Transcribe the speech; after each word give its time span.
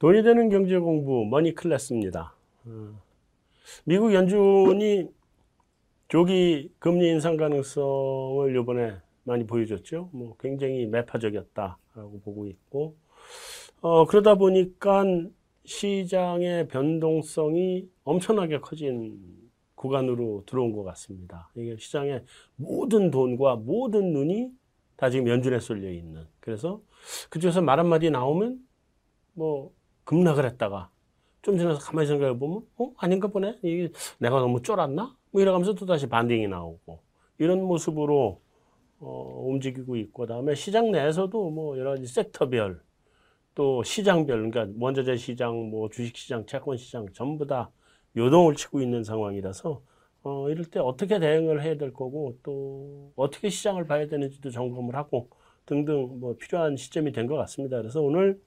돈이 0.00 0.22
되는 0.22 0.48
경제 0.48 0.78
공부 0.78 1.26
머니 1.26 1.54
클래스입니다. 1.54 2.34
어, 2.64 3.02
미국 3.84 4.14
연준이 4.14 5.06
조기 6.08 6.72
금리 6.78 7.10
인상 7.10 7.36
가능성을 7.36 8.58
이번에 8.58 8.96
많이 9.24 9.46
보여줬죠. 9.46 10.08
뭐 10.12 10.36
굉장히 10.40 10.86
매파적이었다라고 10.86 12.20
보고 12.24 12.46
있고 12.46 12.96
어, 13.82 14.06
그러다 14.06 14.36
보니까 14.36 15.04
시장의 15.66 16.68
변동성이 16.68 17.86
엄청나게 18.04 18.60
커진 18.60 19.18
구간으로 19.74 20.44
들어온 20.46 20.72
것 20.72 20.82
같습니다. 20.82 21.50
이게 21.54 21.76
시장의 21.76 22.24
모든 22.56 23.10
돈과 23.10 23.56
모든 23.56 24.14
눈이 24.14 24.50
다 24.96 25.10
지금 25.10 25.28
연준에 25.28 25.60
쏠려 25.60 25.90
있는. 25.90 26.26
그래서 26.40 26.80
그중에서 27.28 27.60
말 27.60 27.78
한마디 27.78 28.10
나오면 28.10 28.66
뭐 29.34 29.72
급락을 30.10 30.44
했다가 30.46 30.90
좀 31.42 31.58
지나서 31.58 31.80
가만히 31.80 32.08
생각해 32.08 32.38
보면 32.38 32.62
어? 32.78 32.92
아닌가 32.98 33.28
보네? 33.28 33.58
이게 33.62 33.90
내가 34.18 34.40
너무 34.40 34.62
쫄았나? 34.62 35.16
뭐 35.30 35.42
이러면서 35.42 35.74
또 35.74 35.86
다시 35.86 36.08
반등이 36.08 36.48
나오고 36.48 37.00
이런 37.38 37.62
모습으로 37.62 38.40
어, 39.00 39.44
움직이고 39.46 39.96
있고 39.96 40.22
그다음에 40.24 40.54
시장 40.54 40.90
내에서도 40.92 41.50
뭐 41.50 41.78
여러 41.78 41.90
가지 41.92 42.06
섹터별 42.06 42.82
또 43.54 43.82
시장별 43.82 44.50
그러니까 44.50 44.74
원자재 44.80 45.16
시장 45.16 45.70
뭐 45.70 45.88
주식 45.90 46.16
시장 46.16 46.46
채권 46.46 46.76
시장 46.76 47.06
전부 47.12 47.46
다 47.46 47.70
요동을 48.16 48.56
치고 48.56 48.80
있는 48.80 49.04
상황이라서 49.04 49.82
어, 50.22 50.50
이럴 50.50 50.66
때 50.66 50.80
어떻게 50.80 51.18
대응을 51.18 51.62
해야 51.62 51.76
될 51.76 51.92
거고 51.92 52.38
또 52.42 53.12
어떻게 53.16 53.48
시장을 53.50 53.86
봐야 53.86 54.06
되는지도 54.06 54.50
점검을 54.50 54.96
하고 54.96 55.30
등등 55.66 56.20
뭐 56.20 56.36
필요한 56.38 56.76
시점이 56.76 57.12
된 57.12 57.26
것 57.26 57.36
같습니다. 57.36 57.78
그래서 57.78 58.02
오늘 58.02 58.40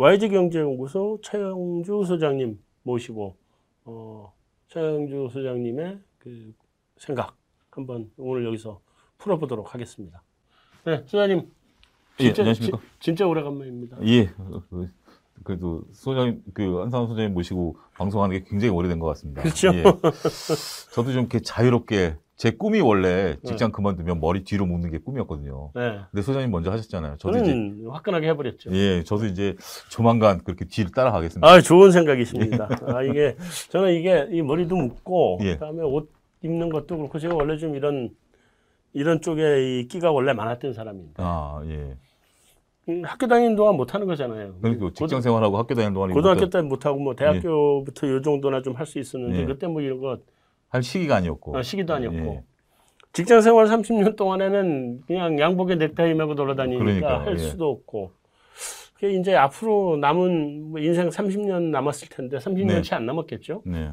YG 0.00 0.30
경제연구소 0.30 1.18
최영주 1.22 2.04
소장님 2.06 2.58
모시고 2.84 3.36
어, 3.84 4.32
최영주 4.68 5.28
소장님의 5.30 5.98
그 6.18 6.54
생각 6.96 7.36
한번 7.70 8.10
오늘 8.16 8.46
여기서 8.46 8.80
풀어보도록 9.18 9.74
하겠습니다. 9.74 10.22
네, 10.86 11.02
소장님. 11.04 11.50
예, 12.20 12.24
진짜, 12.24 12.40
안녕하십니까? 12.40 12.78
지, 12.78 12.84
진짜 12.98 13.26
오래간만입니다. 13.26 13.98
예, 14.06 14.28
그, 14.70 14.88
그래도 15.42 15.84
소장님, 15.92 16.44
그 16.54 16.78
한상원 16.78 17.06
소장님 17.06 17.34
모시고 17.34 17.76
방송하는 17.98 18.38
게 18.38 18.44
굉장히 18.48 18.72
오래된 18.72 19.00
것 19.00 19.06
같습니다. 19.08 19.42
그렇죠. 19.42 19.68
예. 19.74 19.82
저도 20.94 21.12
좀 21.12 21.20
이렇게 21.20 21.40
자유롭게 21.40 22.16
제 22.40 22.50
꿈이 22.52 22.80
원래 22.80 23.36
직장 23.44 23.70
그만두면 23.70 24.18
머리 24.18 24.44
뒤로 24.44 24.64
묶는 24.64 24.90
게 24.90 24.96
꿈이었거든요. 24.96 25.72
네. 25.74 25.98
근데 26.10 26.22
소장님 26.22 26.50
먼저 26.50 26.70
하셨잖아요. 26.70 27.16
저도 27.18 27.36
이제 27.36 27.54
화끈하게 27.90 28.28
해버렸죠. 28.28 28.70
예, 28.72 29.04
저도 29.04 29.26
이제 29.26 29.56
조만간 29.90 30.38
그렇게 30.42 30.64
뒤를 30.64 30.90
따라가겠습니다. 30.90 31.46
아, 31.46 31.60
좋은 31.60 31.90
생각이십니다. 31.90 32.66
아, 32.86 33.02
이게, 33.02 33.36
저는 33.68 33.92
이게, 33.92 34.26
이 34.30 34.40
머리도 34.40 34.74
묶고, 34.74 35.40
예. 35.42 35.52
그 35.52 35.58
다음에 35.58 35.82
옷 35.82 36.10
입는 36.42 36.70
것도 36.70 36.96
그렇고, 36.96 37.18
제가 37.18 37.34
원래 37.34 37.58
좀 37.58 37.74
이런, 37.76 38.08
이런 38.94 39.20
쪽에 39.20 39.80
이 39.80 39.88
끼가 39.88 40.10
원래 40.10 40.32
많았던 40.32 40.72
사람인데, 40.72 41.12
아, 41.18 41.60
예. 41.66 41.94
음, 42.88 43.02
학교 43.04 43.26
다니는 43.26 43.54
동안 43.54 43.76
못 43.76 43.92
하는 43.94 44.06
거잖아요. 44.06 44.54
그러니까 44.62 44.88
직장 44.94 45.20
생활하고 45.20 45.58
학교 45.58 45.74
다니는 45.74 45.92
동안에 45.92 46.14
고등학교 46.14 46.48
때 46.48 46.62
못 46.62 46.86
하고, 46.86 47.00
뭐, 47.00 47.14
대학교부터 47.14 48.08
요 48.08 48.22
정도나 48.22 48.62
좀 48.62 48.76
할 48.76 48.86
수 48.86 48.98
있었는데, 48.98 49.40
예. 49.42 49.44
그때 49.44 49.66
뭐 49.66 49.82
이런 49.82 50.00
거, 50.00 50.16
할 50.70 50.82
시기가 50.82 51.16
아니었고. 51.16 51.56
어, 51.56 51.62
시기도 51.62 51.94
아니었고. 51.94 52.16
예. 52.16 52.42
직장 53.12 53.40
생활 53.40 53.66
30년 53.66 54.16
동안에는 54.16 55.02
그냥 55.06 55.38
양복에 55.38 55.74
넥타이 55.74 56.14
메고 56.14 56.36
돌아다니니까 56.36 56.84
그러니까요, 56.84 57.18
할 57.26 57.34
예. 57.34 57.38
수도 57.38 57.68
없고. 57.70 58.12
그게 58.94 59.14
이제 59.18 59.34
앞으로 59.34 59.96
남은 59.96 60.70
뭐 60.70 60.80
인생 60.80 61.08
30년 61.08 61.70
남았을 61.70 62.08
텐데 62.08 62.36
30년치 62.38 62.92
안 62.92 63.06
남았겠죠. 63.06 63.62
네. 63.66 63.90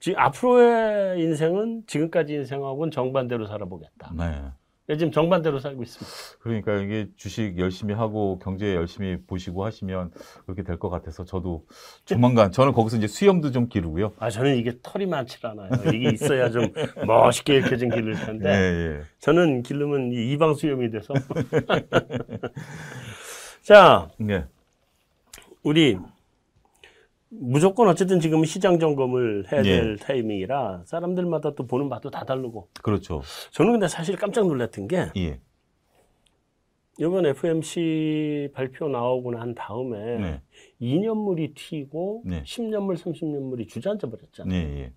지금 0.00 0.18
앞으로의 0.18 1.20
인생은 1.20 1.84
지금까지 1.86 2.34
인생하고는 2.34 2.90
정반대로 2.90 3.46
살아보겠다. 3.46 4.12
네. 4.16 4.42
네, 4.86 4.98
지금 4.98 5.10
정반대로 5.12 5.60
살고 5.60 5.82
있습니다. 5.82 6.12
그러니까 6.40 6.74
이게 6.76 7.08
주식 7.16 7.56
열심히 7.58 7.94
하고 7.94 8.38
경제 8.38 8.74
열심히 8.74 9.16
보시고 9.26 9.64
하시면 9.64 10.10
그렇게 10.44 10.62
될 10.62 10.78
것 10.78 10.90
같아서 10.90 11.24
저도 11.24 11.64
조만간 12.04 12.52
저는 12.52 12.72
거기서 12.74 12.98
이제 12.98 13.06
수염도 13.06 13.50
좀 13.50 13.68
기르고요. 13.68 14.12
아 14.18 14.28
저는 14.28 14.56
이게 14.56 14.72
털이 14.82 15.06
많질 15.06 15.46
않아요. 15.46 15.70
이게 15.94 16.10
있어야 16.10 16.50
좀 16.50 16.70
멋있게 17.06 17.56
이렇게 17.56 17.78
좀 17.78 17.88
기를 17.88 18.14
예, 18.14 18.24
텐데 18.26 18.48
예. 18.50 19.00
저는 19.20 19.62
기르면 19.62 20.12
이 20.12 20.32
이방 20.32 20.52
수염이 20.54 20.90
돼서. 20.90 21.14
자, 23.62 24.10
네. 24.18 24.44
우리 25.62 25.96
무조건 27.40 27.88
어쨌든 27.88 28.20
지금 28.20 28.44
시장 28.44 28.78
점검을 28.78 29.44
해야 29.52 29.60
예. 29.60 29.64
될 29.64 29.96
타이밍이라 29.96 30.82
사람들마다 30.86 31.54
또 31.54 31.66
보는 31.66 31.88
바도 31.88 32.10
다 32.10 32.24
다르고 32.24 32.68
그렇죠. 32.82 33.22
저는 33.50 33.72
근데 33.72 33.88
사실 33.88 34.16
깜짝 34.16 34.46
놀랐던 34.46 34.88
게 34.88 35.06
예. 35.16 35.40
이번 37.00 37.26
FMC 37.26 38.50
발표 38.54 38.88
나오고 38.88 39.32
난 39.32 39.54
다음에 39.54 40.18
네. 40.18 40.42
2년물이 40.80 41.54
튀고 41.56 42.22
네. 42.24 42.42
10년물, 42.44 42.96
30년물이 42.96 43.68
주저앉아 43.68 44.08
버렸잖아요. 44.08 44.48
네, 44.48 44.80
예. 44.80 44.92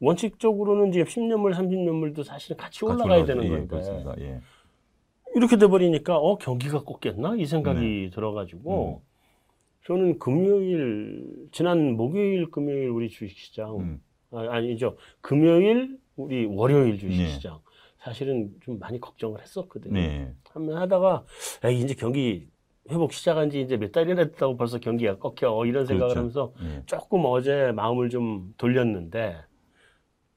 원칙적으로는 0.00 0.88
이제 0.88 1.04
10년물, 1.04 1.54
30년물도 1.54 2.24
사실은 2.24 2.56
같이 2.56 2.80
같이 2.80 2.84
올라가야 2.84 3.18
올라가죠. 3.18 3.26
되는 3.26 3.44
예, 3.44 3.48
건데 3.50 3.66
그렇습니다. 3.68 4.14
예. 4.18 4.40
이렇게 5.36 5.56
돼 5.56 5.68
버리니까 5.68 6.16
어 6.16 6.36
경기가 6.38 6.82
꺾였나 6.82 7.36
이 7.36 7.46
생각이 7.46 8.10
들어가지고 8.12 9.02
음. 9.02 9.06
저는 9.86 10.18
금요일 10.18 11.24
지난 11.52 11.92
목요일 11.96 12.50
금요일 12.50 12.88
우리 12.90 13.08
주식시장 13.08 13.76
음. 13.78 14.00
아, 14.32 14.46
아니죠 14.50 14.96
금요일 15.20 15.98
우리 16.16 16.44
월요일 16.46 16.98
주식시장 16.98 17.54
네. 17.54 17.60
사실은 17.98 18.50
좀 18.60 18.78
많이 18.78 19.00
걱정을 19.00 19.40
했었거든요. 19.40 19.94
네. 19.94 20.32
하면 20.50 20.76
하다가 20.78 21.24
에이, 21.64 21.80
이제 21.80 21.94
경기 21.94 22.48
회복 22.90 23.12
시작한 23.12 23.50
지 23.50 23.60
이제 23.60 23.76
몇 23.76 23.90
달이나 23.92 24.24
됐다고 24.24 24.56
벌써 24.56 24.78
경기가 24.78 25.18
꺾여 25.18 25.52
어, 25.52 25.66
이런 25.66 25.86
생각을 25.86 26.14
그렇죠. 26.14 26.52
하면서 26.60 26.76
예. 26.76 26.82
조금 26.86 27.22
어제 27.24 27.72
마음을 27.72 28.10
좀 28.10 28.54
돌렸는데 28.58 29.36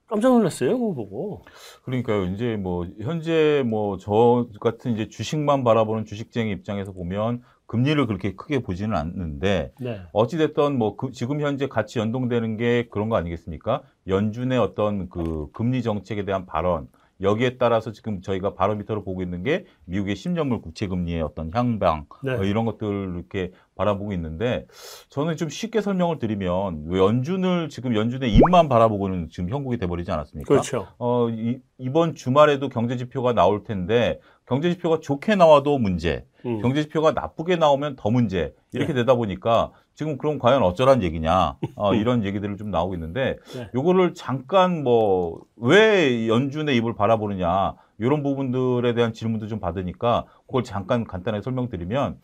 깜짝 0.07 0.29
놀랐어요 0.29 0.77
그거 0.79 0.93
보고 0.93 1.43
그러니까요. 1.83 2.25
이제 2.25 2.55
뭐 2.55 2.87
현재 3.01 3.63
뭐 3.65 3.97
저 3.99 4.47
같은 4.59 4.93
이제 4.93 5.07
주식만 5.09 5.63
바라보는 5.63 6.05
주식쟁이 6.05 6.51
입장에서 6.51 6.91
보면 6.91 7.43
금리를 7.69 8.03
그렇게 8.07 8.33
크게 8.35 8.59
보지는 8.59 8.97
않는데 8.97 9.71
네. 9.79 10.01
어찌됐든 10.11 10.75
뭐 10.79 10.95
그- 10.95 11.11
지금 11.11 11.39
현재 11.39 11.67
같이 11.67 11.99
연동되는 11.99 12.57
게 12.57 12.87
그런 12.89 13.09
거 13.09 13.15
아니겠습니까? 13.15 13.83
연준의 14.07 14.57
어떤 14.57 15.07
그 15.07 15.49
금리 15.53 15.83
정책에 15.83 16.25
대한 16.25 16.47
발언 16.47 16.87
여기에 17.21 17.57
따라서 17.57 17.91
지금 17.91 18.21
저희가 18.21 18.55
바로미터로 18.55 19.03
보고 19.03 19.21
있는 19.21 19.43
게 19.43 19.65
미국의 19.85 20.15
10년물 20.15 20.63
국채 20.63 20.87
금리의 20.87 21.21
어떤 21.21 21.51
향방 21.53 22.05
네. 22.23 22.31
어, 22.31 22.43
이런 22.43 22.65
것들을 22.65 23.13
이렇게 23.15 23.51
바라보고 23.75 24.13
있는데 24.13 24.65
저는 25.09 25.37
좀 25.37 25.49
쉽게 25.49 25.81
설명을 25.81 26.17
드리면 26.17 26.85
왜 26.87 26.99
연준을 26.99 27.69
지금 27.69 27.95
연준의 27.95 28.33
입만 28.33 28.67
바라보고는 28.67 29.29
지금 29.29 29.49
형국이 29.49 29.77
돼버리지 29.77 30.11
않았습니까? 30.11 30.47
그렇죠. 30.47 30.87
어, 30.97 31.29
이, 31.29 31.59
이번 31.77 32.15
주말에도 32.15 32.69
경제 32.69 32.97
지표가 32.97 33.33
나올 33.33 33.63
텐데 33.63 34.19
경제 34.49 34.73
지표가 34.73 34.99
좋게 34.99 35.35
나와도 35.35 35.77
문제, 35.77 36.25
음. 36.45 36.59
경제 36.61 36.81
지표가 36.81 37.11
나쁘게 37.11 37.55
나오면 37.55 37.95
더 37.95 38.09
문제 38.09 38.55
이렇게 38.73 38.93
되다 38.93 39.13
보니까 39.13 39.71
지금 39.93 40.17
그럼 40.17 40.39
과연 40.39 40.63
어쩌란 40.63 41.03
얘기냐 41.03 41.57
어, 41.75 41.93
이런 41.93 42.25
얘기들을 42.25 42.57
좀 42.57 42.71
나오고 42.71 42.95
있는데 42.95 43.37
네. 43.53 43.69
요거를 43.75 44.15
잠깐 44.15 44.83
뭐 44.83 45.39
왜 45.61 46.27
연준의 46.27 46.75
입을 46.77 46.95
바라보느냐 46.95 47.75
이런 47.99 48.23
부분들에 48.23 48.93
대한 48.93 49.13
질문도 49.13 49.47
좀 49.47 49.59
받으니까 49.59 50.25
그걸 50.47 50.63
잠깐 50.63 51.03
간단하게 51.03 51.41
설명드리면 51.43 52.17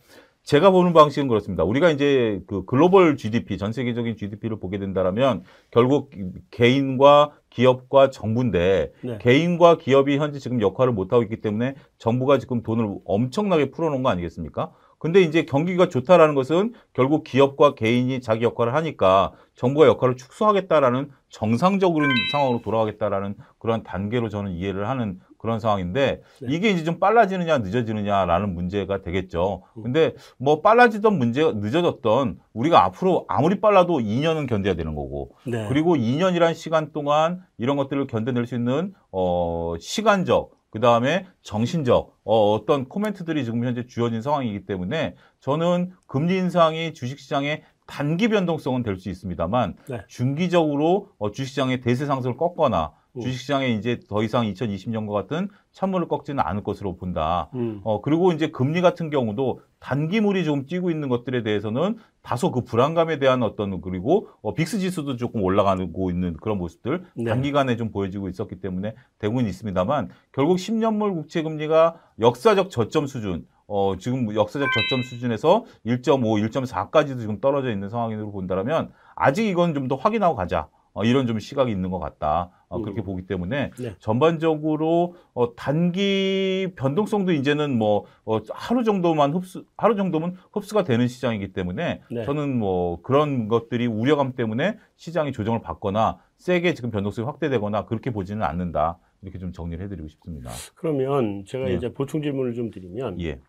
제가 0.44 0.69
보는 0.69 0.94
방식은 0.94 1.28
그렇습니다. 1.28 1.63
우리가 1.63 1.89
이제 1.89 2.42
그 2.48 2.66
글로벌 2.66 3.18
GDP, 3.18 3.57
전 3.57 3.74
세계적인 3.74 4.16
GDP를 4.16 4.60
보게 4.60 4.78
된다라면 4.78 5.44
결국 5.71 6.12
개인과 6.51 7.31
기업과 7.56 8.10
정부인데 8.10 8.92
네. 9.02 9.18
개인과 9.19 9.78
기업이 9.78 10.18
현재 10.18 10.40
지금 10.40 10.62
역할을 10.62 10.92
못하고 10.92 11.24
있기 11.24 11.40
때문에 11.40 11.75
정부가 11.98 12.38
지금 12.38 12.63
돈을 12.63 12.98
엄청나게 13.06 13.72
풀어놓은 13.72 14.04
거 14.04 14.10
아니겠습니까? 14.10 14.74
근데 15.00 15.22
이제 15.22 15.46
경기가 15.46 15.88
좋다라는 15.88 16.36
것은 16.36 16.74
결국 16.94 17.24
기업과 17.24 17.75
개인이 17.75 18.19
자기 18.22 18.44
역할을 18.44 18.74
하니까 18.74 19.31
정부가 19.56 19.88
역할을 19.88 20.18
축소하겠다라는 20.18 21.12
정상적인 21.30 22.04
상황으로 22.31 22.62
돌아가겠다라는 22.62 23.36
그런 23.60 23.84
단계로 23.84 24.28
저는 24.30 24.52
이해를 24.52 24.90
하는 24.90 25.19
그런 25.45 25.59
상황인데 25.59 26.21
네. 26.42 26.47
이게 26.50 26.71
이제 26.71 26.83
좀 26.83 27.00
빨라지느냐 27.00 27.59
늦어지느냐라는 27.59 28.53
문제가 28.56 29.01
되겠죠. 29.03 29.62
근데 29.81 30.13
뭐 30.38 30.62
빨라지던 30.62 31.18
문제가 31.18 31.51
늦어졌던 31.53 32.39
우리가 32.53 32.83
앞으로 32.83 33.25
아무리 33.27 33.62
빨라도 33.62 34.00
2년은 34.00 34.50
견뎌야 34.50 34.74
되는 34.74 34.95
거고 34.95 35.36
네. 35.45 35.68
그리고 35.69 35.95
2년이란 35.95 36.56
시간 36.56 36.92
동안 36.92 37.44
이런 37.57 37.77
것들을 37.77 38.07
견뎌낼 38.07 38.47
수 38.47 38.56
있는 38.56 38.94
어 39.12 39.75
시간적 39.80 40.51
그 40.71 40.80
다음에 40.81 41.25
정신적 41.42 42.18
어, 42.25 42.53
어떤 42.53 42.89
코멘트들이 42.89 43.45
지금 43.45 43.63
현재 43.63 43.86
주어진 43.86 44.21
상황이기 44.21 44.65
때문에 44.65 45.15
저는 45.39 45.92
금리 46.07 46.36
인상이 46.38 46.94
주식시장에 46.94 47.63
단기 47.88 48.27
변동성은 48.30 48.81
될 48.81 48.97
수 48.97 49.09
있습니다만 49.09 49.75
네. 49.88 50.01
중기적으로 50.07 51.09
어, 51.19 51.30
주식시장의 51.31 51.81
대세 51.81 52.07
상승을 52.07 52.36
꺾거나 52.36 52.92
음. 53.15 53.21
주식시장에 53.21 53.69
이제 53.69 54.00
더 54.07 54.23
이상 54.23 54.45
2020년과 54.45 55.12
같은 55.13 55.50
찬물을 55.71 56.07
꺾지는 56.07 56.44
않을 56.44 56.63
것으로 56.63 56.95
본다. 56.95 57.50
음. 57.56 57.81
어, 57.83 58.01
그리고 58.01 58.31
이제 58.31 58.50
금리 58.51 58.81
같은 58.81 59.09
경우도 59.09 59.62
단기물이 59.79 60.45
좀 60.45 60.65
뛰고 60.65 60.89
있는 60.89 61.09
것들에 61.09 61.44
대해서는 61.44 61.97
다소 62.21 62.51
그 62.51 62.62
불안감에 62.63 63.19
대한 63.19 63.44
어떤 63.44 63.81
그리고 63.81 64.27
어, 64.41 64.53
빅스 64.53 64.79
지수도 64.79 65.15
조금 65.15 65.44
올라가고 65.44 66.09
있는 66.09 66.33
그런 66.38 66.57
모습들 66.57 67.03
네. 67.15 67.25
단기간에 67.25 67.75
좀 67.77 67.91
보여지고 67.91 68.29
있었기 68.29 68.59
때문에 68.59 68.95
되고는 69.19 69.47
있습니다만 69.50 70.09
결국 70.31 70.57
10년물 70.57 71.13
국채 71.13 71.44
금리가 71.44 71.95
역사적 72.19 72.69
저점 72.71 73.06
수준 73.07 73.45
어, 73.68 73.95
지금 73.97 74.33
역사적 74.33 74.68
저점 74.71 75.03
수준에서 75.03 75.65
1.5, 75.85 76.50
1.4까지도 76.50 77.19
지금 77.19 77.39
떨어져 77.41 77.71
있는 77.71 77.89
상황으로 77.89 78.31
본다면 78.31 78.91
아직 79.15 79.47
이건 79.47 79.73
좀 79.73 79.88
더 79.88 79.95
확인하고 79.95 80.35
가자. 80.35 80.68
어, 80.94 81.03
이런 81.03 81.27
좀 81.27 81.39
시각이 81.39 81.71
있는 81.71 81.89
것 81.91 82.00
같다. 82.00 82.50
어, 82.69 82.81
그렇게 82.81 83.01
음. 83.01 83.06
보기 83.06 83.27
때문에 83.27 83.71
네. 83.77 83.95
전반적으로 84.00 85.15
어, 85.33 85.56
단기 85.56 86.73
변동성도 86.75 87.31
이제는 87.31 87.77
뭐 87.77 88.06
어, 88.25 88.39
하루 88.50 88.83
정도만 88.83 89.33
흡수 89.33 89.65
하루 89.77 89.95
정도면 89.95 90.35
흡수가 90.51 90.83
되는 90.83 91.07
시장이기 91.07 91.53
때문에 91.53 92.01
네. 92.12 92.25
저는 92.25 92.57
뭐 92.57 93.01
그런 93.01 93.47
것들이 93.47 93.88
우려감 93.88 94.33
때문에 94.33 94.77
시장이 94.95 95.31
조정을 95.31 95.62
받거나 95.62 96.19
세게 96.38 96.73
지금 96.73 96.91
변동성이 96.91 97.25
확대되거나 97.25 97.85
그렇게 97.85 98.12
보지는 98.12 98.44
않는다. 98.44 99.00
이렇게 99.21 99.39
좀 99.39 99.51
정리를 99.51 99.83
해드리고 99.83 100.07
싶습니다. 100.07 100.51
그러면 100.75 101.45
제가 101.45 101.69
예. 101.71 101.75
이제 101.75 101.91
보충 101.91 102.21
질문을 102.21 102.53
좀 102.53 102.69
드리면 102.69 103.19
예, 103.21 103.39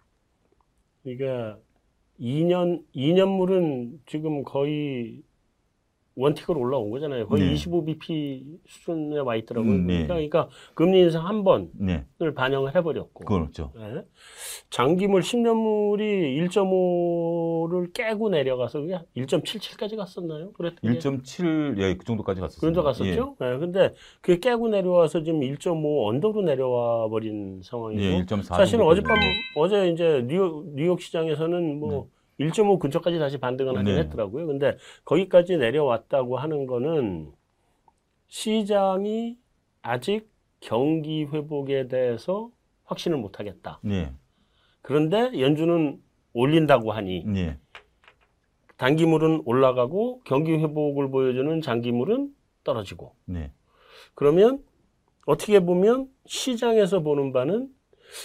그러니까 1.03 1.59
2년 2.19 2.83
2년물은 2.95 3.99
지금 4.07 4.43
거의 4.43 5.23
원칙으로 6.17 6.59
올라온 6.59 6.91
거잖아요. 6.91 7.27
거의 7.29 7.45
네. 7.45 7.55
25bp 7.55 8.43
수준에 8.67 9.19
와 9.19 9.37
있더라고요. 9.37 9.71
음, 9.71 9.87
네. 9.87 10.07
그러니까 10.07 10.49
금리 10.75 11.01
인상 11.01 11.27
한 11.27 11.45
번을 11.45 11.69
네, 11.75 12.05
반영을 12.35 12.75
해버렸고 12.75 13.27
그렇죠. 13.27 13.73
예. 13.79 14.03
장기물 14.71 15.21
10년물이 15.21 16.49
1.5를 16.49 17.93
깨고 17.93 18.31
내려가서 18.31 18.81
그게 18.81 18.99
1.77까지 19.17 19.97
갔었나요? 19.97 20.53
그랬던 20.53 20.91
게 20.91 20.99
1.7, 20.99 21.79
예, 21.79 21.95
그 21.97 22.05
정도까지 22.07 22.41
갔었습니다. 22.41 22.61
그런 22.61 22.75
데 22.75 22.81
갔었죠. 22.83 23.37
예. 23.43 23.59
근데 23.59 23.95
그게 24.23 24.41
깨고 24.41 24.69
내려와서 24.69 25.23
지금 25.23 25.41
1.5 25.41 26.09
언더로 26.09 26.41
내려와 26.43 27.09
버린 27.11 27.61
상황이고 27.63 28.03
예, 28.03 28.15
예 28.15 28.25
1.4. 28.25 28.43
사실은. 28.43 28.87
어젯밤 28.87 29.19
어제 29.55 29.91
이제 29.91 30.25
뉴욕, 30.27 30.65
뉴욕 30.75 30.99
시장에서는 30.99 31.79
뭐 31.79 32.09
1.5 32.41 32.79
근처까지 32.79 33.19
다시 33.19 33.39
반등을 33.39 33.77
하긴 33.79 33.95
네. 33.95 34.01
했더라고요. 34.01 34.47
근데 34.47 34.77
거기까지 35.05 35.57
내려왔다고 35.57 36.37
하는 36.37 36.67
거는 36.67 37.33
시장이 38.29 39.39
아직 39.83 40.29
경기 40.61 41.25
회복에 41.25 41.89
대해서 41.89 42.51
확신을 42.85 43.19
못 43.19 43.39
하겠다. 43.39 43.81
네, 43.83 44.13
그런데 44.83 45.39
연준은 45.41 46.01
올린다고 46.33 46.93
하니 46.93 47.25
네, 47.25 47.59
단기물은 48.77 49.43
올라가고 49.45 50.21
경기 50.25 50.53
회복을 50.53 51.11
보여주는 51.11 51.61
장기물은 51.61 52.35
떨어지고 52.65 53.15
네, 53.25 53.53
그러면 54.15 54.63
어떻게 55.27 55.61
보면 55.61 56.09
시장에서 56.27 57.01
보는 57.01 57.33
바는 57.33 57.69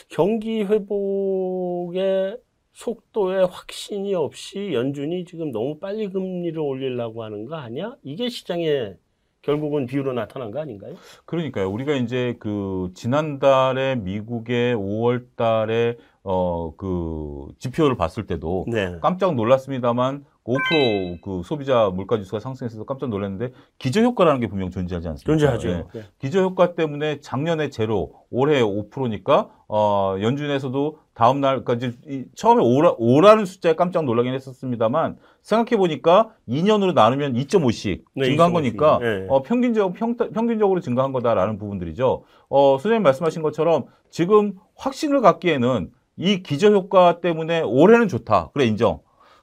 경기 0.09 0.63
회복의 0.63 2.37
속도에 2.73 3.43
확신이 3.43 4.15
없이 4.15 4.71
연준이 4.73 5.25
지금 5.25 5.51
너무 5.51 5.77
빨리 5.79 6.09
금리를 6.09 6.57
올리려고 6.59 7.23
하는 7.23 7.45
거 7.45 7.55
아니야? 7.55 7.95
이게 8.03 8.29
시장에 8.29 8.93
결국은 9.41 9.87
비유로 9.87 10.13
나타난 10.13 10.51
거 10.51 10.59
아닌가요? 10.59 10.93
그러니까요. 11.25 11.69
우리가 11.71 11.93
이제 11.95 12.35
그 12.39 12.91
지난달에 12.93 13.95
미국의 13.95 14.75
5월 14.75 15.25
달에 15.35 15.97
어 16.23 16.73
그 16.77 17.47
지표를 17.57 17.97
봤을 17.97 18.27
때도 18.27 18.65
네. 18.67 18.97
깜짝 19.01 19.33
놀랐습니다만 19.35 20.25
5%그 20.43 21.41
소비자 21.43 21.89
물가 21.89 22.17
지수가 22.17 22.39
상승해서 22.39 22.83
깜짝 22.85 23.09
놀랐는데 23.09 23.53
기저 23.79 24.01
효과라는 24.01 24.39
게 24.39 24.47
분명 24.47 24.69
존재하지 24.69 25.07
않습니까? 25.07 25.31
존재하죠. 25.31 25.69
예. 25.69 25.83
네. 25.99 26.05
기저 26.19 26.41
효과 26.41 26.73
때문에 26.75 27.19
작년에 27.19 27.69
제로, 27.69 28.13
올해 28.29 28.61
5%니까 28.61 29.49
어 29.73 30.17
연준에서도 30.21 30.97
다음 31.13 31.39
날까지 31.39 31.93
이- 32.07 32.25
처음에 32.35 32.61
5라, 32.61 32.97
5라는 32.99 33.45
숫자에 33.45 33.73
깜짝 33.75 34.03
놀라긴 34.03 34.33
했었습니다만 34.33 35.15
생각해 35.41 35.77
보니까 35.77 36.29
2년으로 36.49 36.93
나누면 36.93 37.35
2.5씩 37.35 38.03
네, 38.15 38.25
증가한 38.25 38.51
2.5씩. 38.51 38.53
거니까 38.53 38.99
네. 38.99 39.25
어, 39.29 39.41
평균적 39.43 39.93
평, 39.93 40.17
평균적으로 40.17 40.81
증가한 40.81 41.13
거다라는 41.13 41.57
부분들이죠. 41.57 42.23
어, 42.49 42.77
소장님 42.79 43.01
말씀하신 43.03 43.41
것처럼 43.43 43.85
지금 44.09 44.55
확신을 44.75 45.21
갖기에는 45.21 45.89
이 46.17 46.43
기저 46.43 46.69
효과 46.71 47.21
때문에 47.21 47.61
올해는 47.61 48.09
좋다. 48.09 48.49
그래 48.53 48.65
인정. 48.65 48.99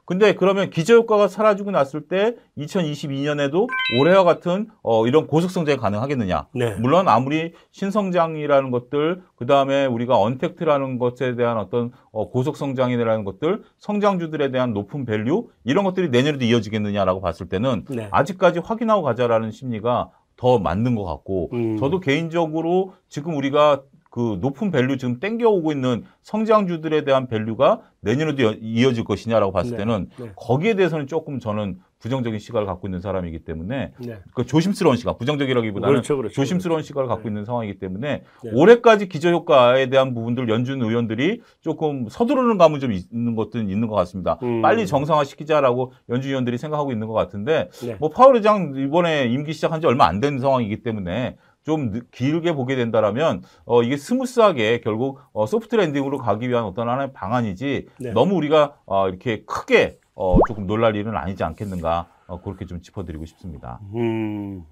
근데 0.08 0.34
그러면 0.34 0.70
기저 0.70 0.94
효과가 0.94 1.28
사라지고 1.28 1.70
났을 1.70 2.00
때 2.00 2.34
2022년에도 2.56 3.66
올해와 4.00 4.24
같은 4.24 4.68
어, 4.82 5.06
이런 5.06 5.26
고속 5.26 5.50
성장이 5.50 5.76
가능하겠느냐? 5.76 6.46
네. 6.54 6.76
물론 6.76 7.08
아무리 7.08 7.52
신성장이라는 7.72 8.70
것들, 8.70 9.20
그 9.36 9.44
다음에 9.44 9.84
우리가 9.84 10.18
untact라는 10.18 10.98
것에 10.98 11.34
대한 11.34 11.58
어떤 11.58 11.92
어, 12.10 12.30
고속 12.30 12.56
성장이라는 12.56 13.22
것들, 13.24 13.64
성장주들에 13.80 14.50
대한 14.50 14.72
높은 14.72 15.04
value 15.04 15.48
이런 15.64 15.84
것들이 15.84 16.08
내년에도 16.08 16.42
이어지겠느냐라고 16.42 17.20
봤을 17.20 17.50
때는 17.50 17.84
네. 17.90 18.08
아직까지 18.10 18.60
확인하고 18.60 19.02
가자라는 19.02 19.50
심리가 19.50 20.08
더 20.38 20.58
맞는 20.58 20.94
것 20.94 21.04
같고, 21.04 21.50
음. 21.52 21.76
저도 21.76 22.00
개인적으로 22.00 22.94
지금 23.10 23.36
우리가 23.36 23.82
그 24.18 24.36
높은 24.40 24.72
value 24.72 24.96
지금 24.98 25.20
땡겨오고 25.20 25.70
있는 25.70 26.02
성장주들에 26.22 27.04
대한 27.04 27.28
value가 27.28 27.82
내년에도 28.00 28.42
여- 28.42 28.54
이어질 28.60 29.04
것이냐라고 29.04 29.52
봤을 29.52 29.72
네. 29.72 29.76
때는 29.76 30.08
네. 30.18 30.32
거기에 30.34 30.74
대해서는 30.74 31.06
조금 31.06 31.38
저는 31.38 31.78
부정적인 32.00 32.40
시각을 32.40 32.66
갖고 32.66 32.88
있는 32.88 33.00
사람이기 33.00 33.40
때문에 33.44 33.92
네. 34.00 34.18
그 34.34 34.44
조심스러운 34.44 34.96
시각, 34.96 35.18
부정적이라기보다는 35.18 35.92
그렇죠, 35.94 36.16
그렇죠. 36.16 36.34
조심스러운 36.34 36.82
시각을 36.82 37.06
갖고 37.08 37.24
네. 37.24 37.28
있는 37.28 37.44
상황이기 37.44 37.78
때문에 37.78 38.22
네. 38.42 38.50
올해까지 38.52 39.08
기저효과에 39.08 39.86
대한 39.88 40.14
부분들 40.14 40.48
연준 40.48 40.82
의원들이 40.82 41.40
조금 41.60 42.08
서두르는 42.08 42.58
감은 42.58 42.80
좀 42.80 42.90
있는 42.92 43.36
것들은 43.36 43.68
있는 43.68 43.86
것 43.86 43.94
같습니다. 43.96 44.38
음. 44.42 44.62
빨리 44.62 44.84
정상화시키자라고 44.88 45.92
연준 46.08 46.30
의원들이 46.30 46.58
생각하고 46.58 46.90
있는 46.90 47.06
것 47.06 47.14
같은데 47.14 47.68
네. 47.84 47.96
뭐 48.00 48.08
파월 48.10 48.34
의장 48.36 48.74
이번에 48.76 49.26
임기 49.26 49.52
시작한 49.52 49.80
지 49.80 49.86
얼마 49.86 50.06
안 50.06 50.18
된 50.20 50.40
상황이기 50.40 50.82
때문에 50.82 51.36
좀 51.68 51.90
늦- 51.92 52.10
길게 52.10 52.54
보게 52.54 52.76
된다라면 52.76 53.42
어 53.66 53.82
이게 53.82 53.98
smooth하게 53.98 54.80
결국 54.80 55.20
어 55.34 55.44
soft 55.44 55.76
landing으로 55.76 56.16
가기 56.16 56.48
위한 56.48 56.64
어떤 56.64 56.88
하나의 56.88 57.12
방안이지 57.12 57.86
네. 58.00 58.10
너무 58.12 58.36
우리가 58.36 58.78
어 58.86 59.06
이렇게 59.08 59.42
크게 59.44 59.98
어 60.14 60.38
조금 60.48 60.66
놀랄 60.66 60.96
일은 60.96 61.14
아니지 61.14 61.44
않겠는가 61.44 62.08
어 62.26 62.40
그렇게 62.40 62.64
좀 62.64 62.80
짚어드리고 62.80 63.26
싶습니다. 63.26 63.80
음. 63.94 64.64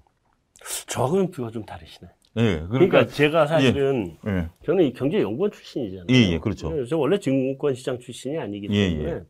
저하고는 0.87 1.29
뷰가 1.29 1.51
좀 1.51 1.63
다르시네. 1.65 2.09
예, 2.37 2.43
그러니까, 2.43 2.67
그러니까 2.77 3.05
제가 3.07 3.45
사실은 3.45 4.15
예, 4.27 4.47
저는 4.65 4.85
이 4.85 4.93
경제연구원 4.93 5.51
출신이잖아요. 5.51 6.05
예, 6.09 6.33
예, 6.33 6.39
그렇죠. 6.39 6.85
저 6.87 6.97
원래 6.97 7.19
증권 7.19 7.75
시장 7.75 7.99
출신이 7.99 8.37
아니기 8.39 8.67
예, 8.71 8.89
때문에 8.89 9.11
예. 9.11 9.21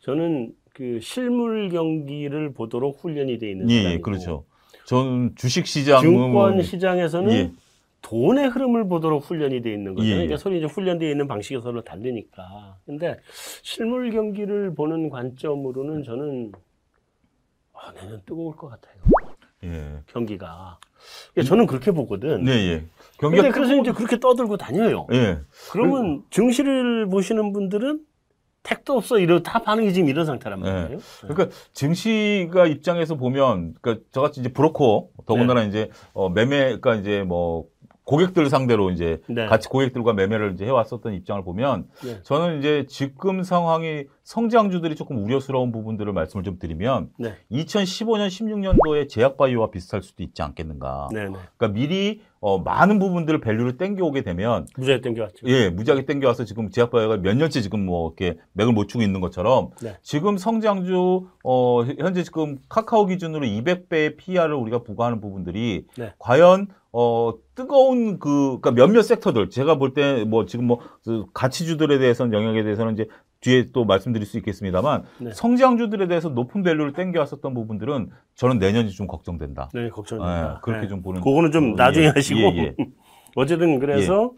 저는 0.00 0.52
그 0.72 0.98
실물 1.00 1.68
경기를 1.70 2.52
보도록 2.52 2.98
훈련이 3.02 3.38
돼 3.38 3.50
있는 3.52 3.70
예, 3.70 3.76
사람이고 3.82 3.98
예, 3.98 4.00
그렇죠. 4.02 4.44
저는 4.86 5.34
주식 5.36 5.66
시장 5.66 6.00
증권 6.00 6.62
시장에서는 6.62 7.32
예. 7.32 7.52
돈의 8.02 8.48
흐름을 8.48 8.86
보도록 8.86 9.24
훈련이 9.24 9.62
돼 9.62 9.72
있는 9.72 9.94
거잖아요. 9.94 10.12
예, 10.12 10.22
예. 10.22 10.26
그러니까 10.26 10.36
서로 10.36 10.56
이제 10.56 10.66
훈련되어 10.66 11.10
있는 11.10 11.26
방식이 11.26 11.60
서로 11.62 11.82
다르니까. 11.82 12.76
근데 12.84 13.18
실물 13.62 14.10
경기를 14.10 14.74
보는 14.74 15.08
관점으로는 15.08 16.04
저는 16.04 16.52
아, 17.72 17.92
내년 17.94 18.20
뜨거울 18.26 18.54
것 18.56 18.68
같아요. 18.68 18.94
예. 19.64 20.02
경기가. 20.06 20.78
그러니까 21.32 21.48
저는 21.48 21.66
그렇게 21.66 21.90
보거든. 21.90 22.44
네, 22.44 22.52
예. 22.52 22.84
근데 23.18 23.38
경기가 23.38 23.50
그래서 23.50 23.74
이제 23.76 23.92
그렇게 23.92 24.18
떠들고 24.20 24.58
다녀요. 24.58 25.06
예. 25.12 25.40
그러면 25.72 26.22
증시를 26.30 27.06
보시는 27.08 27.52
분들은 27.54 28.00
택도 28.64 28.96
없어 28.96 29.18
이러 29.18 29.42
다 29.42 29.62
반응이 29.62 29.92
지금 29.92 30.08
이런 30.08 30.26
상태란 30.26 30.58
말이에요. 30.58 30.98
그러니까 31.20 31.56
증시가 31.72 32.66
입장에서 32.66 33.14
보면 33.14 33.74
그러니까 33.80 34.04
저같이 34.10 34.40
이제 34.40 34.52
브로커 34.52 35.08
더군다나 35.26 35.60
네. 35.62 35.68
이제 35.68 35.90
어 36.14 36.28
매매 36.30 36.64
그러니까 36.64 36.96
이제 36.96 37.22
뭐 37.22 37.66
고객들 38.04 38.50
상대로 38.50 38.90
이제 38.90 39.20
네. 39.28 39.46
같이 39.46 39.68
고객들과 39.68 40.12
매매를 40.12 40.52
이제 40.52 40.64
해왔었던 40.66 41.14
입장을 41.14 41.42
보면 41.42 41.88
네. 42.04 42.22
저는 42.22 42.58
이제 42.58 42.86
지금 42.88 43.42
상황이 43.42 44.04
성장주들이 44.24 44.94
조금 44.94 45.22
우려스러운 45.24 45.72
부분들을 45.72 46.12
말씀을 46.12 46.44
좀 46.44 46.58
드리면 46.58 47.10
네. 47.18 47.34
2015년 47.50 48.28
16년도에 48.28 49.08
제약바이오와 49.08 49.70
비슷할 49.70 50.02
수도 50.02 50.22
있지 50.22 50.42
않겠는가. 50.42 51.08
네, 51.12 51.28
네. 51.28 51.36
그러니까 51.56 51.68
미리 51.68 52.22
어, 52.46 52.58
많은 52.58 52.98
부분들을 52.98 53.40
밸류를 53.40 53.78
땡겨오게 53.78 54.20
되면 54.20 54.66
무지하게 54.76 55.00
땡겨왔죠. 55.00 55.46
예, 55.46 55.70
무지하게 55.70 56.04
땡겨와서 56.04 56.44
지금 56.44 56.68
제약바이오가 56.70 57.16
몇 57.22 57.34
년째 57.38 57.62
지금 57.62 57.86
뭐 57.86 58.06
이렇게 58.18 58.38
맥을 58.52 58.74
못 58.74 58.86
추고 58.86 59.02
있는 59.02 59.22
것처럼 59.22 59.70
네. 59.80 59.96
지금 60.02 60.36
성장주 60.36 61.26
어 61.42 61.82
현재 61.98 62.22
지금 62.22 62.58
카카오 62.68 63.06
기준으로 63.06 63.46
200배의 63.46 64.18
PR을 64.18 64.52
우리가 64.56 64.82
부과하는 64.82 65.22
부분들이 65.22 65.86
네. 65.96 66.12
과연 66.18 66.66
어 66.92 67.32
뜨거운 67.54 68.18
그 68.18 68.58
그러니까 68.60 68.72
몇몇 68.72 69.00
섹터들 69.02 69.48
제가 69.48 69.78
볼 69.78 69.94
때 69.94 70.24
뭐 70.26 70.44
지금 70.44 70.66
뭐그 70.66 71.24
가치주들에 71.32 71.96
대해서는 71.98 72.34
영역에 72.34 72.62
대해서는 72.62 72.92
이제 72.92 73.06
뒤에 73.44 73.66
또 73.72 73.84
말씀드릴 73.84 74.26
수 74.26 74.38
있겠습니다만 74.38 75.04
네. 75.20 75.30
성장주들에 75.32 76.08
대해서 76.08 76.30
높은 76.30 76.62
밸류를 76.62 76.94
땡겨왔었던 76.94 77.52
부분들은 77.52 78.08
저는 78.34 78.58
내년이 78.58 78.90
좀 78.90 79.06
걱정된다. 79.06 79.68
네, 79.74 79.90
걱정됩니다. 79.90 80.54
예, 80.56 80.60
그렇게 80.62 80.82
네. 80.82 80.88
좀 80.88 81.02
보는. 81.02 81.20
그거는 81.20 81.52
좀 81.52 81.72
어, 81.74 81.76
나중에 81.76 82.06
예, 82.06 82.10
하시고 82.10 82.40
예, 82.40 82.56
예. 82.56 82.74
어쨌든 83.36 83.78
그래서 83.80 84.32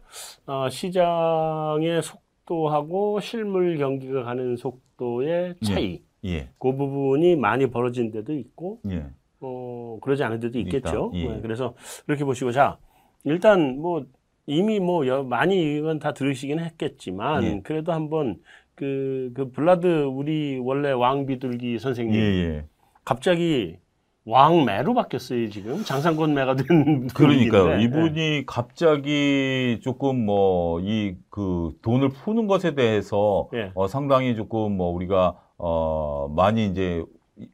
어, 0.47 0.69
시장의 0.69 2.03
속도하고 2.03 3.21
실물 3.21 3.79
경기가 3.79 4.25
가는 4.25 4.57
속도의 4.57 5.55
차이 5.65 6.03
예, 6.25 6.49
그 6.59 6.75
부분이 6.75 7.37
많이 7.37 7.71
벌어진 7.71 8.11
데도 8.11 8.35
있고 8.35 8.81
예, 8.91 9.07
어, 9.41 9.99
그러지 10.03 10.25
않은 10.25 10.41
데도 10.41 10.59
있겠죠. 10.61 11.13
예. 11.15 11.29
네, 11.29 11.41
그래서 11.43 11.75
그렇게 12.07 12.25
보시고 12.25 12.51
자 12.51 12.79
일단 13.23 13.79
뭐 13.79 14.05
이미 14.47 14.81
뭐 14.81 15.07
여- 15.07 15.23
많이 15.25 15.77
이건 15.77 15.99
다 15.99 16.13
들으시긴 16.13 16.59
했겠지만 16.59 17.45
예. 17.45 17.61
그래도 17.63 17.93
한번 17.93 18.37
그, 18.77 19.31
그 19.35 19.51
블라드 19.51 20.05
우리 20.05 20.59
원래 20.63 20.93
왕비둘기 20.93 21.79
선생님 21.81 22.15
예, 22.15 22.21
예. 22.21 22.65
갑자기 23.05 23.79
왕매로 24.27 24.93
바뀌었어요 24.95 25.49
지금 25.51 25.83
장상권 25.85 26.35
매가 26.35 26.57
된 26.57 27.07
그러니까요. 27.09 27.65
분인데. 27.65 27.83
이분이 27.85 28.45
갑자기 28.47 29.79
조금 29.83 30.25
뭐 30.27 30.81
이 30.81 31.15
그 31.31 31.73
돈을 31.83 32.09
푸는 32.11 32.47
것에 32.47 32.75
대해서 32.75 33.49
예. 33.55 33.71
어, 33.75 33.87
상당히 33.89 34.35
조금 34.37 34.77
뭐 34.77 34.91
우리가 34.91 35.37
어 35.59 36.29
많이 36.35 36.67
이제 36.67 37.05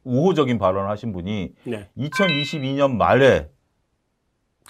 우호적인 0.04 0.58
발언을 0.58 0.88
하신 0.90 1.12
분이 1.12 1.52
네. 1.64 1.88
2022년 1.98 2.92
말에 2.96 3.48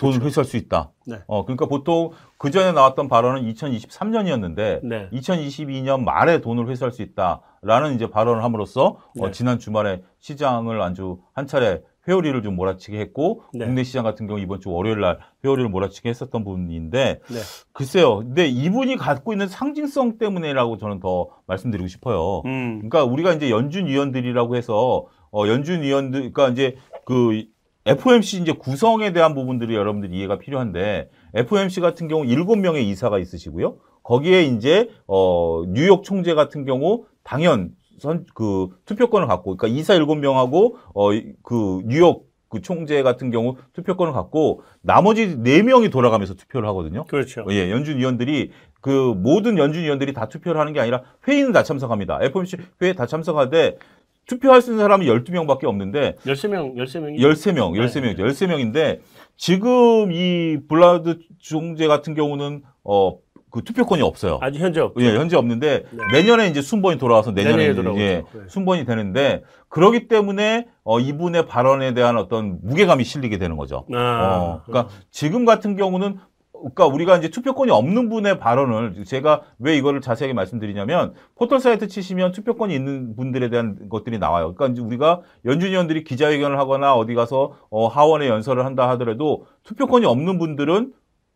돈을 0.02 0.22
회수할 0.26 0.44
수 0.44 0.56
있다. 0.56 0.90
네. 1.06 1.18
어 1.26 1.44
그러니까 1.44 1.66
보통 1.66 2.10
그 2.36 2.50
전에 2.50 2.72
나왔던 2.72 3.08
발언은 3.08 3.42
2023년이었는데 3.52 4.80
네. 4.82 5.08
2022년 5.12 6.02
말에 6.02 6.40
돈을 6.40 6.68
회수할 6.68 6.92
수 6.92 7.02
있다라는 7.02 7.94
이제 7.94 8.10
발언을 8.10 8.42
함으로써 8.44 8.98
어, 9.18 9.26
네. 9.26 9.30
지난 9.30 9.58
주말에 9.58 10.02
시장을 10.18 10.80
아주 10.82 11.18
한 11.32 11.46
차례 11.46 11.82
회오리를 12.08 12.42
좀 12.42 12.56
몰아치게 12.56 12.98
했고 12.98 13.42
네. 13.54 13.64
국내 13.64 13.84
시장 13.84 14.02
같은 14.02 14.26
경우 14.26 14.40
이번 14.40 14.60
주 14.60 14.70
월요일 14.70 15.00
날 15.00 15.20
회오리를 15.44 15.70
몰아치게 15.70 16.08
했었던 16.08 16.42
분인데 16.44 17.20
네. 17.24 17.38
글쎄요. 17.72 18.18
근데 18.18 18.48
이분이 18.48 18.96
갖고 18.96 19.32
있는 19.32 19.46
상징성 19.46 20.18
때문에라고 20.18 20.78
저는 20.78 21.00
더 21.00 21.28
말씀드리고 21.46 21.86
싶어요. 21.88 22.42
음. 22.44 22.78
그러니까 22.78 23.04
우리가 23.04 23.32
이제 23.34 23.50
연준 23.50 23.86
위원들이라고 23.86 24.56
해서 24.56 25.06
어 25.30 25.46
연준 25.46 25.82
위원들 25.82 26.32
그러니까 26.32 26.48
이제 26.48 26.76
그 27.04 27.44
FOMC 27.86 28.40
이제 28.42 28.52
구성에 28.52 29.12
대한 29.12 29.34
부분들이 29.34 29.74
여러분들 29.74 30.14
이해가 30.14 30.38
필요한데 30.38 31.10
FOMC 31.34 31.80
같은 31.80 32.08
경우 32.08 32.24
일곱 32.24 32.56
명의 32.56 32.88
이사가 32.88 33.18
있으시고요. 33.18 33.76
거기에 34.02 34.42
이제 34.42 34.88
어 35.06 35.64
뉴욕 35.68 36.04
총재 36.04 36.34
같은 36.34 36.64
경우 36.64 37.04
당연 37.24 37.70
선 37.98 38.24
그 38.34 38.68
투표권을 38.84 39.26
갖고 39.28 39.56
그러니까 39.56 39.78
이사 39.78 39.94
일곱 39.94 40.16
명하고 40.16 40.76
어 40.94 41.10
그 41.42 41.82
뉴욕 41.86 42.26
그 42.48 42.60
총재 42.60 43.02
같은 43.02 43.30
경우 43.30 43.56
투표권을 43.72 44.12
갖고 44.12 44.62
나머지 44.82 45.38
네 45.38 45.62
명이 45.62 45.88
돌아가면서 45.88 46.34
투표를 46.34 46.68
하거든요. 46.68 47.04
그렇죠. 47.06 47.46
예, 47.50 47.70
연준 47.70 47.96
위원들이 47.96 48.50
그 48.82 49.14
모든 49.16 49.56
연준 49.56 49.84
위원들이 49.84 50.12
다 50.12 50.28
투표를 50.28 50.60
하는 50.60 50.72
게 50.74 50.80
아니라 50.80 51.02
회의는 51.26 51.52
다 51.52 51.62
참석합니다. 51.62 52.18
FOMC 52.22 52.58
회의에 52.82 52.92
다 52.92 53.06
참석하되 53.06 53.78
투표할 54.26 54.62
수 54.62 54.70
있는 54.70 54.84
사람이 54.84 55.06
12명밖에 55.06 55.64
없는데 55.64 56.16
13명, 56.24 56.74
13명이 56.76 57.18
13명, 57.18 57.72
네. 57.72 57.80
13명이죠. 57.86 58.18
13명인데 58.18 59.00
지금 59.36 60.12
이 60.12 60.58
블라드 60.68 61.18
총재 61.40 61.86
같은 61.86 62.14
경우는 62.14 62.62
어 62.84 63.18
그 63.52 63.62
투표권이 63.62 64.00
없어요. 64.00 64.38
아직 64.40 64.60
현재 64.60 64.80
없죠. 64.80 65.04
예, 65.04 65.14
현재 65.14 65.36
없는데 65.36 65.84
네. 65.90 65.98
내년에 66.10 66.48
이제 66.48 66.62
순번이 66.62 66.96
돌아와서 66.96 67.32
내년에, 67.32 67.68
내년에. 67.74 68.00
예, 68.00 68.22
네. 68.32 68.40
순번이 68.48 68.86
되는데 68.86 69.42
그러기 69.68 70.08
때문에 70.08 70.68
어 70.84 70.98
이분의 70.98 71.46
발언에 71.46 71.92
대한 71.92 72.16
어떤 72.16 72.58
무게감이 72.62 73.04
실리게 73.04 73.36
되는 73.36 73.58
거죠. 73.58 73.84
아, 73.92 73.98
어, 73.98 74.62
그러니까 74.64 74.92
지금 75.10 75.44
같은 75.44 75.76
경우는 75.76 76.16
그러니까 76.62 76.86
우리가 76.86 77.16
이제 77.16 77.28
투표권이 77.28 77.70
없는 77.70 78.08
분의 78.08 78.38
발언을 78.38 79.04
제가 79.04 79.42
왜 79.58 79.76
이거를 79.76 80.00
자세하게 80.00 80.32
말씀드리냐면 80.34 81.14
포털 81.34 81.60
사이트 81.60 81.88
치시면 81.88 82.32
투표권이 82.32 82.74
있는 82.74 83.16
분들에 83.16 83.50
대한 83.50 83.88
것들이 83.88 84.18
나와요. 84.18 84.54
그러니까 84.54 84.72
이제 84.72 84.82
우리가 84.82 85.22
연준위원들이 85.44 86.04
기자회견을 86.04 86.58
하거나 86.58 86.94
어디 86.94 87.14
가서 87.14 87.54
어, 87.70 87.88
하원에 87.88 88.28
연설을 88.28 88.64
한다 88.64 88.88
하더라도 88.90 89.46
투표권이 89.64 90.06
없는 90.06 90.38
분들은 90.38 90.92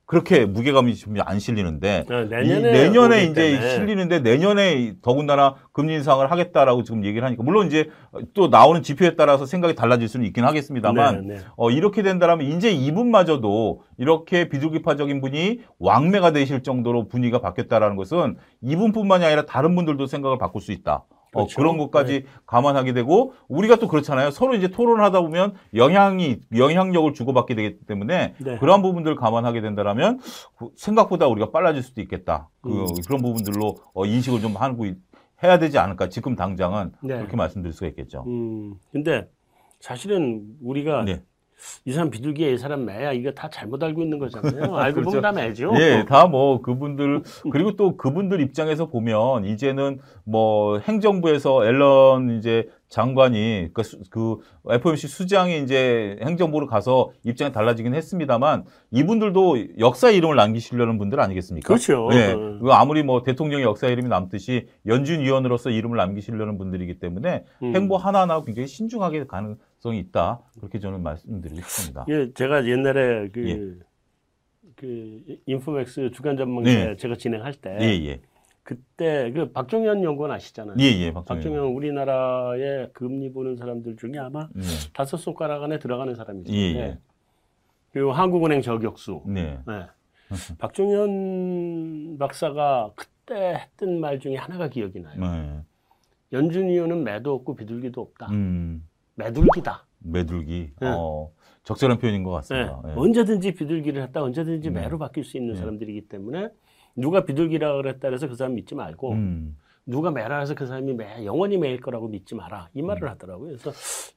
그렇게 0.06 0.46
무게감이 0.46 0.94
좀안 0.94 1.40
실리는데 1.40 2.04
아, 2.08 2.20
이 2.20 2.28
내년에 2.28 2.72
내년에 2.72 3.25
이제. 3.25 3.75
실리는데 3.75 4.20
내년에 4.20 4.94
더군다나 5.02 5.56
금리 5.72 5.94
인상을 5.94 6.30
하겠다라고 6.30 6.84
지금 6.84 7.04
얘기를 7.04 7.26
하니까 7.26 7.42
물론 7.42 7.66
이제 7.66 7.90
또 8.32 8.46
나오는 8.46 8.82
지표에 8.82 9.16
따라서 9.16 9.46
생각이 9.46 9.75
달라질 9.75 10.06
수는 10.06 10.25
있긴 10.26 10.44
하겠습니다만 10.44 11.26
네, 11.26 11.34
네. 11.34 11.40
어, 11.56 11.72
이렇게 11.72 12.02
된다면 12.02 12.46
이제 12.46 12.70
이분마저도 12.70 13.82
이렇게 13.98 14.48
비둘기파적인 14.48 15.20
분이 15.20 15.60
왕래가 15.80 16.30
되실 16.30 16.62
정도로 16.62 17.08
분위기가 17.08 17.40
바뀌었다라는 17.40 17.96
것은 17.96 18.36
이분뿐만이 18.62 19.25
아니라 19.25 19.44
다른 19.44 19.75
분들도 19.75 20.06
생각을 20.06 20.38
바꿀 20.38 20.62
수 20.62 20.70
있다. 20.70 21.04
어, 21.37 21.45
그렇죠. 21.45 21.57
그런 21.57 21.78
것까지 21.78 22.25
감안하게 22.47 22.93
되고 22.93 23.33
우리가 23.49 23.76
또 23.76 23.88
그렇잖아요. 23.88 24.31
서로 24.31 24.55
이제 24.55 24.69
토론을 24.69 25.05
하다 25.05 25.21
보면 25.21 25.55
영향이 25.75 26.40
영향력을 26.57 27.12
주고받게 27.12 27.55
되기 27.55 27.78
때문에 27.87 28.35
네. 28.38 28.59
그러한 28.59 28.83
부분들을 28.83 29.16
감안하게 29.16 29.61
된다라면 29.61 30.21
그 30.59 30.69
생각보다 30.76 31.26
우리가 31.26 31.50
빨라질 31.50 31.83
수도 31.83 32.00
있겠다. 32.00 32.49
그, 32.62 32.71
음. 32.71 32.87
그런 33.07 33.23
부분들로 33.23 33.76
어, 33.95 34.07
인식을 34.07 34.40
좀 34.40 34.57
하고 34.57 34.87
있- 34.87 34.97
해야 35.45 35.59
되지 35.59 35.78
않을까. 35.78 36.09
지금 36.09 36.35
당장은 36.35 36.93
네. 37.02 37.16
그렇게 37.19 37.37
말씀드릴 37.37 37.75
수가 37.75 37.88
있겠죠. 37.88 38.25
음, 38.26 38.75
근데 38.90 39.28
사실은 39.81 40.47
우리가 40.62 41.05
네. 41.05 41.23
이 41.84 41.92
사람 41.92 42.10
비둘기야, 42.10 42.48
이 42.48 42.58
사람 42.58 42.84
매야, 42.84 43.12
이거 43.12 43.30
다 43.32 43.48
잘못 43.48 43.82
알고 43.82 44.02
있는 44.02 44.18
거잖아요. 44.18 44.76
알고 44.76 44.94
그렇죠. 45.00 45.04
보면 45.10 45.22
다 45.22 45.32
매죠. 45.32 45.72
예, 45.78 46.04
다 46.06 46.26
뭐 46.26 46.60
그분들 46.60 47.22
그리고 47.52 47.76
또 47.76 47.96
그분들 47.96 48.40
입장에서 48.40 48.86
보면 48.86 49.44
이제는 49.44 50.00
뭐 50.25 50.78
행정부에서 50.78 51.64
앨런 51.64 52.38
이제 52.38 52.68
장관이 52.88 53.71
그, 53.73 53.83
수- 53.83 54.00
그 54.11 54.38
FOMC 54.71 55.09
수장이 55.09 55.62
이제 55.62 56.19
행정부로 56.23 56.66
가서 56.66 57.11
입장이 57.25 57.52
달라지긴 57.52 57.95
했습니다만 57.95 58.64
이분들도 58.93 59.78
역사 59.81 60.11
이름을 60.11 60.37
남기시려는 60.37 60.97
분들 60.99 61.19
아니겠습니까? 61.21 61.66
그렇죠. 61.66 62.09
예. 62.12 62.33
어. 62.33 62.59
그 62.62 62.71
아무리 62.73 63.02
뭐 63.02 63.23
대통령의 63.23 63.64
역사 63.64 63.88
이름이 63.88 64.09
남듯이 64.09 64.69
연준 64.87 65.21
위원으로서 65.21 65.71
이름을 65.71 65.97
남기시려는 65.97 66.59
분들이기 66.59 66.99
때문에 66.99 67.45
음. 67.62 67.75
행보 67.75 67.97
하나하나 67.97 68.40
굉장히 68.43 68.69
신중하게 68.69 69.26
가능성이 69.26 69.99
있다. 69.99 70.40
그렇게 70.59 70.78
저는 70.78 71.02
말씀드리고 71.02 71.61
싶습니다. 71.62 72.07
예, 72.09 72.33
제가 72.35 72.66
옛날에 72.66 73.28
그, 73.33 73.49
예. 73.49 73.87
그 74.76 75.23
인포맥스 75.47 76.11
주간 76.12 76.37
전망대 76.37 76.73
네. 76.90 76.97
제가 76.97 77.16
진행할 77.16 77.55
때 77.55 77.76
예, 77.81 77.87
예. 78.07 78.21
그때 78.66 79.30
그 79.30 79.52
박종현 79.52 80.02
연구원 80.02 80.32
아시잖아요. 80.32 80.75
예, 80.80 80.85
예. 80.87 81.12
박정현. 81.12 81.40
박종현 81.40 81.73
우리나라의 81.73 82.90
금리 82.92 83.32
보는 83.32 83.56
사람들 83.56 83.96
중에 83.96 84.18
아마 84.18 84.49
예. 84.56 84.61
다섯 84.92 85.18
손가락 85.18 85.62
안에 85.62 85.78
들어가는 85.78 86.12
사람이죠. 86.16 86.52
예, 86.52 86.73
네. 86.73 86.78
예. 86.80 86.99
그리고 87.92 88.11
한국은행 88.11 88.62
저격수. 88.62 89.23
네. 89.26 89.61
네. 89.68 89.87
박종현 90.58 92.18
박사가 92.18 92.90
그때 92.96 93.54
했던 93.54 94.00
말 94.00 94.18
중에 94.18 94.35
하나가 94.35 94.66
기억이 94.66 94.99
나요. 94.99 95.20
네. 95.20 95.61
연준 96.32 96.68
이유는 96.68 97.04
매도 97.04 97.35
없고 97.35 97.54
비둘기도 97.54 98.00
없다. 98.00 98.26
음, 98.32 98.85
매둘기다. 99.14 99.87
매둘기. 100.00 100.73
네. 100.80 100.88
어, 100.88 101.30
적절한 101.62 101.99
표현인 101.99 102.25
것 102.25 102.30
네. 102.30 102.37
같습니다. 102.38 102.82
예. 102.88 102.94
언제든지 102.96 103.54
비둘기를 103.54 104.02
했다 104.02 104.25
언제든지 104.25 104.70
네. 104.73 104.80
매로 104.80 104.99
바뀔 104.99 105.23
수 105.23 105.37
있는 105.37 105.54
네. 105.54 105.61
사람들이기 105.61 106.08
때문에 106.08 106.49
누가 106.97 107.25
비둘기라 107.25 107.76
그랬다 107.76 108.09
그래서 108.09 108.29
그 108.29 108.35
사람 108.35 108.55
믿지 108.55 108.75
말고 108.75 109.12
음, 109.12 109.57
누가 109.87 110.11
매라 110.11 110.41
해서 110.41 110.55
그 110.55 110.67
사람이 110.67 110.95
매 110.95 111.25
영원히 111.25 111.57
매일 111.59 111.81
거라고 111.81 112.09
믿지 112.09 112.35
마라 112.35 112.69
이 112.75 112.81
음. 112.81 112.87
말을 112.87 113.09
하더라고요. 113.11 113.57
그래서 113.57 113.71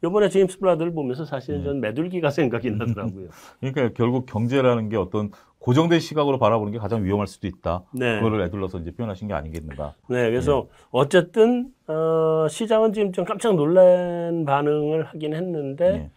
이번에 0.04 0.30
제임스 0.30 0.60
블라드를 0.60 0.94
보면서 0.94 1.26
네. 1.26 1.30
사실은 1.30 1.64
전 1.64 1.80
매둘기가 1.80 2.30
생각이 2.32 2.72
나더라고요. 2.72 3.30
그러니까 3.60 3.90
결국 3.94 4.26
경제라는 4.26 4.90
게 4.90 4.98
어떤 4.98 5.32
고정된 5.60 6.00
시각으로 6.00 6.40
바라보는 6.40 6.72
게 6.72 6.80
가장 6.80 7.04
위험할 7.04 7.28
수도 7.28 7.48
있다. 7.48 7.84
네. 7.94 8.16
그거를 8.16 8.42
애둘러서 8.46 8.80
이제 8.80 8.92
표현하신 8.92 9.28
게 9.28 9.34
아니겠는가. 9.34 9.94
네, 10.08 10.30
그래서 10.30 10.68
어쨌든 10.90 11.72
어, 11.88 12.48
시장은 12.50 12.94
지금 12.94 13.12
좀 13.12 13.26
깜짝 13.26 13.56
놀란 13.56 14.46
반응을 14.46 15.04
하긴 15.08 15.36
했는데 15.36 15.86
예. 15.86 16.12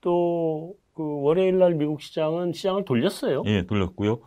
또그 0.00 1.22
월요일 1.22 1.58
날 1.58 1.74
미국 1.74 2.00
시장은 2.00 2.52
시장을 2.52 2.84
돌렸어요. 2.84 3.42
예, 3.46 3.66
돌렸고요. 3.66 4.20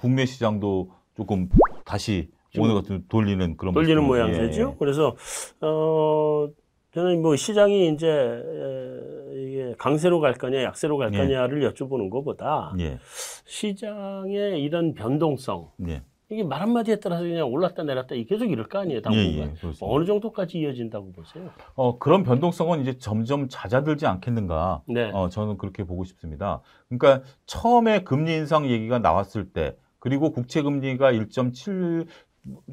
국내 0.00 0.26
시장도 0.26 0.90
조금 1.18 1.48
다시 1.84 2.30
오늘 2.56 2.76
같은 2.76 3.04
돌리는 3.08 3.56
그런 3.56 3.74
돌리는 3.74 4.02
모양새죠. 4.04 4.70
예, 4.70 4.76
그래서 4.78 5.16
어 5.60 6.48
저는 6.94 7.20
뭐 7.22 7.34
시장이 7.34 7.92
이제 7.92 8.08
에, 8.08 9.42
이게 9.42 9.74
강세로 9.78 10.20
갈 10.20 10.34
거냐 10.34 10.62
약세로 10.62 10.96
갈 10.96 11.12
예. 11.12 11.18
거냐를 11.18 11.68
여쭤보는 11.72 12.08
것보다 12.08 12.72
예, 12.78 12.98
시장의 13.46 14.62
이런 14.62 14.94
변동성 14.94 15.70
예, 15.88 16.02
이게 16.30 16.44
말 16.44 16.62
한마디에 16.62 17.00
따라서 17.00 17.22
그냥 17.22 17.52
올랐다 17.52 17.82
내렸다 17.82 18.14
계속 18.28 18.46
이럴 18.46 18.68
거 18.68 18.78
아니에요 18.78 18.98
예, 18.98 19.02
당분간 19.02 19.32
예, 19.34 19.54
그렇습니다. 19.60 19.86
어느 19.86 20.04
정도까지 20.06 20.58
이어진다고 20.58 21.12
보세요? 21.12 21.50
어, 21.74 21.98
그런 21.98 22.22
변동성은 22.22 22.80
이제 22.80 22.96
점점 22.98 23.48
잦아들지 23.48 24.06
않겠는가. 24.06 24.82
네. 24.86 25.10
어, 25.12 25.28
저는 25.28 25.58
그렇게 25.58 25.82
보고 25.84 26.04
싶습니다. 26.04 26.62
그러니까 26.88 27.22
처음에 27.46 28.04
금리 28.04 28.34
인상 28.34 28.66
얘기가 28.70 28.98
나왔을 28.98 29.50
때, 29.52 29.76
그리고 29.98 30.30
국채 30.32 30.62
금리가 30.62 31.12
1.7 31.12 32.06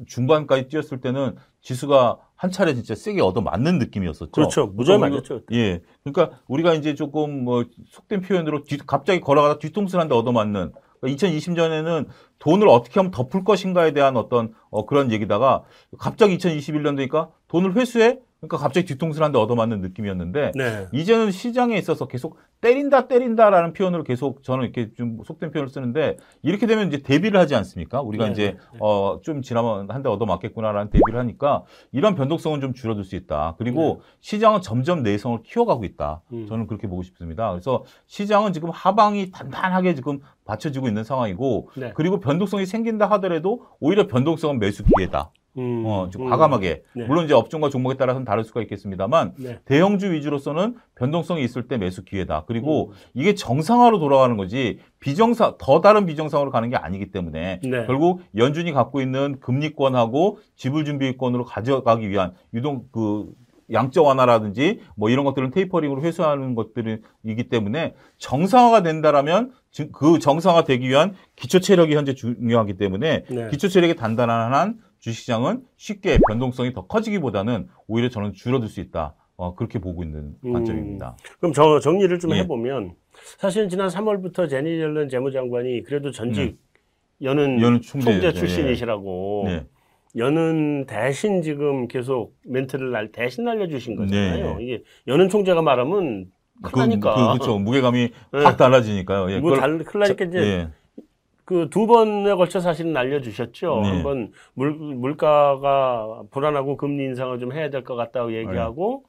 중반까지 0.06 0.68
뛰었을 0.68 1.00
때는 1.00 1.36
지수가 1.60 2.18
한 2.34 2.50
차례 2.50 2.74
진짜 2.74 2.94
세게 2.94 3.20
얻어 3.20 3.40
맞는 3.40 3.78
느낌이었었죠. 3.78 4.30
그렇죠. 4.30 4.66
무조건 4.68 5.00
그러니까 5.00 5.16
맞았죠. 5.34 5.40
예. 5.52 5.80
그러니까 6.04 6.38
우리가 6.46 6.74
이제 6.74 6.94
조금 6.94 7.44
뭐 7.44 7.64
속된 7.88 8.20
표현으로 8.22 8.62
뒤- 8.64 8.78
갑자기 8.78 9.20
걸어가다 9.20 9.58
뒤통수를 9.58 10.00
한 10.00 10.08
대 10.08 10.14
얻어 10.14 10.32
맞는 10.32 10.72
2020년에는 11.02 12.06
돈을 12.38 12.68
어떻게 12.68 13.00
하면 13.00 13.10
덮을 13.10 13.44
것인가에 13.44 13.92
대한 13.92 14.16
어떤 14.16 14.54
어, 14.70 14.86
그런 14.86 15.10
얘기다가 15.12 15.64
갑자기 15.98 16.36
2021년도니까 16.38 17.30
돈을 17.48 17.74
회수해? 17.74 18.18
그러니까 18.46 18.56
갑자기 18.58 18.86
뒤통수를 18.86 19.24
한 19.24 19.32
대 19.32 19.38
얻어맞는 19.38 19.80
느낌이었는데 19.80 20.52
네. 20.54 20.86
이제는 20.92 21.30
시장에 21.32 21.76
있어서 21.78 22.06
계속 22.06 22.38
때린다 22.60 23.08
때린다라는 23.08 23.72
표현으로 23.72 24.02
계속 24.04 24.42
저는 24.42 24.64
이렇게 24.64 24.92
좀 24.94 25.18
속된 25.24 25.50
표현을 25.50 25.68
쓰는데 25.68 26.16
이렇게 26.42 26.66
되면 26.66 26.86
이제 26.88 26.98
대비를 26.98 27.38
하지 27.38 27.54
않습니까? 27.54 28.00
우리가 28.00 28.26
네, 28.26 28.32
이제 28.32 28.42
네, 28.52 28.56
네. 28.72 28.78
어좀 28.80 29.42
지나면 29.42 29.90
한 29.90 30.02
대 30.02 30.08
얻어맞겠구나라는 30.08 30.90
대비를 30.90 31.18
하니까 31.20 31.64
이런 31.92 32.14
변동성은 32.14 32.60
좀 32.60 32.72
줄어들 32.72 33.02
수 33.04 33.16
있다. 33.16 33.56
그리고 33.58 34.00
시장은 34.20 34.60
점점 34.62 35.02
내성을 35.02 35.40
키워가고 35.42 35.84
있다. 35.84 36.22
네. 36.30 36.38
음. 36.38 36.46
저는 36.46 36.66
그렇게 36.66 36.86
보고 36.86 37.02
싶습니다. 37.02 37.50
그래서 37.50 37.84
시장은 38.06 38.52
지금 38.52 38.70
하방이 38.70 39.30
단단하게 39.30 39.94
지금 39.94 40.20
받쳐지고 40.44 40.86
있는 40.88 41.02
상황이고 41.04 41.70
네. 41.76 41.92
그리고 41.94 42.20
변동성이 42.20 42.66
생긴다 42.66 43.06
하더라도 43.12 43.66
오히려 43.80 44.06
변동성은 44.06 44.58
매수 44.60 44.84
기회다. 44.84 45.30
음, 45.58 45.82
어, 45.86 46.08
좀 46.10 46.22
음. 46.22 46.30
과감하게. 46.30 46.82
네. 46.94 47.04
물론 47.06 47.24
이제 47.24 47.34
업종과 47.34 47.70
종목에 47.70 47.96
따라서는 47.96 48.24
다를 48.24 48.44
수가 48.44 48.60
있겠습니다만 48.62 49.34
네. 49.38 49.58
대형주 49.64 50.12
위주로서는 50.12 50.76
변동성이 50.96 51.42
있을 51.44 51.68
때 51.68 51.78
매수 51.78 52.04
기회다. 52.04 52.44
그리고 52.46 52.88
음. 52.90 52.92
이게 53.14 53.34
정상화로 53.34 53.98
돌아가는 53.98 54.36
거지 54.36 54.78
비정상 55.00 55.54
더 55.58 55.80
다른 55.80 56.06
비정상으로 56.06 56.50
가는 56.50 56.68
게 56.68 56.76
아니기 56.76 57.10
때문에 57.10 57.60
네. 57.62 57.86
결국 57.86 58.20
연준이 58.36 58.72
갖고 58.72 59.00
있는 59.00 59.38
금리권하고 59.40 60.38
지불 60.56 60.84
준비권으로 60.84 61.44
가져가기 61.44 62.08
위한 62.10 62.32
유동 62.54 62.84
그 62.92 63.26
양적 63.72 64.06
완화라든지 64.06 64.78
뭐 64.94 65.10
이런 65.10 65.24
것들은 65.24 65.50
테이퍼링으로 65.50 66.00
회수하는 66.02 66.54
것들이기 66.54 67.48
때문에 67.48 67.94
정상화가 68.18 68.84
된다라면 68.84 69.50
지- 69.72 69.90
그 69.92 70.20
정상화 70.20 70.62
되기 70.62 70.88
위한 70.88 71.14
기초 71.34 71.58
체력이 71.58 71.96
현재 71.96 72.14
중요하기 72.14 72.74
때문에 72.74 73.24
네. 73.28 73.48
기초 73.50 73.66
체력이 73.68 73.96
단단한 73.96 74.54
한 74.54 74.78
주식시장은 75.00 75.62
쉽게 75.76 76.18
변동성이 76.28 76.72
더 76.72 76.86
커지기보다는 76.86 77.68
오히려 77.86 78.08
저는 78.08 78.32
줄어들 78.32 78.68
수 78.68 78.80
있다. 78.80 79.14
어, 79.36 79.54
그렇게 79.54 79.78
보고 79.78 80.02
있는 80.02 80.34
음. 80.44 80.52
관점입니다. 80.52 81.16
그럼 81.38 81.52
저, 81.52 81.78
정리를 81.78 82.18
좀 82.18 82.32
예. 82.32 82.38
해보면 82.38 82.94
사실 83.38 83.68
지난 83.68 83.88
3월부터 83.88 84.48
제니 84.48 84.80
옐런 84.80 85.08
재무장관이 85.08 85.82
그래도 85.82 86.10
전직 86.10 86.58
여는, 87.22 87.60
여는 87.60 87.80
총재, 87.82 88.12
총재 88.12 88.26
예. 88.28 88.32
출신이시라고 88.32 89.44
네. 89.46 89.66
여는 90.16 90.86
대신 90.86 91.42
지금 91.42 91.88
계속 91.88 92.34
멘트를 92.46 92.90
날, 92.90 93.12
대신 93.12 93.46
알려주신 93.46 93.96
거잖아요. 93.96 94.56
네. 94.56 94.64
이게 94.64 94.82
여는 95.06 95.28
총재가 95.28 95.60
말하면 95.60 96.30
그, 96.62 96.70
크다니까. 96.70 97.14
그, 97.14 97.20
그 97.20 97.26
렇죠. 97.38 97.58
무게감이 97.58 98.08
네. 98.32 98.40
확 98.42 98.56
달라지니까요. 98.56 99.30
예. 99.32 99.40
뭐 99.40 99.56
달, 99.56 99.78
클라니까 99.78 100.24
이제 100.24 100.38
예. 100.38 100.68
그 101.46 101.70
두 101.70 101.86
번에 101.86 102.34
걸쳐 102.34 102.60
사실은 102.60 102.94
알려주셨죠. 102.96 103.80
네. 103.82 103.88
한번 103.88 104.32
물, 104.54 104.72
물가가 104.72 106.24
불안하고 106.30 106.76
금리 106.76 107.04
인상을 107.04 107.38
좀 107.38 107.52
해야 107.52 107.70
될 107.70 107.84
것 107.84 107.94
같다고 107.96 108.34
얘기하고 108.34 109.04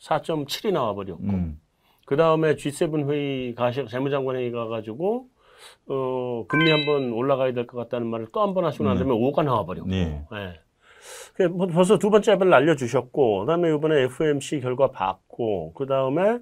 4.7이 0.00 0.72
나와버렸고 0.72 1.22
음. 1.22 1.60
그 2.06 2.16
다음에 2.16 2.54
G7 2.56 3.08
회의 3.10 3.54
가시 3.54 3.86
재무장관 3.86 4.36
회의 4.36 4.50
가가지고 4.50 5.26
어 5.88 6.44
금리 6.48 6.70
한번 6.70 7.12
올라가야 7.12 7.52
될 7.52 7.66
것 7.66 7.76
같다는 7.78 8.08
말을 8.08 8.26
또 8.32 8.40
한 8.42 8.54
번 8.54 8.64
하시고 8.64 8.84
난 8.84 8.94
네. 8.94 9.00
다음에 9.04 9.14
5가 9.14 9.44
나와버렸고 9.44 9.88
네. 9.88 10.24
예. 10.32 10.60
그뭐 11.34 11.66
벌써 11.68 11.98
두 11.98 12.10
번째 12.10 12.32
합을 12.32 12.52
알려주셨고 12.52 13.40
그 13.40 13.46
다음에 13.46 13.74
이번에 13.74 14.02
FOMC 14.04 14.60
결과 14.60 14.90
받고 14.90 15.74
그 15.74 15.86
다음에 15.86 16.38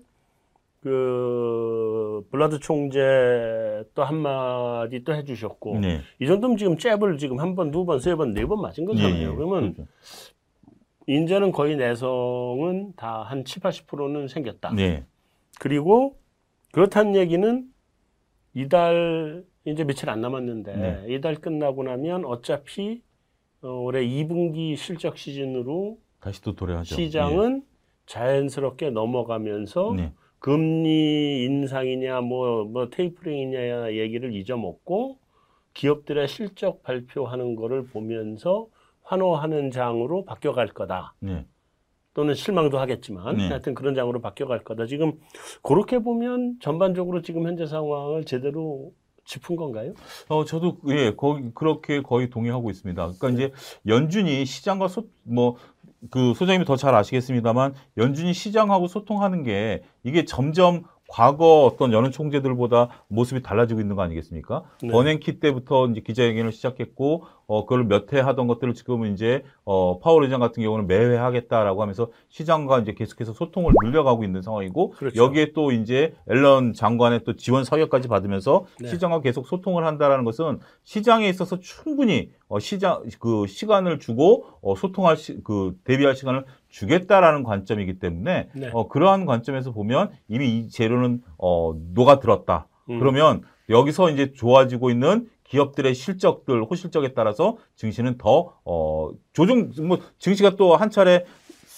그 0.80 2.26
블라드 2.30 2.58
총재 2.58 3.84
또 3.94 4.02
한마디 4.02 5.04
또 5.04 5.14
해주셨고 5.14 5.78
네. 5.78 6.00
이 6.18 6.26
정도면 6.26 6.56
지금 6.56 6.78
잽을 6.78 7.18
지금 7.18 7.38
한 7.38 7.54
번, 7.54 7.70
두 7.70 7.84
번, 7.84 8.00
세 8.00 8.14
번, 8.14 8.32
네 8.32 8.44
번 8.46 8.60
맞은 8.62 8.84
거잖아요. 8.86 9.14
예, 9.14 9.22
예. 9.30 9.34
그러면 9.34 9.74
그렇죠. 9.74 9.90
이제는 11.06 11.52
거의 11.52 11.76
내성은 11.76 12.94
다 12.96 13.22
한 13.24 13.44
7, 13.44 13.62
80%는 13.62 14.28
생겼다. 14.28 14.72
네. 14.74 15.04
그리고 15.58 16.16
그렇다는 16.72 17.14
얘기는 17.14 17.66
이달 18.54 19.44
이제 19.66 19.84
며칠 19.84 20.08
안 20.08 20.20
남았는데 20.22 20.76
네. 20.76 21.04
이달 21.14 21.34
끝나고 21.36 21.82
나면 21.82 22.24
어차피 22.24 23.02
어, 23.62 23.68
올해 23.68 24.02
2분기 24.06 24.76
실적 24.76 25.18
시즌으로 25.18 25.98
다시 26.20 26.40
또 26.40 26.54
도래하죠. 26.54 26.94
시장은 26.94 27.64
자연스럽게 28.06 28.90
넘어가면서 28.90 29.94
예. 29.98 30.02
네. 30.02 30.12
금리 30.40 31.44
인상이냐 31.44 32.22
뭐, 32.22 32.64
뭐 32.64 32.90
테이퍼링이냐 32.90 33.92
얘기를 33.92 34.34
잊어먹고 34.34 35.18
기업들의 35.74 36.26
실적 36.28 36.82
발표하는 36.82 37.54
거를 37.54 37.86
보면서 37.86 38.66
환호하는 39.02 39.70
장으로 39.70 40.24
바뀌어갈 40.24 40.68
거다. 40.68 41.14
네. 41.20 41.46
또는 42.12 42.34
실망도 42.34 42.78
하겠지만 42.78 43.36
네. 43.36 43.48
하여튼 43.48 43.74
그런 43.74 43.94
장으로 43.94 44.20
바뀌어갈 44.20 44.64
거다. 44.64 44.86
지금 44.86 45.12
그렇게 45.62 46.00
보면 46.00 46.58
전반적으로 46.60 47.22
지금 47.22 47.46
현재 47.46 47.66
상황을 47.66 48.24
제대로 48.24 48.92
짚은 49.24 49.54
건가요? 49.54 49.94
어, 50.28 50.44
저도, 50.44 50.78
예, 50.88 51.14
거의, 51.14 51.52
그렇게 51.54 52.02
거의 52.02 52.30
동의하고 52.30 52.70
있습니다. 52.70 53.12
그러니까 53.18 53.28
이제 53.28 53.52
연준이 53.86 54.44
시장과 54.44 54.88
소, 54.88 55.06
뭐, 55.22 55.56
그 56.10 56.32
소장님이 56.34 56.64
더 56.64 56.76
잘 56.76 56.94
아시겠습니다만 56.94 57.74
연준이 57.98 58.32
시장하고 58.32 58.86
소통하는 58.86 59.42
게 59.42 59.82
이게 60.02 60.24
점점 60.24 60.84
과거 61.12 61.64
어떤 61.64 61.92
여느 61.92 62.10
총재들보다 62.10 62.88
모습이 63.08 63.42
달라지고 63.42 63.80
있는 63.80 63.96
거 63.96 64.02
아니겠습니까? 64.02 64.62
네. 64.80 64.90
버냉키 64.90 65.40
때부터 65.40 65.88
이제 65.88 66.00
기자회견을 66.02 66.52
시작했고, 66.52 67.24
어, 67.48 67.66
그걸 67.66 67.84
몇 67.86 68.12
회 68.12 68.20
하던 68.20 68.46
것들을 68.46 68.74
지금은 68.74 69.12
이제, 69.12 69.42
어, 69.64 69.98
파월 69.98 70.22
의장 70.22 70.38
같은 70.38 70.62
경우는 70.62 70.86
매회 70.86 71.16
하겠다라고 71.16 71.82
하면서 71.82 72.12
시장과 72.28 72.78
이제 72.78 72.94
계속해서 72.94 73.32
소통을 73.32 73.72
늘려가고 73.82 74.22
있는 74.22 74.40
상황이고, 74.40 74.90
그렇죠. 74.90 75.20
여기에 75.20 75.52
또 75.52 75.72
이제 75.72 76.14
앨런 76.28 76.74
장관의 76.74 77.24
또 77.24 77.34
지원 77.34 77.64
사격까지 77.64 78.06
받으면서 78.06 78.66
네. 78.78 78.88
시장과 78.88 79.20
계속 79.20 79.48
소통을 79.48 79.84
한다라는 79.84 80.24
것은 80.24 80.60
시장에 80.84 81.28
있어서 81.28 81.58
충분히 81.58 82.30
어, 82.38 82.39
시장 82.58 83.02
그 83.18 83.46
시간을 83.46 83.98
주고 83.98 84.44
어, 84.62 84.74
소통할 84.74 85.16
시, 85.16 85.42
그 85.44 85.76
대비할 85.84 86.16
시간을 86.16 86.44
주겠다라는 86.68 87.42
관점이기 87.44 87.98
때문에 87.98 88.48
네. 88.54 88.70
어, 88.72 88.88
그러한 88.88 89.26
관점에서 89.26 89.72
보면 89.72 90.10
이미 90.28 90.58
이 90.58 90.68
재료는 90.68 91.22
어, 91.38 91.74
녹아들었다. 91.94 92.66
음. 92.90 92.98
그러면 92.98 93.42
여기서 93.68 94.10
이제 94.10 94.32
좋아지고 94.32 94.90
있는 94.90 95.28
기업들의 95.44 95.94
실적들, 95.94 96.62
호실적에 96.64 97.12
따라서 97.12 97.56
증시는 97.74 98.18
더, 98.18 98.54
어, 98.64 99.10
조정, 99.32 99.70
뭐, 99.86 99.98
증시가 100.18 100.50
또 100.56 100.76
한 100.76 100.90
차례 100.90 101.24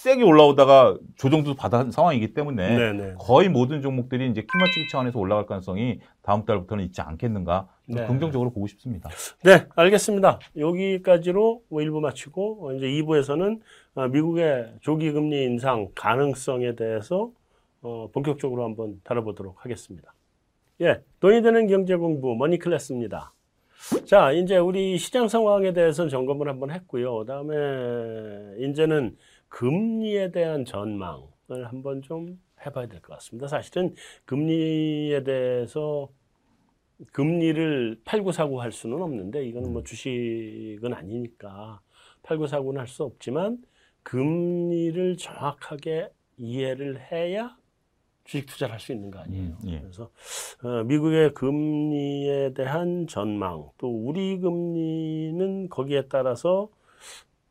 세게 0.03 0.21
올라오다가 0.21 0.97
조정도 1.15 1.55
받은 1.55 1.91
상황이기 1.91 2.33
때문에 2.33 2.77
네네. 2.77 3.13
거의 3.19 3.47
모든 3.47 3.81
종목들이 3.81 4.29
이제 4.29 4.41
키맞추기 4.41 4.89
차원에서 4.89 5.17
올라갈 5.17 5.45
가능성이 5.45 6.01
다음 6.21 6.43
달부터는 6.43 6.83
있지 6.83 6.99
않겠는가. 6.99 7.69
네. 7.85 8.05
긍정적으로 8.05 8.51
보고 8.51 8.67
싶습니다. 8.67 9.09
네, 9.45 9.65
알겠습니다. 9.73 10.39
여기까지로 10.57 11.61
뭐 11.69 11.81
1부 11.81 12.01
마치고 12.01 12.67
어, 12.67 12.73
이제 12.73 12.85
2부에서는 12.87 13.61
어, 13.95 14.07
미국의 14.09 14.73
조기 14.81 15.09
금리 15.13 15.45
인상 15.45 15.87
가능성에 15.95 16.75
대해서 16.75 17.31
어, 17.81 18.09
본격적으로 18.11 18.65
한번 18.65 18.99
다뤄보도록 19.05 19.63
하겠습니다. 19.63 20.13
예, 20.81 20.99
돈이 21.21 21.41
되는 21.41 21.65
경제 21.67 21.95
공부 21.95 22.35
머니 22.35 22.59
클래스입니다. 22.59 23.31
자, 24.05 24.31
이제 24.31 24.57
우리 24.57 24.97
시장 24.97 25.29
상황에 25.29 25.71
대해서 25.71 26.09
점검을 26.09 26.49
한번 26.49 26.71
했고요. 26.71 27.19
그다음에 27.19 27.55
이제는 28.59 29.15
금리에 29.53 30.31
대한 30.31 30.65
전망을 30.65 31.21
한번 31.67 32.01
좀 32.01 32.41
해봐야 32.65 32.87
될 32.87 33.01
것 33.01 33.13
같습니다. 33.13 33.47
사실은 33.47 33.93
금리에 34.25 35.23
대해서 35.23 36.09
금리를 37.11 38.01
팔고 38.03 38.31
사고 38.31 38.61
할 38.61 38.71
수는 38.71 38.99
없는데 39.01 39.45
이거는 39.45 39.71
뭐 39.73 39.83
주식은 39.83 40.93
아니니까 40.93 41.81
팔고 42.23 42.47
사고는 42.47 42.79
할 42.79 42.87
수 42.87 43.03
없지만 43.03 43.61
금리를 44.01 45.17
정확하게 45.17 46.09
이해를 46.37 46.99
해야 47.11 47.55
주식 48.23 48.47
투자를 48.47 48.73
할 48.73 48.79
수 48.79 48.91
있는 48.91 49.11
거 49.11 49.19
아니에요. 49.19 49.43
음, 49.43 49.57
예. 49.67 49.79
그래서 49.81 50.09
어, 50.63 50.83
미국의 50.85 51.33
금리에 51.35 52.53
대한 52.55 53.05
전망 53.07 53.69
또 53.77 53.87
우리 53.87 54.39
금리는 54.39 55.69
거기에 55.69 56.07
따라서 56.09 56.69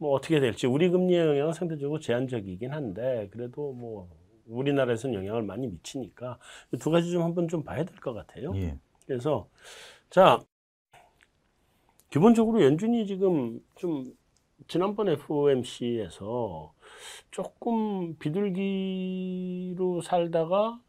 뭐 0.03 0.15
어떻게 0.15 0.41
될지 0.41 0.67
우리 0.67 0.91
금리의 0.91 1.29
영향은 1.29 1.53
상대적으로 1.53 2.01
제한적이긴 2.01 2.73
한데 2.73 3.29
그래도 3.31 3.73
뭐 3.73 4.09
우리나라에서는 4.47 5.15
영향을 5.15 5.43
많이 5.45 5.69
미치니까 5.69 6.41
이두 6.73 6.91
가지 6.91 7.12
좀 7.12 7.23
한번 7.23 7.47
좀 7.47 7.62
봐야 7.62 7.85
될 7.85 7.95
것 8.01 8.12
같아요. 8.12 8.53
예. 8.57 8.77
그래서 9.07 9.49
자 10.11 10.41
기본적으로 12.11 12.65
연준이 12.65 13.07
지금 13.07 13.61
좀 13.77 14.12
지난번 14.67 15.09
FOMC에서 15.09 16.75
조금 17.31 18.17
비둘기로 18.19 20.01
살다가 20.03 20.81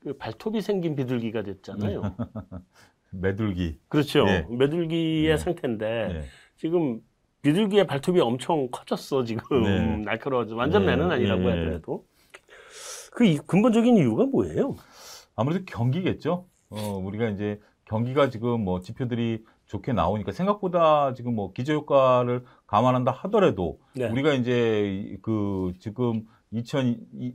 그 0.00 0.16
발톱이 0.16 0.62
생긴 0.62 0.96
비둘기가 0.96 1.42
됐잖아요. 1.42 2.02
매둘기. 3.10 3.78
그렇죠. 3.88 4.26
예. 4.26 4.46
매둘기의 4.50 5.26
예. 5.32 5.36
상태인데 5.36 5.86
예. 5.86 6.22
지금 6.56 7.02
비둘기의 7.48 7.86
발톱이 7.86 8.20
엄청 8.20 8.68
커졌어 8.70 9.24
지금 9.24 9.62
네. 9.62 9.96
날카로워져 10.04 10.54
완전 10.54 10.82
예, 10.82 10.86
매는 10.86 11.10
아니라고 11.10 11.42
예, 11.44 11.46
예. 11.46 11.50
하더라도 11.50 12.04
그 13.12 13.24
이- 13.24 13.38
근본적인 13.38 13.96
이유가 13.96 14.26
뭐예요? 14.26 14.76
아무래도 15.34 15.64
경기겠죠. 15.64 16.46
어, 16.70 16.76
우리가 17.02 17.28
이제 17.30 17.58
경기가 17.86 18.28
지금 18.28 18.62
뭐 18.64 18.80
지표들이 18.80 19.44
좋게 19.66 19.92
나오니까 19.92 20.32
생각보다 20.32 21.14
지금 21.14 21.34
뭐 21.34 21.52
기저 21.52 21.72
효과를 21.72 22.44
감안한다 22.66 23.12
하더라도 23.12 23.78
네. 23.94 24.08
우리가 24.08 24.34
이제 24.34 25.16
그 25.22 25.72
지금 25.80 26.24
2000 26.50 27.06
이- 27.14 27.34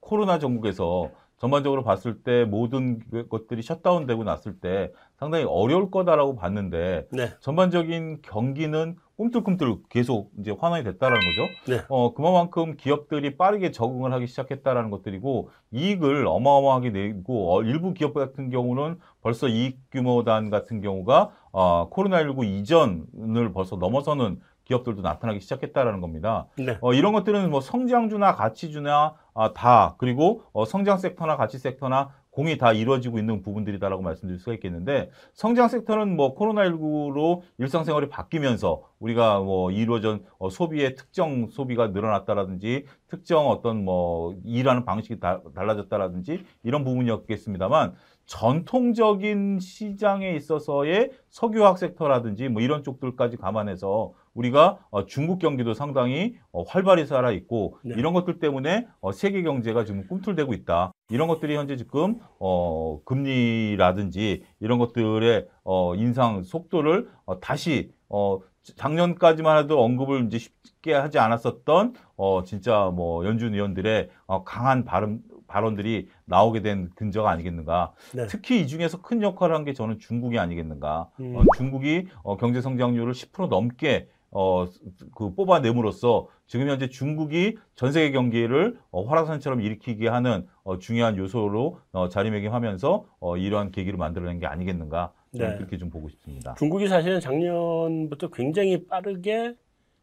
코로나 0.00 0.38
전국에서 0.38 1.10
전반적으로 1.38 1.82
봤을 1.84 2.22
때 2.22 2.44
모든 2.44 2.98
그 3.10 3.26
것들이 3.28 3.62
셧다운되고 3.62 4.24
났을 4.24 4.58
때 4.60 4.92
상당히 5.24 5.44
어려울 5.48 5.90
거다라고 5.90 6.36
봤는데 6.36 7.06
네. 7.10 7.30
전반적인 7.40 8.18
경기는 8.20 8.96
꿈틀꿈틀 9.16 9.76
계속 9.88 10.30
이제 10.38 10.50
환원이 10.50 10.84
됐다라는 10.84 11.18
거죠. 11.18 11.72
네. 11.72 11.84
어, 11.88 12.12
그만큼 12.12 12.76
기업들이 12.76 13.38
빠르게 13.38 13.70
적응을 13.70 14.12
하기 14.12 14.26
시작했다라는 14.26 14.90
것들이고 14.90 15.48
이익을 15.70 16.26
어마어마하게 16.26 16.90
내고 16.90 17.54
어, 17.54 17.62
일부 17.62 17.94
기업 17.94 18.12
같은 18.12 18.50
경우는 18.50 18.98
벌써 19.22 19.48
이익 19.48 19.78
규모단 19.90 20.50
같은 20.50 20.82
경우가 20.82 21.30
어, 21.52 21.88
코로나19 21.88 22.44
이전을 22.44 23.52
벌써 23.54 23.76
넘어서는 23.76 24.40
기업들도 24.64 25.00
나타나기 25.00 25.40
시작했다라는 25.40 26.00
겁니다. 26.00 26.46
네. 26.58 26.76
어, 26.82 26.92
이런 26.92 27.12
것들은 27.14 27.50
뭐 27.50 27.62
성장주나 27.62 28.34
가치주나 28.34 29.14
아, 29.34 29.52
다 29.52 29.94
그리고 29.98 30.42
어, 30.52 30.64
성장 30.64 30.98
섹터나 30.98 31.36
가치 31.36 31.58
섹터나 31.58 32.10
공이 32.34 32.58
다 32.58 32.72
이루어지고 32.72 33.18
있는 33.20 33.42
부분들이다라고 33.42 34.02
말씀드릴 34.02 34.40
수가 34.40 34.54
있겠는데 34.54 35.10
성장 35.34 35.68
섹터는 35.68 36.16
뭐 36.16 36.34
코로나19로 36.34 37.42
일상생활이 37.58 38.08
바뀌면서 38.08 38.82
우리가 38.98 39.38
뭐 39.38 39.70
이루어진 39.70 40.24
어, 40.38 40.50
소비의 40.50 40.96
특정 40.96 41.46
소비가 41.48 41.88
늘어났다라든지 41.88 42.86
특정 43.06 43.48
어떤 43.48 43.84
뭐 43.84 44.34
일하는 44.44 44.84
방식이 44.84 45.20
다, 45.20 45.42
달라졌다라든지 45.54 46.44
이런 46.64 46.82
부분이었겠습니다만 46.82 47.94
전통적인 48.26 49.60
시장에 49.60 50.34
있어서의 50.34 51.12
석유화학 51.28 51.78
섹터라든지 51.78 52.48
뭐 52.48 52.62
이런 52.62 52.82
쪽들까지 52.82 53.36
감안해서 53.36 54.12
우리가 54.34 54.78
어, 54.90 55.06
중국 55.06 55.38
경기도 55.38 55.74
상당히 55.74 56.36
어, 56.52 56.62
활발히 56.62 57.06
살아 57.06 57.30
있고 57.30 57.78
네. 57.84 57.94
이런 57.96 58.12
것들 58.12 58.38
때문에 58.38 58.86
어, 59.00 59.12
세계 59.12 59.42
경제가 59.42 59.84
지금 59.84 60.06
꿈틀대고 60.06 60.52
있다. 60.54 60.92
이런 61.10 61.28
것들이 61.28 61.56
현재 61.56 61.76
지금 61.76 62.18
어, 62.38 63.00
금리라든지 63.04 64.44
이런 64.60 64.78
것들의 64.78 65.46
어, 65.64 65.94
인상 65.94 66.42
속도를 66.42 67.08
어, 67.24 67.40
다시 67.40 67.92
어, 68.08 68.40
작년까지만 68.76 69.64
해도 69.64 69.82
언급을 69.82 70.26
이제 70.26 70.38
쉽게 70.38 70.94
하지 70.94 71.18
않았었던 71.18 71.94
어, 72.16 72.42
진짜 72.44 72.90
뭐 72.94 73.24
연준 73.26 73.54
의원들의 73.54 74.08
어, 74.26 74.44
강한 74.44 74.84
발음 74.84 75.20
발언들이 75.46 76.08
나오게 76.24 76.62
된 76.62 76.90
근저가 76.96 77.30
아니겠는가. 77.30 77.92
네. 78.14 78.26
특히 78.26 78.60
이 78.62 78.66
중에서 78.66 79.02
큰 79.02 79.22
역할을 79.22 79.54
한 79.54 79.64
게 79.64 79.72
저는 79.72 79.98
중국이 80.00 80.38
아니겠는가. 80.38 81.10
음. 81.20 81.36
어, 81.36 81.44
중국이 81.56 82.08
어, 82.22 82.36
경제 82.38 82.60
성장률을 82.60 83.12
10% 83.12 83.48
넘게 83.48 84.08
어, 84.34 84.66
그 85.14 85.34
뽑아냄으로써 85.34 86.26
지금 86.46 86.68
현재 86.68 86.88
중국이 86.88 87.56
전 87.76 87.92
세계 87.92 88.10
경기를 88.10 88.76
어, 88.90 89.04
화랑산처럼 89.04 89.60
일으키게 89.60 90.08
하는 90.08 90.46
어, 90.64 90.78
중요한 90.78 91.16
요소로 91.16 91.78
어, 91.92 92.08
자리매김하면서 92.08 93.06
어, 93.20 93.36
이러한 93.36 93.70
계기를 93.70 93.96
만들어낸 93.96 94.40
게 94.40 94.46
아니겠는가. 94.46 95.12
네. 95.30 95.56
그렇게 95.56 95.78
좀 95.78 95.90
보고 95.90 96.08
싶습니다. 96.08 96.54
중국이 96.54 96.86
사실은 96.88 97.20
작년부터 97.20 98.28
굉장히 98.28 98.86
빠르게 98.86 99.54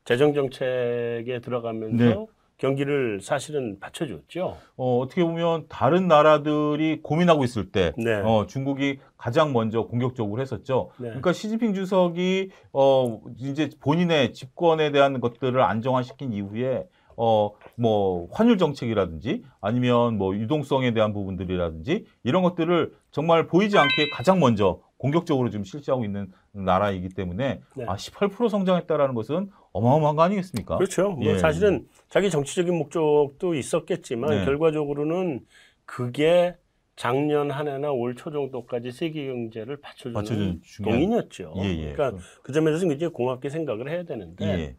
재정 0.03 0.33
정책에 0.33 1.39
들어가면서 1.41 2.03
네. 2.03 2.25
경기를 2.61 3.21
사실은 3.21 3.79
받쳐줬죠. 3.79 4.55
어, 4.77 4.99
어떻게 4.99 5.23
보면 5.23 5.65
다른 5.67 6.07
나라들이 6.07 7.01
고민하고 7.01 7.43
있을 7.43 7.71
때 7.71 7.91
네. 7.97 8.13
어, 8.13 8.45
중국이 8.45 8.99
가장 9.17 9.51
먼저 9.51 9.87
공격적으로 9.87 10.39
했었죠. 10.39 10.91
네. 10.97 11.05
그러니까 11.07 11.33
시진핑 11.33 11.73
주석이 11.73 12.51
어 12.71 13.19
이제 13.39 13.69
본인의 13.79 14.33
집권에 14.33 14.91
대한 14.91 15.19
것들을 15.19 15.59
안정화시킨 15.59 16.33
이후에 16.33 16.87
어 17.17 17.51
뭐 17.81 18.27
환율 18.31 18.59
정책이라든지 18.59 19.43
아니면 19.59 20.17
뭐 20.17 20.35
유동성에 20.35 20.93
대한 20.93 21.13
부분들이라든지 21.13 22.05
이런 22.23 22.43
것들을 22.43 22.93
정말 23.09 23.47
보이지 23.47 23.77
않게 23.77 24.09
가장 24.11 24.39
먼저 24.39 24.81
공격적으로 24.97 25.49
지금 25.49 25.63
실시하고 25.63 26.05
있는 26.05 26.31
나라이기 26.51 27.09
때문에 27.09 27.61
네. 27.75 27.85
아 27.87 27.95
18% 27.95 28.49
성장했다라는 28.49 29.15
것은 29.15 29.49
어마어마한 29.73 30.15
거 30.15 30.21
아니겠습니까? 30.23 30.77
그렇죠. 30.77 31.11
뭐 31.11 31.25
예. 31.25 31.37
사실은 31.37 31.87
자기 32.09 32.29
정치적인 32.29 32.73
목적도 32.77 33.53
있었겠지만 33.55 34.29
네. 34.29 34.45
결과적으로는 34.45 35.41
그게 35.85 36.55
작년 36.95 37.51
한 37.51 37.67
해나 37.67 37.91
올 37.91 38.15
초 38.15 38.31
정도까지 38.31 38.91
세계 38.91 39.27
경제를 39.27 39.77
받쳐주는 39.77 40.61
중요한 40.63 40.99
동인이었죠. 40.99 41.53
예, 41.57 41.63
예. 41.87 41.93
그러니까 41.93 42.21
그 42.43 42.51
점에서 42.51 42.85
굉장히 42.87 43.11
고맙게 43.13 43.49
생각을 43.49 43.89
해야 43.89 44.03
되는데 44.03 44.45
예. 44.45 44.75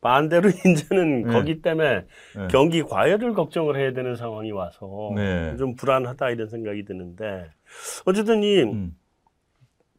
반대로 0.00 0.50
이제는 0.66 1.22
네. 1.22 1.32
거기 1.32 1.62
때문에 1.62 1.94
네. 2.36 2.48
경기 2.50 2.82
과열을 2.82 3.32
걱정을 3.32 3.76
해야 3.78 3.92
되는 3.94 4.16
상황이 4.16 4.50
와서 4.52 5.12
네. 5.14 5.56
좀 5.56 5.76
불안하다 5.76 6.30
이런 6.30 6.48
생각이 6.48 6.84
드는데 6.84 7.46
어쨌든 8.04 8.42
이 8.42 8.62
음. 8.64 8.94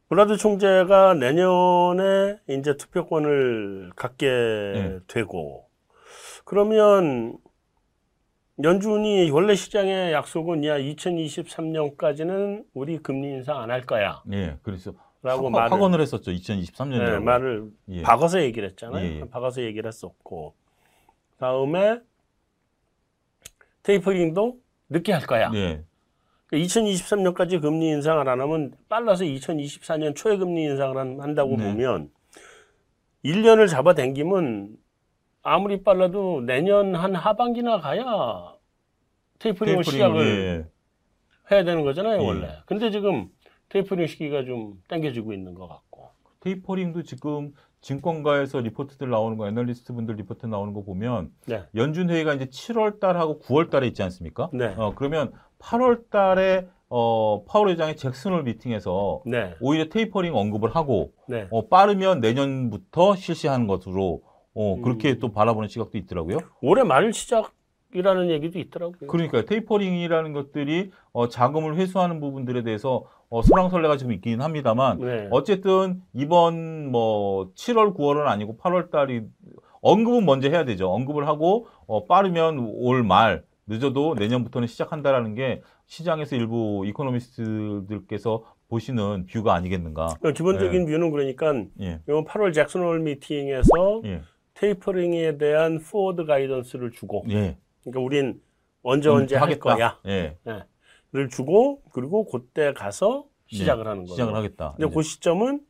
브라드 0.08 0.36
총재가 0.36 1.14
내년에 1.14 2.38
이제 2.48 2.76
투표권을 2.76 3.92
갖게 3.96 4.26
네. 4.28 4.98
되고 5.08 5.66
그러면 6.44 7.36
연준이 8.62 9.28
원래 9.30 9.54
시장의 9.54 10.12
약속은 10.12 10.64
야 10.64 10.78
2023년까지는 10.78 12.64
우리 12.72 12.98
금리 12.98 13.28
인상 13.32 13.60
안 13.60 13.70
할 13.70 13.82
거야. 13.82 14.22
예. 14.32 14.56
그래서 14.62 14.92
라고 15.22 15.46
확- 15.46 15.52
말을 15.52 15.72
확언을 15.72 16.00
했었죠. 16.00 16.30
2023년에. 16.30 17.04
네, 17.12 17.18
말을 17.18 17.68
예. 17.88 18.02
박아서 18.02 18.40
얘기를 18.40 18.68
했잖아요. 18.70 19.04
예, 19.04 19.16
예. 19.16 19.28
박아서 19.28 19.60
얘기를 19.62 19.86
했었고 19.88 20.54
다음에 21.38 21.98
테이퍼링도 23.82 24.56
늦게 24.88 25.12
할 25.12 25.22
거야. 25.26 25.50
예. 25.54 25.82
2023년까지 26.52 27.60
금리 27.60 27.88
인상을 27.88 28.28
안 28.28 28.40
하면 28.40 28.72
빨라서 28.88 29.24
2024년 29.24 30.14
초에 30.14 30.36
금리 30.36 30.64
인상을 30.64 30.96
한- 30.96 31.20
한다고 31.20 31.56
네. 31.56 31.64
보면 31.72 32.10
1년을 33.24 33.68
잡아당기면 33.68 34.76
아무리 35.42 35.82
빨라도 35.82 36.40
내년 36.40 36.94
한 36.94 37.14
하반기나 37.14 37.80
가야 37.80 38.54
tapering을 39.38 39.84
시작을 39.84 40.26
예. 40.26 40.66
해야 41.54 41.64
되는 41.64 41.82
거잖아요, 41.84 42.20
예. 42.22 42.26
원래. 42.26 42.48
근데 42.66 42.90
지금 42.90 43.28
테이퍼링 43.68 44.06
시기가 44.06 44.44
좀 44.44 44.80
당겨지고 44.88 45.32
있는 45.32 45.54
것 45.54 45.68
같고. 45.68 46.08
tapering도 46.40 47.02
지금 47.02 47.52
증권가에서 47.80 48.60
리포트들 48.60 49.08
나오는 49.10 49.36
거, 49.36 49.46
애널리스트 49.46 49.92
분들 49.92 50.16
리포트 50.16 50.46
나오는 50.46 50.72
거 50.72 50.82
보면 50.82 51.30
네. 51.46 51.64
연준 51.74 52.10
회의가 52.10 52.34
이제 52.34 52.46
7월 52.46 52.98
달하고 52.98 53.40
9월 53.40 53.70
달에 53.70 53.86
있지 53.88 54.02
않습니까? 54.02 54.48
네. 54.52 54.74
어, 54.76 54.94
그러면 54.96 55.32
8월 55.58 56.10
달에 56.10 56.68
어, 56.88 57.42
파월 57.46 57.70
회장이 57.70 57.96
잭슨홀 57.96 58.44
미팅에서 58.44 59.22
네. 59.26 59.54
오히려 59.60 59.88
테이퍼링 59.88 60.34
언급을 60.34 60.74
하고 60.76 61.12
네. 61.28 61.48
어, 61.50 61.66
빠르면 61.68 62.20
내년부터 62.20 63.16
실시하는 63.16 63.66
것으로 63.66 64.22
어, 64.54 64.76
그렇게 64.82 65.10
음. 65.12 65.18
또 65.20 65.32
바라보는 65.32 65.68
시각도 65.68 65.98
있더라고요. 65.98 66.38
올해 66.62 66.82
말 66.84 67.12
시작이 67.12 67.48
tapering이라는 67.92 68.30
얘기도 68.30 68.58
있더라고요. 68.58 69.08
그러니까 69.08 69.44
tapering이라는 69.44 70.32
것들이 70.32 70.90
어, 71.12 71.28
자금을 71.28 71.76
회수하는 71.76 72.20
부분들에 72.20 72.62
대해서 72.62 73.04
어, 73.28 73.42
설왕설래가 73.42 73.96
좀 73.96 74.12
있긴 74.12 74.40
합니다만 74.40 74.98
네. 75.00 75.28
어쨌든 75.30 76.02
이번 76.12 76.90
뭐 76.90 77.52
7월 77.54 77.96
9월은 77.96 78.26
아니고 78.26 78.58
8월 78.58 78.90
달이 78.90 79.22
언급은 79.80 80.24
먼저 80.24 80.48
해야 80.48 80.64
되죠. 80.64 80.90
언급을 80.92 81.26
하고 81.26 81.66
어, 81.86 82.04
빠르면 82.06 82.58
올 82.76 83.02
말 83.02 83.42
늦어도 83.66 84.14
내년부터는 84.14 84.68
시작한다라는 84.68 85.34
게 85.34 85.62
시장에서 85.86 86.36
일부 86.36 86.84
economist들께서 86.86 88.44
보시는 88.68 89.26
view가 89.26 89.54
아니겠는가. 89.54 90.16
그러니까 90.20 90.32
기본적인 90.32 90.86
view는 90.86 91.10
그러니까 91.10 91.54
예. 91.80 92.00
이번 92.08 92.24
8월 92.24 92.52
잭슨홀 92.54 93.00
미팅에서 93.00 94.02
예. 94.04 94.22
tapering에 94.54 95.38
대한 95.38 95.78
forward 95.80 96.24
guidance를 96.24 96.92
주고 96.92 97.24
예. 97.28 97.56
그러니까 97.82 98.00
우린 98.00 98.40
언제 98.82 99.08
언제 99.08 99.36
할 99.36 99.44
하겠다. 99.44 99.74
거야. 99.74 99.98
예. 100.06 100.36
를 101.12 101.28
주고 101.28 101.82
그리고 101.92 102.26
그때 102.26 102.72
가서 102.72 103.26
시작을 103.46 103.86
하는 103.86 104.04
거예요. 104.04 104.14
시작을 104.14 104.34
하겠다. 104.34 104.74
근데 104.76 104.92
그 104.92 105.02
시점은 105.02 105.60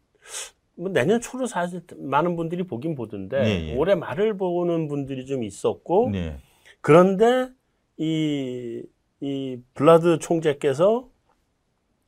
뭐 0.77 0.91
내년 0.91 1.21
초로 1.21 1.47
사실 1.47 1.83
많은 1.97 2.37
분들이 2.37 2.63
보긴 2.63 2.95
보던데 2.95 3.39
예, 3.45 3.69
예. 3.69 3.77
올해 3.77 3.95
말을 3.95 4.37
보는 4.37 4.89
분들이 4.89 5.25
좀 5.27 5.45
있었고 5.45 6.11
예. 6.15 6.39
그런데 6.81 7.51
이, 7.99 8.83
이 9.21 9.59
블라드 9.75 10.19
총재께서 10.19 11.09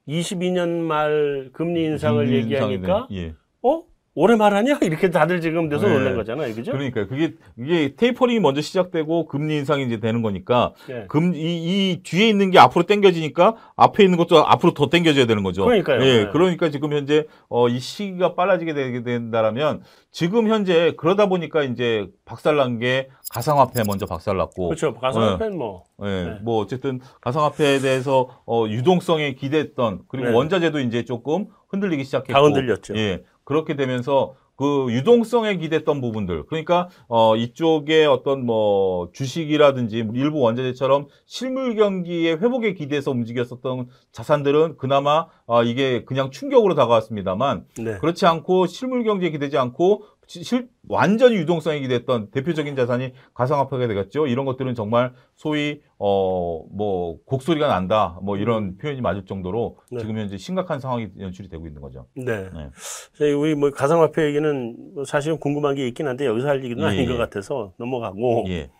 22년 0.06 0.80
말 0.80 1.50
금리 1.52 1.84
인상을 1.84 2.24
금리 2.24 2.36
얘기하니까 2.38 2.72
인상이 2.72 3.08
돼. 3.08 3.14
예. 3.16 3.34
어 3.62 3.84
올해 4.14 4.36
말하냐 4.36 4.78
이렇게 4.82 5.10
다들 5.10 5.40
지금 5.40 5.68
돼서 5.68 5.86
네. 5.86 5.92
놀란 5.92 6.16
거잖아요, 6.16 6.54
그죠? 6.54 6.72
그러니까 6.72 7.06
그게 7.06 7.34
이게 7.56 7.94
테이퍼링이 7.96 8.40
먼저 8.40 8.60
시작되고 8.60 9.26
금리 9.26 9.56
인상이 9.56 9.84
이제 9.84 10.00
되는 10.00 10.22
거니까 10.22 10.72
네. 10.88 11.06
금, 11.08 11.34
이, 11.34 11.38
이 11.38 12.02
뒤에 12.02 12.28
있는 12.28 12.50
게 12.50 12.58
앞으로 12.58 12.84
당겨지니까 12.84 13.54
앞에 13.76 14.02
있는 14.02 14.18
것도 14.18 14.44
앞으로 14.44 14.74
더 14.74 14.88
당겨져야 14.88 15.26
되는 15.26 15.42
거죠. 15.42 15.64
그러니까요. 15.64 16.02
예, 16.02 16.24
네. 16.24 16.30
그러니까 16.32 16.70
지금 16.70 16.92
현재 16.92 17.26
어, 17.48 17.68
이 17.68 17.78
시기가 17.78 18.34
빨라지게 18.34 18.74
되게 18.74 19.02
된다라면 19.02 19.82
지금 20.10 20.48
현재 20.48 20.94
그러다 20.96 21.26
보니까 21.26 21.62
이제 21.62 22.08
박살난 22.24 22.78
게 22.78 23.08
가상화폐 23.30 23.84
먼저 23.86 24.06
박살났고 24.06 24.68
그렇죠. 24.68 24.94
가상화폐는 24.94 25.58
뭐 25.58 25.84
예, 26.02 26.06
네. 26.06 26.38
뭐 26.42 26.60
어쨌든 26.60 27.00
가상화폐에 27.20 27.78
대해서 27.80 28.28
어, 28.46 28.64
유동성에 28.68 29.34
기대했던 29.34 30.02
그리고 30.08 30.28
네. 30.28 30.34
원자재도 30.34 30.80
이제 30.80 31.04
조금 31.04 31.46
흔들리기 31.68 32.04
시작했고 32.04 32.32
다 32.32 32.40
흔들렸죠. 32.40 32.96
예, 32.96 33.22
그렇게 33.48 33.76
되면서 33.76 34.34
그 34.56 34.88
유동성에 34.90 35.56
기댔던 35.56 36.02
부분들 36.02 36.44
그러니까 36.46 36.88
어 37.08 37.34
이쪽에 37.34 38.04
어떤 38.04 38.44
뭐 38.44 39.08
주식이라든지 39.12 40.04
일부 40.14 40.40
원자재처럼 40.40 41.06
실물 41.24 41.74
경기의 41.76 42.36
회복에 42.40 42.74
기대해서 42.74 43.10
움직였었던 43.12 43.88
자산들은 44.12 44.76
그나마 44.76 45.26
어 45.46 45.62
이게 45.62 46.04
그냥 46.04 46.30
충격으로 46.30 46.74
다가왔습니다만 46.74 47.64
네. 47.78 47.96
그렇지 47.98 48.26
않고 48.26 48.66
실물 48.66 49.02
경제에 49.04 49.30
기대지 49.30 49.56
않고 49.56 50.02
시- 50.02 50.17
실, 50.28 50.68
완전히 50.88 51.36
유동성에 51.36 51.80
기대했던 51.80 52.30
대표적인 52.30 52.76
자산이 52.76 53.12
가상화폐가 53.34 53.88
되겠죠. 53.88 54.26
이런 54.26 54.44
것들은 54.44 54.74
정말 54.74 55.14
소위 55.34 55.80
어 55.98 56.58
뭐 56.70 57.18
곡소리가 57.24 57.66
난다 57.66 58.18
뭐 58.22 58.36
이런 58.36 58.76
표현이 58.76 59.00
맞을 59.00 59.24
정도로 59.24 59.78
네. 59.90 59.98
지금 59.98 60.18
현재 60.18 60.36
심각한 60.36 60.78
상황이 60.80 61.08
연출이 61.18 61.48
되고 61.48 61.66
있는 61.66 61.80
거죠. 61.80 62.06
네. 62.14 62.50
네. 62.50 62.70
저희 63.16 63.32
우리 63.32 63.54
뭐 63.54 63.70
가상화폐 63.70 64.26
얘기는 64.26 64.76
뭐 64.94 65.04
사실은 65.04 65.38
궁금한 65.38 65.74
게 65.74 65.88
있긴 65.88 66.06
한데 66.06 66.26
여기서 66.26 66.48
할 66.48 66.62
얘기는 66.64 66.82
예, 66.82 66.86
아닌 66.86 67.06
것 67.06 67.14
예. 67.14 67.18
같아서 67.18 67.72
넘어가고 67.78 68.44
예. 68.48 68.70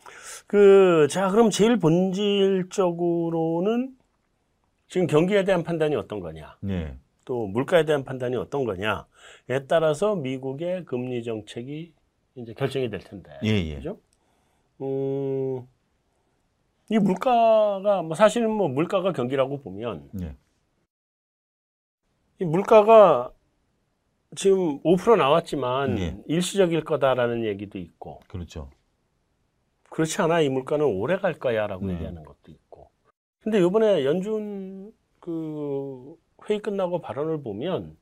그자 0.46 1.30
그럼 1.30 1.50
제일 1.50 1.78
본질적으로는 2.68 3.90
지금 4.88 5.06
경기에 5.06 5.44
대한 5.44 5.62
판단이 5.62 5.96
어떤 5.96 6.20
거냐 6.20 6.56
예. 6.68 6.96
또 7.28 7.46
물가에 7.46 7.84
대한 7.84 8.04
판단이 8.04 8.36
어떤 8.36 8.64
거냐에 8.64 9.66
따라서 9.68 10.16
미국의 10.16 10.86
금리 10.86 11.22
정책이 11.22 11.92
이제 12.36 12.54
결정이 12.54 12.88
될 12.88 13.00
텐데 13.00 13.30
예, 13.44 13.48
예. 13.48 13.74
그죠? 13.74 14.00
음, 14.80 15.68
이 16.88 16.98
물가가 16.98 18.00
뭐 18.00 18.14
사실은 18.14 18.50
뭐 18.50 18.68
물가가 18.68 19.12
경기라고 19.12 19.60
보면 19.60 20.08
예. 20.22 20.36
이 22.40 22.46
물가가 22.46 23.30
지금 24.34 24.80
5% 24.82 25.18
나왔지만 25.18 25.98
예. 25.98 26.16
일시적일 26.28 26.82
거다라는 26.82 27.44
얘기도 27.44 27.78
있고 27.78 28.20
그렇죠. 28.28 28.70
그렇지 29.90 30.22
않아 30.22 30.40
이 30.40 30.48
물가는 30.48 30.82
오래 30.82 31.18
갈 31.18 31.34
거야라고 31.34 31.88
네. 31.88 31.92
얘기하는 31.92 32.24
것도 32.24 32.50
있고 32.52 32.90
근데 33.40 33.58
이번에 33.58 34.06
연준 34.06 34.94
그 35.20 36.16
회의 36.48 36.60
끝나고 36.60 37.00
발언을 37.00 37.42
보면 37.42 37.96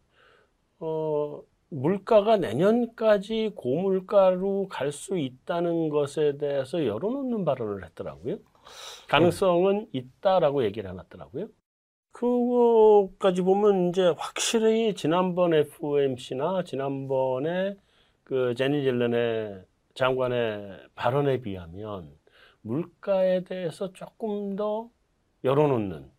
어 0.80 1.42
물가가 1.70 2.37
내년까지 2.37 3.52
고물가로 3.56 4.68
갈 4.68 4.92
수 4.92 5.18
있다는 5.18 5.88
것에 5.90 6.38
대해서 6.38 6.87
열어놓는 6.87 7.44
발언을 7.44 7.85
했더라고요. 7.85 8.38
가능성은 9.09 9.88
있다라고 9.92 10.64
얘기를 10.64 10.90
해놨더라고요. 10.90 11.48
그거까지 12.12 13.42
보면 13.42 13.90
이제 13.90 14.14
확실히 14.18 14.94
지난번 14.94 15.54
FOMC나 15.54 16.64
지난번에 16.64 17.76
그 18.24 18.54
제니 18.56 18.82
젤런의 18.85 19.64
장관의 19.94 20.88
발언에 20.94 21.40
비하면 21.42 22.11
물가에 22.62 23.44
대해서 23.44 23.92
조금 23.92 24.56
더 24.56 24.90
열어놓는 25.44 26.11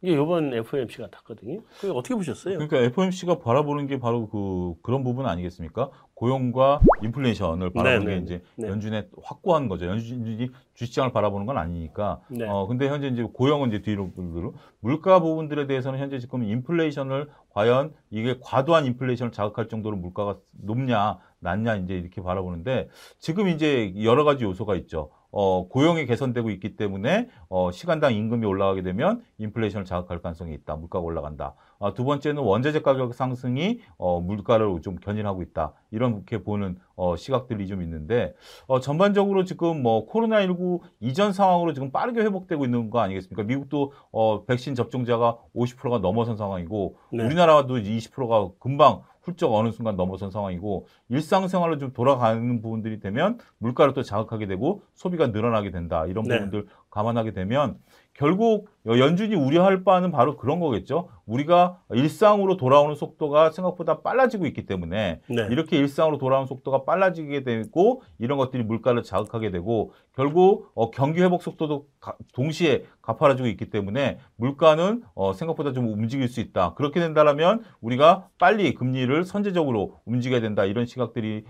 이게 0.00 0.12
이번 0.12 0.54
FOMC 0.54 0.98
같았거든요. 0.98 1.60
그게 1.80 1.92
어떻게 1.92 2.14
보셨어요? 2.14 2.58
그러니까 2.58 2.78
FOMC가 2.78 3.40
바라보는 3.40 3.88
게 3.88 3.98
바로 3.98 4.28
그 4.28 4.74
그런 4.82 5.02
부분 5.02 5.26
아니겠습니까? 5.26 5.90
고용과 6.14 6.80
인플레이션을 7.02 7.70
바라보는 7.72 8.06
네, 8.06 8.06
게 8.06 8.16
네, 8.18 8.22
이제 8.24 8.42
네. 8.56 8.68
연준의 8.68 9.08
확고한 9.22 9.68
거죠. 9.68 9.86
연준이 9.86 10.50
주시장을 10.74 11.12
바라보는 11.12 11.46
건 11.46 11.58
아니니까. 11.58 12.20
네. 12.28 12.46
어 12.48 12.68
근데 12.68 12.88
현재 12.88 13.08
이제 13.08 13.24
고용은 13.24 13.68
이제 13.68 13.82
뒤로 13.82 14.12
뒤로. 14.14 14.54
물가 14.80 15.20
부분들에 15.20 15.66
대해서는 15.66 15.98
현재 15.98 16.20
지금 16.20 16.44
인플레이션을 16.44 17.28
과연 17.50 17.92
이게 18.10 18.38
과도한 18.40 18.86
인플레이션을 18.86 19.32
자극할 19.32 19.68
정도로 19.68 19.96
물가가 19.96 20.38
높냐 20.52 21.18
낮냐 21.40 21.74
이제 21.76 21.94
이렇게 21.94 22.22
바라보는데 22.22 22.88
지금 23.18 23.48
이제 23.48 23.92
여러 24.02 24.22
가지 24.22 24.44
요소가 24.44 24.76
있죠. 24.76 25.10
어, 25.30 25.68
고용이 25.68 26.06
개선되고 26.06 26.50
있기 26.50 26.76
때문에 26.76 27.28
어, 27.48 27.70
시간당 27.70 28.14
임금이 28.14 28.46
올라가게 28.46 28.82
되면 28.82 29.22
인플레이션을 29.38 29.84
자극할 29.84 30.20
가능성이 30.20 30.54
있다. 30.54 30.76
물가가 30.76 31.04
올라간다. 31.04 31.54
아, 31.80 31.94
두 31.94 32.04
번째는 32.04 32.42
원자재 32.42 32.82
가격 32.82 33.14
상승이 33.14 33.80
어, 33.98 34.20
물가를 34.20 34.80
좀 34.82 34.96
견인하고 34.96 35.42
있다. 35.42 35.72
이렇게 35.90 36.42
보는 36.42 36.78
어, 36.96 37.16
시각들이 37.16 37.66
좀 37.66 37.82
있는데 37.82 38.34
어, 38.66 38.80
전반적으로 38.80 39.44
지금 39.44 39.82
뭐 39.82 40.08
코로나19 40.08 40.80
이전 41.00 41.32
상황으로 41.32 41.72
지금 41.72 41.92
빠르게 41.92 42.20
회복되고 42.20 42.64
있는 42.64 42.90
거 42.90 43.00
아니겠습니까? 43.00 43.42
미국도 43.44 43.92
어, 44.10 44.44
백신 44.44 44.74
접종자가 44.74 45.38
50%가 45.54 45.98
넘어선 45.98 46.36
상황이고 46.36 46.96
네. 47.12 47.24
우리나라도 47.24 47.76
20%가 47.76 48.50
금방 48.58 49.02
훌쩍 49.28 49.52
어느 49.52 49.70
순간 49.70 49.96
넘어선 49.96 50.30
상황이고 50.30 50.86
일상생활로 51.10 51.78
좀 51.78 51.92
돌아가는 51.92 52.62
부분들이 52.62 52.98
되면 52.98 53.38
물가를 53.58 53.92
또 53.92 54.02
자극하게 54.02 54.46
되고 54.46 54.82
소비가 54.94 55.26
늘어나게 55.28 55.70
된다 55.70 56.06
이런 56.06 56.24
네. 56.24 56.36
부분들 56.38 56.66
감안하게 56.90 57.32
되면 57.32 57.76
결국 58.14 58.68
연준이 58.86 59.36
우려할 59.36 59.84
바는 59.84 60.10
바로 60.10 60.36
그런 60.36 60.58
거겠죠. 60.58 61.08
우리가 61.26 61.78
일상으로 61.90 62.56
돌아오는 62.56 62.96
속도가 62.96 63.50
생각보다 63.52 64.00
빨라지고 64.00 64.46
있기 64.46 64.66
때문에 64.66 65.20
네. 65.28 65.48
이렇게 65.50 65.76
일상으로 65.76 66.18
돌아오는 66.18 66.46
속도가 66.46 66.82
빨라지게 66.84 67.44
되고 67.44 68.02
이런 68.18 68.38
것들이 68.38 68.64
물가를 68.64 69.04
자극하게 69.04 69.50
되고 69.52 69.92
결국 70.16 70.72
어, 70.74 70.90
경기 70.90 71.20
회복 71.22 71.42
속도도 71.42 71.86
가- 72.00 72.16
동시에 72.32 72.84
가파라지고 73.12 73.48
있기 73.48 73.70
때문에 73.70 74.18
물가는 74.36 75.02
어, 75.14 75.32
생각보다 75.32 75.72
좀 75.72 75.88
움직일 75.88 76.28
수 76.28 76.40
있다. 76.40 76.74
그렇게 76.74 77.00
된다면 77.00 77.62
우리가 77.80 78.28
빨리 78.38 78.74
금리를 78.74 79.24
선제적으로 79.24 79.96
움직여야 80.04 80.40
된다. 80.42 80.66
이런 80.66 80.84
시각들이 80.84 81.44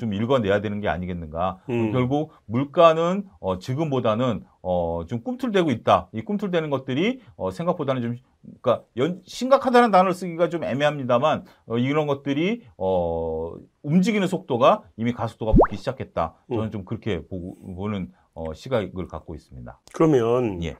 좀 0.00 0.12
읽어내야 0.12 0.60
되는 0.60 0.80
게 0.80 0.88
아니겠는가. 0.88 1.60
음. 1.70 1.92
결국 1.92 2.32
물가는 2.46 3.24
어, 3.38 3.58
지금보다는 3.60 4.44
어, 4.62 5.04
좀 5.06 5.22
꿈틀대고 5.22 5.70
있다. 5.70 6.08
이 6.12 6.22
꿈틀대는 6.22 6.70
것들이 6.70 7.20
어, 7.36 7.50
생각보다는 7.52 8.02
좀 8.02 8.16
그러니까 8.60 8.84
연- 8.96 9.22
심각하다는 9.24 9.90
단어를 9.92 10.14
쓰기가 10.14 10.48
좀 10.48 10.64
애매합니다만 10.64 11.44
어, 11.66 11.78
이런 11.78 12.08
것들이 12.08 12.62
어, 12.76 13.52
움직이는 13.82 14.26
속도가 14.26 14.82
이미 14.96 15.12
가속도가 15.12 15.52
붙기 15.52 15.76
시작했다. 15.76 16.34
저는 16.48 16.64
음. 16.64 16.70
좀 16.72 16.84
그렇게 16.84 17.24
보고, 17.26 17.56
보는 17.76 18.10
어, 18.34 18.52
시각을 18.52 19.06
갖고 19.06 19.36
있습니다. 19.36 19.78
그러면 19.92 20.60
예. 20.64 20.76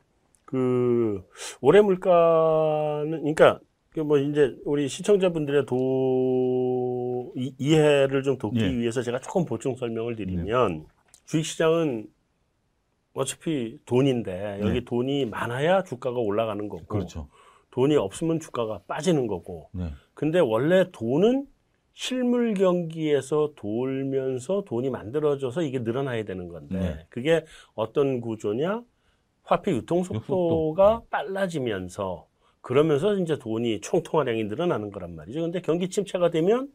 그 0.54 1.24
올해 1.60 1.80
물가는 1.80 3.10
그러니까 3.10 3.58
그뭐 3.90 4.18
이제 4.18 4.54
우리 4.64 4.86
시청자분들의 4.88 5.66
도 5.66 7.32
이- 7.36 7.54
이해를 7.58 8.22
좀 8.22 8.38
돕기 8.38 8.60
예. 8.60 8.68
네. 8.68 8.76
위해서 8.78 9.02
제가 9.02 9.18
조금 9.18 9.44
보충 9.44 9.74
설명을 9.74 10.14
드리면 10.14 10.86
주식시장은 11.26 12.06
어차피 13.14 13.78
돈인데 13.84 14.58
여기 14.60 14.74
네. 14.80 14.84
돈이 14.84 15.26
많아야 15.26 15.82
주가가 15.82 16.18
올라가는 16.18 16.68
거고 16.68 16.84
그렇죠. 16.86 17.28
돈이 17.72 17.96
없으면 17.96 18.38
주가가 18.38 18.80
빠지는 18.86 19.26
거고 19.26 19.68
네. 19.72 19.90
근데 20.14 20.38
원래 20.38 20.88
돈은 20.92 21.46
실물 21.94 22.54
경기에서 22.54 23.52
돌면서 23.56 24.62
돈이 24.66 24.90
만들어져서 24.90 25.62
이게 25.62 25.80
늘어나야 25.80 26.24
되는 26.24 26.48
건데 26.48 26.78
네. 26.78 27.06
그게 27.08 27.44
어떤 27.74 28.20
구조냐 28.20 28.82
화폐 29.44 29.72
유통 29.72 30.02
속도가 30.02 31.02
빨라지면서 31.10 32.26
그러면서 32.60 33.14
이제 33.16 33.38
돈이 33.38 33.80
총통화량이 33.82 34.44
늘어나는 34.44 34.90
거란 34.90 35.14
말이죠. 35.14 35.42
근데 35.42 35.60
경기 35.60 35.90
침체가 35.90 36.30
되면 36.30 36.68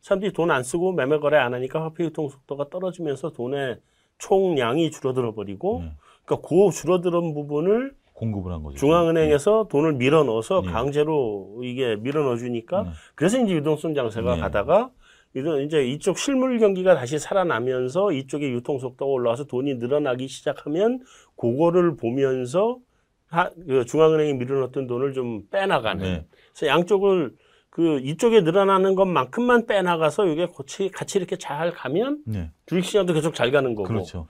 사람들이 0.00 0.32
돈 0.32 0.50
안 0.50 0.62
쓰고 0.62 0.92
매매 0.92 1.18
거래 1.18 1.38
안 1.38 1.54
하니까 1.54 1.82
화폐 1.82 2.04
유통 2.04 2.28
속도가 2.28 2.68
떨어지면서 2.68 3.30
돈의 3.30 3.78
총량이 4.18 4.90
줄어들어 4.90 5.34
버리고 5.34 5.82
네. 5.84 5.92
그러니까 6.24 6.48
그 6.48 6.70
줄어드는 6.72 7.34
부분을 7.34 7.94
공급을 8.14 8.50
한 8.50 8.62
거죠. 8.62 8.76
중앙은행에서 8.78 9.68
돈을 9.70 9.92
밀어 9.94 10.24
넣어서 10.24 10.62
네. 10.62 10.70
강제로 10.72 11.60
이게 11.62 11.96
밀어 11.96 12.22
넣어 12.24 12.36
주니까 12.36 12.82
네. 12.84 12.90
그래서 13.14 13.38
이제 13.38 13.54
유동성 13.54 13.94
장세가 13.94 14.36
네. 14.36 14.40
가다가 14.40 14.90
이런 15.36 15.60
이제 15.60 15.86
이쪽 15.86 16.16
실물 16.16 16.58
경기가 16.58 16.94
다시 16.94 17.18
살아나면서 17.18 18.10
이쪽에 18.10 18.50
유통 18.50 18.78
속도가 18.78 19.12
올라와서 19.12 19.44
돈이 19.44 19.74
늘어나기 19.74 20.28
시작하면 20.28 21.00
그거를 21.36 21.94
보면서 21.96 22.78
하, 23.26 23.50
그 23.50 23.84
중앙은행이 23.84 24.32
밀어넣었던 24.32 24.86
돈을 24.86 25.12
좀 25.12 25.46
빼나가는. 25.50 26.02
네. 26.02 26.26
그래서 26.54 26.68
양쪽을 26.68 27.34
그 27.68 27.98
이쪽에 27.98 28.40
늘어나는 28.40 28.94
것만큼만 28.94 29.66
빼나가서 29.66 30.26
이게 30.28 30.46
같이 30.46 30.88
같이 30.88 31.18
이렇게 31.18 31.36
잘 31.36 31.70
가면 31.70 32.22
네. 32.24 32.50
주식시장도 32.64 33.12
계속 33.12 33.34
잘 33.34 33.50
가는 33.50 33.74
거고. 33.74 33.88
그렇죠. 33.88 34.28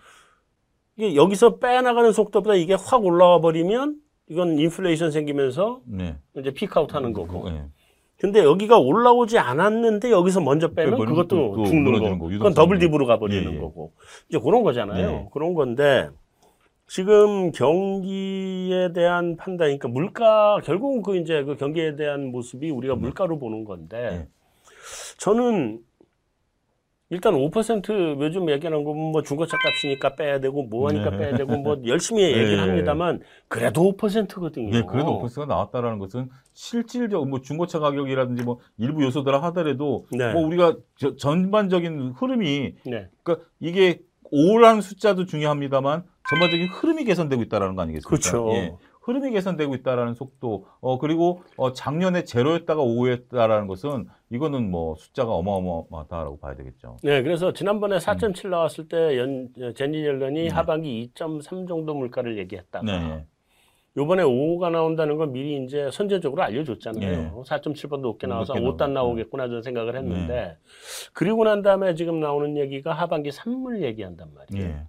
이게 0.96 1.14
여기서 1.14 1.58
빼나가는 1.58 2.10
속도보다 2.10 2.56
이게 2.56 2.74
확 2.74 3.04
올라와 3.04 3.40
버리면 3.40 3.94
이건 4.28 4.58
인플레이션 4.58 5.12
생기면서 5.12 5.82
네. 5.86 6.16
이제 6.36 6.50
peak 6.50 6.74
out 6.74 6.92
하는 6.92 7.12
거고. 7.12 7.48
네. 7.48 7.64
근데 8.18 8.42
여기가 8.42 8.78
올라오지 8.78 9.38
않았는데 9.38 10.10
여기서 10.10 10.40
먼저 10.40 10.68
빼면 10.68 10.92
빼면 10.94 11.06
그것도 11.06 11.28
또- 11.28 11.56
또 11.56 11.64
죽는 11.66 11.92
거. 12.00 12.18
거, 12.18 12.28
그건. 12.28 12.54
double 12.54 12.78
dip으로 12.78 13.06
가버리는 13.06 13.50
예, 13.52 13.56
예. 13.56 13.60
거고. 13.60 13.92
이제 14.28 14.38
그런 14.38 14.62
거잖아요. 14.62 15.10
네. 15.10 15.28
그런 15.32 15.52
건데 15.54 16.08
지금 16.88 17.50
경기에 17.52 18.92
대한 18.94 19.36
판단, 19.36 19.66
그러니까 19.66 19.88
물가 19.88 20.60
결국은 20.64 21.02
그 21.02 21.16
이제 21.18 21.42
그 21.44 21.56
경기에 21.56 21.96
대한 21.96 22.30
모습이 22.30 22.70
우리가 22.70 22.94
네. 22.94 23.00
물가로 23.00 23.38
보는 23.38 23.64
건데 23.64 24.08
네. 24.10 24.28
저는 25.18 25.80
일단 27.08 27.34
5% 27.34 28.20
요즘 28.20 28.50
얘기하는 28.50 28.82
거뭐 28.82 29.22
중고차 29.22 29.56
값이니까 29.58 30.16
빼야 30.16 30.40
되고 30.40 30.64
뭐 30.64 30.88
하니까 30.88 31.10
네. 31.10 31.18
빼야 31.18 31.36
되고 31.36 31.56
뭐 31.56 31.76
열심히 31.86 32.22
얘기를 32.24 32.56
네. 32.56 32.58
합니다만 32.58 33.20
그래도 33.46 33.92
5%거든요. 33.96 34.70
네, 34.70 34.82
그래도 34.88 35.16
오퍼스가 35.16 35.46
나왔다라는 35.46 36.00
것은 36.00 36.28
실질적 36.52 37.28
뭐 37.28 37.40
중고차 37.40 37.78
가격이라든지 37.78 38.42
뭐 38.42 38.58
일부 38.78 39.04
요소들을 39.04 39.40
하더라도 39.44 40.06
네. 40.10 40.32
뭐 40.32 40.44
우리가 40.46 40.76
저- 40.96 41.14
전반적인 41.14 42.14
흐름이 42.16 42.74
네. 42.86 43.08
그러니까 43.22 43.46
이게 43.60 44.00
오라는 44.32 44.80
숫자도 44.80 45.26
중요합니다만 45.26 46.02
전반적인 46.28 46.66
흐름이 46.66 47.04
개선되고 47.04 47.40
있다라는 47.42 47.76
거 47.76 47.82
아니겠습니까? 47.82 48.08
그렇죠. 48.08 48.50
예. 48.54 48.74
흐름이 49.06 49.30
개선되고 49.30 49.74
있다라는 49.76 50.14
속도, 50.14 50.66
어 50.80 50.98
그리고 50.98 51.42
어 51.56 51.72
작년에 51.72 52.24
제로였다가 52.24 52.82
오였다라는 52.82 53.68
것은 53.68 54.08
이거는 54.30 54.68
뭐 54.68 54.96
숫자가 54.96 55.32
어마어마하다라고 55.32 56.40
봐야 56.40 56.56
되겠죠. 56.56 56.96
네, 57.04 57.22
그래서 57.22 57.52
지난번에 57.52 57.96
음. 57.96 57.98
4.7 57.98 58.48
나왔을 58.48 58.88
때 58.88 59.16
연, 59.16 59.48
제니 59.76 60.04
옐런이 60.04 60.42
네. 60.42 60.48
하반기 60.48 61.10
2.3 61.14 61.68
정도 61.68 61.94
물가를 61.94 62.36
얘기했다가 62.38 62.84
네, 62.84 63.24
요번에 63.96 64.24
5가 64.24 64.70
나온다는 64.70 65.16
건 65.16 65.32
미리 65.32 65.64
이제 65.64 65.88
선제적으로 65.92 66.42
알려줬잖아요. 66.42 67.10
네. 67.10 67.30
4.7보다 67.46 68.00
높게 68.00 68.26
나와서 68.26 68.54
높게 68.54 68.66
5단 68.66 68.90
나오고. 68.90 69.08
나오겠구나 69.10 69.46
저는 69.46 69.62
생각을 69.62 69.96
했는데 69.96 70.34
네. 70.34 70.58
그리고 71.12 71.44
난 71.44 71.62
다음에 71.62 71.94
지금 71.94 72.18
나오는 72.20 72.56
얘기가 72.56 72.92
하반기 72.92 73.30
3물 73.30 73.82
얘기한단 73.82 74.28
말이에요. 74.34 74.68
예, 74.68 74.82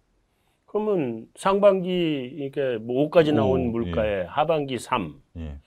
그러면 0.67 1.27
상반기 1.35 2.29
이게 2.35 2.77
뭐 2.77 3.09
5까지 3.09 3.33
나온 3.33 3.67
오, 3.67 3.71
물가에 3.71 4.23
하반기 4.25 4.77
3 4.77 5.15
예. 5.37 5.59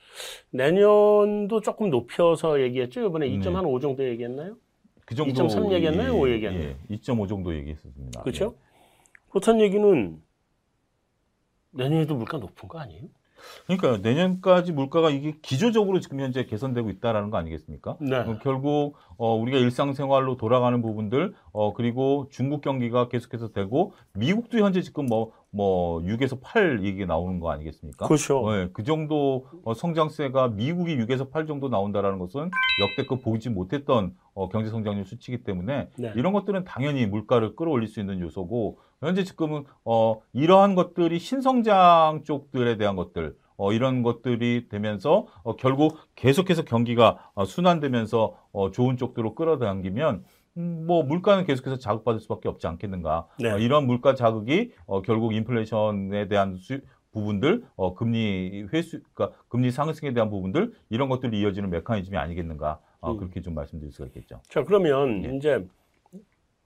내년도 0.51 1.61
조금 1.63 1.91
높여서 1.91 2.61
얘기했죠. 2.61 3.07
이번에 3.07 3.29
네. 3.29 3.39
2.5 3.39 3.81
정도 3.81 4.07
얘기했나요? 4.07 4.57
그 5.07 5.15
정도 5.15 5.33
2.3 5.33 5.73
얘기했나요? 5.73 6.15
오 6.15 6.29
얘기했나요? 6.29 6.77
예, 6.91 6.97
2.5 6.97 7.29
정도 7.29 7.55
얘기했었습니다. 7.55 8.23
그렇죠? 8.23 8.55
그렇다는 9.31 9.63
얘기는 9.63 10.21
내년에도 11.71 12.15
물가 12.15 12.37
높은 12.37 12.69
거 12.69 12.79
아니에요? 12.79 13.05
그러니까 13.67 13.97
내년까지 14.07 14.73
물가가 14.73 15.09
이게 15.09 15.37
기조적으로 15.41 16.01
지금 16.01 16.21
현재 16.21 16.45
개선되고 16.45 16.91
있다라는 16.91 17.31
거 17.31 17.39
아니겠습니까? 17.39 17.97
네. 18.01 18.17
어, 18.17 18.39
결국 18.43 18.97
어, 19.21 19.35
우리가 19.35 19.59
일상생활로 19.59 20.39
돌아가는 20.39 20.81
부분들 20.81 21.35
어, 21.53 21.75
그리고 21.75 22.27
중국 22.31 22.63
경기가 22.63 23.09
계속해서 23.09 23.53
되고 23.53 23.93
미국도 24.15 24.59
현재 24.59 24.81
지금 24.81 25.05
뭐뭐 25.05 26.01
6에서 26.05 26.39
8 26.41 26.83
얘기 26.85 27.05
나오는 27.05 27.39
거 27.39 27.51
아니겠습니까? 27.51 28.07
그렇죠. 28.07 28.51
네, 28.51 28.71
그 28.73 28.83
정도 28.83 29.47
어, 29.63 29.75
성장세가 29.75 30.49
미국이 30.49 30.97
6에서 30.97 31.31
8 31.31 31.47
정도 31.47 31.69
나온다라는 31.69 32.19
것은 32.19 32.51
역대급 32.81 33.23
보지 33.23 33.51
못했던 33.51 34.15
어, 34.33 34.49
경제 34.49 34.71
성장률 34.71 35.05
수치이기 35.05 35.45
때문에 35.45 35.91
네. 35.99 36.13
이런 36.17 36.33
것들은 36.33 36.65
당연히 36.65 37.05
물가를 37.05 37.57
끌어올릴 37.57 37.89
수 37.89 38.01
있는 38.01 38.21
요소고 38.21 38.79
현재 39.03 39.23
지금은 39.23 39.65
어, 39.85 40.23
이러한 40.33 40.75
것들이 40.75 41.19
신성장 41.19 42.23
쪽들에 42.25 42.79
대한 42.79 42.97
것들 42.97 43.37
어, 43.61 43.75
이런 43.75 44.03
것들이 44.03 44.69
되면서 44.71 45.27
어, 45.43 45.55
결국 45.55 45.99
계속해서 46.17 46.65
경기가 46.65 47.31
어, 47.35 47.45
순환되면서 47.45 48.35
어, 48.53 48.71
좋은 48.71 48.97
쪽으로 48.97 49.35
끌어당기면 49.35 50.25
음, 50.57 50.85
뭐 50.87 51.03
물가는 51.03 51.45
계속해서 51.45 51.77
자극받을 51.79 52.21
수밖에 52.21 52.49
없지 52.49 52.67
않겠는가. 52.67 53.29
네. 53.39 53.51
어, 53.51 53.59
이런 53.59 53.87
물가 53.87 54.15
자극이 54.15 54.73
어, 54.87 55.03
결국 55.03 55.35
인플레이션에 55.35 56.29
대한 56.29 56.57
수, 56.57 56.81
부분들, 57.13 57.65
어, 57.77 57.95
금리 57.95 58.67
회수, 58.73 59.03
그러니까 59.13 59.39
금리 59.49 59.71
상승에 59.71 60.15
대한 60.15 60.31
부분들 60.31 60.73
이런 60.89 61.11
것들이 61.11 61.39
이어지는 61.41 61.69
메커니즘이 61.69 62.17
아니겠는가. 62.17 62.81
어, 63.01 63.13
음. 63.13 63.19
그렇게 63.19 63.43
좀 63.43 63.55
말씀드릴 63.55 63.93
수가 63.93 64.07
있겠죠. 64.07 64.41
자, 64.49 64.65
그러면 64.65 65.21
네. 65.21 65.37
이제 65.37 65.67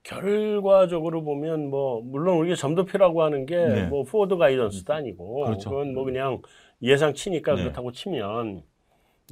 결과적으로 0.04 1.24
보면 1.24 1.70
뭐 1.70 2.02
물론 2.02 2.36
우리가 2.36 2.54
점도표라고 2.56 3.22
하는 3.22 3.46
게 3.46 3.56
네. 3.56 3.86
뭐 3.86 4.04
forward 4.04 4.36
guidance도 4.36 4.92
아니고 4.92 5.46
그렇죠. 5.46 5.70
건뭐 5.70 6.04
그냥 6.04 6.40
예상 6.82 7.14
치니까 7.14 7.54
네. 7.54 7.62
그렇다고 7.62 7.92
치면 7.92 8.62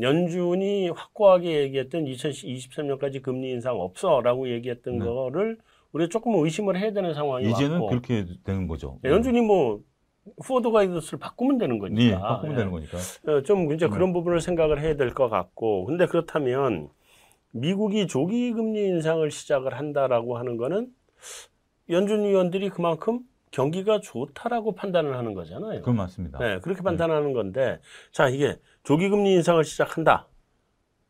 연준이 0.00 0.88
확고하게 0.88 1.62
얘기했던 1.62 2.05
2023년까지 2.07 3.20
금리 3.22 3.50
인상 3.50 3.78
없어라고 3.81 4.48
얘기했던 4.50 4.98
네. 4.98 5.05
거를 5.05 5.59
우리가 5.92 6.09
조금 6.09 6.35
의심을 6.42 6.78
해야 6.78 6.92
되는 6.92 7.12
상황이 7.12 7.50
이제는 7.50 7.72
왔고 7.72 7.88
그렇게 7.88 8.24
되는 8.44 8.66
거죠. 8.66 8.98
네, 9.02 9.11
연준이 9.11 9.40
뭐 9.42 9.81
forward 10.46 10.70
guidance를 10.70 11.18
바꾸면 11.18 11.59
되는 11.59 11.78
거니까 11.78 12.02
예, 12.02 12.12
바꾸면 12.12 12.52
예. 12.55 12.57
되는 12.57 12.70
거니까. 12.70 12.96
어, 13.26 13.42
좀 13.42 13.72
이제 13.72 13.87
네. 13.87 13.90
그런 13.92 14.12
부분을 14.12 14.40
생각을 14.40 14.81
해야 14.81 14.96
될 14.96 15.12
것 15.12 15.28
같고, 15.28 15.85
근데 15.85 16.07
그렇다면 16.07 16.88
미국이 17.50 18.07
조기 18.07 18.52
금리 18.52 18.87
인상을 18.87 19.31
시작을 19.31 19.76
한다라고 19.76 20.38
하는 20.38 20.57
거는 20.57 20.88
연준 21.90 22.24
위원들이 22.24 22.70
그만큼 22.70 23.20
경기가 23.52 24.00
좋다라고 24.00 24.74
판단을 24.74 25.16
하는 25.16 25.34
거잖아요. 25.34 25.80
그건 25.80 25.96
맞습니다. 25.96 26.38
네, 26.38 26.58
그렇게 26.60 26.82
판단하는 26.82 27.32
건데, 27.32 27.78
자 28.10 28.28
이게 28.28 28.58
조기 28.82 29.08
금리 29.08 29.34
인상을 29.34 29.62
시작한다. 29.62 30.26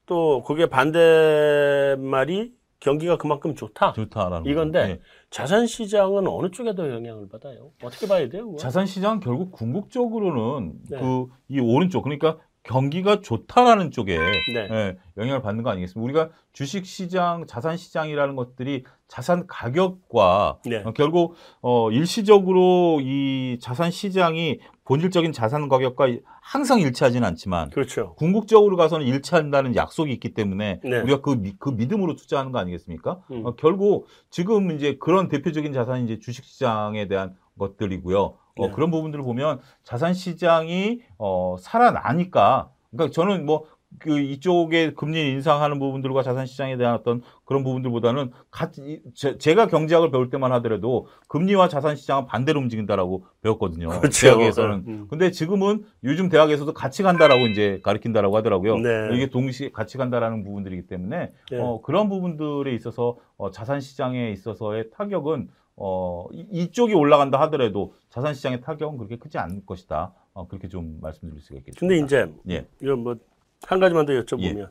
또 0.04 0.42
그게 0.42 0.66
반대 0.66 1.96
말이 1.98 2.52
경기가 2.80 3.16
그만큼 3.16 3.54
좋다. 3.54 3.92
좋다라는 3.92 4.50
이건데. 4.50 4.78
예. 4.80 5.00
자산 5.30 5.66
시장은 5.66 6.26
어느 6.26 6.50
쪽에 6.50 6.74
더 6.74 6.90
영향을 6.90 7.28
받아요? 7.28 7.70
어떻게 7.82 8.08
봐야 8.08 8.28
돼요? 8.28 8.54
자산 8.56 8.86
시장 8.86 9.20
결국 9.20 9.52
궁극적으로는 9.52 10.74
네. 10.90 10.98
그이 10.98 11.60
오른쪽 11.60 12.02
그러니까 12.02 12.38
경기가 12.64 13.20
좋다라는 13.20 13.90
쪽에 13.90 14.16
네. 14.18 14.68
예, 14.70 14.96
영향을 15.16 15.42
받는 15.42 15.64
거 15.64 15.70
아니겠습니까? 15.70 16.04
우리가 16.04 16.30
주식 16.52 16.86
시장, 16.86 17.44
자산 17.46 17.76
시장이라는 17.76 18.36
것들이 18.36 18.84
자산 19.08 19.46
가격과 19.48 20.58
네. 20.66 20.76
어, 20.84 20.92
결국 20.92 21.34
어 21.60 21.90
일시적으로 21.90 23.00
이 23.02 23.58
자산 23.60 23.90
시장이 23.90 24.60
본질적인 24.84 25.32
자산 25.32 25.68
가격과 25.68 26.06
항상 26.40 26.80
일치하지는 26.80 27.26
않지만 27.28 27.70
그렇죠. 27.70 28.14
궁극적으로 28.14 28.76
가서는 28.76 29.06
일치한다는 29.06 29.74
약속이 29.74 30.12
있기 30.12 30.32
때문에 30.34 30.80
네. 30.84 31.00
우리가 31.00 31.20
그, 31.20 31.30
미- 31.30 31.54
그 31.58 31.70
믿음으로 31.70 32.14
투자하는 32.14 32.52
거 32.52 32.58
아니겠습니까? 32.58 33.20
음. 33.32 33.44
어, 33.46 33.54
결국 33.56 34.06
지금 34.30 34.70
이제 34.70 34.96
그런 35.00 35.28
대표적인 35.28 35.72
자산이 35.72 36.04
이제 36.04 36.18
주식 36.20 36.44
시장에 36.44 37.08
대한 37.08 37.34
것들이고요. 37.58 38.36
어, 38.56 38.66
네. 38.66 38.72
그런 38.72 38.90
부분들을 38.90 39.24
보면 39.24 39.60
자산 39.84 40.14
시장이 40.14 41.02
어, 41.18 41.56
살아나니까 41.58 42.70
그러니까 42.90 43.12
저는 43.12 43.46
뭐 43.46 43.66
그 43.98 44.18
이쪽에 44.18 44.92
금리 44.94 45.30
인상하는 45.30 45.78
부분들과 45.78 46.22
자산 46.22 46.46
시장에 46.46 46.76
대한 46.76 46.94
어떤 46.94 47.22
그런 47.44 47.62
부분들보다는 47.62 48.30
같이 48.50 49.02
제, 49.14 49.38
제가 49.38 49.66
경제학을 49.66 50.10
배울 50.10 50.30
때만 50.30 50.52
하더라도 50.52 51.06
금리와 51.28 51.68
자산 51.68 51.96
시장은 51.96 52.26
반대로 52.26 52.60
움직인다라고 52.60 53.24
배웠거든요. 53.42 53.88
그렇죠. 53.88 54.26
대학에서는. 54.26 54.84
음. 54.86 55.06
근데 55.10 55.30
지금은 55.30 55.84
요즘 56.04 56.28
대학에서도 56.28 56.72
같이 56.72 57.02
간다라고 57.02 57.46
이제 57.46 57.80
가르친다라고 57.82 58.36
하더라고요. 58.36 58.78
네. 58.78 59.10
이게 59.12 59.28
동시에 59.28 59.70
같이 59.70 59.98
간다라는 59.98 60.44
부분들이기 60.44 60.86
때문에 60.86 61.32
네. 61.50 61.58
어, 61.58 61.80
그런 61.82 62.08
부분들에 62.08 62.74
있어서 62.74 63.16
어, 63.36 63.50
자산 63.50 63.80
시장에 63.80 64.30
있어서의 64.30 64.90
타격은 64.90 65.48
어, 65.76 66.26
이- 66.32 66.46
이쪽이 66.50 66.94
올라간다 66.94 67.40
하더라도 67.42 67.94
자산 68.10 68.34
시장의 68.34 68.60
타격은 68.60 68.98
그렇게 68.98 69.16
크지 69.16 69.38
않을 69.38 69.64
것이다. 69.66 70.12
어, 70.34 70.46
그렇게 70.48 70.68
좀 70.68 70.98
말씀드릴 71.00 71.42
수가 71.42 71.58
있겠습니다. 71.60 71.80
근데 71.80 72.04
이제 72.04 72.32
예. 72.50 72.66
이거 72.82 72.96
뭐한 72.96 73.80
가지만 73.80 74.06
더 74.06 74.12
여쭤보면 74.12 74.70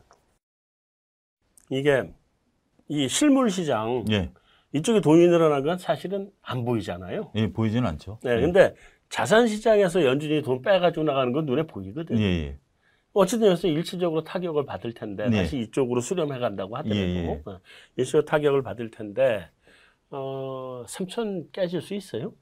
이게 1.70 2.12
이 2.88 3.08
실물 3.08 3.50
시장 3.50 4.04
예, 4.10 4.30
이쪽에 4.72 5.00
돈이 5.00 5.26
늘어난 5.28 5.62
건 5.62 5.78
사실은 5.78 6.30
안 6.42 6.64
보이잖아요. 6.64 7.32
예, 7.34 7.52
보이지는 7.52 7.86
않죠. 7.88 8.18
네, 8.22 8.36
예. 8.36 8.40
근데 8.40 8.74
자산 9.08 9.46
시장에서 9.46 10.04
연준이 10.04 10.42
돈 10.42 10.62
빼가지고 10.62 11.04
나가는 11.04 11.32
건 11.32 11.46
눈에 11.46 11.66
보이거든. 11.66 12.18
예, 12.18 12.22
예. 12.22 12.58
어쨌든 13.14 13.48
여기서 13.48 13.68
일시적으로 13.68 14.24
타격을 14.24 14.64
받을 14.64 14.94
텐데 14.94 15.28
네. 15.28 15.38
다시 15.42 15.58
이쪽으로 15.60 16.00
수렴해 16.00 16.38
간다고 16.38 16.76
하더라도 16.78 16.98
예, 17.00 17.16
예. 17.26 17.42
어, 17.44 17.60
일시적 17.96 18.24
타격을 18.24 18.62
받을 18.62 18.90
텐데 18.90 19.48
어, 20.12 20.84
3천 20.86 21.50
깨질 21.52 21.80
수 21.82 21.94
있어요? 21.94 22.32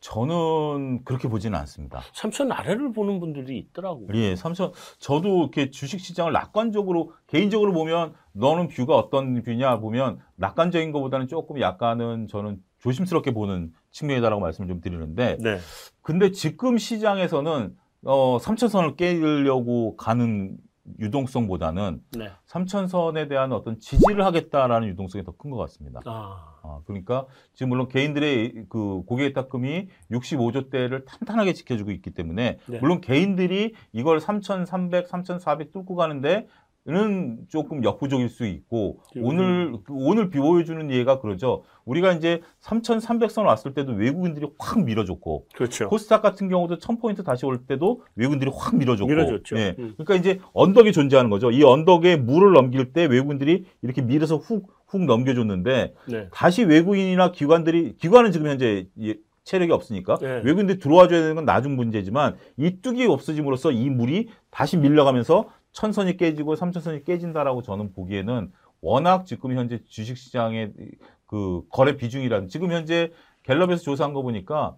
저는 0.00 1.04
그렇게 1.04 1.28
보지는 1.28 1.56
않습니다. 1.60 2.00
3천 2.14 2.50
아래를 2.52 2.92
보는 2.92 3.20
분들이 3.20 3.58
있더라고. 3.58 4.08
예, 4.14 4.34
삼천 4.34 4.72
저도 4.98 5.38
이렇게 5.42 5.70
주식 5.70 6.00
시장을 6.00 6.32
낙관적으로 6.32 7.12
개인적으로 7.28 7.72
보면 7.72 8.14
너는 8.32 8.68
뷰가 8.68 8.96
어떤 8.96 9.40
뷰냐 9.42 9.78
보면 9.78 10.18
낙관적인 10.36 10.90
것보다는 10.92 11.28
조금 11.28 11.60
약간은 11.60 12.26
저는 12.28 12.60
조심스럽게 12.80 13.32
보는 13.32 13.72
측면이다라고 13.92 14.40
말씀을 14.40 14.66
좀 14.68 14.80
드리는데 14.80 15.36
네. 15.40 15.58
근데 16.02 16.32
지금 16.32 16.76
시장에서는 16.76 17.76
어, 18.04 18.38
3천선을 18.38 18.96
깨려고 18.96 19.96
가는 19.96 20.56
유동성보다는 20.98 22.02
네. 22.18 22.30
3천선에 22.48 23.28
대한 23.28 23.52
어떤 23.52 23.78
지지를 23.78 24.24
하겠다라는 24.24 24.88
유동성이 24.88 25.22
더 25.22 25.30
큰 25.32 25.52
것 25.52 25.58
같습니다. 25.58 26.00
아, 26.06 26.51
아, 26.62 26.80
그러니까 26.86 27.26
지금 27.54 27.70
물론 27.70 27.88
개인들의 27.88 28.66
그 28.68 29.02
고객 29.06 29.34
딱금이 29.34 29.88
65조 30.10 30.70
대를 30.70 31.04
탄탄하게 31.04 31.52
지켜주고 31.54 31.90
있기 31.90 32.10
때문에 32.10 32.58
네. 32.66 32.78
물론 32.80 33.00
개인들이 33.00 33.74
이걸 33.92 34.20
3,300, 34.20 35.08
3,400 35.08 35.72
뚫고 35.72 35.96
가는데 35.96 36.46
는 36.84 37.38
조금 37.48 37.84
역부족일 37.84 38.28
수 38.28 38.44
있고 38.44 38.98
그리고 39.12 39.28
오늘 39.28 39.72
그 39.84 39.92
오늘 39.94 40.30
비보여주는 40.30 40.90
예가 40.90 41.20
그러죠. 41.20 41.62
우리가 41.84 42.12
이제 42.12 42.40
3,300선 42.60 43.44
왔을 43.44 43.72
때도 43.72 43.92
외국인들이 43.92 44.48
확 44.58 44.82
밀어줬고 44.82 45.46
그렇죠. 45.54 45.88
코스닥 45.88 46.22
같은 46.22 46.48
경우도 46.48 46.78
1000포인트 46.78 47.24
다시 47.24 47.46
올 47.46 47.66
때도 47.66 48.02
외국인들이 48.16 48.50
확 48.52 48.74
밀어줬고 48.74 49.08
밀어줬죠. 49.08 49.56
예. 49.58 49.76
음. 49.78 49.94
그러니까 49.96 50.16
이제 50.16 50.40
언덕이 50.54 50.90
존재하는 50.92 51.30
거죠. 51.30 51.52
이 51.52 51.62
언덕에 51.62 52.16
물을 52.16 52.52
넘길 52.52 52.92
때 52.92 53.04
외국인들이 53.04 53.64
이렇게 53.82 54.02
밀어서 54.02 54.36
훅 54.38 54.66
훅 54.88 55.04
넘겨줬는데 55.06 55.94
네. 56.08 56.28
다시 56.32 56.64
외국인이나 56.64 57.30
기관들이 57.30 57.94
기관은 57.96 58.32
지금 58.32 58.48
현재 58.48 58.88
이- 58.98 59.14
체력이 59.44 59.72
없으니까 59.72 60.18
네. 60.18 60.40
외국인들이 60.44 60.78
들어와줘야 60.78 61.20
되는 61.20 61.34
건 61.36 61.44
나중 61.44 61.74
문제지만 61.76 62.36
이 62.58 62.80
뚝이 62.82 63.06
없어짐으로써 63.06 63.70
이 63.72 63.88
물이 63.88 64.28
다시 64.50 64.76
밀려가면서 64.76 65.48
천선이 65.72 66.16
깨지고 66.16 66.56
삼천선이 66.56 67.04
깨진다라고 67.04 67.62
저는 67.62 67.92
보기에는 67.92 68.52
워낙 68.80 69.26
지금 69.26 69.56
현재 69.56 69.82
주식시장의 69.84 70.72
그 71.26 71.62
거래 71.70 71.96
비중이라든 71.96 72.48
지금 72.48 72.72
현재 72.72 73.12
갤럽에서 73.42 73.82
조사한 73.82 74.12
거 74.12 74.22
보니까 74.22 74.76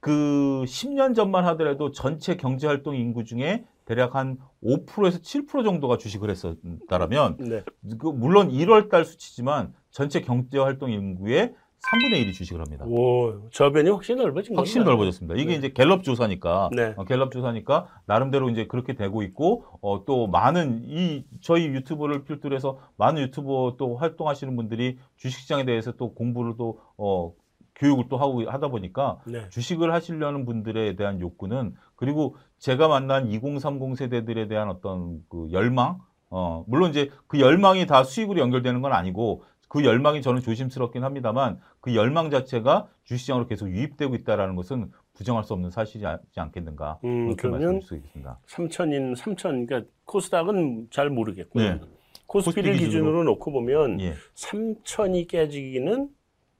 그 0.00 0.64
10년 0.66 1.14
전만 1.14 1.44
하더라도 1.46 1.92
전체 1.92 2.36
경제활동 2.36 2.96
인구 2.96 3.24
중에 3.24 3.64
대략 3.84 4.14
한 4.14 4.38
5%에서 4.62 5.18
7% 5.18 5.64
정도가 5.64 5.96
주식을 5.96 6.30
했었다라면 6.30 7.36
네. 7.38 7.64
그 7.98 8.06
물론 8.08 8.50
1월 8.50 8.88
달 8.88 9.04
수치지만 9.04 9.74
전체 9.90 10.20
경제 10.20 10.58
활동 10.58 10.90
인구의 10.90 11.54
3분의 11.82 12.24
1이 12.24 12.32
주식을 12.32 12.60
합니다. 12.60 12.84
오, 12.86 13.48
저변이 13.50 13.90
확실히 13.90 14.22
넓어진 14.22 14.54
거예요. 14.54 14.60
확실히 14.60 14.84
넓어졌습니다. 14.84 15.34
이게 15.34 15.52
네. 15.52 15.56
이제 15.56 15.68
갤럽 15.70 16.04
조사니까 16.04 16.70
네. 16.72 16.94
어, 16.96 17.04
갤럽 17.04 17.32
조사니까 17.32 17.88
나름대로 18.06 18.48
이제 18.50 18.66
그렇게 18.66 18.94
되고 18.94 19.22
있고 19.22 19.64
어, 19.80 20.04
또 20.04 20.28
많은 20.28 20.82
이 20.84 21.24
저희 21.40 21.66
유튜브를 21.66 22.24
필두로 22.24 22.54
해서 22.54 22.78
많은 22.96 23.22
유튜버 23.22 23.76
또 23.78 23.96
활동하시는 23.96 24.54
분들이 24.54 24.98
주식시장에 25.16 25.64
대해서 25.64 25.92
또 25.92 26.14
공부를 26.14 26.54
또 26.56 26.80
어, 26.96 27.32
교육을 27.74 28.04
또 28.08 28.16
하고 28.16 28.48
하다 28.48 28.68
보니까 28.68 29.18
네. 29.26 29.48
주식을 29.48 29.92
하시려는 29.92 30.44
분들에 30.44 30.94
대한 30.94 31.20
욕구는 31.20 31.74
그리고 31.96 32.36
제가 32.58 32.86
만난 32.86 33.26
2030 33.26 33.96
세대들에 33.96 34.46
대한 34.46 34.68
어떤 34.68 35.24
그 35.28 35.48
열망 35.50 35.98
어 36.30 36.64
물론 36.66 36.90
이제 36.90 37.10
그 37.26 37.40
열망이 37.40 37.86
다 37.86 38.04
수익으로 38.04 38.40
연결되는 38.40 38.80
건 38.80 38.92
아니고 38.92 39.44
그 39.72 39.86
열망이 39.86 40.20
저는 40.20 40.42
조심스럽긴 40.42 41.02
합니다만 41.02 41.58
그 41.80 41.94
열망 41.94 42.28
자체가 42.28 42.88
주식시장으로 43.04 43.46
계속 43.46 43.70
유입되고 43.70 44.14
있다라는 44.16 44.54
것은 44.54 44.92
부정할 45.14 45.44
수 45.44 45.54
없는 45.54 45.70
사실이지 45.70 46.06
않겠는가 46.36 46.98
음, 47.04 47.24
그렇게 47.34 47.40
그러면 47.40 47.60
말씀드릴 47.76 47.82
수 47.82 47.96
있습니다. 47.96 48.38
3천인 48.46 49.16
3천, 49.16 49.66
그러니까 49.66 49.90
코스닥은 50.04 50.88
잘 50.90 51.08
모르겠고요. 51.08 51.64
네. 51.64 51.80
코스피를 52.26 52.72
코스피 52.72 52.84
기준으로, 52.84 53.06
기준으로 53.12 53.24
놓고 53.24 53.50
보면 53.50 54.00
예, 54.02 54.14
3천이 54.34 55.26
깨지기는 55.28 56.10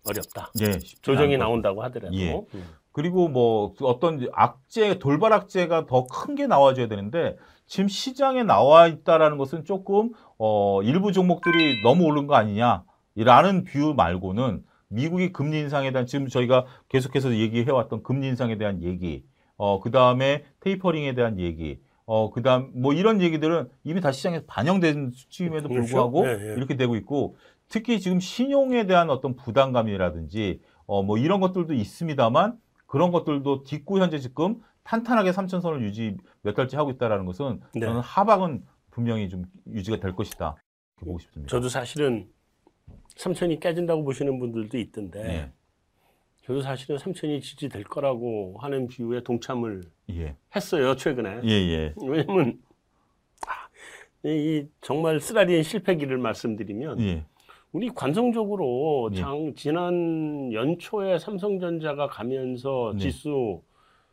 어렵다. 0.07 0.51
예, 0.63 0.79
조정이 1.03 1.37
나온다고 1.37 1.83
하더라도. 1.83 2.17
예. 2.17 2.33
음. 2.55 2.65
그리고 2.93 3.29
뭐 3.29 3.75
어떤 3.83 4.27
악재 4.33 4.99
돌발 4.99 5.35
악재가 5.35 5.85
더 5.85 6.07
큰 6.07 6.35
게 6.35 6.47
나와줘야 6.47 6.89
되는데 6.89 7.37
지금 7.67 7.89
시장에 7.89 8.43
나와 8.43 8.87
있다라는 8.87 9.37
것은 9.37 9.65
조금 9.67 10.13
어 10.39 10.83
일부 10.83 11.13
종목들이 11.13 11.83
너무 11.83 12.05
오른 12.05 12.27
거 12.27 12.37
아니냐 12.37 12.85
라는 13.17 13.65
view 13.65 13.95
말고는 13.95 14.65
미국이 14.89 15.33
금리 15.33 15.59
인상에 15.61 15.91
대한 15.93 16.07
지금 16.07 16.29
저희가 16.29 16.67
계속해서 16.89 17.35
얘기해 17.37 17.71
왔던 17.71 18.03
금리 18.03 18.27
인상에 18.29 18.57
대한 18.59 18.83
얘기 18.83 19.25
어 19.57 19.81
그 19.81 19.91
다음에 19.91 20.45
tapering에 20.61 21.15
대한 21.15 21.39
얘기 21.39 21.81
어 22.05 22.31
그 22.31 22.43
다음 22.43 22.71
뭐 22.75 22.93
이런 22.93 23.21
얘기들은 23.23 23.69
이미 23.85 24.01
다 24.01 24.13
시장에서 24.13 24.45
반영된 24.47 25.11
수치임에도 25.13 25.69
그렇죠. 25.69 25.87
불구하고 25.87 26.27
예, 26.27 26.51
예. 26.51 26.55
이렇게 26.57 26.77
되고 26.77 26.97
있고 26.97 27.37
특히 27.69 28.01
지금 28.01 28.21
신용에 28.21 28.87
대한 28.87 29.09
어떤 29.11 29.35
부담감이라든지 29.37 30.61
어 30.87 31.03
뭐 31.03 31.17
이런 31.17 31.41
것들도 31.41 31.73
있습니다만 31.75 32.59
그런 32.87 33.11
것들도 33.13 33.63
딛고 33.65 33.99
현재 34.01 34.19
지금 34.19 34.61
탄탄하게 34.85 35.31
3천선을 35.31 35.83
유지 35.83 36.17
몇 36.43 36.55
달째 36.55 36.77
하고 36.77 36.91
있다라는 36.91 37.25
것은 37.25 37.61
네. 37.75 37.81
저는 37.81 38.01
하방은 38.01 38.65
분명히 38.91 39.29
좀 39.31 39.45
유지가 39.69 39.99
될 40.01 40.15
것이다. 40.15 40.57
보고 40.97 41.19
싶습니다. 41.19 41.49
저도 41.51 41.69
사실은 41.69 42.29
3천이 43.17 43.61
깨진다고 43.61 44.05
보시는 44.05 44.39
분들도 44.39 44.79
있던데, 44.79 45.21
예. 45.25 45.53
저도 46.45 46.61
사실은 46.63 46.97
3천이 46.97 47.41
지지될 47.41 47.85
거라고 47.85 48.57
하는 48.59 48.89
뷰에 48.89 49.23
동참을 49.23 49.83
예. 50.11 50.37
했어요, 50.55 50.97
최근에. 50.97 51.41
예, 51.45 51.51
예. 51.51 51.95
왜냐면, 52.03 52.61
아, 53.47 54.29
이 54.29 54.67
정말 54.81 55.21
쓰라린 55.21 55.63
실패기를 55.63 56.19
말씀드리면, 56.19 57.01
예. 57.01 57.25
우리 57.71 57.89
관성적으로 57.89 59.11
예. 59.13 59.17
장, 59.17 59.55
지난 59.57 60.53
연초에 60.53 61.19
삼성전자가 61.19 62.07
가면서 62.09 62.93
네. 62.95 63.05
지수 63.05 63.63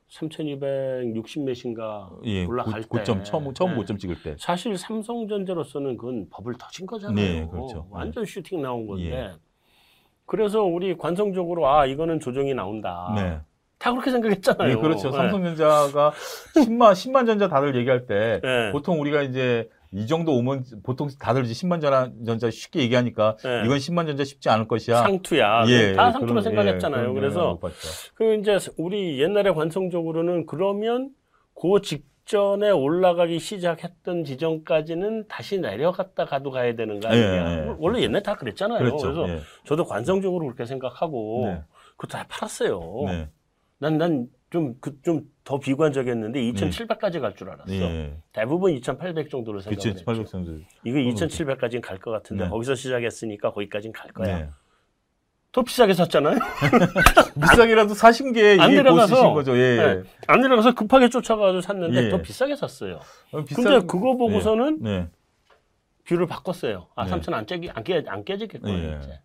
3,260 0.10 1.44
몇인가 1.44 2.10
예. 2.26 2.46
올라갈 2.46 2.82
고, 2.82 2.98
고점 2.98 3.20
때. 3.20 3.24
처음 3.24 3.54
처음 3.54 3.72
네. 3.72 3.76
고점 3.78 3.98
찍을 3.98 4.24
때. 4.24 4.36
사실 4.40 4.78
삼성전자로서는 4.78 5.98
그건 5.98 6.28
버블 6.30 6.56
터진 6.58 6.86
거잖아요. 6.88 7.16
네, 7.16 7.48
그렇죠. 7.50 7.88
완전 7.92 8.26
슈팅 8.26 8.62
나온 8.62 8.88
건데. 8.88 9.12
예. 9.12 9.32
그래서 10.26 10.64
우리 10.64 10.98
관성적으로 10.98 11.68
아 11.70 11.86
이거는 11.86 12.20
조정이 12.20 12.54
나온다. 12.54 13.12
네. 13.16 13.40
다 13.78 13.92
그렇게 13.92 14.12
생각했잖아요. 14.12 14.72
예, 14.72 14.76
그렇죠. 14.76 15.10
네. 15.12 15.18
삼성전자가 15.18 16.12
10만 16.56 16.92
10만 16.92 17.26
전자 17.26 17.48
다들 17.48 17.76
얘기할 17.76 18.06
때 18.06 18.42
네. 18.44 18.72
보통 18.72 19.00
우리가 19.00 19.22
이제 19.22 19.70
이 19.92 20.06
정도 20.06 20.36
오면 20.38 20.66
보통 20.84 21.08
다들 21.20 21.46
이제 21.46 21.54
10만 21.54 21.82
전자, 21.82 22.12
전자 22.26 22.52
쉽게 22.52 22.82
얘기하니까 22.82 23.38
네. 23.44 23.64
이건 23.66 23.78
10만 23.80 24.06
전자 24.06 24.24
쉽지 24.24 24.48
않을 24.50 24.68
것이야. 24.68 25.02
상투야. 25.02 25.64
예, 25.68 25.94
다 25.94 26.08
예, 26.10 26.12
상투로 26.12 26.28
그런- 26.28 26.44
생각했잖아요. 26.44 27.10
예, 27.10 27.14
그래서. 27.14 27.60
그 28.14 28.36
이제 28.36 28.58
우리 28.78 29.20
옛날에 29.20 29.52
관성적으로는 29.52 30.46
그러면 30.46 31.10
그 31.60 31.82
직전에 31.82 32.70
올라가기 32.70 33.40
시작했던 33.40 34.26
지점까지는 34.26 35.28
다시 35.28 35.58
내려갔다 35.60 36.26
가도 36.26 36.52
가야 36.52 36.76
되는 36.76 37.00
거 37.00 37.08
아니냐. 37.08 37.26
예, 37.26 37.68
예. 37.70 37.76
원래 37.80 38.02
옛날 38.04 38.22
다 38.22 38.36
그랬잖아요. 38.36 38.78
그렇죠. 38.80 39.08
래서 39.08 39.30
예. 39.30 39.40
저도 39.66 39.86
관성적으로 39.86 40.46
그렇게 40.46 40.66
생각하고 40.66 41.46
네. 41.48 41.62
그거 41.98 42.08
다 42.16 42.26
팔았어요. 42.30 42.80
네. 43.08 43.28
난, 43.80 43.98
난 43.98 44.28
좀 44.52 44.74
그좀 44.82 45.30
더 45.50 45.58
비관적이었는데 45.60 46.40
2,700까지 46.52 47.20
갈 47.20 47.34
줄 47.36 47.50
알았어. 47.50 47.74
예. 47.74 48.14
대부분 48.34 48.72
2,800 48.74 49.32
정도로 49.32 49.62
그치, 49.62 49.82
생각을 49.90 50.06
800 50.06 50.20
했죠. 50.26 50.32
정도. 50.32 50.52
이거 50.84 50.98
2,700까지는 51.00 51.82
갈 51.82 51.98
것 51.98 52.12
같은데 52.12 52.44
네. 52.44 52.50
거기서 52.52 52.76
시작했으니까 52.76 53.52
거기까지는 53.54 53.92
갈 53.94 54.12
거야. 54.12 54.38
네. 54.38 54.50
더 55.52 55.64
비싸게 55.64 55.96
샀잖아요. 55.96 56.38
비싸게라도 57.42 57.96
사신 57.96 58.32
게 58.32 58.58
안 58.60 58.70
내려가서. 58.76 59.34
거죠. 59.34 59.58
예. 59.58 59.76
네. 59.78 60.04
안 60.28 60.42
내려가서 60.42 60.76
급하게 60.76 61.10
쫓아가서 61.10 61.62
샀는데 61.62 62.06
예. 62.06 62.10
더 62.10 62.22
비싸게 62.22 62.56
샀어요. 62.56 63.00
어, 63.32 63.44
비싸- 63.44 63.64
근데 63.64 63.88
그거 63.88 64.16
보고서는 64.18 64.84
네. 64.84 65.08
view를 66.06 66.28
바꿨어요. 66.28 66.90
아, 66.96 67.06
네. 67.06 67.12
3천 67.12 67.34
안 67.34 67.48
깨기 67.48 67.72
안 67.72 67.84
깨, 67.84 68.04
안 68.06 68.24
깨지겠구나 68.24 68.72
예. 68.72 69.00
이제. 69.02 69.20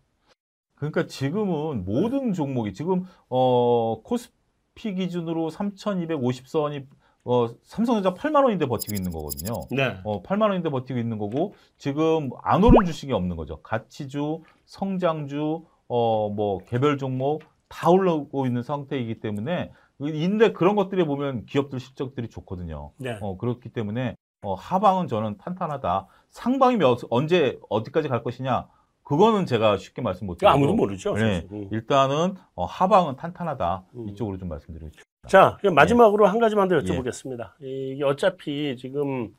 그러니까 0.73 1.05
지금은 1.05 1.85
모든 1.85 2.33
종목이 2.33 2.73
지금 2.73 3.05
어 3.29 4.01
코스 4.03 4.31
피 4.75 4.93
기준으로 4.93 5.49
3,250선이 5.49 6.85
어 7.27 7.47
삼성전자 7.63 8.13
8만 8.13 8.43
원인데 8.43 8.67
버티고 8.67 8.93
있는 8.93 9.11
거거든요. 9.11 9.61
네. 9.71 9.97
어 10.03 10.21
8만 10.21 10.43
원인데 10.43 10.69
버티고 10.69 10.99
있는 10.99 11.17
거고 11.17 11.55
지금 11.77 12.29
안 12.43 12.63
오른 12.63 12.85
주식이 12.85 13.11
없는 13.13 13.35
거죠. 13.35 13.61
가치주, 13.63 14.41
성장주, 14.65 15.63
어 15.87 16.29
뭐 16.29 16.59
개별 16.65 16.97
종목 16.97 17.41
다 17.67 17.89
올라오고 17.89 18.45
있는 18.45 18.61
상태이기 18.61 19.19
때문에 19.21 19.71
인데 19.99 20.51
그런 20.51 20.75
것들에 20.75 21.05
보면 21.05 21.45
기업들 21.45 21.79
실적들이 21.79 22.27
좋거든요. 22.29 22.91
네. 22.97 23.17
어, 23.21 23.37
그렇기 23.37 23.69
때문에 23.69 24.15
어, 24.43 24.53
하방은 24.53 25.07
저는 25.07 25.37
탄탄하다. 25.37 26.07
상방이 26.29 26.77
몇, 26.77 26.99
언제 27.09 27.57
어디까지 27.69 28.09
갈 28.09 28.21
것이냐? 28.21 28.67
그거는 29.05 29.45
제가 29.45 29.77
쉽게 29.77 30.01
말씀 30.01 30.27
못 30.27 30.37
드리고 30.37 30.49
아무도 30.49 30.73
모르죠. 30.73 31.13
네. 31.13 31.47
음. 31.51 31.69
일단은 31.71 32.35
어, 32.55 32.65
하방은 32.65 33.15
탄탄하다. 33.15 33.85
음. 33.95 34.09
이쪽으로 34.09 34.37
좀 34.37 34.49
말씀드리고 34.49 34.89
싶습니다. 34.89 35.27
자, 35.27 35.57
그럼 35.61 35.75
마지막으로 35.75 36.25
한 36.25 36.39
가지만 36.39 36.67
더 36.67 36.75
예. 36.75 36.79
여쭤보겠습니다. 36.79 37.51
이게 37.61 38.03
어차피 38.03 38.75
지금 38.77 39.29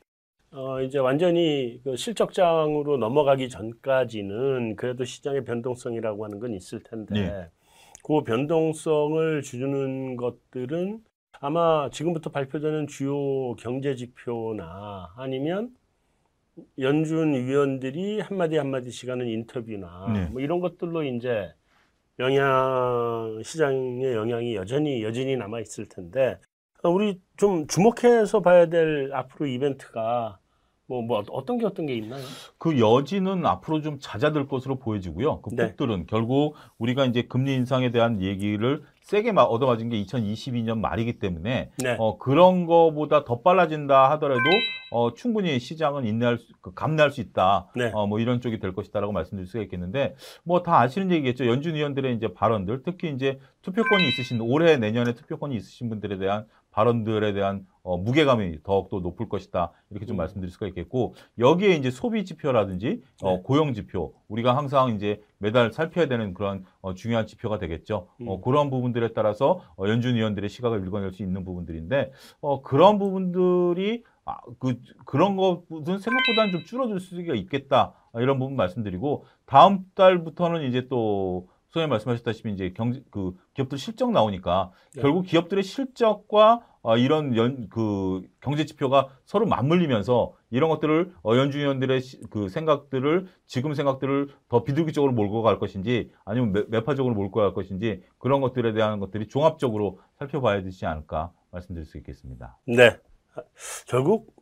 어 0.51 0.81
이제 0.81 0.97
완전히 0.99 1.81
그 1.83 1.97
실적장으로 1.97 2.97
넘어가기 2.97 3.49
전까지는 3.49 4.77
그래도 4.77 5.03
시장의 5.03 5.43
변동성이라고 5.43 6.23
하는 6.23 6.39
건 6.39 6.53
있을 6.53 6.81
텐데 6.81 7.19
예. 7.19 7.49
그 8.03 8.23
변동성을 8.23 9.41
주는 9.41 10.15
것들은 10.15 10.99
아마 11.39 11.89
지금부터 11.89 12.31
발표되는 12.31 12.87
주요 12.87 13.53
경제 13.55 13.95
지표나 13.95 15.13
아니면 15.17 15.71
연준 16.79 17.33
위원들이 17.33 18.21
한마디 18.21 18.57
한마디씩 18.57 19.09
하는 19.09 19.27
인터뷰나 19.27 20.11
네. 20.13 20.25
뭐 20.31 20.41
이런 20.41 20.59
것들로 20.59 21.03
이제 21.03 21.53
영향 22.19 23.41
시장의 23.43 24.13
영향이 24.13 24.55
여전히 24.55 25.03
여전히 25.03 25.35
남아 25.35 25.59
있을 25.61 25.87
텐데 25.87 26.39
어, 26.83 26.89
우리 26.89 27.19
좀 27.37 27.67
주목해서 27.67 28.41
봐야 28.41 28.67
될 28.67 29.11
앞으로 29.13 29.47
이벤트가 29.47 30.39
뭐, 30.87 31.01
뭐 31.01 31.23
어떤 31.29 31.57
게 31.57 31.65
어떤 31.65 31.85
게 31.85 31.95
있나요? 31.95 32.23
그 32.57 32.79
여지는 32.79 33.45
앞으로 33.45 33.81
좀 33.81 33.99
잦아들 33.99 34.47
것으로 34.47 34.79
보여지고요. 34.79 35.41
그 35.41 35.53
네. 35.53 35.67
폭들은 35.67 36.05
결국 36.07 36.55
우리가 36.77 37.05
이제 37.05 37.23
금리 37.23 37.53
인상에 37.55 37.91
대한 37.91 38.21
얘기를 38.21 38.83
세게 39.07 39.31
마- 39.31 39.43
얻어맞은 39.43 39.87
게 39.87 40.03
2022년 40.03 40.79
말이기 40.79 41.19
때문에 41.19 41.69
네. 41.77 41.95
어, 41.97 42.17
그런 42.17 42.65
거보다 42.65 43.23
더 43.23 43.39
빨라진다 43.41 44.11
하더라도 44.11 44.41
어, 44.91 45.13
충분히 45.13 45.59
시장은 45.59 46.05
인내할 46.05 46.37
수, 46.37 46.47
그 46.59 46.73
감내할 46.73 47.11
수 47.11 47.21
있다. 47.21 47.69
네. 47.73 47.89
어, 47.93 48.05
뭐 48.05 48.19
이런 48.19 48.41
쪽이 48.41 48.59
될 48.59 48.73
것이다라고 48.73 49.13
말씀드릴 49.13 49.47
수가 49.47 49.63
있겠는데 49.63 50.15
뭐 50.43 50.61
다 50.61 50.79
아시는 50.81 51.11
얘기겠죠. 51.11 51.47
연준 51.47 51.75
위원들의 51.75 52.15
이제 52.15 52.33
발언들, 52.33 52.83
특히 52.83 53.09
이제 53.09 53.39
투표권이 53.61 54.05
있으신 54.09 54.41
올해 54.41 54.75
내년에 54.75 55.13
투표권이 55.13 55.55
있으신 55.55 55.87
분들에 55.87 56.17
대한 56.17 56.45
발언들에 56.77 57.33
대한 57.33 57.65
어, 57.81 57.97
무게감이 57.97 58.59
더욱더 58.63 58.99
높을 58.99 59.29
것이다. 59.29 59.71
이렇게 59.89 60.05
좀 60.05 60.15
음. 60.15 60.17
말씀드릴 60.17 60.51
수가 60.51 60.67
있겠고 60.67 61.15
여기에 61.39 61.73
이제 61.73 61.89
소비 61.89 62.23
지표라든지 62.23 63.01
어, 63.23 63.37
네. 63.37 63.41
고용 63.43 63.73
지표 63.73 64.13
우리가 64.27 64.55
항상 64.55 64.95
이제 64.95 65.23
매달 65.39 65.71
살펴야 65.71 66.07
되는 66.07 66.35
그런 66.35 66.65
어, 66.81 66.93
중요한 66.93 67.25
지표가 67.25 67.57
되겠죠. 67.57 68.09
어, 68.27 68.35
음. 68.35 68.41
그런 68.41 68.69
부분들에 68.69 69.13
따라서 69.13 69.61
어, 69.75 69.87
연준 69.87 70.15
위원들의 70.15 70.47
시각을 70.49 70.85
읽어낼 70.85 71.11
수 71.13 71.23
있는 71.23 71.43
부분들인데 71.43 72.11
어, 72.41 72.61
그런 72.61 72.99
부분들이 72.99 74.03
아, 74.25 74.37
그 74.59 74.75
그런 75.05 75.35
것은 75.35 75.97
생각보다는 75.99 76.51
좀 76.51 76.63
줄어들 76.65 76.99
수가 76.99 77.33
있겠다 77.33 77.93
아, 78.13 78.21
이런 78.21 78.37
부분 78.37 78.55
말씀드리고 78.55 79.25
다음 79.47 79.85
달부터는 79.95 80.63
이제 80.63 80.87
또 80.89 81.47
소장님 81.69 81.89
말씀하셨다시피 81.89 82.51
이제 82.53 82.71
경제 82.75 83.03
그 83.11 83.33
기업들 83.53 83.77
실적 83.77 84.11
나오니까 84.11 84.71
네. 84.95 85.01
결국 85.01 85.23
기업들의 85.25 85.63
실적과 85.63 86.61
어, 86.81 86.95
이런 86.95 87.35
연 87.35 87.67
그 87.69 88.21
경제 88.39 88.65
지표가 88.65 89.09
서로 89.25 89.45
맞물리면서 89.45 90.33
이런 90.51 90.69
것들을 90.69 91.13
어, 91.23 91.35
연준 91.35 91.59
위원들의 91.61 91.99
시- 92.01 92.21
그 92.29 92.47
생각들을 92.47 93.27
지금 93.45 93.73
생각들을 93.73 94.29
더 94.47 94.63
비둘기적으로 94.63 95.11
몰고 95.11 95.41
갈 95.41 95.59
것인지 95.59 96.11
아니면 96.23 96.53
매, 96.53 96.63
매파적으로 96.69 97.13
몰고 97.13 97.41
갈 97.41 97.53
것인지 97.53 98.03
그런 98.17 98.39
것들에 98.39 98.71
대한 98.71 98.99
것들이 98.99 99.27
종합적으로 99.27 99.99
살펴봐야 100.17 100.61
되지 100.63 100.85
않을까 100.85 101.31
말씀드릴 101.51 101.85
수 101.85 101.97
있겠습니다. 101.97 102.57
네. 102.65 102.97
결국 103.87 104.33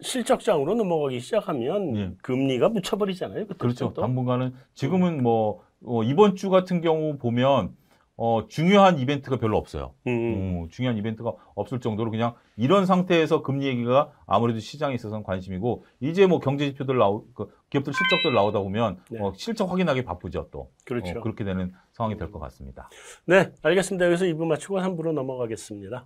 실적장으로 0.00 0.74
넘어가기 0.74 1.18
시작하면 1.20 1.96
예. 1.96 2.12
금리가 2.22 2.68
묻혀버리잖아요. 2.68 3.46
그렇죠. 3.58 3.92
또. 3.94 4.00
당분간은 4.02 4.54
지금은 4.74 5.22
뭐 5.22 5.62
어, 5.84 6.02
이번 6.02 6.34
주 6.36 6.50
같은 6.50 6.80
경우 6.80 7.16
보면 7.18 7.76
어, 8.20 8.48
중요한 8.48 8.98
이벤트가 8.98 9.36
별로 9.38 9.56
없어요. 9.58 9.94
음. 10.08 10.64
어, 10.64 10.68
중요한 10.70 10.96
이벤트가 10.98 11.32
없을 11.54 11.78
정도로 11.78 12.10
그냥 12.10 12.34
이런 12.56 12.84
상태에서 12.84 13.42
금리 13.42 13.66
얘기가 13.66 14.10
아무래도 14.26 14.58
시장에 14.58 14.94
있어서는 14.96 15.22
관심이고 15.22 15.84
이제 16.00 16.26
뭐 16.26 16.40
경제 16.40 16.66
지표들 16.72 16.98
나오 16.98 17.24
그 17.32 17.48
기업들 17.70 17.92
실적들 17.92 18.34
나오다 18.34 18.58
보면 18.58 18.98
네. 19.10 19.20
어, 19.20 19.32
실적 19.36 19.70
확인하기 19.70 20.04
바쁘죠 20.04 20.48
또 20.50 20.72
그렇죠. 20.84 21.18
어, 21.18 21.22
그렇게 21.22 21.44
되는 21.44 21.72
상황이 21.92 22.16
될 22.16 22.32
것 22.32 22.40
같습니다. 22.40 22.90
네, 23.26 23.52
알겠습니다. 23.62 24.06
여기서 24.06 24.24
2부 24.24 24.46
마치고 24.46 24.78
3부로 24.80 25.12
넘어가겠습니다. 25.12 26.04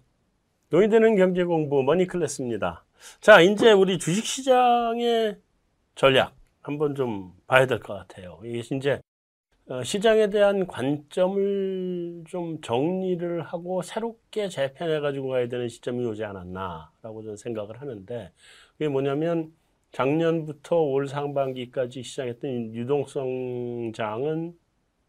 돈이 0.69 0.86
되는 0.86 1.17
경제 1.17 1.45
공부 1.45 1.83
머니클래스입니다. 1.83 2.85
자, 3.21 3.41
이제 3.41 3.73
우리 3.73 3.99
주식 3.99 4.25
시장의 4.27 5.39
전략 5.95 6.35
한번 6.61 6.95
좀 6.95 7.33
봐야 7.47 7.67
될 7.67 7.81
것 7.81 7.95
같아요. 7.95 8.39
이게 8.45 8.59
이제 8.77 8.93
어, 8.93 9.01
시장에 9.85 10.29
대한 10.29 10.67
관점을 10.67 12.25
좀 12.29 12.61
정리를 12.61 13.43
하고 13.43 13.81
새롭게 13.83 14.49
재편해 14.49 15.01
가지고 15.01 15.29
가야 15.29 15.49
되는 15.49 15.69
시점이 15.69 16.05
오지 16.05 16.25
않았나라고 16.25 17.23
저는 17.23 17.37
생각을 17.37 17.81
하는데 17.81 18.33
그게 18.73 18.89
뭐냐면 18.89 19.53
작년부터 19.93 20.77
올 20.81 21.07
상반기까지 21.07 22.03
시작했던 22.03 22.51
이 22.51 22.75
유동성 22.75 23.93
장은 23.95 24.59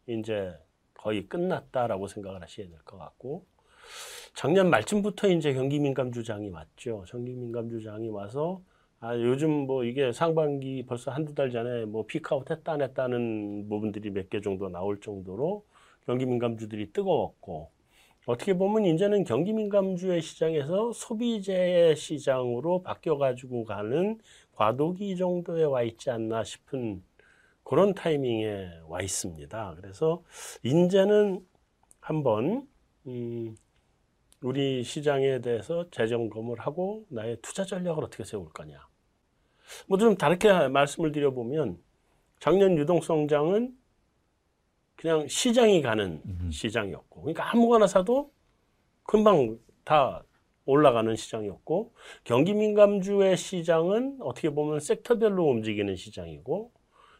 이제 0.06 0.54
거의 0.94 1.26
끝났다라고 1.28 2.06
생각을 2.06 2.42
하셔야 2.42 2.68
될 2.68 2.78
것 2.84 2.96
같고 2.98 3.44
작년 4.34 4.70
말쯤부터 4.70 5.28
이제 5.28 5.52
경기 5.52 5.78
민감 5.78 6.12
주장이 6.12 6.48
왔죠. 6.50 7.04
경기 7.08 7.32
민감 7.32 7.68
주장이 7.70 8.08
와서 8.08 8.62
아 9.04 9.14
요즘 9.18 9.50
뭐 9.66 9.84
이게 9.84 10.12
상반기 10.12 10.84
벌써 10.86 11.10
한두 11.10 11.34
달 11.34 11.50
전에 11.50 11.84
뭐 11.84 12.06
피크아웃 12.06 12.50
했다 12.50 12.72
안 12.72 12.80
했다는 12.82 13.68
부분들이 13.68 14.10
몇 14.10 14.30
개 14.30 14.40
정도 14.40 14.70
나올 14.70 14.98
정도로 15.00 15.66
경기 16.06 16.24
민감주들이 16.24 16.90
뜨거웠고 16.92 17.70
어떻게 18.26 18.54
보면 18.54 18.86
이제는 18.86 19.24
경기 19.24 19.52
민감주의 19.52 20.22
시장에서 20.22 20.92
소비재의 20.94 21.96
시장으로 21.96 22.82
바뀌어 22.82 23.18
가지고 23.18 23.64
가는 23.64 24.18
과도기 24.54 25.16
정도에 25.18 25.64
와 25.64 25.82
있지 25.82 26.10
않나 26.10 26.42
싶은 26.44 27.02
그런 27.64 27.94
타이밍에 27.94 28.68
와 28.88 29.02
있습니다. 29.02 29.74
그래서 29.80 30.22
이제는 30.62 31.46
한번 32.00 32.66
음, 33.06 33.56
우리 34.42 34.82
시장에 34.84 35.40
대해서 35.40 35.90
재점검을 35.90 36.60
하고 36.60 37.06
나의 37.10 37.38
투자 37.42 37.64
전략을 37.64 38.04
어떻게 38.04 38.24
세울 38.24 38.48
거냐. 38.50 38.93
뭐 39.88 39.98
좀 39.98 40.16
다르게 40.16 40.68
말씀을 40.68 41.12
드려보면 41.12 41.78
작년 42.40 42.76
유동성장은 42.78 43.76
그냥 44.96 45.26
시장이 45.28 45.82
가는 45.82 46.22
음. 46.24 46.50
시장이었고, 46.50 47.22
그러니까 47.22 47.50
아무거나 47.52 47.86
사도 47.86 48.32
금방 49.04 49.58
다 49.84 50.24
올라가는 50.66 51.14
시장이었고, 51.14 51.92
경기 52.24 52.54
민감주의 52.54 53.36
시장은 53.36 54.18
어떻게 54.20 54.50
보면 54.50 54.80
섹터별로 54.80 55.44
움직이는 55.48 55.96
시장이고, 55.96 56.72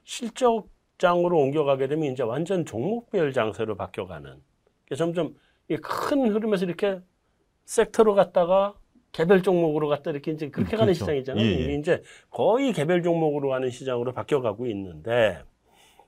실적장으로 0.04 1.38
옮겨가게 1.38 1.88
되면 1.88 2.12
이제 2.12 2.22
완전 2.22 2.64
종목별 2.64 3.32
장세로 3.32 3.76
바뀌어가는. 3.76 4.42
점점 4.96 5.34
이큰 5.68 6.32
흐름에서 6.32 6.66
이렇게 6.66 7.00
섹터로 7.66 8.14
갔다가 8.14 8.78
개별 9.14 9.42
종목으로 9.42 9.88
갔다 9.88 10.10
이렇게 10.10 10.32
이제 10.32 10.50
그렇게 10.50 10.76
가는 10.76 10.92
그렇죠. 10.92 11.04
시장이잖아요. 11.04 11.44
예, 11.46 11.48
예. 11.48 11.54
이게 11.54 11.74
이제 11.76 12.02
거의 12.30 12.72
개별 12.72 13.02
종목으로 13.02 13.48
가는 13.48 13.70
시장으로 13.70 14.12
바뀌어가고 14.12 14.66
있는데 14.66 15.40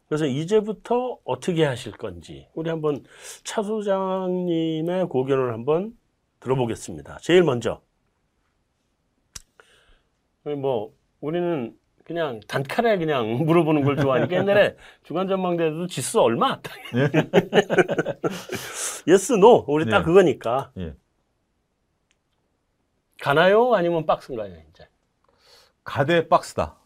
그래서 0.09 0.27
이제부터 0.27 1.19
어떻게 1.25 1.65
하실 1.65 1.93
건지 1.93 2.49
우리 2.55 2.69
한번 2.69 3.05
차 3.45 3.63
소장님의 3.63 5.07
고견을 5.07 5.53
한번 5.53 5.97
들어보겠습니다. 6.41 7.19
제일 7.23 7.45
먼저 7.45 7.81
뭐 10.43 10.93
우리는 11.21 11.77
그냥 12.03 12.41
단칼에 12.49 12.99
그냥 12.99 13.37
물어보는 13.47 13.85
걸 13.85 13.97
좋아하니까 13.97 14.35
옛날에 14.37 14.75
주간 15.05 15.29
전망대도 15.29 15.87
지수 15.87 16.21
얼마? 16.21 16.61
yes 19.07 19.35
no 19.35 19.65
우리 19.71 19.89
딱 19.89 20.01
네. 20.01 20.05
그거니까 20.05 20.73
예. 20.79 20.95
가나요? 23.21 23.75
아니면 23.75 24.07
박스인가요? 24.07 24.53
이제 24.71 24.87
가되 25.85 26.29
박스다. 26.29 26.77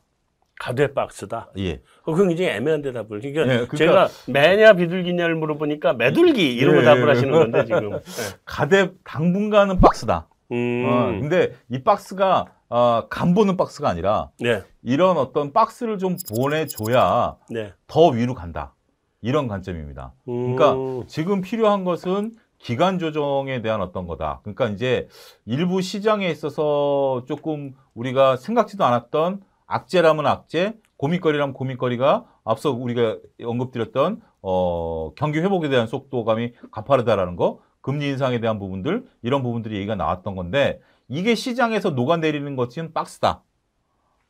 가되 0.59 0.93
박스다. 0.93 1.51
예. 1.59 1.81
어, 2.03 2.13
그건 2.13 2.29
굉장히 2.29 2.51
애매한 2.51 2.83
대답을. 2.83 3.21
그러니까, 3.21 3.43
예, 3.43 3.67
그러니까- 3.67 3.77
제가 3.79 4.09
매냐 4.29 4.75
비둘기냐를 4.75 5.35
물어보니까 5.37 5.95
매둘기 5.95 6.55
이러고 6.55 6.81
예, 6.81 6.85
답을 6.85 7.03
예. 7.03 7.07
하시는 7.07 7.33
건데 7.33 7.65
지금. 7.65 7.95
예. 7.95 8.01
가되 8.45 8.91
당분간은 9.05 9.81
박스다. 9.81 10.29
음, 10.53 10.85
어, 10.87 11.07
근데 11.21 11.55
이 11.71 11.83
박스가 11.83 12.47
어, 12.69 13.07
간 13.09 13.35
보는 13.35 13.57
박스가 13.57 13.89
아니라 13.89 14.31
네, 14.39 14.63
이런 14.83 15.17
어떤 15.17 15.53
박스를 15.53 15.99
좀 15.99 16.17
보내줘야 16.37 17.37
네. 17.49 17.73
더 17.87 18.09
위로 18.09 18.35
간다. 18.35 18.75
이런 19.23 19.49
관점입니다. 19.49 20.13
음, 20.29 20.57
그러니까 20.57 21.05
지금 21.09 21.41
필요한 21.41 21.85
것은 21.85 22.37
기간 22.63 22.99
조정에 22.99 23.63
대한 23.63 23.81
어떤 23.81 24.07
거다. 24.07 24.41
그러니까 24.43 24.69
이제 24.69 25.09
일부 25.47 25.81
시장에 25.81 26.29
있어서 26.29 27.25
조금 27.27 27.75
우리가 27.95 28.37
생각지도 28.37 28.85
않았던 28.85 29.41
악재라면 29.67 30.27
악재, 30.27 30.75
고민거리라면 30.97 31.55
고민거리가 31.55 32.27
앞서 32.45 32.71
우리가 32.71 33.19
언급드렸던 33.43 34.21
어, 34.43 35.13
경기 35.17 35.39
회복에 35.39 35.69
대한 35.69 35.87
속도감이 35.87 36.53
가파르다라는 36.71 37.37
거, 37.37 37.61
금리 37.81 38.09
인상에 38.09 38.41
대한 38.41 38.59
부분들 38.59 39.07
이런 39.23 39.43
부분들이 39.43 39.77
얘기가 39.77 39.95
나왔던 39.95 40.37
건데 40.37 40.81
이게 41.09 41.35
시장에서 41.35 41.91
녹아내리는 41.91 42.57
것은 42.57 42.93
박스다. 42.93 43.43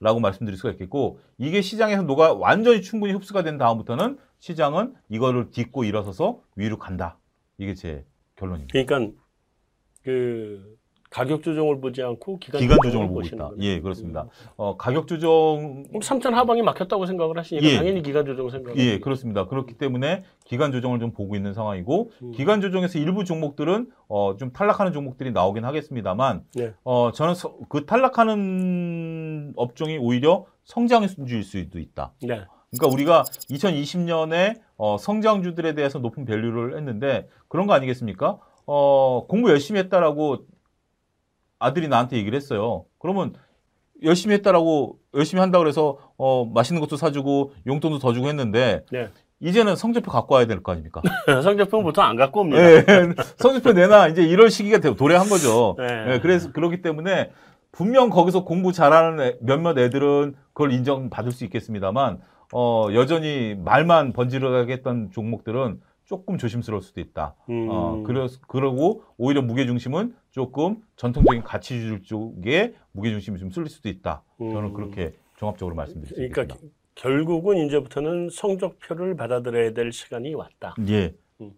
라고 0.02 0.18
말씀드릴 0.18 0.56
수가 0.56 0.70
있겠고 0.70 1.18
이게 1.36 1.60
시장에서 1.60 2.02
녹아 2.02 2.32
완전히 2.32 2.80
충분히 2.80 3.12
흡수가 3.12 3.42
된 3.42 3.58
다음부터는 3.58 4.18
시장은 4.38 4.94
이거를 5.10 5.50
딛고 5.50 5.84
일어서서 5.84 6.40
위로 6.56 6.78
간다. 6.78 7.18
이게 7.58 7.74
제 7.74 8.06
결론입니다. 8.41 8.72
그러니까 8.72 9.12
그 10.03 10.78
가격 11.11 11.43
조정을 11.43 11.80
보지 11.80 12.03
않고 12.05 12.38
기간, 12.38 12.61
기간 12.61 12.78
조정을 12.84 13.09
보고 13.09 13.18
보시는 13.18 13.36
있다. 13.38 13.49
거네요. 13.51 13.68
예, 13.68 13.80
그렇습니다. 13.80 14.28
어, 14.57 14.76
가격 14.76 15.09
조정 15.09 15.82
그럼 15.88 16.01
3천 16.03 16.30
하방이 16.30 16.62
막혔다고 16.62 17.05
생각을 17.07 17.36
하시니까 17.36 17.66
예. 17.68 17.76
당연히 17.78 18.01
기간 18.01 18.24
조정 18.24 18.49
생각을 18.49 18.78
예, 18.78 18.82
합니다. 18.91 19.05
그렇습니다. 19.05 19.47
그렇기 19.49 19.74
때문에 19.74 20.22
기간 20.45 20.70
조정을 20.70 21.01
좀 21.01 21.11
보고 21.12 21.34
있는 21.34 21.53
상황이고 21.53 22.12
음. 22.22 22.30
기간 22.30 22.61
조정에서 22.61 23.01
일부 23.01 23.24
종목들은 23.24 23.91
어, 24.07 24.36
좀 24.36 24.53
탈락하는 24.53 24.93
종목들이 24.93 25.32
나오긴 25.32 25.64
하겠습니다만 25.64 26.45
네. 26.55 26.74
어, 26.84 27.11
저는 27.11 27.34
서- 27.34 27.57
그 27.68 27.86
탈락하는 27.86 29.53
업종이 29.57 29.99
오히려 29.99 30.47
성장주일 30.62 31.43
수도 31.43 31.80
있다. 31.80 32.12
네. 32.22 32.43
그러니까 32.70 32.92
우리가 32.92 33.24
2020년에 33.50 34.60
어, 34.76 34.96
성장주들에 34.98 35.74
대해서 35.74 35.98
높은 35.98 36.24
밸류를 36.24 36.76
했는데 36.76 37.28
그런 37.48 37.66
거 37.66 37.74
아니겠습니까? 37.74 38.38
어, 38.66 39.26
공부 39.28 39.50
열심히 39.50 39.80
했다라고 39.80 40.38
아들이 41.58 41.88
나한테 41.88 42.16
얘기를 42.16 42.36
했어요. 42.36 42.84
그러면 42.98 43.34
열심히 44.04 44.34
했다라고 44.36 44.98
열심히 45.14 45.40
한다 45.40 45.58
그래서 45.58 45.98
어, 46.16 46.44
맛있는 46.46 46.80
것도 46.80 46.96
사주고 46.96 47.52
용돈도 47.66 47.98
더 47.98 48.12
주고 48.12 48.28
했는데 48.28 48.84
네. 48.92 49.08
이제는 49.40 49.74
성적표 49.74 50.10
갖고 50.10 50.36
와야 50.36 50.46
될 50.46 50.62
거 50.62 50.72
아닙니까? 50.72 51.02
성적표는 51.42 51.82
보통 51.84 52.04
안 52.04 52.14
갖고 52.16 52.40
옵니다. 52.42 52.62
예, 52.62 52.84
성적표 53.38 53.72
내놔 53.72 54.08
이제 54.08 54.22
이럴 54.22 54.48
시기가 54.50 54.78
되- 54.78 54.94
도래한 54.94 55.28
거죠. 55.28 55.74
네. 55.78 56.14
예, 56.14 56.20
그래서 56.20 56.52
그렇기 56.52 56.82
때문에 56.82 57.32
분명 57.72 58.10
거기서 58.10 58.44
공부 58.44 58.72
잘하는 58.72 59.20
애- 59.24 59.36
몇몇 59.40 59.76
애들은 59.76 60.34
그걸 60.52 60.72
인정받을 60.72 61.32
수 61.32 61.44
있겠습니다만 61.44 62.20
어, 62.53 62.88
여전히 62.94 63.55
말만 63.57 64.12
번지르르하게 64.12 64.72
했던 64.74 65.11
종목들은 65.11 65.80
조금 66.05 66.38
조심스러울 66.38 66.82
수도 66.82 67.01
있다. 67.01 67.36
음, 67.48 67.68
어, 67.70 68.03
그러, 68.05 68.26
그러고 68.48 69.05
오히려 69.16 69.42
무게 69.42 69.64
중심은 69.66 70.14
조금 70.32 70.82
전통적인 70.96 71.42
가치주들 71.44 72.03
쪽에 72.03 72.74
무게 72.92 73.11
중심이 73.11 73.38
좀 73.38 73.51
쏠릴 73.51 73.68
수도 73.68 73.88
있다. 73.88 74.22
저는 74.38 74.70
음. 74.70 74.72
그렇게 74.74 75.12
종합적으로 75.36 75.76
수 76.09 76.14
그러니까 76.14 76.42
있겠습니다. 76.42 76.55
기- 76.57 76.72
결국은 76.96 77.57
이제부터는 77.59 78.28
성적표를 78.30 79.16
받아들여야 79.16 79.72
될 79.72 79.92
시간이 79.92 80.34
왔다. 80.34 80.74
예. 80.88 81.14
음. 81.40 81.53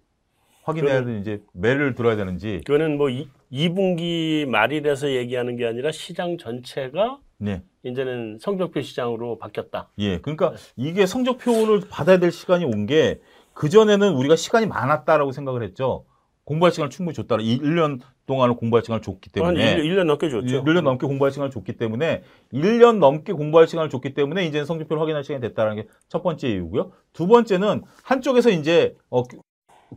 확인해야 0.64 1.03
되는 1.05 1.20
이제 1.20 1.43
매를 1.55 1.95
들어야 1.95 2.14
되는지. 2.16 2.61
그거는 2.66 2.99
뭐 2.99 3.09
이, 3.09 3.28
2분기 3.51 4.47
말이라서 4.47 5.11
얘기하는 5.12 5.57
게 5.57 5.66
아니라 5.66 5.90
시장 5.90 6.36
전체가 6.36 7.18
네. 7.43 7.62
이제는 7.84 8.38
성적표 8.40 8.80
시장으로 8.82 9.38
바뀌었다. 9.38 9.88
예. 9.99 10.18
그러니까 10.20 10.53
이게 10.76 11.05
성적표를 11.07 11.82
받아야 11.90 12.18
될 12.18 12.30
시간이 12.30 12.64
온 12.64 12.86
게 12.86 13.20
그전에는 13.55 14.14
우리가 14.14 14.36
시간이 14.36 14.66
많았다라고 14.66 15.32
생각을 15.32 15.62
했죠. 15.62 16.05
공부할 16.45 16.72
시간을 16.72 16.90
충분히 16.90 17.14
줬다. 17.14 17.36
1년 17.36 18.01
동안을 18.26 18.57
공부할 18.57 18.82
시간을 18.82 19.03
줬기 19.03 19.30
한 19.40 19.55
때문에. 19.55 19.76
1년, 19.76 19.84
1년 19.84 20.05
넘게 20.05 20.30
줬죠. 20.30 20.64
1년 20.64 20.82
넘게 20.82 21.07
공부할 21.07 21.30
시간을 21.32 21.51
줬기 21.51 21.76
때문에 21.76 22.22
1년 22.53 22.99
넘게 22.99 23.32
공부할 23.32 23.68
시간을 23.68 23.90
줬기 23.90 24.14
때문에 24.14 24.47
이제 24.47 24.64
성적표를 24.64 25.01
확인할 25.01 25.22
시간이 25.24 25.40
됐다는 25.40 25.76
게 25.76 25.86
첫 26.09 26.22
번째 26.22 26.49
이유고요. 26.49 26.93
두 27.12 27.26
번째는 27.26 27.82
한쪽에서 28.05 28.51
이제 28.51 28.95
어, 29.11 29.22
그- 29.24 29.38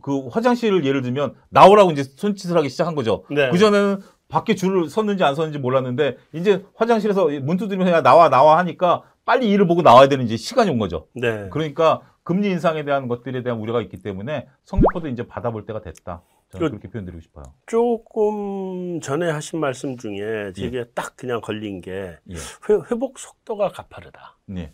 그 0.02 0.26
화장실을 0.28 0.84
예를 0.84 1.00
들면 1.02 1.34
나오라고 1.48 1.90
이제 1.90 2.02
손짓을 2.04 2.56
하기 2.58 2.68
시작한 2.68 2.94
거죠. 2.94 3.24
네. 3.30 3.48
그 3.50 3.56
전에는 3.58 4.00
밖에 4.28 4.54
줄을 4.54 4.88
섰는지 4.88 5.22
안 5.24 5.34
섰는지 5.34 5.58
몰랐는데 5.58 6.16
이제 6.32 6.64
화장실에서 6.74 7.26
문 7.42 7.56
두드리면 7.56 7.86
그냥 7.86 8.02
나와 8.02 8.28
나와 8.28 8.58
하니까 8.58 9.02
빨리 9.24 9.50
일을 9.50 9.66
보고 9.66 9.82
나와야 9.82 10.08
되는 10.08 10.24
이제 10.24 10.36
시간이 10.36 10.70
온 10.70 10.78
거죠. 10.78 11.08
네. 11.14 11.48
그러니까 11.50 12.00
금리 12.22 12.48
인상에 12.50 12.84
대한 12.84 13.06
것들에 13.08 13.42
대한 13.42 13.58
우려가 13.60 13.80
있기 13.82 14.02
때문에 14.02 14.48
성적표도 14.64 15.08
이제 15.08 15.26
받아볼 15.26 15.64
때가 15.66 15.80
됐다. 15.80 16.22
저는 16.50 16.66
그- 16.66 16.70
그렇게 16.70 16.88
표현드리고 16.90 17.20
싶어요. 17.20 17.44
조금 17.66 19.00
전에 19.00 19.30
하신 19.30 19.58
말씀 19.60 19.96
중에 19.96 20.52
제게 20.54 20.84
딱 20.94 21.16
그냥 21.16 21.40
걸린 21.40 21.80
게 21.80 22.16
예. 22.30 22.34
회, 22.34 22.74
회복 22.90 23.18
속도가 23.18 23.68
가파르다. 23.70 24.38
네. 24.46 24.72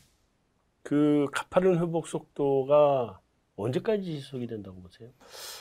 그 0.82 1.26
가파른 1.32 1.78
회복 1.78 2.08
속도가 2.08 3.20
언제까지 3.56 4.02
지속이 4.02 4.46
된다고 4.46 4.80
보세요? 4.80 5.10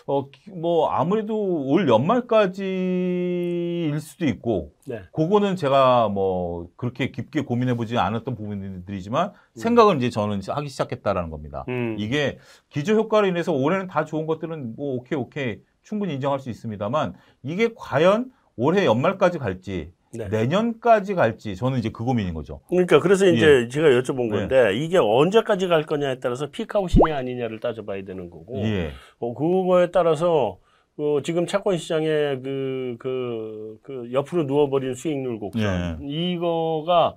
어, 0.05 0.29
기- 0.29 0.51
뭐, 0.51 0.89
아무래도 0.89 1.65
올 1.67 1.89
연말까지일 1.89 3.99
수도 3.99 4.25
있고, 4.25 4.73
네. 4.85 5.01
그거는 5.11 5.55
제가 5.55 6.09
뭐, 6.09 6.69
그렇게 6.77 7.11
깊게 7.11 7.41
고민해보지 7.41 7.97
않았던 7.97 8.35
부분들이지만, 8.35 9.33
생각을 9.55 9.97
이제 9.97 10.09
저는 10.09 10.41
하기 10.47 10.69
시작했다라는 10.69 11.29
겁니다. 11.29 11.65
음. 11.67 11.95
이게 11.99 12.37
기저 12.69 12.93
효과로 12.93 13.27
인해서 13.27 13.51
올해는 13.51 13.87
다 13.87 14.05
좋은 14.05 14.25
것들은 14.25 14.75
뭐, 14.75 14.95
오케이, 14.95 15.17
오케이, 15.17 15.59
충분히 15.83 16.13
인정할 16.13 16.39
수 16.39 16.49
있습니다만, 16.49 17.13
이게 17.43 17.69
과연 17.75 18.31
올해 18.55 18.85
연말까지 18.85 19.37
갈지, 19.37 19.91
네. 20.13 20.27
내년까지 20.27 21.15
갈지, 21.15 21.55
저는 21.55 21.79
이제 21.79 21.89
그 21.89 22.03
고민인 22.03 22.33
거죠. 22.33 22.61
그러니까 22.69 22.99
그래서 22.99 23.25
이제 23.27 23.67
제가 23.69 23.89
여쭤본 23.89 24.29
네. 24.29 24.29
건데 24.29 24.75
이게 24.75 24.97
언제까지 24.97 25.67
갈 25.67 25.83
거냐에 25.83 26.19
따라서 26.19 26.49
피크아웃이냐 26.51 27.15
아니냐를 27.15 27.59
따져봐야 27.59 28.03
되는 28.03 28.29
거고 28.29 28.61
예. 28.63 28.91
어, 29.19 29.33
그거에 29.33 29.91
따라서 29.91 30.57
어, 30.97 31.21
지금 31.23 31.47
채권 31.47 31.77
시장에 31.77 32.07
그, 32.43 32.95
그, 32.99 33.79
그 33.81 34.09
옆으로 34.11 34.43
누워버린 34.43 34.93
수익률 34.93 35.39
곡선 35.39 36.01
이거가 36.03 37.15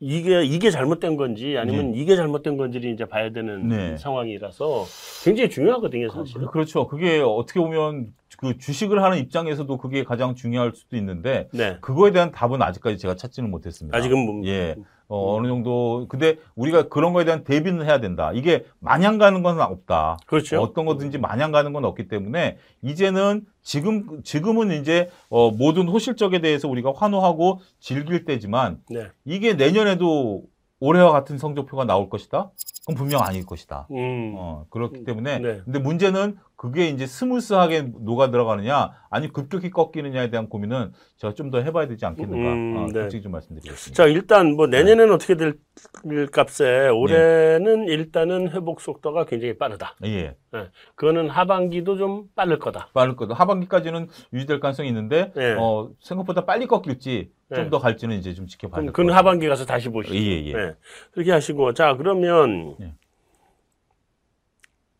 이게 0.00 0.42
이게 0.44 0.70
잘못된 0.70 1.16
건지 1.16 1.56
아니면 1.58 1.94
이게 1.94 2.16
잘못된 2.16 2.56
건지를 2.56 2.90
이제 2.90 3.04
봐야 3.04 3.30
되는 3.30 3.68
네. 3.68 3.96
상황이라서 3.98 4.86
굉장히 5.24 5.50
중요하거든요 5.50 6.08
사실은. 6.08 6.46
그, 6.46 6.52
그렇죠. 6.52 6.88
그게 6.88 7.20
어떻게 7.20 7.60
보면 7.60 8.14
그 8.38 8.56
주식을 8.56 9.02
하는 9.02 9.18
입장에서도 9.18 9.76
그게 9.76 10.02
가장 10.02 10.34
중요할 10.34 10.72
수도 10.74 10.96
있는데, 10.96 11.48
네. 11.52 11.76
그거에 11.82 12.10
대한 12.10 12.32
답은 12.32 12.62
아직까지 12.62 12.96
제가 12.96 13.14
찾지는 13.14 13.50
못했습니다. 13.50 13.96
아직은 13.96 14.18
뭐, 14.18 14.46
예. 14.46 14.76
어, 15.10 15.34
어느 15.36 15.48
정도 15.48 16.06
근데 16.08 16.38
우리가 16.54 16.88
그런 16.88 17.12
거에 17.12 17.24
대한 17.24 17.42
대비는 17.42 17.84
해야 17.84 17.98
된다. 17.98 18.30
이게 18.32 18.64
마냥 18.78 19.18
가는 19.18 19.42
건 19.42 19.60
없다. 19.60 20.18
그렇죠. 20.24 20.60
어떤 20.62 20.86
거든지 20.86 21.18
마냥 21.18 21.50
가는 21.50 21.72
건 21.72 21.84
없기 21.84 22.06
때문에 22.06 22.58
이제는 22.82 23.44
지금 23.60 24.22
지금은 24.22 24.70
이제 24.70 25.10
어, 25.28 25.50
모든 25.50 25.88
호실적에 25.88 26.40
대해서 26.40 26.68
우리가 26.68 26.92
환호하고 26.94 27.58
즐길 27.80 28.24
때지만 28.24 28.78
네. 28.88 29.08
이게 29.24 29.54
내년에도 29.54 30.44
올해와 30.78 31.10
같은 31.10 31.38
성적표가 31.38 31.84
나올 31.84 32.08
것이다. 32.08 32.52
그럼 32.86 32.96
분명 32.96 33.22
아닐 33.22 33.44
것이다. 33.44 33.88
음. 33.90 34.34
어, 34.36 34.66
그렇기 34.70 35.04
때문에 35.04 35.38
네. 35.40 35.60
근데 35.64 35.80
문제는 35.80 36.38
그게 36.60 36.88
이제 36.88 37.06
smooth하게 37.06 37.90
녹아 38.02 38.30
들어가느냐, 38.30 38.90
아니 39.08 39.32
급격히 39.32 39.70
꺾이느냐에 39.70 40.28
대한 40.28 40.50
고민은 40.50 40.92
제가 41.16 41.32
좀 41.32 41.50
더 41.50 41.58
해봐야 41.62 41.88
되지 41.88 42.04
않겠는가. 42.04 42.52
음, 42.52 42.76
어, 42.76 42.86
네. 42.92 43.00
솔직히 43.00 43.22
좀 43.22 43.32
말씀드리겠습니다. 43.32 43.96
자, 43.96 44.06
일단 44.06 44.52
뭐 44.56 44.66
내년에는 44.66 45.14
어떻게 45.14 45.36
될 45.36 45.56
값에 46.30 46.88
올해는 46.88 47.88
일단은 47.88 48.50
회복 48.50 48.82
속도가 48.82 49.24
굉장히 49.24 49.56
빠르다. 49.56 49.96
예. 50.04 50.36
그거는 50.96 51.30
하반기도 51.30 51.96
좀 51.96 52.24
빠를 52.34 52.58
거다. 52.58 52.90
빠를 52.92 53.16
거도 53.16 53.32
하반기까지는 53.32 54.08
유지될 54.34 54.60
가능성이 54.60 54.90
있는데 54.90 55.32
예. 55.38 55.56
어, 55.58 55.88
생각보다 56.00 56.44
빨리 56.44 56.66
꺾일지 56.66 57.32
좀 57.54 57.64
예. 57.64 57.70
더 57.70 57.78
갈지는 57.78 58.18
이제 58.18 58.34
좀 58.34 58.46
지켜봐야 58.46 58.74
그럼 58.74 58.86
될 58.88 58.92
그건 58.92 59.06
것 59.06 59.14
하반기 59.14 59.48
가서 59.48 59.64
다시 59.64 59.88
보시죠. 59.88 60.14
예, 60.14 60.44
예. 60.44 60.52
네. 60.52 60.74
그렇게 61.12 61.32
하시고 61.32 61.72
자 61.72 61.96
그러면 61.96 62.76
예. 62.82 62.92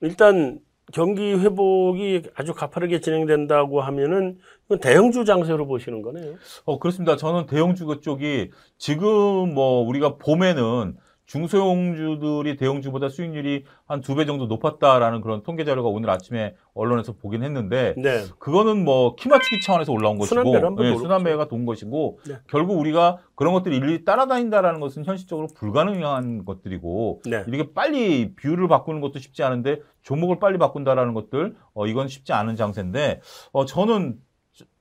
일단 0.01 0.59
경기 0.93 1.35
회복이 1.35 2.23
아주 2.35 2.53
가파르게 2.55 3.01
진행된다고 3.01 3.81
하면은 3.81 4.39
대형주 4.81 5.25
장세로 5.25 5.67
보시는 5.67 6.03
거네요. 6.03 6.35
어, 6.65 6.79
그렇습니다. 6.79 7.17
저는 7.17 7.47
대형주 7.47 8.01
쪽이 8.03 8.51
지금 8.79 9.55
뭐 9.55 9.83
우리가 9.87 10.17
봄에는 10.17 10.97
중소형주들이 11.31 12.57
대형주보다 12.57 13.09
수익률이 13.09 13.65
한 13.87 14.01
두 14.01 14.15
배 14.17 14.25
정도 14.25 14.47
높았다라는 14.47 15.21
그런 15.21 15.43
통계 15.43 15.65
자료가 15.65 15.89
오늘 15.89 16.11
아침에 16.11 16.55
언론에서 16.75 17.13
보긴 17.13 17.43
했는데 17.45 17.95
네. 17.97 18.25
그거는 18.39 18.85
뭐 18.85 19.15
키 19.15 19.29
맞추기 19.29 19.61
차원에서 19.67 19.93
올라온 19.93 20.19
것이고 20.19 20.35
순환매를 20.35 20.67
한번 20.67 20.87
예. 20.87 20.97
순환매가 20.97 21.49
돈 21.49 21.67
것이고 21.67 22.19
네. 22.27 22.35
결국 22.49 22.79
우리가 22.81 23.19
그런 23.35 23.53
것들이 23.53 23.77
일일이 23.77 24.05
따라다닌다라는 24.05 24.81
것은 24.81 25.05
현실적으로 25.05 25.49
불가능한 25.55 26.45
것들이고 26.45 27.23
네. 27.27 27.45
이렇게 27.47 27.73
빨리 27.73 28.35
비율을 28.35 28.67
바꾸는 28.69 29.01
것도 29.01 29.19
쉽지 29.19 29.43
않은데 29.43 29.81
종목을 30.03 30.39
빨리 30.41 30.59
바꾼다라는 30.59 31.15
것들 31.15 31.55
어 31.75 31.87
이건 31.87 32.09
쉽지 32.09 32.33
않은 32.33 32.57
장세인데 32.57 33.21
어 33.53 33.65
저는 33.65 34.19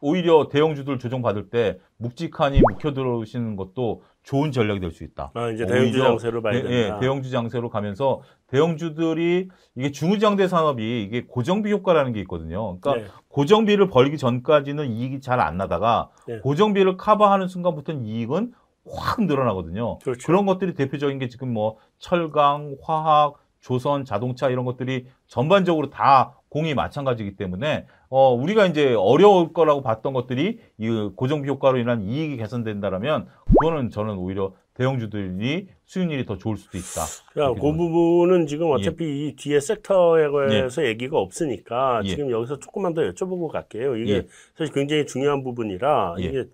오히려 0.02 0.50
대형주들 0.50 1.00
조정받을 1.00 1.50
때 1.50 1.78
묵직하니 1.98 2.62
묵혀 2.70 2.94
들어오시는 2.94 3.56
것도 3.56 4.02
좋은 4.30 4.52
전략이 4.52 4.80
될 4.80 4.92
수 4.92 5.04
있다. 5.04 5.32
아 5.34 5.50
이제 5.50 5.64
오히려 5.64 5.74
대형주 5.74 5.98
장세로 6.00 6.44
봐야 6.44 6.54
예, 6.54 6.62
된다. 6.62 6.96
예, 6.96 7.00
대형주 7.00 7.32
장세로 7.32 7.70
가면서 7.70 8.22
대형주들이 8.48 9.50
이게 9.76 9.92
중후장대 9.92 10.48
산업이 10.48 11.04
이게 11.04 11.26
고정비 11.26 11.72
효과라는 11.72 12.14
게 12.14 12.20
있거든요. 12.22 12.80
그러니까 12.80 13.08
네. 13.08 13.12
고정비를 13.30 13.88
벌기 13.88 14.20
전까지는 14.20 14.92
이익이 14.92 15.22
잘 15.22 15.40
안 15.40 15.58
나다가 15.58 16.10
네. 16.28 16.38
고정비를 16.42 16.98
커버하는 16.98 17.48
순간부터는 17.48 18.06
이익은 18.06 18.54
확 18.92 19.24
늘어나거든요. 19.24 19.98
그렇죠. 20.00 20.32
런 20.32 20.46
것들이 20.46 20.76
대표적인 20.76 21.18
게 21.18 21.28
지금 21.28 21.52
뭐 21.52 21.78
철강, 21.98 22.76
화학, 22.84 23.34
조선, 23.62 24.06
자동차 24.06 24.50
이런 24.50 24.64
것들이 24.66 25.08
전반적으로 25.26 25.90
다 25.90 26.36
공이 26.50 26.74
마찬가지이기 26.74 27.36
때문에 27.36 27.86
어 28.10 28.34
우리가 28.34 28.66
이제 28.66 28.94
어려울 28.94 29.54
거라고 29.54 29.82
봤던 29.82 30.14
것들이 30.14 30.60
이 30.78 31.10
고정비 31.16 31.48
효과로 31.48 31.78
인한 31.78 32.02
이익이 32.02 32.38
개선된다라면 32.38 33.28
그거는 33.46 33.90
저는 33.92 34.18
오히려 34.18 34.54
대형주들이 34.74 35.68
수익률이 35.86 36.26
더 36.26 36.38
좋을 36.38 36.56
수도 36.58 36.78
있다. 36.78 37.02
야, 37.42 37.50
이렇게 37.50 37.60
그 37.60 37.76
부분은 37.76 38.48
지금 38.48 38.72
어차피 38.72 39.28
이 39.28 39.36
뒤에 39.36 39.60
섹터에 39.60 40.30
관해서 40.30 40.86
얘기가 40.86 41.20
없으니까 41.20 42.02
예. 42.06 42.10
지금 42.10 42.32
여기서 42.32 42.60
조금만 42.60 42.94
더 42.94 43.02
여쭤보고 43.02 43.50
갈게요. 43.50 43.98
이게 43.98 44.14
예. 44.14 44.28
사실 44.56 44.74
굉장히 44.74 45.06
중요한 45.06 45.44
부분이라 45.44 46.16
예. 46.20 46.24
이게 46.24 46.46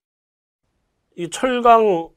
이 1.17 1.29
철강 1.29 2.09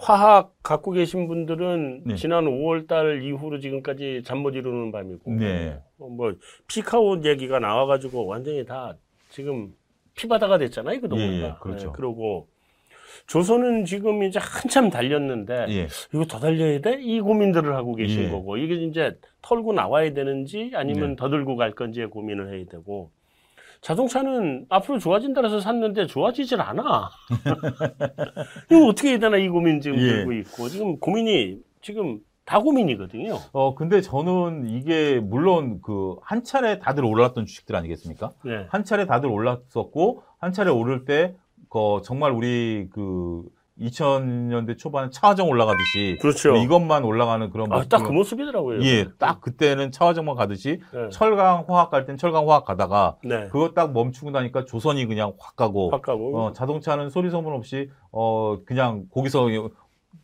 화학 0.00 0.54
갖고 0.62 0.92
계신 0.92 1.26
분들은 1.28 2.02
네. 2.06 2.14
지난 2.16 2.44
5월 2.44 2.86
달 2.86 3.22
이후로 3.22 3.58
지금까지 3.60 4.22
잠 4.24 4.38
못 4.38 4.54
이루는 4.54 4.92
밤이고 4.92 5.32
네. 5.32 5.80
어, 5.98 6.08
뭐 6.08 6.32
피카웃 6.68 7.24
얘기가 7.24 7.58
나와 7.58 7.86
가지고 7.86 8.26
완전히 8.26 8.64
다 8.64 8.96
지금 9.30 9.74
피바다가 10.16 10.58
됐잖아요 10.58 11.00
그동안. 11.00 11.26
예, 11.28 11.42
예, 11.44 11.54
그렇죠. 11.60 11.92
그러고 11.92 12.48
조선은 13.26 13.84
지금 13.84 14.22
이제 14.22 14.38
한참 14.40 14.90
달렸는데 14.90 15.66
예. 15.70 15.88
이거 16.14 16.24
더 16.24 16.38
달려야 16.38 16.80
돼? 16.80 16.98
이 17.00 17.20
고민들을 17.20 17.74
하고 17.74 17.94
계신 17.94 18.24
예. 18.24 18.30
거고 18.30 18.56
이게 18.56 18.74
이제 18.76 19.18
털고 19.42 19.72
나와야 19.72 20.12
되는지 20.14 20.72
아니면 20.74 21.10
네. 21.10 21.16
더 21.16 21.28
들고 21.28 21.56
갈 21.56 21.72
건지의 21.72 22.08
고민을 22.10 22.54
해야 22.54 22.64
되고 22.66 23.10
자동차는 23.80 24.66
앞으로 24.68 24.98
좋아진다 24.98 25.42
해서 25.42 25.60
샀는데 25.60 26.06
좋아지질 26.06 26.60
않아. 26.60 27.10
이거 28.70 28.86
어떻게 28.86 29.10
해야 29.10 29.18
되나 29.18 29.36
이 29.36 29.48
고민 29.48 29.80
지금 29.80 29.98
예. 29.98 30.06
들고 30.08 30.32
있고 30.32 30.68
지금 30.68 30.98
고민이 30.98 31.58
지금 31.80 32.18
다 32.44 32.60
고민이거든요. 32.60 33.36
어 33.52 33.74
근데 33.74 34.00
저는 34.00 34.68
이게 34.68 35.20
물론 35.20 35.80
그 35.82 36.16
한 36.22 36.42
차례 36.44 36.78
다들 36.78 37.04
올랐던 37.04 37.46
주식들 37.46 37.76
아니겠습니까? 37.76 38.32
네. 38.44 38.66
한 38.70 38.84
차례 38.84 39.06
다들 39.06 39.28
올랐었고 39.28 40.22
한 40.38 40.52
차례 40.52 40.70
오를 40.70 41.04
때 41.04 41.34
그 41.70 42.00
정말 42.02 42.32
우리 42.32 42.88
그 42.90 43.42
2000년대 43.80 44.76
초반에 44.78 45.10
차화정 45.10 45.48
올라가듯이 45.48 46.18
그렇죠. 46.20 46.56
이것만 46.56 47.04
올라가는 47.04 47.48
그런 47.50 47.72
아, 47.72 47.82
딱그 47.84 48.10
모습. 48.10 48.36
모습이더라고요. 48.38 48.82
예, 48.82 49.06
딱 49.18 49.40
그때는 49.40 49.92
차화정만 49.92 50.36
가듯이 50.36 50.80
네. 50.92 51.08
철강 51.10 51.64
화학 51.68 51.90
갈 51.90 52.06
땐 52.06 52.16
철강 52.16 52.48
화학 52.48 52.64
가다가 52.64 53.16
네. 53.24 53.48
그거 53.50 53.72
딱 53.74 53.92
멈추고 53.92 54.30
나니까 54.30 54.64
조선이 54.64 55.06
그냥 55.06 55.32
확 55.38 55.56
가고 55.56 55.90
확 55.90 56.02
가고. 56.02 56.38
어, 56.38 56.52
자동차는 56.52 57.10
소리 57.10 57.30
소문 57.30 57.52
없이 57.52 57.90
어 58.12 58.58
그냥 58.64 59.04
거기서 59.12 59.48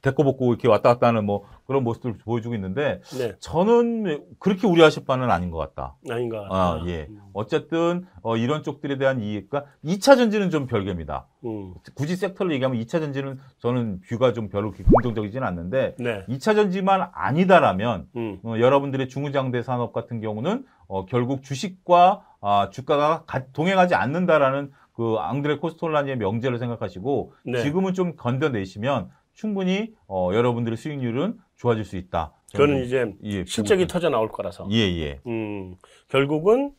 데꼬복고 0.02 0.52
이렇게 0.52 0.68
왔다 0.68 0.92
갔다 0.92 1.06
하는 1.08 1.24
뭐 1.24 1.44
그런 1.66 1.82
모습들 1.82 2.18
보여주고 2.18 2.54
있는데 2.56 3.00
네. 3.18 3.32
저는 3.40 4.22
그렇게 4.38 4.66
우려하실 4.66 5.04
바는 5.06 5.30
아닌 5.30 5.50
것 5.50 5.56
같다. 5.58 5.96
아닌가. 6.10 6.46
아, 6.50 6.82
예. 6.86 7.08
어쨌든 7.32 8.06
어, 8.22 8.36
이런 8.36 8.62
쪽들에 8.62 8.98
대한 8.98 9.20
이익과 9.20 9.64
2차 9.84 10.16
전지는 10.16 10.50
좀 10.50 10.66
별개입니다. 10.66 11.26
음. 11.46 11.74
굳이 11.94 12.16
섹터를 12.16 12.52
얘기하면 12.52 12.78
2차 12.82 13.00
전지는 13.00 13.38
저는 13.58 14.00
뷰가 14.08 14.34
좀 14.34 14.48
별로 14.50 14.72
긍정적이지는 14.72 15.46
않는데 15.46 15.94
네. 15.98 16.24
2차 16.28 16.54
전지만 16.54 17.08
아니다라면 17.12 18.08
음. 18.16 18.38
어, 18.44 18.56
여러분들의 18.58 19.08
중후장대 19.08 19.62
산업 19.62 19.92
같은 19.94 20.20
경우는 20.20 20.66
어, 20.86 21.06
결국 21.06 21.42
주식과 21.42 22.24
아, 22.42 22.68
주가가 22.70 23.24
가- 23.26 23.46
동행하지 23.54 23.94
않는다라는 23.94 24.70
그 24.92 25.16
앙드레 25.18 25.56
코스톨라니의 25.58 26.18
명제를 26.18 26.58
생각하시고 26.58 27.32
네. 27.46 27.62
지금은 27.62 27.94
좀 27.94 28.16
견뎌내시면 28.16 29.08
충분히 29.34 29.92
어, 30.06 30.30
여러분들의 30.32 30.76
수익률은 30.76 31.38
좋아질 31.56 31.84
수 31.84 31.96
있다. 31.96 32.32
그거는 32.52 32.84
이제 32.84 33.12
예, 33.24 33.44
실적이 33.44 33.86
터져 33.86 34.08
나올 34.08 34.28
거라서. 34.28 34.68
예, 34.70 34.76
예. 34.76 35.20
음, 35.26 35.74
결국은 36.08 36.72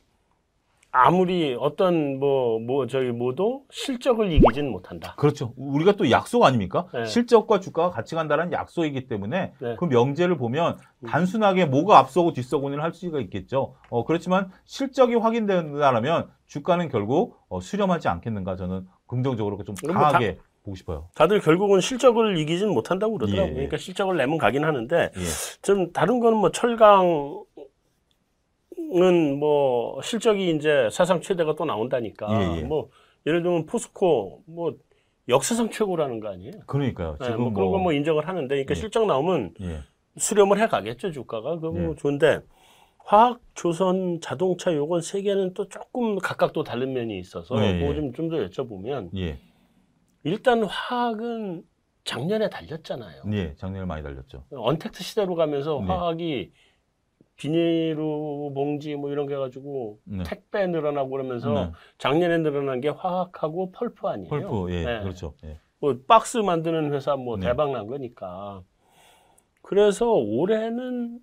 아무리 0.98 1.58
어떤 1.60 2.20
뭐, 2.20 2.58
뭐, 2.58 2.88
저희 2.88 3.12
뭐도 3.12 3.66
실적을 3.70 4.32
이기진 4.32 4.72
못한다. 4.72 5.14
그렇죠. 5.18 5.54
우리가 5.58 5.98
또 5.98 6.10
약속 6.10 6.46
아닙니까? 6.46 6.88
네. 6.94 7.06
실적과 7.06 7.60
주가가 7.60 7.90
같이 7.90 8.16
간다는 8.16 8.54
약속이기 8.54 9.08
때문에 9.08 9.52
네. 9.60 9.76
그 9.78 9.84
명제를 9.84 10.38
보면 10.38 10.78
음. 11.00 11.08
단순하게 11.08 11.66
뭐가 11.66 11.98
앞서고 11.98 12.32
뒤서고는 12.32 12.80
할 12.80 12.94
수가 12.94 13.20
있겠죠. 13.20 13.76
어, 13.90 14.06
그렇지만 14.06 14.50
실적이 14.64 15.16
확인된다면 15.16 16.30
주가는 16.46 16.88
결국 16.88 17.42
어, 17.50 17.60
수렴하지 17.60 18.08
않겠는가 18.08 18.56
저는 18.56 18.88
긍정적으로 19.06 19.62
좀 19.66 19.76
강하게 19.76 20.40
보고 20.66 20.76
싶어요. 20.76 21.08
다들 21.16 21.40
결국은 21.40 21.80
실적을 21.80 22.38
이기진 22.38 22.70
못한다고 22.70 23.18
그러더라고요. 23.18 23.46
예, 23.46 23.50
예. 23.52 23.54
그러니까 23.54 23.78
실적을 23.78 24.18
내면 24.18 24.38
가긴 24.38 24.66
하는데, 24.66 25.12
예. 25.16 25.22
좀 25.62 25.94
다른 25.94 26.20
거는 26.20 26.38
뭐 26.38 26.52
철강 26.52 27.46
은 28.96 29.40
뭐 29.40 30.02
실적이 30.02 30.56
이제 30.56 30.90
사상 30.92 31.22
최대가 31.22 31.56
또 31.56 31.66
나온다니까. 31.66 32.28
예, 32.30 32.58
예. 32.60 32.64
뭐 32.64 32.90
예를 33.26 33.44
들면 33.44 33.66
포스코 33.66 34.44
뭐 34.46 34.76
역사상 35.28 35.70
최고라는 35.72 36.20
거 36.20 36.30
아니에요? 36.30 36.54
그러니까요. 36.68 37.18
네, 37.20 37.26
지금 37.26 37.42
뭐 37.42 37.54
그런 37.54 37.70
뭐, 37.70 37.78
거뭐 37.80 37.94
인정을 37.94 38.28
하는데, 38.28 38.48
그러니까 38.48 38.72
예. 38.72 38.76
실적 38.76 39.06
나오면 39.06 39.56
예. 39.62 39.80
수렴을 40.18 40.60
해 40.62 40.68
가겠죠 40.68 41.12
주가가 41.12 41.56
그거 41.56 41.72
뭐 41.72 41.92
예. 41.92 41.96
좋은데 41.96 42.42
화학, 43.00 43.40
조선, 43.54 44.20
자동차 44.22 44.74
요건 44.74 45.02
세 45.02 45.22
개는 45.22 45.54
또 45.54 45.68
조금 45.68 46.18
각각 46.18 46.54
또 46.54 46.64
다른 46.64 46.94
면이 46.94 47.20
있어서 47.20 47.56
예, 47.64 47.80
그거 47.80 47.92
예. 47.92 47.96
좀좀 47.96 48.30
더 48.30 48.38
여쭤보면 48.38 49.10
예. 49.18 49.38
일단 50.26 50.64
화학은 50.64 51.64
작년에 52.04 52.50
달렸잖아요. 52.50 53.24
예. 53.32 53.56
작년에 53.56 53.86
많이 53.86 54.04
달렸죠. 54.04 54.44
언택트 54.52 55.04
시대로 55.04 55.36
가면서 55.36 55.80
네. 55.80 55.88
화학이 55.88 56.52
비닐로 57.36 58.52
봉지 58.54 58.96
뭐 58.96 59.12
이런 59.12 59.28
게 59.28 59.36
가지고 59.36 60.00
네. 60.04 60.24
택배 60.24 60.66
늘어나고 60.68 61.10
그러면서 61.10 61.54
네. 61.54 61.72
작년에 62.00 62.40
늘어난 62.40 62.82
게 62.82 62.90
화학하고 62.90 63.72
펄프 63.72 64.08
아니에요. 64.08 64.30
펄프. 64.30 64.72
예. 64.72 64.84
네. 64.84 65.00
그렇죠. 65.02 65.36
예. 65.44 65.60
뭐 65.80 65.96
박스 66.08 66.38
만드는 66.38 66.92
회사 66.94 67.16
뭐 67.16 67.38
네. 67.38 67.48
대박 67.48 67.72
난 67.72 67.86
거니까. 67.86 68.64
그래서 69.62 70.12
올해는 70.12 71.20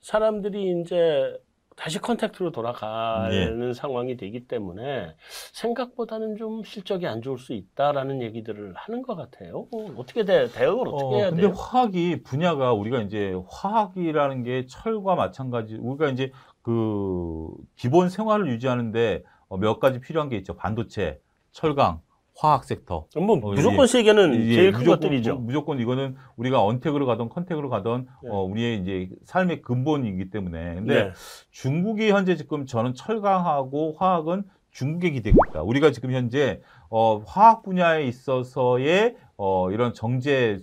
사람들이 0.00 0.80
이제 0.80 1.38
다시 1.76 1.98
contact로 1.98 2.52
돌아가는 2.52 3.60
네. 3.60 3.72
상황이 3.72 4.16
되기 4.16 4.46
때문에 4.46 5.14
생각보다는 5.52 6.36
좀 6.36 6.62
실적이 6.64 7.06
안 7.06 7.22
좋을 7.22 7.38
수 7.38 7.52
있다라는 7.52 8.22
얘기들을 8.22 8.74
하는 8.76 9.02
것 9.02 9.14
같아요. 9.16 9.66
어, 9.72 9.86
어떻게 9.96 10.24
대, 10.24 10.48
대응을 10.48 10.88
어떻게 10.88 11.14
어, 11.14 11.16
해야 11.16 11.30
근데 11.30 11.42
돼요? 11.42 11.54
화학이 11.56 12.22
분야가 12.22 12.72
우리가 12.72 13.00
이제 13.00 13.34
화학이라는 13.48 14.42
게 14.42 14.66
철과 14.66 15.14
마찬가지 15.14 15.76
우리가 15.76 16.08
이제 16.10 16.30
그 16.62 17.48
기본 17.76 18.08
생활을 18.08 18.48
유지하는데 18.48 19.24
어, 19.48 19.56
몇 19.56 19.80
가지 19.80 20.00
필요한 20.00 20.28
게 20.28 20.36
있죠. 20.36 20.54
반도체, 20.54 21.20
철강, 21.52 22.00
화학 22.42 22.64
섹터. 22.64 23.06
뭐 23.14 23.34
어, 23.34 23.36
무조건 23.54 23.86
세계는 23.86 24.34
이게 24.34 24.54
제일 24.54 24.72
큰 24.72 24.80
무조건, 24.80 24.98
것들이죠. 25.00 25.34
무- 25.36 25.42
무조건 25.42 25.78
이거는 25.78 26.16
우리가 26.36 26.64
untact로 26.64 27.06
가던 27.06 27.28
contact로 27.28 27.68
가던 27.68 28.08
네. 28.24 28.28
어, 28.30 28.42
우리의 28.42 28.80
이제 28.80 29.08
삶의 29.24 29.62
근본이기 29.62 30.30
때문에. 30.30 30.74
근데 30.74 31.04
네. 31.04 31.10
중국이 31.52 32.10
현재 32.10 32.34
지금 32.34 32.66
저는 32.66 32.94
철강하고 32.94 33.94
화학은 33.96 34.42
중국에 34.72 35.10
기대고 35.10 35.36
있다. 35.50 35.62
우리가 35.62 35.92
지금 35.92 36.10
현재 36.10 36.60
어, 36.90 37.18
화학 37.26 37.62
분야에 37.62 38.04
있어서의 38.08 39.14
어, 39.36 39.70
이런 39.70 39.94
정제 39.94 40.58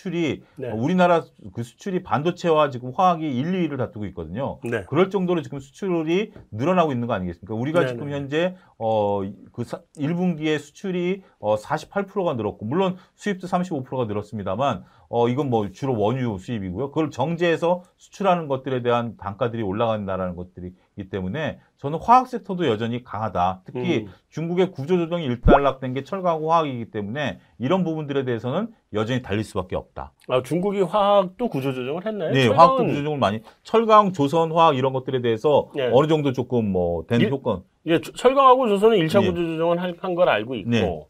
수출이 0.00 0.42
네. 0.56 0.70
어, 0.70 0.74
우리나라 0.74 1.22
그 1.52 1.62
수출이 1.62 2.02
반도체와 2.02 2.70
지금 2.70 2.92
화학이 2.94 3.26
1, 3.26 3.52
2위를 3.52 3.76
다투고 3.76 4.06
있거든요. 4.06 4.58
네. 4.64 4.84
그럴 4.88 5.10
정도로 5.10 5.42
지금 5.42 5.60
수출이 5.60 6.32
늘어나고 6.50 6.92
있는 6.92 7.06
거 7.06 7.14
아니겠습니까? 7.14 7.54
우리가 7.54 7.80
네네. 7.80 7.92
지금 7.92 8.10
현재 8.10 8.56
어그 8.78 9.64
1분기에 9.96 10.58
수출이 10.58 11.22
어 11.38 11.56
48%가 11.56 12.34
늘었고 12.34 12.64
물론 12.64 12.96
수입도 13.14 13.46
35%가 13.46 14.06
늘었습니다만 14.06 14.84
어 15.08 15.28
이건 15.28 15.50
뭐 15.50 15.70
주로 15.70 15.98
원유 15.98 16.38
수입이고요. 16.38 16.88
그걸 16.88 17.10
정제해서 17.10 17.82
수출하는 17.96 18.48
것들에 18.48 18.82
대한 18.82 19.16
단가들이 19.16 19.62
올라간다라는 19.62 20.36
것들이 20.36 20.72
기 21.00 21.08
때문에 21.08 21.58
저는 21.78 21.98
화학 22.00 22.26
섹터도 22.28 22.66
여전히 22.66 23.02
강하다. 23.02 23.62
특히 23.64 24.04
음. 24.06 24.12
중국의 24.28 24.70
구조 24.70 24.96
조정이 24.98 25.24
일단락된 25.24 25.94
게 25.94 26.04
철강 26.04 26.48
화학이기 26.48 26.90
때문에 26.90 27.38
이런 27.58 27.84
부분들에 27.84 28.24
대해서는 28.24 28.68
여전히 28.92 29.22
달릴 29.22 29.44
수밖에 29.44 29.76
없다. 29.76 30.12
아, 30.28 30.42
중국이 30.42 30.82
화학도 30.82 31.48
구조 31.48 31.72
조정을 31.72 32.04
했나요? 32.06 32.30
네, 32.32 32.42
철강은 32.42 32.58
화학도 32.58 32.84
구조 32.84 32.96
조정을 32.98 33.18
많이 33.18 33.40
철강, 33.62 34.12
조선, 34.12 34.52
화학 34.52 34.76
이런 34.76 34.92
것들에 34.92 35.22
대해서 35.22 35.70
네. 35.74 35.88
어느 35.92 36.06
정도 36.06 36.32
조금 36.32 36.70
뭐된 36.70 37.20
일- 37.20 37.30
효과. 37.30 37.60
예, 37.86 37.98
조- 38.00 38.12
철강하고 38.12 38.68
조선은 38.68 38.98
1차 38.98 39.20
네. 39.22 39.30
구조 39.30 39.46
조정을 39.46 39.78
한 39.80 40.14
걸 40.14 40.28
알고 40.28 40.54
있고 40.56 40.70
네. 40.70 41.06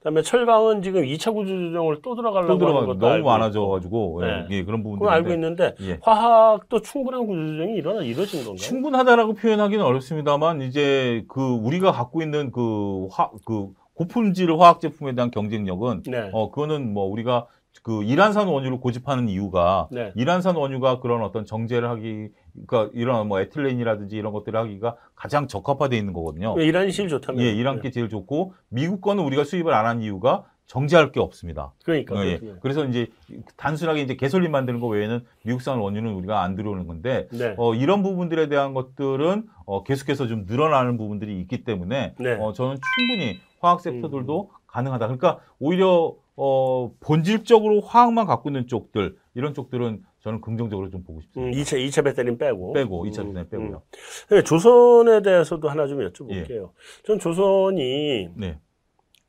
그다음에 0.00 0.22
철강은 0.22 0.80
지금 0.80 1.02
2차 1.02 1.32
구조 1.32 1.52
조정을 1.52 2.00
또 2.02 2.14
들어가려고 2.14 2.46
또 2.46 2.52
하는 2.54 2.58
들어가 2.58 2.86
것도 2.86 2.98
너무 2.98 3.12
알고 3.12 3.28
많아져가지고 3.28 4.18
네. 4.22 4.26
예, 4.26 4.56
예, 4.56 4.64
그런 4.64 4.82
부분들. 4.82 5.04
그건 5.04 5.12
알고 5.12 5.32
있는데 5.34 5.74
예. 5.82 5.98
화학도 6.00 6.80
충분한 6.80 7.26
구조 7.26 7.46
조정이 7.46 7.74
일어나 7.74 8.02
이루어진 8.02 8.40
건가요? 8.40 8.56
충분하다라고 8.56 9.34
표현하기는 9.34 9.84
어렵습니다만 9.84 10.62
이제 10.62 11.24
그 11.28 11.42
우리가 11.42 11.92
갖고 11.92 12.22
있는 12.22 12.50
그화그 12.50 13.74
고품질 13.92 14.50
화학 14.58 14.80
제품에 14.80 15.14
대한 15.14 15.30
경쟁력은 15.30 16.04
네. 16.06 16.30
어 16.32 16.50
그거는 16.50 16.94
뭐 16.94 17.04
우리가 17.04 17.46
그 17.82 18.02
이란산 18.04 18.48
원유를 18.48 18.80
고집하는 18.80 19.28
이유가 19.28 19.88
네. 19.90 20.12
이란산 20.16 20.56
원유가 20.56 21.00
그런 21.00 21.22
어떤 21.22 21.46
정제를 21.46 21.88
하기 21.90 22.28
그러니까 22.66 22.90
이런 22.94 23.28
뭐 23.28 23.40
에틸렌이라든지 23.40 24.16
이런 24.16 24.32
것들을 24.32 24.58
하기가 24.58 24.96
가장 25.14 25.46
적합화되어 25.48 25.98
있는 25.98 26.12
거거든요. 26.12 26.52
왜 26.54 26.66
이란이 26.66 26.92
제일 26.92 27.08
좋다면? 27.08 27.42
예, 27.42 27.50
이란 27.52 27.80
게 27.80 27.90
제일 27.90 28.08
좋고 28.08 28.54
미국 28.68 29.00
거는 29.00 29.24
우리가 29.24 29.44
수입을 29.44 29.72
안 29.72 29.86
한 29.86 30.02
이유가 30.02 30.44
정제할 30.66 31.10
게 31.10 31.18
없습니다. 31.18 31.72
그러니까 31.84 32.14
어, 32.14 32.24
예. 32.24 32.38
그래서 32.60 32.84
이제 32.84 33.08
단순하게 33.56 34.02
이제 34.02 34.14
개솔린 34.14 34.52
만드는 34.52 34.78
거 34.78 34.86
외에는 34.86 35.24
미국산 35.44 35.78
원유는 35.78 36.12
우리가 36.12 36.42
안 36.42 36.54
들어오는 36.54 36.86
건데 36.86 37.26
네. 37.32 37.54
어, 37.56 37.74
이런 37.74 38.02
부분들에 38.04 38.48
대한 38.48 38.72
것들은 38.74 39.48
어, 39.64 39.82
계속해서 39.82 40.28
좀 40.28 40.44
늘어나는 40.46 40.96
부분들이 40.96 41.40
있기 41.40 41.64
때문에 41.64 42.14
네. 42.18 42.32
음. 42.34 42.40
어, 42.40 42.52
저는 42.52 42.76
충분히 42.98 43.38
화학 43.60 43.80
섹터들도 43.80 44.50
가능하다. 44.68 45.06
그러니까 45.06 45.40
오히려 45.58 46.14
어, 46.42 46.90
본질적으로 47.00 47.82
화학만 47.82 48.26
갖고 48.26 48.48
있는 48.48 48.66
쪽들 48.66 49.14
이런 49.34 49.52
쪽들은 49.52 50.02
저는 50.20 50.40
긍정적으로 50.40 50.88
좀 50.88 51.02
보고 51.04 51.18
음, 51.18 51.22
싶습니다. 51.22 51.58
2차 51.60 51.86
2차 51.86 52.02
배터리는 52.04 52.38
빼고 52.38 52.72
빼고 52.72 53.04
2차 53.06 53.20
음, 53.20 53.26
분해 53.26 53.48
빼고요. 53.50 53.82
네, 54.30 54.42
조선에 54.42 55.20
대해서도 55.20 55.68
하나 55.68 55.86
좀 55.86 55.98
여쭤볼게요. 55.98 56.70
전 57.04 57.18
조선이 57.18 58.28
네. 58.36 58.58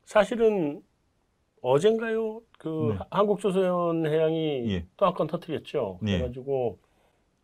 사실은 0.06 0.80
어젠가요? 1.60 2.40
그 2.58 2.94
네. 2.94 2.98
한국조선 3.10 4.06
해양이 4.06 4.72
예. 4.72 4.86
또한 4.96 5.12
건 5.14 5.26
터뜨렸죠. 5.26 5.98
예. 6.06 6.18
그래가지고 6.18 6.78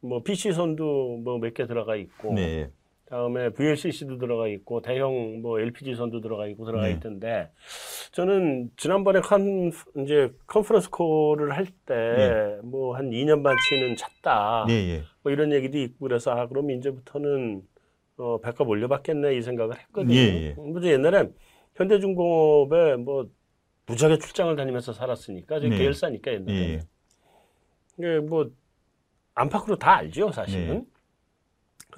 뭐 0.00 0.22
PC 0.22 0.52
선도 0.52 1.18
뭐 1.18 1.38
몇 1.38 1.52
개 1.54 1.66
들어가 1.66 1.94
있고, 1.96 2.32
네. 2.32 2.70
다음에 3.08 3.50
VLCC도 3.50 4.18
들어가 4.18 4.48
있고, 4.48 4.82
대형 4.82 5.40
뭐 5.40 5.58
LPG 5.60 5.94
선도 5.94 6.20
들어가 6.20 6.46
있고 6.48 6.66
들어가 6.66 6.86
네. 6.86 6.92
있던데 6.92 7.50
저는 8.12 8.70
지난번에 8.76 9.20
컨 9.20 9.70
이제 10.02 10.30
컨퍼런스 10.46 10.90
콜을 10.90 11.52
할 11.56 11.66
때 11.86 12.58
뭐한 12.64 13.10
2년 13.10 13.42
반치는 13.42 13.96
찼다. 13.96 14.66
예, 14.68 14.72
예. 14.74 15.02
뭐 15.22 15.32
이런 15.32 15.52
얘기도 15.52 15.78
있고 15.78 15.96
그래서 16.00 16.32
아 16.32 16.46
그럼 16.46 16.70
이제부터는 16.70 17.62
어 18.18 18.38
백값 18.40 18.68
올려받겠네 18.68 19.36
이 19.36 19.42
생각을 19.42 19.78
했거든요. 19.78 20.14
예, 20.14 20.18
예. 20.18 20.54
뭐 20.58 20.82
옛날에 20.82 21.28
현대중공업에 21.76 22.96
뭐 22.96 23.30
무지하게 23.86 24.18
출장을 24.18 24.54
다니면서 24.54 24.92
살았으니까 24.92 25.60
저 25.60 25.68
네. 25.68 25.78
계열사니까 25.78 26.32
옛날에 26.32 26.58
예. 26.58 26.80
이게 27.98 28.18
뭐 28.18 28.50
안팎으로 29.34 29.76
다 29.76 29.96
알죠 29.96 30.30
사실은. 30.32 30.84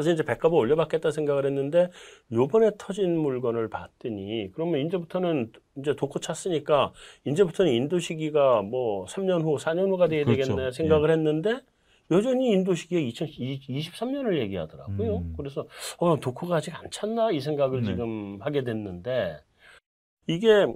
네. 0.01 0.05
그래서 0.05 0.11
이제 0.13 0.23
백값을 0.23 0.57
올려받겠다 0.57 1.11
생각을 1.11 1.45
했는데 1.45 1.91
요번에 2.33 2.71
터진 2.79 3.19
물건을 3.19 3.69
봤더니 3.69 4.51
그러면 4.55 4.81
이제부터는 4.87 5.53
이제 5.77 5.95
도코 5.95 6.19
찼으니까 6.21 6.93
이제부터는 7.27 7.73
인도 7.73 7.99
시기가 7.99 8.63
뭐 8.63 9.05
3년 9.07 9.43
후, 9.43 9.57
4년 9.57 9.91
후가 9.91 10.09
돼야 10.09 10.25
그렇죠. 10.25 10.57
되겠네 10.57 10.73
생각을 10.73 11.11
했는데 11.11 11.61
여전히 12.11 12.51
인도 12.51 12.75
시기가 12.75 13.01
2023년을 13.01 14.39
얘기하더라고요. 14.39 15.19
음. 15.19 15.35
그래서 15.37 15.67
어, 15.99 16.19
도코가 16.19 16.57
아직 16.57 16.75
안 16.75 16.91
찼나 16.91 17.31
이 17.31 17.41
생각을 17.41 17.83
네. 17.83 17.87
지금 17.89 18.39
하게 18.41 18.65
됐는데 18.65 19.39
이게 20.27 20.67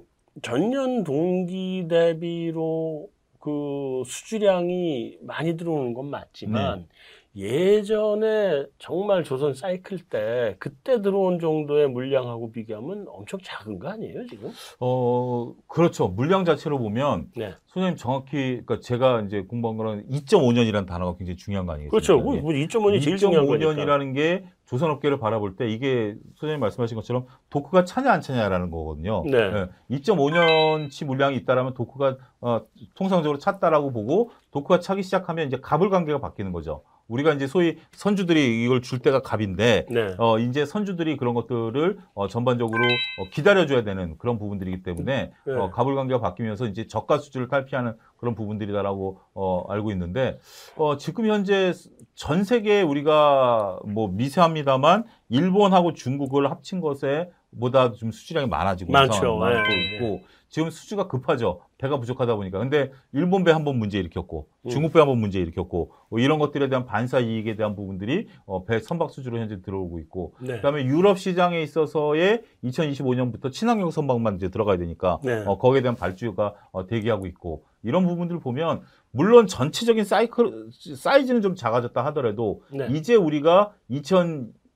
전년 0.41 1.03
동기 1.03 1.87
대비로 1.89 3.09
그 3.39 4.03
수주량이 4.05 5.17
많이 5.21 5.57
들어오는 5.57 5.93
건 5.93 6.09
맞지만 6.09 6.79
네. 6.79 6.87
예전에 7.35 8.65
정말 8.79 9.23
조선 9.23 9.53
사이클 9.53 9.99
때 10.09 10.55
그때 10.59 11.01
들어온 11.01 11.39
정도의 11.39 11.89
물량하고 11.89 12.51
비교하면 12.51 13.05
엄청 13.09 13.39
작은 13.43 13.79
거 13.79 13.89
아니에요 13.89 14.25
지금? 14.27 14.51
어, 14.79 15.53
그렇죠. 15.67 16.07
물량 16.07 16.45
자체로 16.45 16.79
보면 16.79 17.27
네. 17.35 17.53
소장님 17.67 17.97
정확히 17.97 18.61
그러니까 18.65 18.79
제가 18.79 19.21
이제 19.21 19.41
공부한 19.41 19.75
거는 19.75 20.07
2.5년이라는 20.09 20.87
단어가 20.87 21.17
굉장히 21.17 21.35
중요한 21.35 21.65
거 21.65 21.73
아니겠습니까? 21.73 21.91
그렇죠. 21.91 22.17
뭐 22.17 22.53
2.5이 22.53 23.01
제일 23.01 23.17
중요한 23.17 23.45
거니까. 23.45 23.73
2.5년이라는 23.73 24.15
게 24.15 24.45
조선 24.65 24.89
업계를 24.89 25.19
바라볼 25.19 25.57
때 25.57 25.69
이게 25.69 26.15
소장님 26.35 26.59
말씀하신 26.61 26.95
것처럼 26.95 27.25
도크가 27.49 27.83
차냐 27.83 28.11
안 28.11 28.21
차냐라는 28.21 28.71
거거든요. 28.71 29.23
네. 29.25 29.67
2.5년치 29.91 31.05
물량이 31.05 31.35
있다라면 31.37 31.73
도크가 31.73 32.17
어, 32.39 32.61
통상적으로 32.95 33.37
찼다라고 33.39 33.91
보고 33.91 34.31
도크가 34.51 34.79
차기 34.79 35.03
시작하면 35.03 35.47
이제 35.47 35.57
갑을 35.61 35.89
관계가 35.89 36.19
바뀌는 36.19 36.51
거죠. 36.51 36.81
우리가 37.07 37.33
이제 37.33 37.47
소위 37.47 37.77
선주들이 37.91 38.63
이걸 38.63 38.81
줄 38.81 38.99
때가 38.99 39.21
갑인데 39.21 39.85
네. 39.89 40.15
어, 40.17 40.39
이제 40.39 40.65
선주들이 40.65 41.17
그런 41.17 41.33
것들을 41.33 41.97
어, 42.13 42.27
전반적으로 42.27 42.83
어, 43.19 43.29
기다려줘야 43.31 43.83
되는 43.83 44.17
그런 44.17 44.39
부분들이기 44.39 44.83
때문에 44.83 45.31
네. 45.45 45.53
어, 45.53 45.69
가불 45.69 45.95
관계가 45.95 46.19
바뀌면서 46.19 46.67
이제 46.67 46.87
저가 46.87 47.19
수주를 47.19 47.47
탈피하는 47.47 47.93
그런 48.17 48.33
부분들이다라고 48.33 49.19
어, 49.33 49.65
알고 49.69 49.91
있는데 49.91 50.39
어, 50.75 50.97
지금 50.97 51.27
현재 51.27 51.73
전 52.15 52.43
세계에 52.43 52.81
우리가 52.81 53.79
뭐 53.85 54.07
미세합니다만 54.07 55.03
일본하고 55.29 55.93
중국을 55.93 56.49
합친 56.49 56.81
것에 56.81 57.29
보다 57.59 57.91
좀 57.93 58.11
수주량이 58.11 58.47
많아지고 58.47 58.91
많죠. 58.91 59.39
네, 59.45 59.95
있고 59.95 60.21
지금 60.49 60.69
수주가 60.69 61.07
급하죠. 61.07 61.61
배가 61.85 61.99
부족하다 61.99 62.35
보니까. 62.35 62.57
근데 62.59 62.91
일본 63.13 63.43
배 63.43 63.51
한 63.51 63.63
번 63.63 63.77
문제 63.77 63.99
일으켰고 63.99 64.47
음. 64.65 64.69
중국 64.69 64.91
배 64.93 64.99
한 64.99 65.07
번 65.07 65.19
문제 65.19 65.39
일으켰고 65.39 65.91
뭐 66.09 66.19
이런 66.19 66.39
것들에 66.39 66.67
대한 66.69 66.85
반사 66.85 67.19
이익에 67.19 67.55
대한 67.55 67.75
부분들이 67.75 68.27
어, 68.45 68.65
배 68.65 68.79
선박 68.79 69.11
수주로 69.11 69.37
현재 69.39 69.61
들어오고 69.61 69.99
있고 69.99 70.33
네. 70.41 70.55
그다음에 70.57 70.83
유럽 70.85 71.19
시장에 71.19 71.61
있어서의 71.61 72.41
2025년부터 72.63 73.51
친환경 73.51 73.91
선박만 73.91 74.35
이제 74.35 74.49
들어가야 74.49 74.77
되니까 74.77 75.19
네. 75.23 75.43
어, 75.45 75.57
거기에 75.57 75.81
대한 75.81 75.95
발주가 75.95 76.53
어, 76.71 76.85
대기하고 76.87 77.27
있고 77.27 77.63
이런 77.83 78.05
부분들을 78.07 78.41
보면 78.41 78.81
물론 79.11 79.47
전체적인 79.47 80.03
사이클 80.03 80.69
사이즈는 80.95 81.41
좀 81.41 81.55
작아졌다 81.55 82.03
하더라도 82.05 82.61
네. 82.71 82.87
이제 82.91 83.15
우리가 83.15 83.73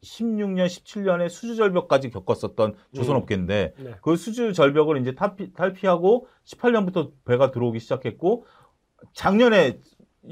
2016년 0.03 0.65
17년에 0.65 1.29
수주 1.29 1.55
절벽까지 1.55 2.09
겪었었던 2.09 2.75
조선업계인데 2.95 3.73
네. 3.77 3.95
그 4.01 4.15
수주 4.15 4.53
절벽을 4.53 5.01
이제 5.01 5.15
탈피, 5.15 5.53
탈피하고 5.53 6.27
18년부터 6.45 7.11
배가 7.25 7.51
들어오기 7.51 7.79
시작했고 7.79 8.45
작년에 9.13 9.79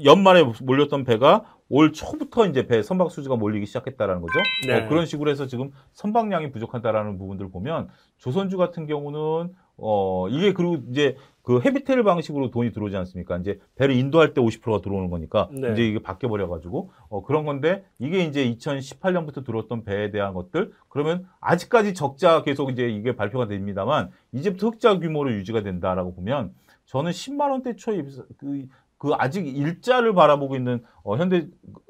연말에 0.04 0.44
몰렸던 0.62 1.04
배가 1.04 1.58
올 1.70 1.92
초부터 1.92 2.46
이제 2.46 2.66
배 2.66 2.82
선박 2.82 3.10
수주가 3.10 3.36
몰리기 3.36 3.66
시작했다라는 3.66 4.22
거죠. 4.22 4.38
네. 4.66 4.80
어, 4.84 4.88
그런 4.88 5.04
식으로 5.06 5.30
해서 5.30 5.46
지금 5.46 5.70
선박량이 5.92 6.50
부족하다라는 6.50 7.18
부분들을 7.18 7.50
보면 7.50 7.88
조선주 8.16 8.56
같은 8.56 8.86
경우는 8.86 9.54
어 9.78 10.28
이게 10.28 10.52
그리고 10.52 10.76
이제 10.90 11.16
그 11.42 11.60
헤비테일 11.60 12.02
방식으로 12.02 12.50
돈이 12.50 12.72
들어오지 12.72 12.96
않습니까? 12.96 13.38
이제 13.38 13.58
배를 13.76 13.94
인도할 13.94 14.34
때 14.34 14.40
50%가 14.40 14.82
들어오는 14.82 15.08
거니까 15.08 15.48
네. 15.50 15.72
이제 15.72 15.86
이게 15.86 15.98
바뀌어 16.00 16.28
버려 16.28 16.48
가지고 16.48 16.90
어 17.08 17.22
그런 17.22 17.46
건데 17.46 17.84
이게 17.98 18.24
이제 18.24 18.44
2018년부터 18.54 19.44
들어왔던 19.44 19.84
배에 19.84 20.10
대한 20.10 20.34
것들 20.34 20.72
그러면 20.88 21.26
아직까지 21.40 21.94
적자 21.94 22.42
계속 22.42 22.70
이제 22.70 22.88
이게 22.88 23.16
발표가 23.16 23.46
됩니다만 23.46 24.10
이제부터 24.32 24.68
흑자 24.68 24.98
규모로 24.98 25.32
유지가 25.32 25.62
된다라고 25.62 26.14
보면 26.14 26.52
저는 26.86 27.12
10만 27.12 27.50
원대 27.50 27.76
초에 27.76 28.02
그, 28.36 28.66
그 28.98 29.12
아직 29.16 29.46
일자를 29.46 30.14
바라보고 30.14 30.56
있는 30.56 30.84
어, 31.02 31.16
현대 31.16 31.46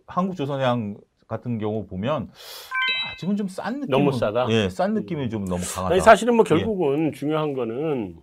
한국조선해양 0.06 0.98
같은 1.26 1.58
경우 1.58 1.86
보면 1.86 2.30
아직은 3.18 3.36
좀싼 3.36 3.80
느낌 3.80 3.90
너무 3.90 4.12
싸다? 4.12 4.46
예, 4.50 4.68
싼 4.68 4.94
느낌이 4.94 5.28
좀 5.28 5.44
너무 5.44 5.60
강하다. 5.74 5.92
아니 5.92 6.00
사실은 6.00 6.34
예. 6.34 6.36
뭐 6.36 6.44
결국은 6.44 7.12
중요한 7.12 7.52
거는 7.52 8.16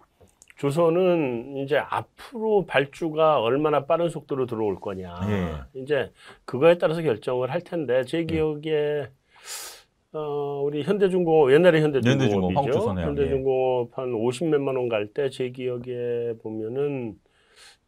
조선은 0.57 1.57
이제 1.57 1.77
앞으로 1.77 2.65
발주가 2.65 3.41
얼마나 3.41 3.85
빠른 3.85 4.07
속도로 4.09 4.45
들어올 4.45 4.79
거냐. 4.79 5.13
예. 5.29 5.81
이제 5.81 6.11
그거에 6.45 6.77
따라서 6.77 7.01
결정을 7.01 7.51
할 7.51 7.59
텐데 7.59 8.05
제 8.05 8.23
기억에 8.23 9.07
어 10.13 10.61
우리 10.63 10.81
현대중공업 10.83 11.51
옛날에 11.51 11.81
현대중공업, 11.81 12.55
현대중공업이죠. 12.55 13.01
현대중공업 13.01 13.97
한 13.97 14.11
50몇만 14.13 14.77
원 14.77 14.87
갈 14.87 15.09
때 15.13 15.29
제 15.29 15.49
기억에 15.49 16.35
보면은 16.41 17.15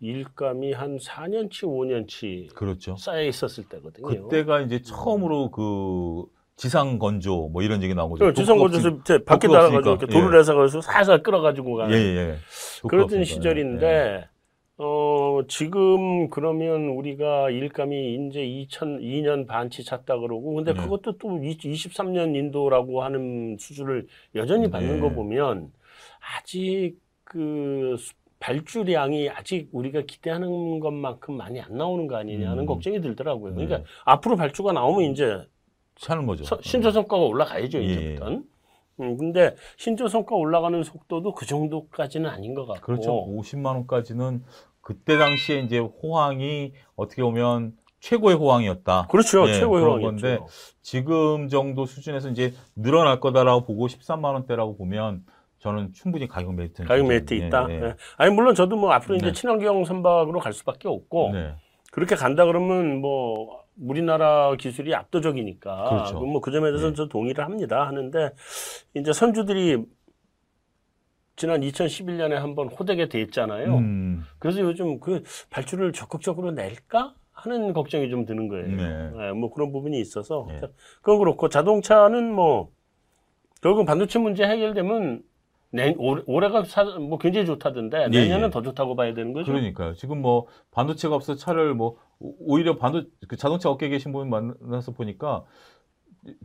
일감이 0.02 0.74
한 0.74 0.98
4년치 0.98 1.64
5년치 1.64 2.54
그렇죠. 2.54 2.98
쌓여 2.98 3.24
있었을 3.24 3.64
때거든요. 3.70 4.28
그때가 4.28 4.60
이제 4.62 4.82
처음으로 4.82 5.52
그 5.52 6.26
지상 6.58 6.98
건조 6.98 7.50
뭐 7.54 7.62
이런 7.62 7.82
얘기 7.84 7.94
거죠. 7.94 8.26
그 8.26 8.34
주성고에서 8.34 8.98
밖에 9.26 9.48
독도가 9.48 9.70
나가가지고. 9.70 9.90
이렇게 9.92 10.08
돌을 10.08 10.40
해서 10.40 10.56
가서 10.56 10.82
살살 10.82 11.22
끌어가지고 11.22 11.76
가는 11.76 11.96
예, 11.96 12.00
예. 12.00 12.36
그러던. 12.90 13.24
시절인데 13.24 13.88
예. 13.88 14.28
어 14.80 15.42
지금 15.48 16.30
그러면 16.30 16.90
우리가 16.90 17.52
일감이 17.52 18.16
이제 18.30 18.42
2002년 18.42 19.48
반치 19.48 19.84
찼다 19.84 20.18
그러고 20.20 20.56
근데 20.56 20.74
네. 20.74 20.80
그것도 20.82 21.18
또 21.20 21.30
23년 21.70 22.36
인도라고 22.36 23.04
하는 23.04 23.58
수준을 23.60 24.08
여전히 24.36 24.70
받는 24.70 24.96
네. 24.96 25.00
거 25.00 25.10
보면 25.10 25.72
아직 26.38 26.96
그 27.24 27.96
수- 28.00 28.14
발주량이 28.40 29.30
아직 29.30 29.68
우리가 29.72 30.02
기대하는 30.08 30.80
것만큼 30.80 31.38
많이 31.38 31.60
안 31.60 31.76
나오는 31.76 32.06
거 32.08 32.18
아니냐는 32.18 32.60
음. 32.60 32.66
걱정이 32.68 33.02
들더라고요. 33.02 33.54
네. 33.56 33.66
그러니까 33.66 33.90
앞으로 34.06 34.36
발주가 34.36 34.74
나오면 34.74 35.12
이제 35.12 35.44
차는 36.00 36.26
거죠. 36.26 36.44
서- 36.44 36.60
신조 36.62 36.92
성과가 36.92 37.24
올라가야죠 37.24 37.80
예. 37.80 37.84
이제부터는. 37.84 38.44
음, 39.00 39.18
근데 39.18 39.56
신조 39.78 40.08
성과 40.08 40.36
올라가는 40.36 40.82
속도도 40.84 41.34
그 41.34 41.46
정도까지는 41.46 42.30
아닌 42.30 42.54
것 42.56 42.66
같고. 42.66 42.82
그렇죠. 42.82 43.12
50만 43.28 43.66
원까지는 43.68 44.44
그때 44.82 45.18
당시에 45.18 45.60
이제 45.60 45.78
호황이 45.80 46.74
어떻게 46.96 47.22
보면 47.22 47.74
최고의 48.00 48.36
호황이었다. 48.38 49.08
그렇죠. 49.10 49.48
예, 49.50 49.54
최고의 49.54 49.84
그런. 49.84 50.02
건데 50.02 50.40
지금 50.82 51.48
정도 51.50 51.86
수준에서 51.86 52.30
이제 52.30 52.54
늘어날 52.76 53.20
거다라고 53.20 53.66
보고 53.66 53.88
13만 53.88 54.34
원대라고 54.34 54.78
보면 54.78 55.24
저는 55.60 55.92
충분히 55.94 56.28
가격 56.28 56.54
메리트는 56.56 56.88
가격 56.88 57.08
메리트 57.08 57.34
예, 57.34 57.48
있다. 57.48 57.68
예. 57.70 57.74
예. 57.84 57.96
아니 58.18 58.34
물론 58.34 58.56
저도 58.56 58.78
뭐 58.78 58.92
앞으로 58.92 59.16
이제 59.16 59.28
네. 59.28 59.32
친환경 59.34 59.84
선박으로 59.84 60.40
갈 60.40 60.54
수밖에 60.54 60.88
없고 60.88 61.32
네. 61.34 61.54
그렇게 61.92 62.16
간다 62.16 62.46
그러면 62.46 63.02
뭐 63.02 63.64
우리나라 63.80 64.56
기술이 64.56 64.94
압도적이니까 64.96 65.90
그렇죠. 65.90 66.20
뭐그 66.20 66.52
점에 66.52 66.70
대해서는 66.70 66.94
네. 66.94 66.96
저 66.96 67.08
동의를 67.08 67.44
합니다. 67.44 67.88
하는데 67.88 68.32
이제 68.96 69.14
선주들이 69.14 69.86
지난 71.36 71.62
2011년에 71.62 72.34
한번 72.34 72.68
호되게 72.68 73.10
뎄잖아요. 73.10 73.76
음, 73.76 74.24
그래서 74.40 74.62
요즘 74.62 75.00
그 75.00 75.24
발주를 75.52 75.94
적극적으로 75.94 76.52
낼까 76.52 77.14
하는 77.32 77.74
걱정이 77.74 78.10
좀 78.10 78.26
드는 78.26 78.48
거예요. 78.48 78.68
네. 78.76 79.28
예, 79.28 79.32
뭐 79.32 79.54
그런 79.54 79.72
부분이 79.72 80.00
있어서 80.00 80.48
네. 80.50 80.60
그건 81.02 81.20
그렇고 81.20 81.50
자동차는 81.50 82.34
뭐 82.34 82.72
결국 83.62 83.86
반도체 83.86 84.18
문제 84.18 84.44
해결되면 84.44 85.22
내, 85.70 85.94
올해, 85.98 86.24
올해가 86.26 86.64
사, 86.64 86.84
뭐 86.84 87.20
굉장히 87.20 87.46
좋다던데 87.46 88.04
예, 88.04 88.08
내년은 88.08 88.48
예. 88.48 88.50
더 88.50 88.64
좋다고 88.64 88.96
봐야 88.96 89.14
되는 89.14 89.34
거죠. 89.34 89.52
그러니까요. 89.52 89.94
지금 89.94 90.22
뭐 90.22 90.48
반도체가 90.72 91.14
없어 91.14 91.36
차를 91.36 91.76
뭐 91.76 91.98
오- 92.20 92.36
오히려 92.56 92.78
반도 92.78 93.04
그 93.28 93.38
자동차 93.38 93.70
업계에 93.70 93.90
계신 93.90 94.12
분 94.12 94.30
만나서 94.30 94.92
보니까 94.94 95.44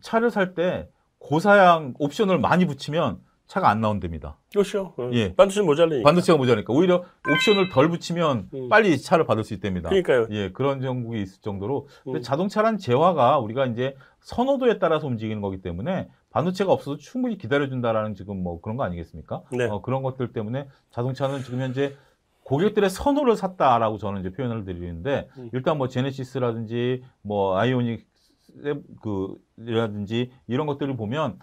차를 0.03 0.31
살 0.31 0.55
때 0.55 0.89
고사양 1.19 1.95
옵션을 1.99 2.39
많이 2.39 2.67
붙이면 2.67 3.19
차가 3.47 3.69
안 3.69 3.81
나온답니다. 3.81 4.39
그렇죠. 4.53 4.95
어. 4.97 5.11
예. 5.13 5.35
반도체 5.35 5.61
모자르니까. 5.63 6.09
반도체가 6.09 6.37
모자니까 6.39 6.73
오히려 6.73 7.05
옵션을 7.31 7.69
덜 7.69 7.89
붙이면 7.91 8.49
음. 8.55 8.69
빨리 8.69 8.99
차를 8.99 9.27
받을 9.27 9.45
수 9.45 9.53
있답니다. 9.55 9.89
그러니까요. 9.91 10.27
예, 10.31 10.51
그런 10.53 10.81
정국이 10.81 11.21
있을 11.21 11.43
정도로. 11.43 11.87
근데 12.03 12.21
음. 12.21 12.23
자동차란 12.23 12.79
재화가 12.79 13.39
우리가 13.41 13.67
이제 13.67 13.95
선호도에 14.21 14.79
따라서 14.79 15.07
움직이는 15.07 15.43
거기 15.43 15.61
때문에 15.61 16.09
반도체가 16.31 16.73
없어도 16.73 16.97
충분히 16.97 17.37
기다려준다라는 17.37 18.15
지금 18.15 18.43
뭐 18.43 18.61
그런 18.63 18.77
거 18.79 18.85
아니겠습니까? 18.85 19.43
네. 19.53 19.65
어, 19.67 19.83
그런 19.83 20.03
것들 20.03 20.33
때문에 20.33 20.69
자동차는 20.91 21.43
지금 21.43 21.61
현재 21.61 21.95
고객들의 22.53 22.91
선호를 22.91 23.35
샀다라고 23.35 23.97
저는 23.97 24.21
이제 24.21 24.31
표현을 24.31 24.67
드리는데 24.67 25.29
음. 25.39 25.49
일단 25.55 25.79
뭐 25.79 25.89
제네시스라든지 25.89 27.03
뭐 27.23 27.57
아이오닉 27.57 28.07
그라든지 29.01 30.31
이런 30.47 30.67
것들을 30.67 30.95
보면 30.99 31.39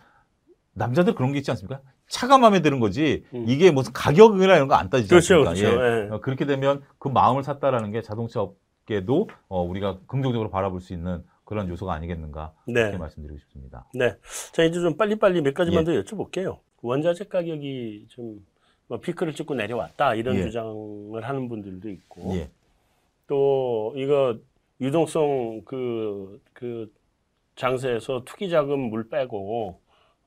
남자들 0.73 1.15
그런 1.15 1.31
게 1.31 1.39
있지 1.39 1.49
않습니까? 1.49 1.81
차가 2.07 2.37
마음에 2.37 2.61
드는 2.61 2.79
거지 2.79 3.23
음. 3.33 3.45
이게 3.47 3.71
무슨 3.71 3.91
가격이나 3.91 4.55
이런 4.55 4.67
거 4.67 4.75
안 4.75 4.91
따지지 4.91 5.09
그렇죠, 5.09 5.47
않습니까? 5.49 5.53
그렇죠. 5.53 5.83
예. 5.83 6.05
예. 6.05 6.09
어, 6.11 6.21
그렇게 6.21 6.45
되면 6.45 6.83
그 6.99 7.07
마음을 7.07 7.41
샀다라는 7.43 7.89
게 7.91 8.03
자동차 8.03 8.41
업계도 8.41 9.29
어, 9.47 9.63
우리가 9.63 9.97
긍정적으로 10.05 10.51
바라볼 10.51 10.79
수 10.79 10.93
있는 10.93 11.23
그런 11.43 11.67
요소가 11.69 11.93
아니겠는가 11.93 12.53
네. 12.67 12.81
이렇게 12.81 12.97
말씀드리고 12.97 13.39
싶습니다. 13.39 13.87
네. 13.95 14.15
자, 14.53 14.63
이제 14.63 14.79
좀 14.79 14.95
빨리빨리 14.95 15.41
몇 15.41 15.55
가지만 15.55 15.81
예. 15.81 15.85
더 15.85 16.03
여쭤볼게요. 16.03 16.59
원자재 16.83 17.25
가격이 17.25 18.05
좀 18.09 18.45
뭐 18.89 18.99
피크를 18.99 19.33
찍고 19.33 19.53
내려왔다 19.55 20.15
이런 20.15 20.35
예. 20.35 20.41
주장을 20.43 21.21
하는 21.23 21.47
분들도 21.47 21.89
있고 21.89 22.35
예. 22.35 22.49
또 23.27 23.93
이거 23.95 24.35
유동성 24.81 25.61
그, 25.63 26.41
그 26.53 26.91
장세에서 27.55 28.23
투기 28.25 28.49
자금 28.49 28.79
물 28.89 29.07
빼고 29.07 29.79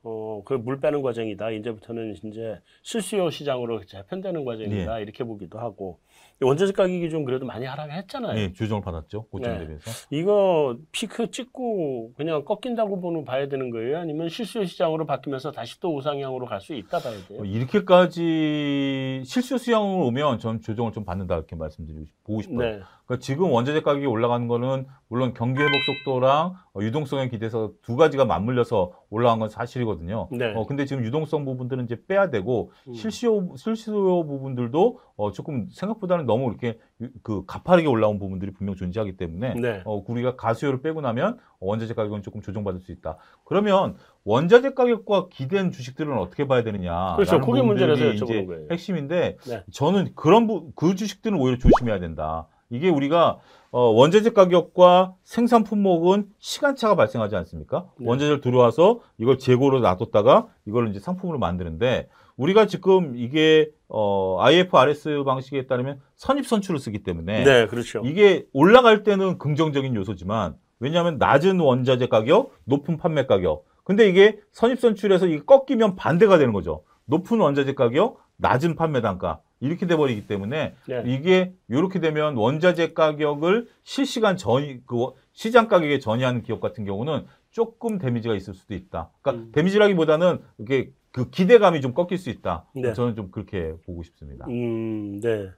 어, 0.05 0.41
그 0.45 0.55
물 0.55 0.79
빼는 0.79 1.01
과정이다. 1.01 1.51
이제부터는 1.51 2.15
이제 2.23 2.59
실수요 2.81 3.29
시장으로 3.29 3.85
재편되는 3.85 4.43
과정이다. 4.45 4.99
이렇게 4.99 5.23
보기도 5.23 5.59
하고. 5.59 5.99
원자재 6.43 6.73
가격이 6.73 7.09
좀 7.09 7.25
그래도 7.25 7.45
많이 7.45 7.65
하락했잖아요. 7.65 8.37
예, 8.39 8.53
조정을 8.53 8.81
받았죠. 8.83 9.23
고점 9.27 9.53
네. 9.53 9.59
대비해서. 9.59 9.91
이거 10.11 10.77
피크 10.91 11.31
찍고 11.31 12.13
그냥 12.15 12.43
꺾인다고 12.45 12.99
보는 13.01 13.25
봐야 13.25 13.47
되는 13.47 13.69
거예요? 13.69 13.99
아니면 13.99 14.29
실수요 14.29 14.65
시장으로 14.65 15.05
바뀌면서 15.05 15.51
다시 15.51 15.79
또 15.79 15.95
우상향으로 15.95 16.45
갈 16.45 16.59
수 16.61 16.73
있다 16.73 16.99
봐야 16.99 17.13
돼요? 17.27 17.41
어, 17.41 17.45
이렇게까지 17.45 19.23
실수 19.25 19.57
수양으로 19.57 20.07
오면 20.07 20.39
전 20.39 20.61
조정을 20.61 20.91
좀 20.93 21.03
받는다 21.05 21.35
이렇게 21.35 21.55
말씀드리고 21.55 22.05
싶- 22.05 22.23
보고 22.23 22.41
싶어요. 22.41 22.81
네. 23.03 23.07
그러니까 23.07 23.21
지금 23.23 23.51
원자재 23.51 23.81
가격이 23.81 24.05
올라가는 24.05 24.47
거는 24.47 24.85
물론 25.09 25.33
경기 25.33 25.61
회복 25.61 25.73
속도랑 25.83 26.55
어, 26.73 26.79
유동성에 26.81 27.29
기대서 27.29 27.71
두 27.81 27.95
가지가 27.97 28.25
맞물려서 28.25 28.93
올라간 29.09 29.39
건 29.39 29.49
사실이거든요. 29.49 30.29
네. 30.31 30.53
어, 30.55 30.65
근데 30.65 30.85
지금 30.85 31.03
유동성 31.03 31.45
부분들은 31.45 31.83
이제 31.83 32.01
빼야 32.07 32.29
되고 32.29 32.71
음. 32.87 32.93
실수요 32.93 33.49
실수요 33.57 34.25
부분들도 34.25 34.99
어, 35.17 35.31
조금 35.31 35.67
생각보다는 35.71 36.25
너무 36.25 36.47
이렇게 36.49 36.79
유- 37.01 37.09
그 37.21 37.45
가파르게 37.45 37.87
올라온 37.87 38.17
부분들이 38.19 38.51
분명 38.53 38.75
존재하기 38.75 39.17
때문에 39.17 39.53
네. 39.55 39.81
어, 39.85 40.01
우리가 40.07 40.35
가수요를 40.37 40.81
빼고 40.81 41.01
나면 41.01 41.37
원자재 41.59 41.93
가격은 41.93 42.23
조금 42.23 42.41
조정받을 42.41 42.79
수 42.79 42.91
있다. 42.91 43.17
그러면 43.43 43.97
원자재 44.23 44.73
가격과 44.73 45.27
기댄 45.29 45.71
주식들은 45.71 46.17
어떻게 46.17 46.47
봐야 46.47 46.63
되느냐? 46.63 47.15
그렇죠. 47.15 47.39
그게 47.41 47.61
문제라서 47.61 48.05
이제 48.13 48.45
거예요. 48.45 48.67
핵심인데 48.71 49.37
네. 49.45 49.63
저는 49.71 50.13
그런 50.15 50.47
부, 50.47 50.71
그 50.75 50.95
주식들은 50.95 51.37
오히려 51.39 51.57
조심해야 51.57 51.99
된다. 51.99 52.47
이게 52.73 52.89
우리가 52.89 53.37
어, 53.71 53.81
원자재 53.91 54.31
가격과 54.31 55.13
생산 55.23 55.63
품목은 55.63 56.27
시간차가 56.39 56.95
발생하지 56.95 57.35
않습니까? 57.35 57.87
네. 57.99 58.07
원자재를 58.07 58.41
들어와서 58.41 58.99
이걸 59.17 59.37
재고로 59.37 59.79
놔뒀다가 59.79 60.47
이걸 60.65 60.89
이제 60.89 60.99
상품으로 60.99 61.37
만드는데 61.39 62.09
우리가 62.35 62.65
지금 62.65 63.15
이게 63.15 63.69
어, 63.87 64.37
IFRS 64.41 65.23
방식에 65.23 65.67
따르면 65.67 66.01
선입 66.15 66.47
선출을 66.47 66.79
쓰기 66.79 67.03
때문에 67.03 67.43
네, 67.43 67.67
그렇죠. 67.67 68.01
이게 68.05 68.45
올라갈 68.53 69.03
때는 69.03 69.37
긍정적인 69.37 69.95
요소지만 69.95 70.55
왜냐하면 70.79 71.17
낮은 71.17 71.59
원자재 71.59 72.07
가격, 72.07 72.53
높은 72.65 72.97
판매 72.97 73.25
가격. 73.25 73.65
근데 73.83 74.07
이게 74.09 74.39
선입 74.51 74.79
선출에서 74.79 75.27
이게 75.27 75.43
꺾이면 75.45 75.95
반대가 75.95 76.37
되는 76.37 76.53
거죠. 76.53 76.83
높은 77.05 77.39
원자재 77.39 77.75
가격, 77.75 78.17
낮은 78.37 78.75
판매 78.75 79.01
단가. 79.01 79.39
이렇게 79.63 79.87
돼 79.87 79.95
버리기 79.95 80.27
때문에 80.27 80.75
네. 80.87 81.03
이게 81.05 81.53
이렇게 81.69 82.01
되면 82.01 82.35
원자재 82.35 82.93
가격을 82.93 83.69
실시간 83.83 84.35
전이 84.35 84.85
그 84.85 85.11
시장 85.31 85.69
가격에 85.69 85.99
전이하는 85.99 86.43
기업 86.43 86.59
같은 86.59 86.83
경우는 86.83 87.25
조금 87.49 87.97
데미지가 87.97 88.35
있을 88.35 88.53
수도 88.53 88.73
있다. 88.73 89.09
그러니까 89.21 89.45
음. 89.45 89.51
데미지라기보다는 89.53 90.39
이게 90.59 90.91
그 91.11 91.29
기대감이 91.29 91.79
좀 91.79 91.93
꺾일 91.93 92.17
수 92.17 92.29
있다. 92.29 92.65
네. 92.75 92.91
저는 92.93 93.15
좀 93.15 93.31
그렇게 93.31 93.73
보고 93.85 94.03
싶습니다. 94.03 94.45
음, 94.49 95.21
네. 95.21 95.49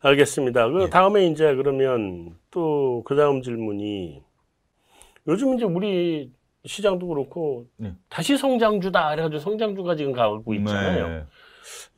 알겠습니다. 0.00 0.68
그 0.68 0.82
예. 0.84 0.90
다음에 0.90 1.26
이제 1.26 1.54
그러면 1.54 2.36
또 2.50 3.02
그 3.04 3.14
다음 3.14 3.42
질문이 3.42 4.22
요즘 5.28 5.54
이제 5.54 5.64
우리 5.64 6.32
시장도 6.64 7.06
그렇고 7.06 7.66
네. 7.76 7.94
다시 8.08 8.36
성장주다 8.36 9.10
그래가지고 9.10 9.38
성장주가 9.38 9.94
지금 9.94 10.12
가고 10.12 10.52
있잖아요. 10.54 11.08
네. 11.08 11.24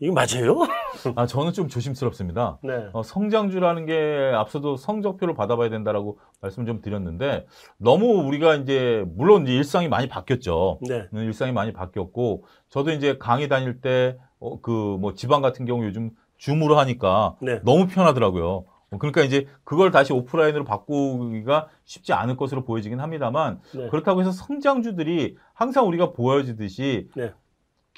이거 0.01 0.13
맞아요? 0.13 0.67
아 1.17 1.27
저는 1.27 1.53
좀 1.53 1.69
조심스럽습니다. 1.69 2.59
네. 2.63 2.89
어, 2.93 3.03
성장주라는 3.03 3.87
게 3.87 4.33
앞서도 4.35 4.77
성적표를 4.77 5.35
받아봐야 5.35 5.71
된다라고 5.71 6.19
말씀 6.41 6.67
좀 6.67 6.81
드렸는데 6.81 7.47
너무 7.77 8.07
우리가 8.27 8.57
이제 8.57 9.05
물론 9.15 9.45
이제 9.45 9.55
일상이 9.55 9.89
많이 9.89 10.09
바뀌었죠. 10.09 10.79
네. 10.89 11.09
음, 11.13 11.19
일상이 11.19 11.53
많이 11.53 11.73
바뀌었고 11.73 12.45
저도 12.69 12.93
이제 12.93 13.17
강의 13.19 13.49
다닐 13.49 13.81
때 13.81 14.19
그뭐 14.63 15.15
지방 15.15 15.43
같은 15.43 15.67
경우 15.67 15.85
요즘 15.85 16.11
줌으로 16.37 16.79
하니까 16.79 17.37
네. 17.41 17.61
너무 17.65 17.87
편하더라고요. 17.89 18.65
어, 18.91 18.99
그러니까 18.99 19.23
이제 19.23 19.47
그걸 19.65 19.91
다시 19.91 20.13
오프라인으로 20.13 20.65
바꾸기가 20.65 21.69
쉽지 21.85 22.13
않을 22.13 22.37
것으로 22.37 22.65
보여지긴 22.65 23.01
합니다만 23.01 23.61
네. 23.75 23.89
그렇다고 23.89 24.21
해서 24.21 24.31
성장주들이 24.33 25.37
항상 25.53 25.87
우리가 25.87 26.13
보여지듯이 26.13 27.09
네. 27.15 27.33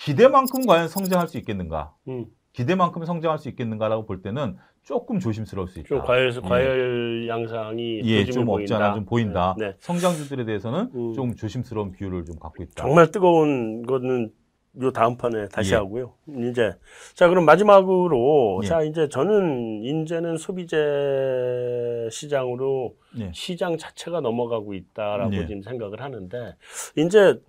기대만큼 0.00 0.66
과연 0.66 0.88
성장할 0.88 1.28
수 1.28 1.36
있겠는가? 1.38 1.94
음, 2.08 2.26
기대만큼 2.52 3.04
성장할 3.04 3.38
수 3.38 3.48
있겠는가라고 3.48 4.06
볼 4.06 4.22
때는 4.22 4.56
조금 4.82 5.20
조심스러울 5.20 5.68
수 5.68 5.78
있다. 5.78 5.88
좀 5.88 6.00
과열, 6.00 6.32
예. 6.34 6.40
과열 6.40 7.28
양상이 7.28 8.00
예, 8.04 8.24
좀 8.24 8.48
없지 8.48 8.74
않아 8.74 8.94
보인다. 8.94 8.94
좀 8.94 9.04
보인다. 9.04 9.54
네. 9.58 9.66
네. 9.66 9.74
성장주들에 9.78 10.44
대해서는 10.46 10.90
음. 10.94 11.12
좀 11.12 11.36
조심스러운 11.36 11.92
비율을 11.92 12.24
좀 12.24 12.36
갖고 12.38 12.62
있다. 12.62 12.82
정말 12.82 13.10
뜨거운 13.10 13.82
거는 13.82 14.32
요 14.80 14.92
다음 14.92 15.16
판에 15.16 15.48
다시 15.48 15.72
예. 15.72 15.76
하고요. 15.76 16.14
이제 16.48 16.72
자 17.14 17.28
그럼 17.28 17.44
마지막으로 17.44 18.60
예. 18.62 18.66
자 18.66 18.82
이제 18.82 19.08
저는 19.08 19.82
이제는 19.82 20.38
소비재 20.38 22.08
시장으로 22.10 22.94
예. 23.18 23.32
시장 23.34 23.76
자체가 23.76 24.20
넘어가고 24.20 24.74
있다라고 24.74 25.34
예. 25.34 25.46
지금 25.46 25.62
생각을 25.62 26.00
하는데 26.00 26.54
이제 26.96 27.40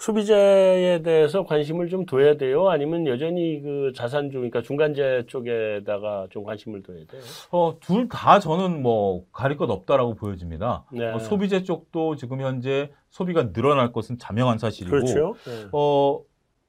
소비재에 0.00 1.02
대해서 1.02 1.44
관심을 1.44 1.90
좀 1.90 2.06
둬야 2.06 2.34
돼요. 2.38 2.70
아니면 2.70 3.06
여전히 3.06 3.60
그 3.62 3.92
자산주 3.94 4.32
그러니까 4.38 4.62
중간재 4.62 5.24
쪽에다가 5.26 6.26
좀 6.30 6.42
관심을 6.42 6.82
둬야 6.82 6.96
돼요. 7.06 7.20
어, 7.50 7.76
둘 7.80 8.08
다 8.08 8.40
저는 8.40 8.82
뭐 8.82 9.24
가릴 9.30 9.58
것 9.58 9.68
없다라고 9.70 10.14
보여집니다. 10.14 10.84
네. 10.90 11.04
어, 11.12 11.18
소비재 11.18 11.64
쪽도 11.64 12.16
지금 12.16 12.40
현재 12.40 12.90
소비가 13.10 13.52
늘어날 13.52 13.92
것은 13.92 14.18
자명한 14.18 14.56
사실이고. 14.56 14.90
그렇죠. 14.90 15.34
네. 15.44 15.66
어, 15.72 16.18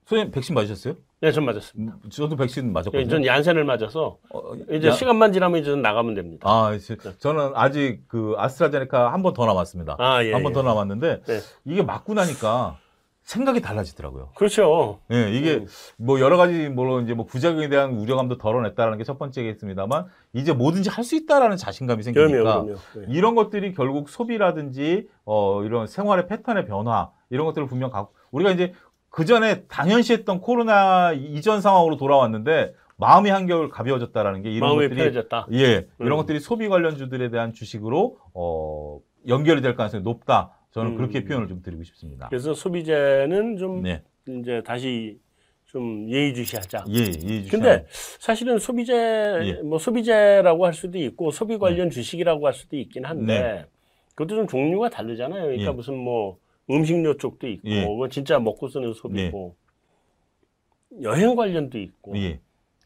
선생님 0.07 0.31
백신 0.33 0.53
맞으셨어요? 0.53 0.95
네, 1.21 1.31
전 1.31 1.45
맞았습니다. 1.45 1.97
음, 2.03 2.09
저도 2.09 2.35
백신 2.35 2.73
맞았거든요. 2.73 3.07
전 3.07 3.25
얀센을 3.25 3.63
맞아서 3.63 4.17
어, 4.33 4.41
이제 4.71 4.87
야- 4.89 4.91
시간만 4.91 5.31
지나면 5.31 5.61
이제 5.61 5.73
나가면 5.73 6.15
됩니다. 6.15 6.49
아, 6.49 6.77
제- 6.77 6.97
저는 6.97 7.51
아직 7.55 8.01
그 8.09 8.33
아스트라제네카 8.37 9.13
한 9.13 9.21
번 9.21 9.33
더 9.33 9.45
남았습니다. 9.45 9.95
아, 9.99 10.21
예. 10.25 10.33
한번 10.33 10.51
예. 10.51 10.53
더 10.55 10.63
남았는데 10.63 11.21
네. 11.23 11.39
이게 11.63 11.81
맞고 11.81 12.13
나니까 12.15 12.77
생각이 13.31 13.61
달라지더라고요. 13.61 14.29
그렇죠. 14.35 14.99
예, 15.11 15.31
이게 15.31 15.55
음. 15.55 15.67
뭐 15.97 16.19
여러 16.19 16.35
가지 16.35 16.67
물론 16.67 17.03
이제 17.05 17.13
뭐 17.13 17.25
부작용에 17.25 17.69
대한 17.69 17.93
우려감도 17.93 18.37
덜어냈다라는 18.37 18.97
게 18.97 19.03
첫 19.05 19.17
번째겠습니다만 19.17 20.05
이제 20.33 20.51
뭐든지 20.53 20.89
할 20.89 21.01
수 21.03 21.15
있다라는 21.15 21.57
자신감이 21.57 22.03
그럼요, 22.03 22.27
생기니까 22.29 22.61
그럼요. 22.63 22.75
네. 22.95 23.05
이런 23.09 23.35
것들이 23.35 23.73
결국 23.73 24.09
소비라든지 24.09 25.07
어 25.25 25.63
이런 25.63 25.87
생활의 25.87 26.27
패턴의 26.27 26.65
변화 26.65 27.09
이런 27.29 27.45
것들을 27.45 27.67
분명 27.67 27.89
갖고 27.89 28.13
우리가 28.31 28.51
이제 28.51 28.73
그 29.09 29.25
전에 29.25 29.63
당연시했던 29.63 30.41
코로나 30.41 31.11
이전 31.13 31.61
상황으로 31.61 31.97
돌아왔는데 31.97 32.73
마음이 32.97 33.29
한결 33.29 33.69
가벼워졌다라는 33.69 34.43
게 34.43 34.51
이런 34.51 34.69
마음이 34.69 34.83
것들이 34.83 34.97
편해졌다. 34.99 35.47
예 35.53 35.87
이런 35.99 36.11
음. 36.11 36.17
것들이 36.17 36.39
소비 36.39 36.67
관련주들에 36.69 37.29
대한 37.31 37.51
주식으로 37.53 38.17
어 38.33 38.99
연결이 39.27 39.61
될 39.61 39.75
가능성이 39.75 40.03
높다. 40.03 40.51
저는 40.71 40.91
음. 40.91 40.97
그렇게 40.97 41.23
표현을 41.23 41.47
좀 41.47 41.61
드리고 41.61 41.83
싶습니다. 41.83 42.27
그래서 42.29 42.53
소비재는 42.53 43.57
좀 43.57 43.83
네, 43.83 44.03
이제 44.27 44.61
다시 44.65 45.19
좀 45.65 46.09
예의주시하자. 46.09 46.85
예, 46.89 47.11
예. 47.23 47.47
근데 47.49 47.85
사실은 48.19 48.57
소비재 48.57 48.93
예. 48.93 49.53
뭐 49.63 49.77
소비재라고 49.77 50.65
할 50.65 50.73
수도 50.73 50.97
있고 50.97 51.31
소비 51.31 51.57
관련 51.57 51.89
주식이라고 51.89 52.45
할 52.45 52.53
수도 52.53 52.75
있긴 52.75 53.05
한데 53.05 53.41
네. 53.41 53.65
그것도 54.15 54.35
좀 54.35 54.47
종류가 54.47 54.89
다르잖아요. 54.89 55.43
그러니까 55.43 55.71
예. 55.71 55.73
무슨 55.73 55.95
뭐 55.95 56.37
음식료 56.69 57.17
쪽도 57.17 57.47
있고 57.47 57.69
예. 57.69 57.85
그건 57.85 58.09
진짜 58.09 58.39
먹고 58.39 58.67
쓰는 58.67 58.93
소비고 58.93 59.55
여행 61.01 61.35
관련도 61.35 61.79
있고. 61.79 62.15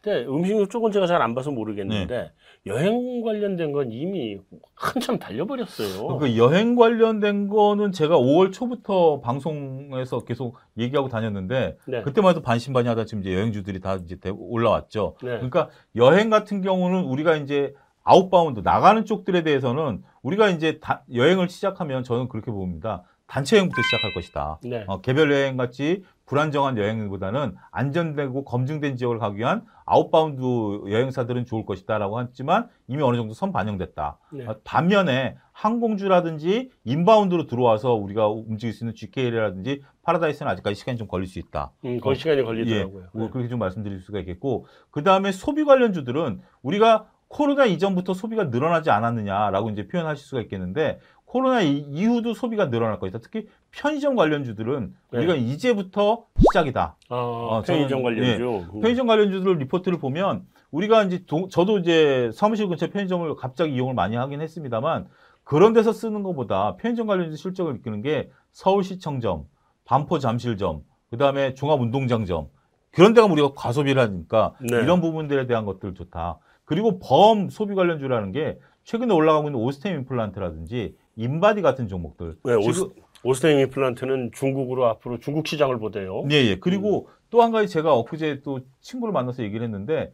예. 0.07 0.11
근데 0.13 0.25
음식료 0.27 0.67
쪽은 0.67 0.91
제가 0.91 1.07
잘 1.07 1.21
안 1.21 1.33
봐서 1.33 1.49
모르겠는데 1.51 2.13
네. 2.15 2.31
여행 2.67 3.21
관련된 3.21 3.71
건 3.71 3.91
이미 3.91 4.37
한참 4.75 5.17
달려버렸어요. 5.17 6.17
그 6.17 6.37
여행 6.37 6.75
관련된 6.75 7.47
거는 7.47 7.91
제가 7.91 8.17
5월 8.17 8.51
초부터 8.51 9.21
방송에서 9.21 10.19
계속 10.25 10.57
얘기하고 10.77 11.07
다녔는데 11.09 11.77
네. 11.87 12.01
그때만 12.01 12.31
해도 12.31 12.41
반신반의하다 12.41 13.05
지금 13.05 13.21
이제 13.21 13.33
여행주들이 13.33 13.79
다 13.79 13.95
이제 13.95 14.17
대- 14.17 14.29
올라왔죠. 14.29 15.15
네. 15.23 15.29
그러니까 15.35 15.69
여행 15.95 16.29
같은 16.29 16.61
경우는 16.61 17.03
우리가 17.05 17.35
이제 17.37 17.73
outbound 18.03 18.59
나가는 18.63 19.03
쪽들에 19.05 19.41
대해서는 19.41 20.03
우리가 20.21 20.49
이제 20.49 20.79
다- 20.79 21.03
여행을 21.13 21.49
시작하면 21.49 22.03
저는 22.03 22.27
그렇게 22.27 22.51
봅니다. 22.51 23.03
단체 23.27 23.57
여행부터 23.57 23.81
시작할 23.81 24.13
것이다. 24.13 24.59
네. 24.63 24.83
어, 24.87 25.01
개별 25.01 25.31
여행 25.31 25.57
같이 25.57 26.03
불안정한 26.25 26.77
여행보다는 26.77 27.55
안전되고 27.71 28.45
검증된 28.45 28.97
지역을 28.97 29.19
가기 29.19 29.37
위한 29.37 29.63
outbound 29.85 30.89
여행사들은 30.89 31.45
좋을 31.45 31.65
것이다라고 31.65 32.21
했지만 32.21 32.67
이미 32.87 33.03
어느 33.03 33.17
정도 33.17 33.33
선 33.33 33.51
반영됐다. 33.51 34.17
네. 34.33 34.45
어, 34.45 34.55
반면에 34.63 35.37
항공주라든지 35.51 36.71
inbound로 36.83 37.47
들어와서 37.47 37.93
우리가 37.93 38.27
움직일 38.27 38.73
수 38.73 38.83
있는 38.83 38.95
GKL이라든지 38.95 39.83
파라다이스는 40.03 40.51
아직까지 40.51 40.75
시간이 40.75 40.97
좀 40.97 41.07
걸릴 41.07 41.27
수 41.27 41.39
있다. 41.39 41.71
음, 41.85 41.99
거기 41.99 42.17
시간이 42.17 42.39
예, 42.39 42.43
걸리더라고요. 42.43 43.07
뭐 43.13 43.29
그렇게 43.29 43.47
좀 43.47 43.59
말씀드릴 43.59 44.01
수가 44.01 44.19
있겠고 44.19 44.65
그 44.91 45.03
다음에 45.03 45.31
소비 45.31 45.63
관련주들은 45.63 46.41
우리가 46.61 47.07
코로나 47.27 47.65
이전부터 47.65 48.13
소비가 48.13 48.45
늘어나지 48.45 48.91
않았느냐라고 48.91 49.69
이제 49.69 49.87
표현하실 49.87 50.25
수가 50.25 50.41
있겠는데 50.43 50.99
코로나 51.35 51.61
이- 51.63 51.79
이후도 51.89 52.33
소비가 52.33 52.69
늘어날 52.69 52.97
것이다. 52.97 53.19
특히 53.21 53.49
편의점 53.71 54.15
관련주들은 54.15 54.93
네. 55.11 55.17
우리가 55.17 55.35
이제부터 55.35 56.23
시작이다. 56.39 56.95
아, 57.09 57.13
어, 57.13 57.61
편의점 57.61 57.99
저는- 57.99 58.03
관련주. 58.03 58.69
음. 58.73 58.79
편의점 58.79 59.05
관련주들 59.05 59.57
리포트를 59.57 59.99
보면 59.99 60.45
우리가 60.71 61.03
이제 61.03 61.25
도- 61.25 61.49
저도 61.49 61.79
이제 61.79 62.29
사무실 62.33 62.69
근처 62.69 62.89
편의점을 62.89 63.35
갑자기 63.35 63.73
이용을 63.75 63.93
많이 63.93 64.15
하긴 64.15 64.39
했습니다만 64.39 65.07
그런 65.43 65.73
데서 65.73 65.91
쓰는 65.91 66.23
것보다 66.23 66.77
편의점 66.77 67.05
관련주 67.05 67.35
실적을 67.35 67.75
이끄는 67.75 68.01
게 68.01 68.29
서울시청점, 68.53 69.43
반포 69.83 70.19
잠실점, 70.19 70.83
그 71.09 71.17
다음에 71.17 71.53
종합운동장점 71.53 72.47
그런 72.93 73.13
데가 73.13 73.27
우리가 73.27 73.51
과소비를 73.57 74.01
하니까 74.01 74.53
네. 74.61 74.77
이런 74.77 75.01
부분들에 75.01 75.47
대한 75.47 75.65
것들 75.65 75.95
좋다. 75.95 76.39
그리고 76.63 76.97
범 76.99 77.49
소비 77.49 77.75
관련주라는 77.75 78.31
게 78.31 78.57
최근에 78.85 79.13
올라가고 79.13 79.49
있는 79.49 79.59
오스템 79.59 79.95
임플란트라든지 79.99 80.95
인바디 81.15 81.61
같은 81.61 81.87
종목들. 81.87 82.37
네, 82.43 82.53
오스, 82.53 82.87
오스템 83.23 83.59
임플란트는 83.59 84.31
중국으로 84.33 84.85
앞으로 84.87 85.19
중국 85.19 85.47
시장을 85.47 85.79
보대요. 85.79 86.25
예, 86.31 86.35
예. 86.35 86.59
그리고 86.59 87.09
또한 87.29 87.51
가지 87.51 87.67
제가 87.67 87.93
엊그제 87.95 88.41
또 88.43 88.61
친구를 88.81 89.13
만나서 89.13 89.43
얘기를 89.43 89.63
했는데 89.63 90.13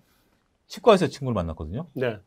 치과에서 0.68 1.08
친구를 1.08 1.34
만났거든요. 1.34 1.88
네. 1.93 2.18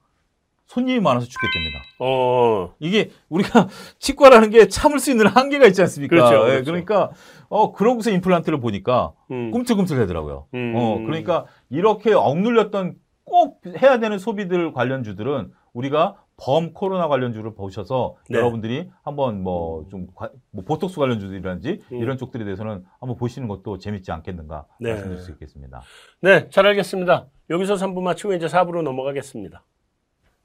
손님이 0.67 1.01
많아서 1.01 1.27
죽겠답니다. 1.27 1.83
어, 1.99 2.75
이게 2.81 3.11
우리가 3.29 3.69
치과라는 3.99 4.51
게 4.51 4.69
참을 4.69 4.99
수 4.99 5.11
있는 5.11 5.27
한계가 5.27 5.67
있지 5.67 5.83
않습니까? 5.83 6.17
그렇죠, 6.17 6.47
예, 6.47 6.53
그렇죠. 6.53 6.65
그러니까 6.65 7.11
어 7.49 7.73
그러고서 7.73 8.11
임플란트를 8.11 8.61
보니까 8.61 9.13
음. 9.31 9.51
꿈틀꿈틀하더라고요. 9.51 10.47
음. 10.55 10.73
어 10.75 10.99
그러니까 10.99 11.45
이렇게 11.71 12.13
억눌렸던 12.15 12.97
꼭 13.25 13.61
해야 13.83 13.99
되는 13.99 14.19
소비들 14.19 14.73
관련주들은 14.73 15.53
우리가 15.75 16.17
범 16.37 16.73
코로나 16.73 17.09
관련주를 17.09 17.55
보셔서 17.55 18.17
네. 18.29 18.39
여러분들이 18.39 18.91
한번 19.03 19.43
뭐좀 19.43 20.09
뭐 20.51 20.65
보톡스 20.65 20.99
관련주들이라든지 20.99 21.81
음. 21.93 21.97
이런 21.97 22.19
쪽들에 22.19 22.45
대해서는 22.45 22.85
한번 22.99 23.17
보시는 23.17 23.49
것도 23.49 23.79
재밌지 23.79 24.11
않겠는가 24.11 24.67
네. 24.81 24.91
말씀드릴 24.91 25.23
수 25.23 25.31
있겠습니다. 25.33 25.83
네, 26.21 26.49
잘 26.51 26.67
알겠습니다. 26.67 27.27
여기서 27.51 27.75
3부 27.75 28.01
마치고 28.01 28.35
이제 28.35 28.47
4부로 28.47 28.83
넘어가겠습니다. 28.83 29.63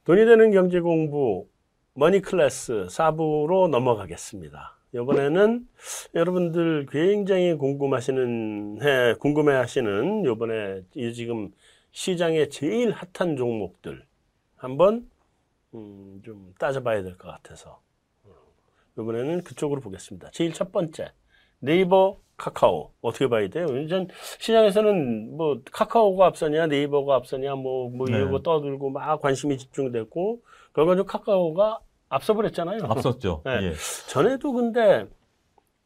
돈이 0.06 0.26
되는 0.26 0.52
경제 0.52 0.80
공부 0.80 1.48
머니 1.94 2.22
클래스 2.22 2.88
4부로 2.90 3.68
넘어가겠습니다. 3.70 4.78
이번에는 4.94 5.68
여러분들 6.16 6.88
굉장히 6.90 7.54
궁금하시는 7.54 8.80
해 8.82 9.14
궁금해 9.20 9.54
하시는 9.54 10.24
이번에 10.26 10.82
이 10.96 11.14
지금 11.14 11.52
시장에 11.92 12.50
제일 12.50 12.92
핫한 12.92 13.36
종목들 13.36 14.04
한번 14.56 15.09
음, 15.74 16.22
좀 16.24 16.54
따져봐야 16.60 17.04
될 17.04 17.18
것 17.18 17.28
같아서 17.30 17.80
이번에는 18.98 19.44
그쪽으로 19.44 19.82
보겠습니다. 19.82 20.30
제일 20.32 20.52
첫 20.54 20.72
번째 20.72 21.12
네이버 21.60 22.18
카카오 22.38 22.92
어떻게 23.02 23.28
봐야 23.28 23.48
돼요? 23.50 23.66
전 23.88 24.08
시장에서는 24.40 25.36
뭐 25.38 25.62
카카오가 25.72 26.26
앞서냐 26.28 26.68
네이버가 26.68 27.16
앞서냐 27.16 27.56
뭐뭐 27.56 28.08
네. 28.08 28.18
이러고 28.18 28.42
떠들고 28.42 28.90
막 28.90 29.22
관심이 29.22 29.58
집중됐고 29.58 30.42
결과적으로 30.74 31.06
카카오가 31.06 31.80
앞서 32.10 32.34
버렸잖아요. 32.34 32.80
앞섰죠. 32.84 33.44
네. 33.46 33.52
예. 33.64 33.74
전에도 34.08 34.52
근데 34.54 35.06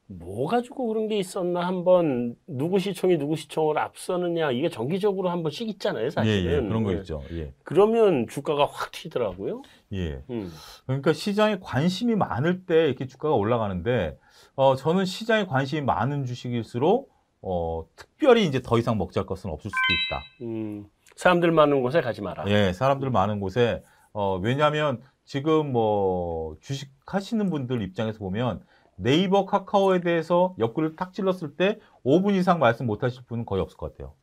뭐 0.08 0.48
가지고 0.48 0.88
그런 0.88 1.08
게 1.08 1.18
있었나 1.18 1.66
한번 1.66 2.36
누구 2.46 2.80
시청이 2.80 3.18
누구 3.18 3.36
시청을 3.36 3.78
앞서느냐 3.78 4.52
이게 4.52 4.70
정기적으로 4.70 5.30
한 5.30 5.44
번씩 5.44 5.70
있잖아요 5.70 6.06
예, 6.06 6.10
사실은 6.10 6.66
예, 6.66 6.68
그런 6.68 6.84
거 6.84 6.92
네. 6.92 6.98
있죠. 6.98 7.24
예. 7.32 7.54
그러면 7.64 8.28
주가가 8.28 8.66
확 8.66 8.92
튀더라고요 8.92 9.62
예. 9.94 10.24
음. 10.30 10.52
그러니까 10.86 11.14
시장에 11.14 11.58
관심이 11.62 12.16
많을 12.16 12.66
때 12.66 12.88
이렇게 12.88 13.06
주가가 13.06 13.36
올라가는데, 13.36 14.18
어, 14.56 14.76
저는 14.76 15.06
시장에 15.06 15.46
관심이 15.46 15.82
많은 15.82 16.26
주식일수록, 16.26 17.12
어, 17.42 17.86
특별히 17.96 18.46
이제 18.46 18.62
더 18.62 18.78
이상 18.78 18.98
먹잘 18.98 19.26
것은 19.26 19.50
없을 19.50 19.70
수도 19.70 19.80
있다. 19.94 20.46
음. 20.46 20.86
사람들 21.16 21.52
많은 21.52 21.84
곳에 21.84 22.02
가지 22.02 22.22
마라 22.22 22.46
예, 22.48 22.74
사람들 22.74 23.12
많은 23.12 23.40
곳에, 23.40 23.84
어, 24.14 24.38
왜냐하면 24.38 25.02
지금 25.26 25.72
뭐 25.72 26.58
주식 26.60 26.90
하시는 27.06 27.50
분들 27.50 27.82
입장에서 27.82 28.20
보면 28.20 28.62
네이버 28.96 29.46
카카오에 29.46 30.02
대해서 30.02 30.56
옆구리를 30.60 30.96
탁 30.96 31.14
찔렀을 31.14 31.56
때 31.56 31.80
5분 32.06 32.36
이상 32.36 32.60
말씀 32.60 32.86
못 32.86 33.04
하실 33.04 33.24
분은 33.28 33.46
거의 33.46 33.62
없을 33.62 33.78
것 33.78 33.92
같아요. 33.92 34.14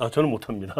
아 0.00 0.08
저는 0.08 0.30
못합니다 0.30 0.74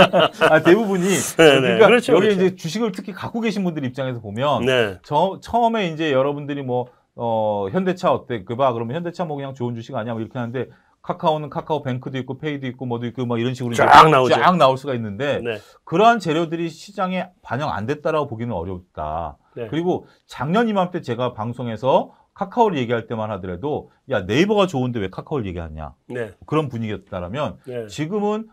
아, 0.50 0.62
대부분이. 0.62 1.04
네, 1.36 1.36
그러니까 1.36 1.86
그렇죠, 1.86 2.14
여기 2.14 2.28
그렇죠. 2.28 2.40
이제 2.40 2.56
주식을 2.56 2.92
특히 2.92 3.12
갖고 3.12 3.40
계신 3.40 3.62
분들 3.62 3.84
입장에서 3.84 4.20
보면 4.20 4.64
네 4.64 4.98
저, 5.02 5.38
처음에 5.42 5.88
이제 5.88 6.12
여러분들이 6.12 6.62
뭐, 6.62 6.86
어, 7.14 7.68
현대차 7.70 8.10
어때? 8.12 8.42
그 8.44 8.56
봐. 8.56 8.72
그러면 8.72 8.96
현대차 8.96 9.26
뭐 9.26 9.36
그냥 9.36 9.52
좋은 9.52 9.74
주식 9.74 9.94
아니야? 9.94 10.14
뭐 10.14 10.22
이렇게 10.22 10.38
하는데 10.38 10.68
카카오는 11.02 11.50
카카오 11.50 11.82
뱅크도 11.82 12.16
있고 12.18 12.38
페이도 12.38 12.66
있고 12.66 12.86
뭐도 12.86 13.04
있고 13.06 13.26
막 13.26 13.38
이런 13.38 13.52
식으로 13.52 13.74
쫙 13.74 14.08
나오죠 14.08 14.36
쫙 14.36 14.56
나올 14.56 14.78
수가 14.78 14.94
있는데 14.94 15.40
네. 15.44 15.58
그러한 15.84 16.18
재료들이 16.18 16.70
시장에 16.70 17.28
반영 17.42 17.70
안 17.70 17.84
됐다라고 17.84 18.26
보기는 18.26 18.52
어렵다. 18.54 19.36
네. 19.54 19.68
그리고 19.68 20.06
작년 20.26 20.68
이맘때 20.68 21.02
제가 21.02 21.34
방송에서 21.34 22.14
카카오를 22.34 22.76
얘기할 22.78 23.06
때만 23.06 23.30
하더라도 23.32 23.90
야 24.10 24.22
네이버가 24.22 24.66
좋은데 24.66 24.98
왜 24.98 25.08
카카오를 25.08 25.46
얘기하냐 25.46 25.94
네. 26.08 26.32
그런 26.46 26.68
분위기였다라면 26.68 27.58
네. 27.64 27.86
지금은 27.86 28.48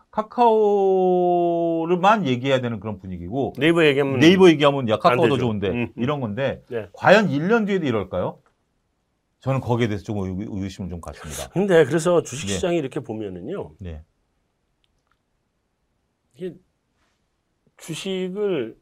카카오를만 1.32 2.28
얘기해야 2.28 2.62
되는 2.62 2.80
그런 2.80 3.00
분위기고 3.00 3.54
네이버 3.58 3.84
얘기하면 3.86 4.20
네이버 4.20 4.50
얘기하면 4.50 4.88
야 4.90 4.98
카카오 4.98 5.28
더. 5.28 5.38
좋은데 5.38 5.70
음, 5.70 5.76
음. 5.76 5.92
이런 5.96 6.22
건데 6.22 6.64
네. 6.70 6.88
과연 6.94 7.30
1년 7.30 7.66
뒤에도 7.66 7.86
이럴까요? 7.88 8.40
저는 9.40 9.60
거기에 9.60 9.88
대해서 9.88 10.04
좀 10.04 10.20
의- 10.20 10.48
의심을 10.48 10.90
좀 10.92 11.02
갖습니다. 11.02 11.50
근데 11.50 11.84
그래서 11.86 12.22
주식 12.22 12.46
네. 12.48 12.54
시장이 12.54 12.78
이렇게 12.78 13.00
보면은요 13.00 13.72
네. 13.80 14.04
이게 16.36 16.54
주식을 17.78 18.78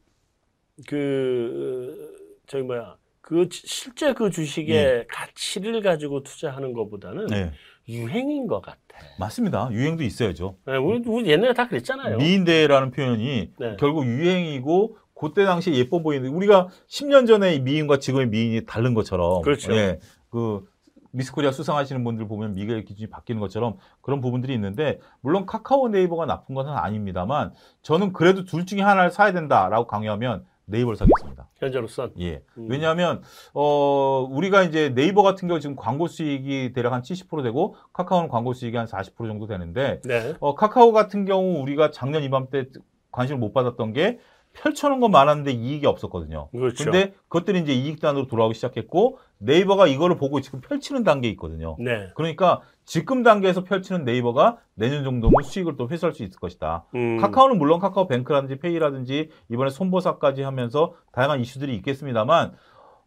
그 0.88 2.16
저기 2.48 2.64
뭐야 2.66 2.98
그 3.30 3.48
지- 3.48 3.62
실제 3.68 4.12
그 4.14 4.32
주식의 4.32 5.06
가치를 5.08 5.84
가지고 5.84 6.24
투자하는 6.24 6.74
것보다는 6.74 7.28
네. 7.28 7.52
유행인 7.88 8.48
것 8.48 8.60
같아. 8.60 8.80
맞습니다. 9.20 9.70
유행도 9.72 10.04
있어야죠. 10.04 10.56
네, 10.66 10.78
우리, 10.78 11.04
우리 11.06 11.30
옛날에 11.30 11.54
다 11.54 11.68
그랬잖아요. 11.68 12.18
미인대라는 12.18 12.90
표현이 12.90 13.52
네. 13.60 13.78
결국 13.80 14.06
유행이고 14.08 14.98
그때 15.14 15.46
당시에 15.46 15.76
예뻐 15.76 16.02
보이는 16.02 16.28
우리가 16.28 16.70
10년 16.88 17.28
전에 17.28 17.60
미인과 17.60 18.00
지금의 18.00 18.30
미인이 18.30 18.66
다른 18.66 18.96
것처럼 18.96 19.44
그렇죠. 19.44 19.74
예, 19.76 20.00
그 20.32 20.66
미스코리아 21.12 21.52
수상하시는 21.52 22.04
분들 22.04 22.28
보면 22.28 22.56
미의 22.56 22.84
기준이 22.84 23.12
바뀌는 23.12 23.40
것처럼 23.42 23.78
그런 24.02 24.22
부분들이 24.22 24.56
있는데 24.56 25.00
물론 25.22 25.46
카카오 25.46 25.90
네이버가 25.90 26.26
나쁜 26.26 26.56
것은 26.56 26.72
아닙니다만 26.72 27.54
저는 27.84 28.12
그래도 28.14 28.44
둘 28.46 28.66
중에 28.66 28.82
하나를 28.82 29.12
사야 29.12 29.34
된다라고 29.34 29.86
강요하면 29.86 30.46
네이버를 30.66 30.96
사겠습니다. 30.98 31.48
현재로선. 31.60 32.14
예. 32.20 32.42
음. 32.58 32.68
왜냐하면 32.70 33.22
어 33.54 34.28
우리가 34.30 34.64
이제 34.64 34.94
네이버 34.94 35.22
같은 35.24 35.48
경우 35.48 35.60
지금 35.60 35.76
광고 35.76 36.08
수익이 36.08 36.74
대략 36.74 36.94
한 36.94 37.02
70% 37.02 37.44
되고 37.44 37.76
카카오는 37.94 38.30
광고 38.30 38.54
수익이 38.54 38.76
한 38.78 38.86
40% 38.86 39.28
정도 39.28 39.48
되는데 39.48 40.02
네. 40.04 40.36
어, 40.40 40.56
카카오 40.56 40.92
같은 40.92 41.26
경우 41.26 41.62
우리가 41.62 41.92
작년 41.92 42.24
이맘때 42.24 42.68
관심을 43.12 43.40
못 43.40 43.54
받았던 43.54 43.94
게 43.94 44.20
펼쳐놓은 44.54 45.00
건 45.00 45.12
많았는데 45.12 45.52
이익이 45.52 45.86
없었거든요. 45.86 46.50
그렇죠. 46.52 46.84
근데 46.84 47.14
그것들이 47.28 47.60
이제 47.60 47.74
이익단으로 47.74 48.28
돌아오기 48.28 48.56
시작했고 48.56 49.20
네이버가 49.40 49.88
이거를 49.88 50.18
보고 50.18 50.42
지금 50.42 50.62
펼치는 50.62 51.04
단계에 51.04 51.32
있거든요. 51.32 51.76
네. 51.80 52.10
그러니까 52.16 52.62
지금 52.86 53.24
단계에서 53.24 53.64
펼치는 53.64 54.04
네이버가 54.04 54.58
내년 54.76 55.04
정도면 55.04 55.44
수익을 55.44 55.78
또 55.78 55.90
회수할 55.90 56.14
수 56.14 56.24
있을 56.24 56.40
것이다. 56.40 56.86
음, 56.96 57.18
카카오는 57.18 57.58
물론 57.58 57.80
카카오 57.80 58.08
뱅크라든지 58.08 58.58
페이라든지 58.60 59.30
이번에 59.50 59.70
손보사까지 59.70 60.42
하면서 60.42 60.94
다양한 61.14 61.40
이슈들이 61.40 61.76
있겠습니다만 61.78 62.54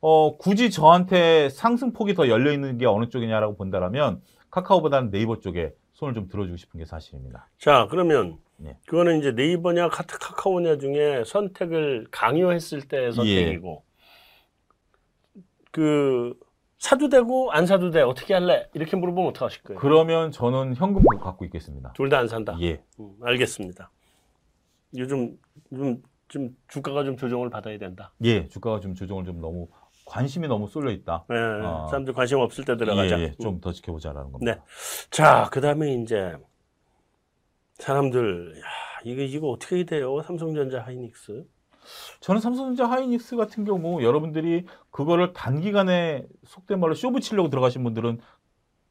어, 0.00 0.36
굳이 0.36 0.70
저한테 0.70 1.48
상승폭이 1.50 2.14
더 2.14 2.28
열려 2.28 2.52
있는 2.52 2.78
게 2.78 2.86
어느 2.86 3.08
쪽이냐라고 3.08 3.56
본다라면 3.56 4.20
카카오보다는 4.50 5.10
네이버 5.10 5.38
쪽에 5.38 5.74
손을 5.92 6.14
좀 6.14 6.28
들어주고 6.28 6.56
싶은 6.56 6.78
게 6.78 6.86
사실입니다. 6.86 7.48
자 7.58 7.86
그러면 7.90 8.38
네. 8.56 8.76
그거는 8.86 9.18
이제 9.18 9.32
네이버냐 9.32 9.88
카카오냐 9.88 10.78
중에 10.78 11.24
선택을 11.26 12.06
강요했을 12.10 12.82
때의 12.82 13.06
예. 13.06 13.12
선택이고 13.12 13.84
그 15.72 16.34
사도 16.78 17.08
되고 17.08 17.50
안 17.52 17.66
사도 17.66 17.90
돼 17.90 18.02
어떻게 18.02 18.34
할래 18.34 18.68
이렇게 18.74 18.96
물어보면 18.96 19.30
어떡하실 19.30 19.62
거예요? 19.64 19.80
그러면 19.80 20.30
저는 20.30 20.74
현금 20.76 21.02
갖고 21.18 21.44
있겠습니다. 21.46 21.92
둘 21.94 22.08
다 22.08 22.18
안 22.18 22.28
산다. 22.28 22.56
예. 22.60 22.82
음, 23.00 23.16
알겠습니다. 23.22 23.90
요즘 24.96 25.38
좀, 25.74 26.02
좀 26.28 26.56
주가가 26.68 27.04
좀 27.04 27.16
조정을 27.16 27.50
받아야 27.50 27.78
된다. 27.78 28.12
예, 28.24 28.46
주가가 28.48 28.80
좀 28.80 28.94
조정을 28.94 29.24
좀 29.24 29.40
너무 29.40 29.68
관심이 30.04 30.46
너무 30.48 30.66
쏠려 30.68 30.90
있다. 30.90 31.24
예, 31.32 31.36
아. 31.36 31.86
사람들 31.88 32.12
관심 32.12 32.38
없을 32.40 32.64
때 32.64 32.76
들어가자. 32.76 33.18
예, 33.18 33.22
예, 33.22 33.26
음. 33.28 33.34
좀더 33.40 33.72
지켜보자라는 33.72 34.32
겁니다. 34.32 34.54
네. 34.54 34.60
자, 35.10 35.48
그 35.52 35.60
다음에 35.60 35.94
이제 35.94 36.36
사람들, 37.78 38.58
야, 38.60 38.62
이거, 39.04 39.22
이거 39.22 39.48
어떻게 39.50 39.84
돼요? 39.84 40.20
삼성전자 40.22 40.80
하이닉스. 40.82 41.44
저는 42.20 42.40
삼성전자 42.40 42.90
하이닉스 42.90 43.36
같은 43.36 43.64
경우 43.64 44.02
여러분들이 44.02 44.66
그거를 44.90 45.32
단기간에 45.32 46.26
속된 46.44 46.80
말로 46.80 46.94
쇼 46.94 47.10
붙이려고 47.10 47.48
들어가신 47.48 47.82
분들은 47.84 48.20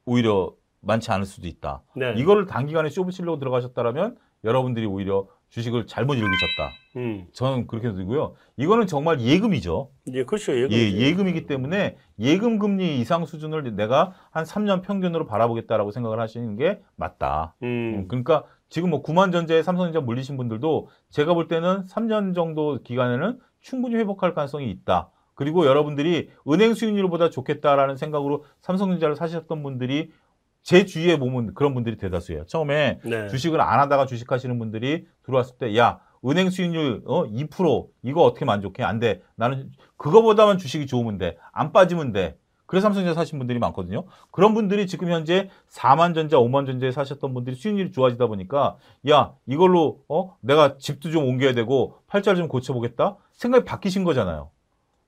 오히려 0.05 0.53
많지 0.81 1.11
않을 1.11 1.25
수도 1.25 1.47
있다. 1.47 1.83
네. 1.95 2.13
이거를 2.17 2.45
단기간에 2.45 2.89
쇼 2.89 3.05
붙이려고 3.05 3.39
들어가셨다라면 3.39 4.17
여러분들이 4.43 4.85
오히려 4.85 5.27
주식을 5.49 5.85
잘못 5.85 6.15
읽으셨다. 6.15 6.69
음. 6.95 7.27
저는 7.33 7.67
그렇게 7.67 7.91
들고요. 7.91 8.35
이거는 8.55 8.87
정말 8.87 9.19
예금이죠. 9.19 9.91
예, 10.13 10.23
그렇죠. 10.23 10.57
예금. 10.57 10.71
예, 10.71 10.91
예금이기 10.93 11.45
때문에 11.45 11.97
예금 12.19 12.57
금리 12.57 12.99
이상 12.99 13.25
수준을 13.25 13.75
내가 13.75 14.13
한 14.31 14.45
3년 14.45 14.81
평균으로 14.81 15.25
바라보겠다라고 15.25 15.91
생각을 15.91 16.19
하시는 16.21 16.55
게 16.55 16.81
맞다. 16.95 17.55
음, 17.63 17.67
음. 17.67 18.07
그러니까 18.07 18.45
지금 18.71 18.89
뭐 18.89 19.03
9만 19.03 19.33
전자에 19.33 19.61
삼성전자 19.61 19.99
물리신 19.99 20.37
분들도 20.37 20.87
제가 21.09 21.33
볼 21.33 21.49
때는 21.49 21.83
3년 21.87 22.33
정도 22.33 22.79
기간에는 22.81 23.37
충분히 23.59 23.95
회복할 23.97 24.33
가능성이 24.33 24.71
있다. 24.71 25.11
그리고 25.35 25.65
여러분들이 25.65 26.29
은행 26.47 26.73
수익률보다 26.73 27.29
좋겠다라는 27.29 27.97
생각으로 27.97 28.45
삼성전자를 28.61 29.15
사셨던 29.17 29.61
분들이 29.61 30.11
제 30.63 30.85
주위에 30.85 31.19
보면 31.19 31.53
그런 31.53 31.73
분들이 31.73 31.97
대다수예요. 31.97 32.45
처음에 32.45 32.99
네. 33.03 33.27
주식을 33.27 33.59
안 33.59 33.79
하다가 33.81 34.05
주식하시는 34.05 34.57
분들이 34.57 35.05
들어왔을 35.23 35.57
때, 35.57 35.75
야, 35.77 35.99
은행 36.25 36.49
수익률 36.49 37.01
어, 37.07 37.25
2% 37.25 37.89
이거 38.03 38.23
어떻게 38.23 38.45
만족해? 38.45 38.83
안 38.83 38.99
돼. 38.99 39.21
나는 39.35 39.69
그거보다만 39.97 40.57
주식이 40.57 40.87
좋으면 40.87 41.17
돼. 41.17 41.37
안 41.51 41.73
빠지면 41.73 42.13
돼. 42.13 42.37
그래서 42.71 42.85
삼성전자 42.85 43.19
사신 43.19 43.37
분들이 43.37 43.59
많거든요. 43.59 44.05
그런 44.31 44.53
분들이 44.53 44.87
지금 44.87 45.09
현재 45.11 45.49
4만 45.69 46.15
전자, 46.15 46.37
5만 46.37 46.65
전자에 46.65 46.91
사셨던 46.91 47.33
분들이 47.33 47.53
수익률이 47.57 47.91
좋아지다 47.91 48.27
보니까 48.27 48.77
야, 49.09 49.33
이걸로 49.45 49.99
어, 50.07 50.37
내가 50.39 50.77
집도 50.77 51.11
좀 51.11 51.25
옮겨야 51.25 51.53
되고 51.53 51.97
팔자를 52.07 52.37
좀 52.37 52.47
고쳐 52.47 52.71
보겠다. 52.71 53.17
생각이 53.33 53.65
바뀌신 53.65 54.05
거잖아요. 54.05 54.51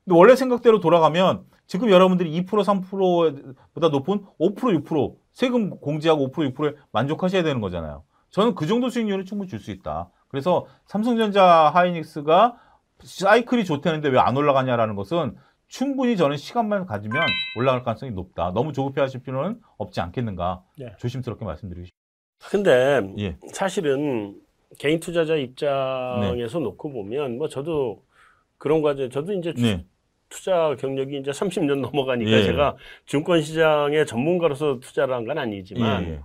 근데 0.03 0.17
원래 0.19 0.35
생각대로 0.35 0.81
돌아가면 0.81 1.45
지금 1.65 1.89
여러분들이 1.89 2.37
2% 2.43 2.47
3%보다 2.47 3.87
높은 3.87 4.25
5% 4.41 4.83
6% 4.83 5.15
세금 5.31 5.69
공제하고 5.79 6.31
5% 6.33 6.53
6%에 6.53 6.75
만족하셔야 6.91 7.43
되는 7.43 7.61
거잖아요. 7.61 8.03
저는 8.31 8.55
그 8.55 8.67
정도 8.67 8.89
수익률은 8.89 9.23
충분히 9.23 9.47
줄 9.49 9.61
수 9.61 9.71
있다. 9.71 10.09
그래서 10.27 10.65
삼성전자 10.85 11.71
하이닉스가 11.73 12.57
사이클이 13.05 13.63
좋다는데 13.63 14.09
왜 14.09 14.19
안 14.19 14.35
올라가냐라는 14.35 14.95
것은 14.95 15.37
충분히 15.77 16.15
저는 16.15 16.37
시간만 16.37 16.85
가지면 16.85 17.25
올라갈 17.57 17.81
가능성이 17.81 18.11
높다. 18.11 18.51
너무 18.53 18.73
조급해 18.73 19.01
하실 19.01 19.23
필요는 19.23 19.59
없지 19.79 20.01
않겠는가. 20.01 20.63
네. 20.77 20.93
조심스럽게 20.99 21.43
말씀드리고 21.45 21.87
싶습니다. 21.87 22.47
근데 22.51 23.23
예. 23.23 23.37
사실은 23.51 24.39
개인 24.77 24.99
투자자 24.99 25.35
입장에서 25.35 26.59
놓고 26.59 26.91
보면 26.91 27.39
뭐 27.39 27.47
저도 27.47 28.03
그런 28.59 28.83
과정, 28.83 29.09
저도 29.09 29.33
이제 29.33 29.51
주- 29.55 29.63
네. 29.63 29.83
투자 30.29 30.75
경력이 30.79 31.17
이제 31.17 31.31
30년 31.31 31.79
넘어가니까 31.81 32.29
예. 32.29 32.43
제가 32.43 32.75
증권 33.07 33.41
시장의 33.41 34.05
전문가로서 34.05 34.79
투자를 34.79 35.15
한 35.15 35.25
건 35.25 35.39
아니지만 35.39 36.03
예, 36.05 36.09
예. 36.11 36.19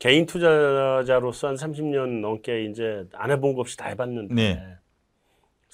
개인 0.00 0.26
투자자로서 0.26 1.46
한 1.48 1.54
30년 1.54 2.20
넘게 2.22 2.64
이제 2.64 3.04
안 3.12 3.30
해본 3.30 3.54
거 3.54 3.60
없이 3.60 3.76
다 3.76 3.86
해봤는데 3.88 4.34
네. 4.34 4.60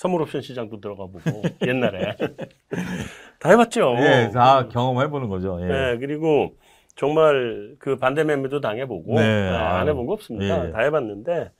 선물 0.00 0.22
옵션 0.22 0.40
시장도 0.40 0.80
들어가 0.80 1.04
보고 1.04 1.20
옛날에 1.68 2.16
다 3.38 3.50
해봤죠. 3.50 3.96
예, 3.98 4.30
다 4.32 4.66
경험해 4.66 5.10
보는 5.10 5.28
거죠. 5.28 5.58
예. 5.60 5.66
네, 5.66 5.98
그리고 5.98 6.54
정말 6.96 7.76
그 7.78 7.96
반대 7.96 8.24
매매도 8.24 8.62
당해보고 8.62 9.16
네, 9.16 9.50
네, 9.50 9.54
안. 9.54 9.86
해본 9.86 10.06
거 10.06 10.14
없습니다. 10.14 10.68
예. 10.68 10.72
다 10.72 10.80
해봤는데 10.80 11.52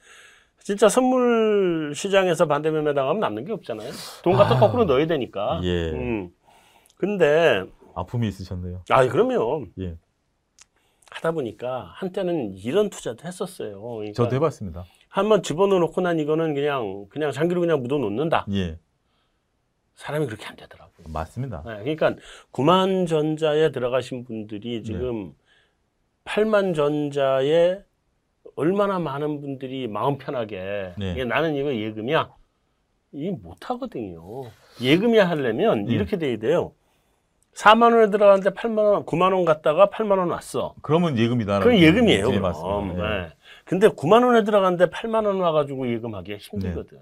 진짜 0.60 0.88
선물 0.88 1.92
시장에서 1.94 2.46
반대 2.46 2.70
매매 2.70 2.94
당하면 2.94 3.20
남는 3.20 3.44
게 3.44 3.52
없잖아요. 3.52 3.90
돈 4.24 4.32
갖다 4.32 4.56
아. 4.56 4.58
거꾸로 4.58 4.86
넣어야 4.86 5.06
되니까. 5.06 5.60
예. 5.62 5.90
음. 5.90 6.30
근데 6.96 7.62
아픔이 7.94 8.26
있으셨네요. 8.28 8.84
아 8.88 9.06
그러면 9.06 9.66
예. 9.80 9.98
하다 11.10 11.32
보니까 11.32 11.92
한때는 11.96 12.54
이런 12.56 12.88
투자도 12.88 13.26
했었어요. 13.26 13.82
그러니까 13.82 14.14
저도 14.14 14.34
해봤습니다. 14.36 14.86
한번 15.10 15.42
집어넣어 15.42 15.80
놓고 15.80 16.00
난 16.00 16.18
이거는 16.20 16.54
그냥 16.54 17.06
그냥 17.10 17.32
장기로 17.32 17.60
그냥 17.60 17.82
묻어 17.82 17.98
놓는다. 17.98 18.46
예. 18.52 18.78
사람이 19.96 20.26
그렇게 20.26 20.46
안 20.46 20.56
되더라고요. 20.56 21.08
맞습니다. 21.12 21.62
네, 21.66 21.78
그러니까 21.80 22.14
9만 22.52 23.06
전자에 23.06 23.72
들어가신 23.72 24.24
분들이 24.24 24.82
지금 24.82 25.34
8만 26.24 26.74
전자에 26.74 27.82
얼마나 28.54 28.98
많은 28.98 29.40
분들이 29.40 29.88
마음 29.88 30.16
편하게 30.16 30.94
네. 30.96 31.24
나는 31.24 31.56
이거 31.56 31.74
예금이야. 31.74 32.32
이 33.12 33.30
못하거든요. 33.30 34.44
예금이야 34.80 35.28
하려면 35.28 35.90
예. 35.90 35.94
이렇게 35.94 36.18
돼야 36.18 36.36
돼요. 36.38 36.72
4만 37.54 37.94
원에 37.94 38.10
들어갔는데 38.10 38.50
8만 38.50 38.78
원, 38.78 39.04
9만 39.04 39.32
원 39.32 39.44
갔다가 39.44 39.88
8만 39.88 40.18
원 40.18 40.30
왔어. 40.30 40.74
그러면 40.82 41.18
예금이다. 41.18 41.60
그건 41.60 41.78
예금이에요. 41.78 42.26
예, 42.26 42.30
그럼. 42.30 42.42
맞습니다. 42.42 43.04
예. 43.04 43.20
네. 43.22 43.28
근데 43.64 43.88
9만 43.88 44.24
원에 44.24 44.44
들어갔는데 44.44 44.86
8만 44.86 45.26
원 45.26 45.40
와가지고 45.40 45.92
예금하기가 45.92 46.38
힘들거든. 46.38 46.98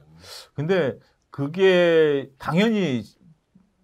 근데 0.55 0.95
그게 1.31 2.29
당연히 2.39 3.03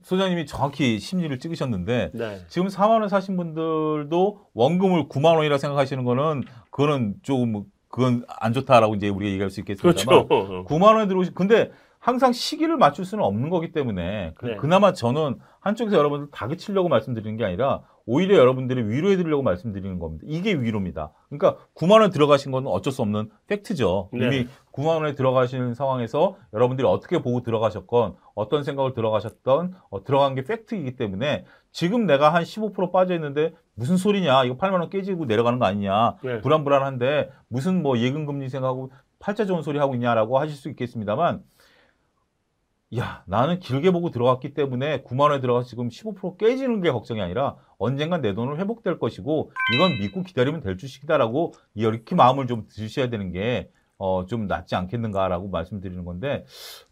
소장님이 0.03 0.47
정확히 0.47 0.99
심리를 0.99 1.39
찍으셨는데 1.39 2.11
네. 2.13 2.41
지금 2.49 2.69
4만 2.69 3.01
원 3.01 3.09
사신 3.09 3.37
분들도 3.37 4.41
원금을 4.53 5.09
9만 5.09 5.37
원이라 5.37 5.57
생각하시는 5.59 6.05
거는 6.05 6.43
그거는 6.71 7.15
조금 7.23 7.65
그건 7.89 8.25
안 8.29 8.53
좋다라고 8.53 8.97
이제 8.97 9.09
우리가 9.09 9.31
얘기할 9.31 9.51
수 9.51 9.61
있겠습니다만 9.61 10.27
그렇죠. 10.29 10.65
9만 10.69 10.95
원에 10.95 11.07
들어오시 11.07 11.33
근데 11.33 11.71
항상 12.05 12.35
시기를 12.35 12.77
맞출 12.77 13.07
수는 13.07 13.25
없는 13.25 13.49
거기 13.49 13.73
때문에 13.73 14.35
그, 14.37 14.45
네. 14.45 14.57
그나마 14.57 14.93
저는 14.93 15.39
한쪽에서 15.61 15.97
여러분들 15.97 16.29
다그치려고 16.33 16.91
말씀드리는 16.91 17.39
게 17.39 17.47
아니라 17.47 17.81
오히려 18.05 18.37
여러분들이 18.37 18.83
위로해 18.87 19.17
드리려고 19.17 19.43
말씀드리는 19.43 19.99
겁니다. 19.99 20.23
이게 20.29 20.53
위로입니다. 20.53 21.13
그러니까 21.31 21.57
9만 21.75 22.03
원 22.03 22.11
들어가신 22.11 22.53
거는 22.53 22.71
어쩔 22.71 22.93
수 22.93 23.01
없는 23.01 23.31
팩트죠. 23.47 24.11
네. 24.13 24.27
이미 24.27 24.47
9만 24.73 25.01
원에 25.01 25.15
들어가시는 25.15 25.73
상황에서 25.73 26.37
여러분들이 26.53 26.87
어떻게 26.87 27.23
보고 27.23 27.41
들어가셨건 27.41 28.17
어떤 28.35 28.65
생각을 28.65 28.93
들어가셨던 28.93 29.75
어, 29.89 30.05
들어간 30.05 30.35
게 30.35 30.45
팩트이기 30.45 30.97
때문에 30.97 31.47
지금 31.73 32.05
내가 32.05 32.35
한 32.35 32.43
15% 32.43 32.93
빠져 32.93 33.15
있는데 33.15 33.55
무슨 33.75 33.97
소리냐 33.97 34.45
이거 34.45 34.59
8만 34.59 34.73
원 34.75 34.91
깨지고 34.91 35.25
내려가는 35.25 35.59
거 35.59 35.65
아니냐 35.65 36.17
네. 36.23 36.43
불안불안한데 36.43 37.31
무슨 37.49 37.83
뭐 37.83 37.97
예금 37.97 38.27
금리 38.27 38.51
생각하고 38.51 38.93
팔자 39.21 39.47
좋은 39.47 39.63
소리 39.63 39.79
하고 39.79 39.95
있냐라고 39.95 40.39
하실 40.39 40.55
수 40.55 40.69
있겠습니다만 40.69 41.43
야 42.97 43.25
나는 43.27 43.61
길게 43.61 43.91
보고 43.91 44.11
들어갔기 44.11 44.55
때문에 44.55 45.03
9만 45.03 45.21
원에 45.21 45.41
들어가서 45.41 45.69
지금 45.69 45.89
15% 45.89 46.39
깨지는 46.39 46.81
게 46.81 46.91
걱정이 46.91 47.21
아니라 47.21 47.57
언젠간 47.79 48.21
내 48.21 48.35
돈은 48.35 48.59
회복될 48.59 48.99
것이고 48.99 49.51
이건 49.75 49.99
믿고 49.99 50.23
기다리면 50.23 50.61
될 50.61 50.77
주식이다라고 50.77 51.55
이렇게 51.75 52.15
마음을 52.15 52.47
좀 52.47 52.67
드셔야 52.69 53.09
되는 53.11 53.33
게 53.33 53.71
어, 53.97 54.27
좀 54.27 54.47
낫지 54.47 54.75
않겠는가라고 54.75 55.49
말씀드리는 55.49 56.05
건데, 56.05 56.45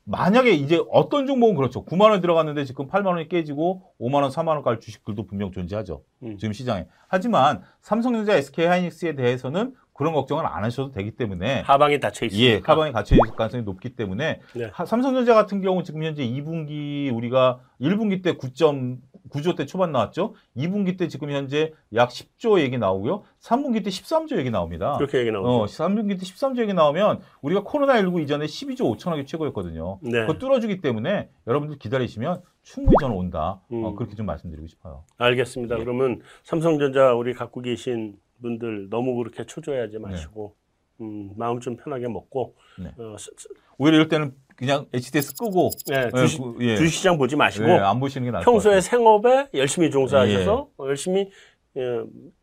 만약에 0.04 0.52
이제 0.52 0.80
어떤 0.90 1.26
종목은 1.26 1.56
그렇죠. 1.56 1.84
9만원 1.84 2.20
들어갔는데 2.22 2.64
지금 2.64 2.86
8만원이 2.86 3.28
깨지고 3.28 3.82
5만원, 4.00 4.30
4만원까지 4.30 4.80
주식들도 4.80 5.26
분명 5.26 5.50
존재하죠. 5.50 6.02
음. 6.22 6.38
지금 6.38 6.52
시장에. 6.52 6.86
하지만 7.08 7.62
삼성전자, 7.80 8.34
SK 8.34 8.66
하이닉스에 8.66 9.14
대해서는 9.14 9.74
그런 9.94 10.14
걱정을 10.14 10.46
안 10.46 10.64
하셔도 10.64 10.90
되기 10.92 11.10
때문에 11.12 11.60
하방이 11.60 12.00
닫혀 12.00 12.26
있으니까. 12.26 12.44
예, 12.46 12.60
가방에 12.60 12.92
갇혀 12.92 13.14
있을 13.14 13.36
가능성이 13.36 13.62
높기 13.62 13.90
때문에 13.90 14.40
네. 14.54 14.70
하- 14.72 14.86
삼성전자 14.86 15.34
같은 15.34 15.60
경우 15.60 15.82
지금 15.82 16.02
현재 16.02 16.26
2분기 16.26 17.14
우리가 17.14 17.60
1분기 17.80 18.22
때 18.22 18.32
9.9조 18.32 19.54
대 19.56 19.66
초반 19.66 19.92
나왔죠. 19.92 20.34
2분기 20.56 20.96
때 20.98 21.08
지금 21.08 21.30
현재 21.30 21.72
약 21.94 22.08
10조 22.08 22.58
얘기 22.60 22.78
나오고요. 22.78 23.22
3분기 23.40 23.84
때 23.84 23.90
13조 23.90 24.38
얘기 24.38 24.50
나옵니다. 24.50 24.96
그렇게 24.96 25.18
얘기 25.18 25.30
나오죠. 25.30 25.48
어, 25.48 25.66
3분기 25.66 26.18
때 26.18 26.24
13조 26.24 26.60
얘기 26.62 26.72
나오면 26.72 27.20
우리가 27.42 27.62
코로나19 27.62 28.22
이전에 28.22 28.46
12조 28.46 28.96
5천억이 28.96 29.26
최고였거든요. 29.26 29.98
네. 30.02 30.20
그거 30.22 30.34
뚫어주기 30.38 30.80
때문에 30.80 31.28
여러분들 31.46 31.78
기다리시면 31.78 32.40
충분히 32.62 32.96
저는 33.00 33.14
온다. 33.14 33.60
음. 33.72 33.84
어, 33.84 33.94
그렇게 33.94 34.14
좀 34.14 34.24
말씀드리고 34.26 34.66
싶어요. 34.68 35.04
알겠습니다. 35.18 35.76
예. 35.78 35.84
그러면 35.84 36.20
삼성전자 36.44 37.12
우리 37.12 37.34
갖고 37.34 37.60
계신 37.60 38.16
분들 38.42 38.88
너무 38.90 39.14
그렇게 39.16 39.46
초조해하지 39.46 39.98
마시고 39.98 40.54
음, 41.00 41.30
마음 41.36 41.60
좀 41.60 41.76
편하게 41.76 42.08
먹고 42.08 42.54
네. 42.78 42.88
어, 42.98 43.16
스- 43.18 43.30
스- 43.36 43.48
오히려 43.78 43.96
이럴 43.96 44.08
때는 44.08 44.34
그냥 44.56 44.86
HTS 44.92 45.34
끄고 45.36 45.70
네, 45.86 46.08
예, 46.14 46.20
주식, 46.20 46.42
그- 46.42 46.56
예. 46.60 46.76
주식시장 46.76 47.16
보지 47.18 47.36
마시고 47.36 47.66
예, 47.68 47.72
안 47.78 47.98
보시는 47.98 48.26
게 48.26 48.30
나을 48.30 48.44
평소에. 48.44 48.80
생업에 48.80 49.48
열심히 49.54 49.90
종사하셔서 49.90 50.68
어, 50.76 50.86
열심히 50.88 51.30
예, 51.76 51.82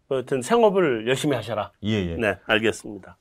하여튼 0.10 0.42
생업을 0.42 1.08
열심히 1.08 1.36
하셔라. 1.36 1.72
예, 1.84 1.90
예. 1.92 2.16
네, 2.16 2.36
알겠습니다. 2.46 3.16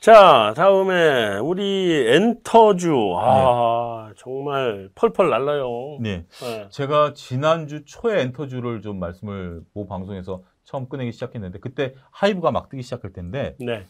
자, 0.00 0.52
다음에 0.56 1.38
우리 1.38 2.06
엔터주 2.08 3.14
아 3.18 4.12
정말 4.16 4.88
펄펄 4.94 5.30
날라요. 5.30 5.98
네. 6.00 6.24
네. 6.40 6.68
제가 6.70 7.12
지난주 7.14 7.84
초에 7.84 8.20
엔터주를 8.22 8.82
좀 8.82 9.00
말씀을 9.00 9.62
모 9.72 9.86
방송에서 9.88 10.42
처음 10.66 10.88
꺼내기 10.88 11.12
시작했는데 11.12 11.60
그때 11.60 11.94
하이브가 12.10 12.50
막 12.50 12.68
뜨기 12.68 12.82
시작할 12.82 13.12
텐데 13.12 13.56
네. 13.58 13.86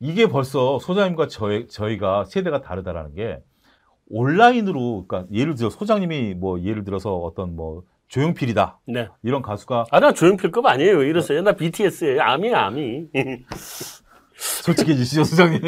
이게 0.00 0.26
벌써 0.26 0.78
소장님과 0.80 1.28
저희, 1.28 1.68
저희가 1.68 2.24
세대가 2.24 2.60
다르다라는 2.60 3.14
게 3.14 3.40
온라인으로 4.10 5.06
그러니까 5.06 5.32
예를 5.32 5.54
들어 5.54 5.70
소장님이 5.70 6.34
뭐 6.34 6.60
예를 6.60 6.84
들어서 6.84 7.16
어떤 7.16 7.54
뭐 7.54 7.84
조용필이다 8.08 8.80
네. 8.88 9.08
이런 9.22 9.40
가수가 9.40 9.86
아, 9.90 10.00
나 10.00 10.12
조용필급 10.12 10.66
아니에요. 10.66 10.98
왜 10.98 11.08
이러세요? 11.08 11.42
나 11.42 11.52
BTS예요. 11.52 12.20
아미야, 12.20 12.66
아미. 12.66 13.06
솔직해지시죠 14.40 15.24
소장님 15.24 15.60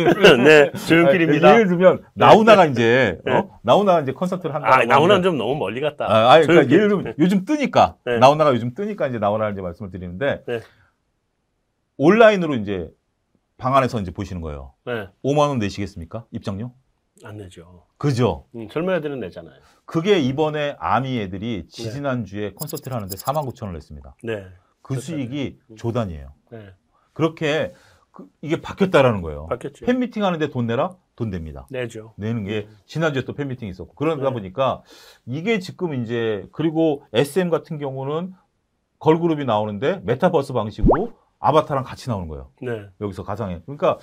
네, 0.44 0.72
조용필입니다. 0.72 1.46
아, 1.46 1.52
예를 1.54 1.68
들면 1.68 2.04
나훈아가 2.14 2.64
이제 2.64 3.18
어? 3.28 3.60
나훈아가 3.62 4.00
이제 4.00 4.12
콘서트를 4.12 4.54
한다 4.54 4.68
아, 4.74 4.84
나훈아는 4.84 5.22
좀 5.22 5.36
너무 5.36 5.56
멀리 5.56 5.80
갔다. 5.80 6.06
아, 6.06 6.32
아니, 6.32 6.46
그러니까. 6.46 6.72
예를 6.72 6.88
들면 6.88 7.14
요즘 7.18 7.44
뜨니까 7.44 7.96
네. 8.06 8.18
나훈아가 8.18 8.52
요즘 8.54 8.74
뜨니까 8.74 9.08
이제 9.08 9.18
나훈아를 9.18 9.52
이제 9.52 9.60
말씀을 9.60 9.90
드리는데 9.90 10.42
네. 10.46 10.60
온라인으로 11.98 12.54
이제 12.54 12.88
방 13.58 13.76
안에서 13.76 14.00
이제 14.00 14.10
보시는 14.10 14.40
거예요. 14.40 14.72
네, 14.86 15.08
5만 15.22 15.48
원 15.48 15.58
내시겠습니까? 15.58 16.24
입장료? 16.30 16.72
안 17.24 17.36
내죠. 17.36 17.84
그죠? 17.98 18.46
음, 18.56 18.68
젊은 18.68 18.94
애들은 18.96 19.20
내잖아요. 19.20 19.54
그게 19.84 20.18
이번에 20.18 20.76
아미 20.80 21.20
애들이 21.20 21.66
지지난 21.68 22.24
주에 22.24 22.52
콘서트를 22.54 22.96
하는데 22.96 23.14
4만 23.14 23.46
9천 23.46 23.64
원을 23.64 23.74
냈습니다. 23.74 24.16
네, 24.24 24.46
그 24.80 24.94
그렇죠. 24.94 25.06
수익이 25.06 25.58
조단이에요. 25.76 26.32
네. 26.50 26.70
그렇게 27.12 27.74
그- 28.12 28.26
이게 28.42 28.60
바뀌었다라는 28.60 29.22
거예요. 29.22 29.46
바뀌었죠. 29.46 29.86
팬미팅 29.86 30.22
하는데 30.24 30.48
돈 30.50 30.66
내라? 30.66 30.94
돈 31.16 31.30
냅니다. 31.30 31.66
내죠. 31.70 32.12
내는 32.16 32.44
게 32.44 32.68
지난주에 32.86 33.24
또 33.24 33.32
팬미팅이 33.34 33.70
있었고 33.70 33.94
그러다 33.94 34.24
네. 34.28 34.32
보니까 34.32 34.82
이게 35.26 35.58
지금 35.58 35.94
이제 35.94 36.46
그리고 36.52 37.04
SM 37.14 37.48
같은 37.50 37.78
경우는 37.78 38.34
걸그룹이 38.98 39.44
나오는데 39.46 40.00
메타버스 40.04 40.52
방식으로 40.52 41.12
아바타랑 41.40 41.84
같이 41.84 42.08
나오는 42.08 42.28
거예요. 42.28 42.50
네, 42.60 42.82
여기서 43.00 43.24
가상에. 43.24 43.60
그러니까 43.66 43.98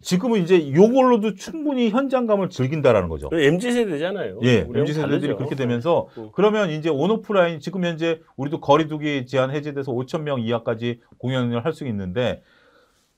지금은 0.00 0.40
이제 0.42 0.72
요걸로도 0.72 1.34
충분히 1.34 1.90
현장감을 1.90 2.48
즐긴다라는 2.48 3.08
거죠. 3.08 3.28
MZ 3.32 3.72
세대잖아요. 3.72 4.38
예, 4.42 4.66
MZ 4.72 4.92
세대들이. 4.94 5.34
그렇게 5.36 5.54
되면서 5.54 6.08
음. 6.16 6.30
그러면 6.32 6.70
이제 6.70 6.88
온오프라인 6.88 7.58
지금 7.60 7.84
현재 7.84 8.20
우리도 8.36 8.60
거리두기 8.60 9.26
제한 9.26 9.50
해제돼서 9.50 9.92
5천 9.92 10.22
명 10.22 10.40
이하까지 10.40 11.00
공연을 11.18 11.64
할 11.64 11.72
수 11.72 11.86
있는데 11.88 12.42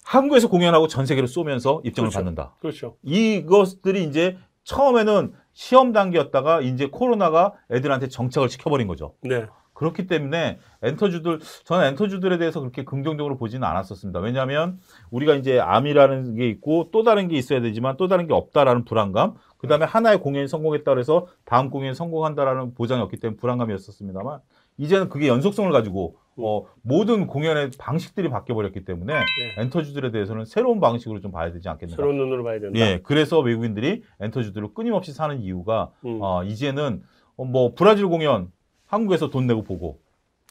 한국에서 0.05 0.49
공연하고 0.49 0.87
전 0.87 1.07
세계로 1.07 1.27
쏘면서 1.27 1.81
입장을 1.85 2.11
그렇죠. 2.11 2.19
받는다. 2.19 2.55
그렇죠. 2.61 2.97
이것들이 3.03 4.05
이제 4.05 4.37
처음에는 4.65 5.33
시험 5.53 5.93
단계였다가 5.93 6.61
이제 6.61 6.89
코로나가 6.91 7.53
애들한테 7.71 8.09
정착을 8.09 8.49
시켜버린 8.49 8.87
거죠. 8.87 9.15
네, 9.23 9.47
그렇기 9.73 10.07
때문에 10.07 10.59
엔터주들 10.83 11.41
저는 11.65 11.87
엔터주들에 11.89 12.39
대해서 12.39 12.61
그렇게 12.61 12.85
긍정적으로 12.85 13.37
보지는 13.37 13.67
않았었습니다. 13.67 14.21
왜냐하면 14.21 14.79
우리가 15.11 15.35
이제 15.35 15.59
암이라는 15.59 16.37
게 16.37 16.49
있고 16.49 16.91
또 16.93 17.03
다른 17.03 17.29
게 17.29 17.37
있어야 17.37 17.61
되지만 17.61 17.97
또 17.97 18.09
다른 18.09 18.27
게 18.27 18.35
없다라는 18.35 18.85
불안감 18.85 19.35
그 19.59 19.67
다음에 19.67 19.85
하나의 19.85 20.19
공연이 20.21 20.49
성공했다 20.49 20.91
그래서 20.93 21.27
다음 21.45 21.71
공연이 21.71 21.95
성공한다라는 21.95 22.75
보장이 22.75 23.03
없기 23.03 23.19
때문에 23.19 23.37
불안감이었었습니다만 23.39 24.41
이제는 24.77 25.09
그게 25.09 25.29
연속성을 25.29 25.71
가지고 25.73 26.17
어, 26.37 26.67
모든 26.83 27.27
공연의 27.27 27.71
방식들이 27.79 28.29
바뀌어 28.29 28.55
버렸기 28.55 28.85
때문에 28.85 29.15
네. 29.15 29.63
엔터주들에 29.63 30.11
대해서는 30.11 30.45
새로운 30.45 30.81
방식으로 30.81 31.21
좀 31.21 31.31
봐야 31.31 31.53
되지 31.53 31.69
않겠는가. 31.69 31.97
새로운 31.97 32.17
눈으로 32.17 32.43
봐야 32.43 32.59
된다. 32.59 32.79
예, 32.79 33.01
그래서 33.05 33.39
외국인들이 33.39 34.03
엔터주들을 34.21 34.75
끊임없이 34.75 35.13
사는 35.13 35.41
이유가 35.41 35.93
음. 36.05 36.19
어, 36.21 36.43
이제는 36.43 37.03
어, 37.37 37.45
뭐 37.45 37.75
브라질 37.75 38.09
공연 38.09 38.51
한국에서 38.87 39.31
돈 39.31 39.47
내고 39.47 39.63
보고 39.63 40.01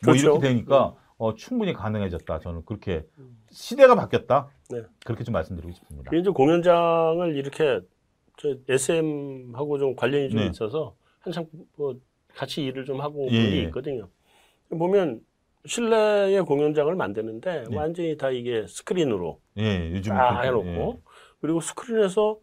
뭐 0.05 0.13
그렇죠. 0.13 0.31
이렇게 0.31 0.47
되니까 0.47 0.95
어, 1.17 1.35
충분히 1.35 1.73
가능해졌다. 1.73 2.39
저는 2.39 2.63
그렇게 2.65 3.05
시대가 3.51 3.95
바뀌었다. 3.95 4.49
네. 4.69 4.83
그렇게 5.05 5.23
좀 5.23 5.33
말씀드리고 5.33 5.73
싶습니다. 5.73 6.15
이제 6.15 6.29
공연장을 6.29 7.35
이렇게 7.35 7.81
저 8.37 8.55
SM하고 8.67 9.77
좀 9.79 9.95
관련이 9.95 10.29
좀 10.29 10.39
네. 10.39 10.47
있어서 10.47 10.95
한참 11.19 11.45
뭐 11.77 11.95
같이 12.35 12.63
일을 12.63 12.85
좀 12.85 13.01
하고 13.01 13.27
예, 13.31 13.37
그런 13.37 13.49
게 13.49 13.57
예. 13.57 13.61
있거든요. 13.63 14.07
보면 14.69 15.21
실내의 15.65 16.41
공연장을 16.43 16.93
만드는데 16.95 17.65
네. 17.69 17.75
완전히 17.75 18.17
다 18.17 18.29
이게 18.29 18.65
스크린으로 18.67 19.39
예, 19.59 19.91
요즘 19.91 20.13
다 20.13 20.41
해놓고 20.41 21.01
그리고 21.41 21.59
스크린에서 21.61 22.39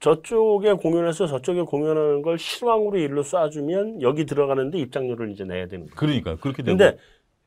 저쪽에 0.00 0.74
공연해서 0.74 1.26
저쪽에 1.26 1.62
공연하는 1.62 2.22
걸 2.22 2.38
실황으로 2.38 2.98
일로 2.98 3.22
쏴주면 3.22 4.00
여기 4.02 4.24
들어가는데 4.24 4.78
입장료를 4.78 5.32
이제 5.32 5.44
내야 5.44 5.66
되는 5.66 5.86
예. 5.86 5.90
거예요. 5.90 5.96
그러니까요. 5.96 6.36
그렇게 6.36 6.62
되고 6.62 6.76
근데 6.76 6.96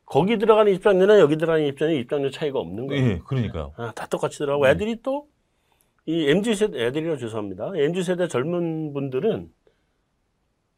거기 0.04 0.36
들어가는 0.36 0.72
입장료나 0.74 1.18
여기 1.18 1.36
들어가는 1.36 1.66
입장료 1.66 1.94
입장료 1.94 2.30
차이가 2.30 2.58
없는 2.58 2.86
거예요. 2.86 3.04
예, 3.06 3.18
그러니까요. 3.26 3.72
아, 3.76 3.92
다 3.92 4.06
똑같이 4.06 4.38
들어가고 4.38 4.64
네. 4.66 4.72
애들이 4.72 4.96
또 5.02 5.32
이 6.06 6.28
MZ 6.28 6.54
세대 6.56 6.84
애들이라 6.86 7.16
죄송합니다. 7.16 7.70
MZ 7.76 8.02
세대 8.02 8.26
젊은 8.26 8.92
분들은 8.92 9.48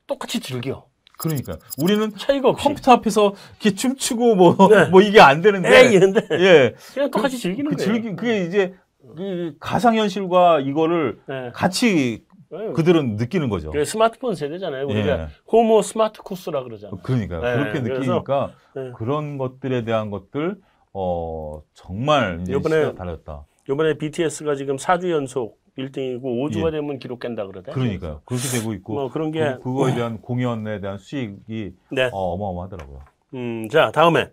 똑같이 0.06 0.40
즐겨. 0.40 0.86
그러니까요. 1.16 1.56
우리는 1.80 2.10
차이가 2.16 2.48
없이. 2.50 2.64
컴퓨터 2.64 2.92
앞에서 2.92 3.34
이렇게 3.60 3.74
춤추고 3.76 4.34
뭐, 4.34 4.56
네. 4.68 4.86
뭐 4.90 5.00
이게 5.00 5.20
안 5.20 5.40
되는데. 5.40 5.68
에이 5.86 5.94
이런데 5.94 6.20
예. 6.32 6.74
그냥 6.92 7.10
똑같이 7.10 7.38
즐기는 7.38 7.70
그 7.70 7.76
거예요. 7.76 7.92
즐기, 7.92 8.16
그게 8.16 8.44
이제 8.44 8.74
그 9.16 9.54
가상 9.60 9.96
현실과 9.96 10.60
이거를 10.60 11.20
네. 11.28 11.50
같이 11.54 12.24
네. 12.50 12.72
그들은 12.72 13.16
느끼는 13.16 13.48
거죠. 13.48 13.70
스마트폰 13.84 14.34
세대잖아요. 14.34 14.86
우리가 14.86 15.20
예. 15.22 15.28
호모 15.50 15.82
스마트쿠스라 15.82 16.64
그러잖아요. 16.64 16.96
그러니까요. 17.02 17.40
네, 17.42 17.56
그렇게 17.56 17.80
그래서- 17.80 18.00
느끼니까 18.00 18.50
네. 18.74 18.90
그런 18.96 19.38
것들에 19.38 19.84
대한 19.84 20.10
것들, 20.10 20.56
어, 20.92 21.62
정말 21.74 22.40
이제 22.42 22.52
시대가 22.60 22.94
달랐다. 22.94 23.44
이번에 23.70 23.94
BTS가 23.98 24.56
지금 24.56 24.76
4주 24.76 25.10
연속 25.10 25.58
1등이고 25.78 26.22
5주가 26.22 26.68
예. 26.68 26.70
되면 26.72 26.98
기록 26.98 27.20
깬다 27.20 27.46
그러대. 27.46 27.72
그러니까요. 27.72 28.22
그렇게 28.24 28.48
되고 28.58 28.72
있고, 28.74 28.94
뭐 28.94 29.10
그런 29.10 29.30
게 29.30 29.56
그, 29.62 29.72
거에 29.72 29.94
대한 29.94 30.20
공연에 30.20 30.80
대한 30.80 30.98
수익이 30.98 31.74
네. 31.90 32.10
어, 32.12 32.34
어마어마하더라고요. 32.34 33.00
음, 33.34 33.68
자, 33.68 33.90
다음에. 33.90 34.30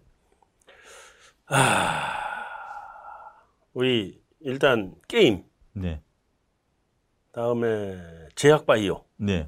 아, 1.47 2.13
우리 3.73 4.22
일단 4.39 4.93
게임. 5.07 5.43
네. 5.73 6.01
다음에 7.31 7.97
제약 8.35 8.65
바이오. 8.65 9.03
네. 9.18 9.47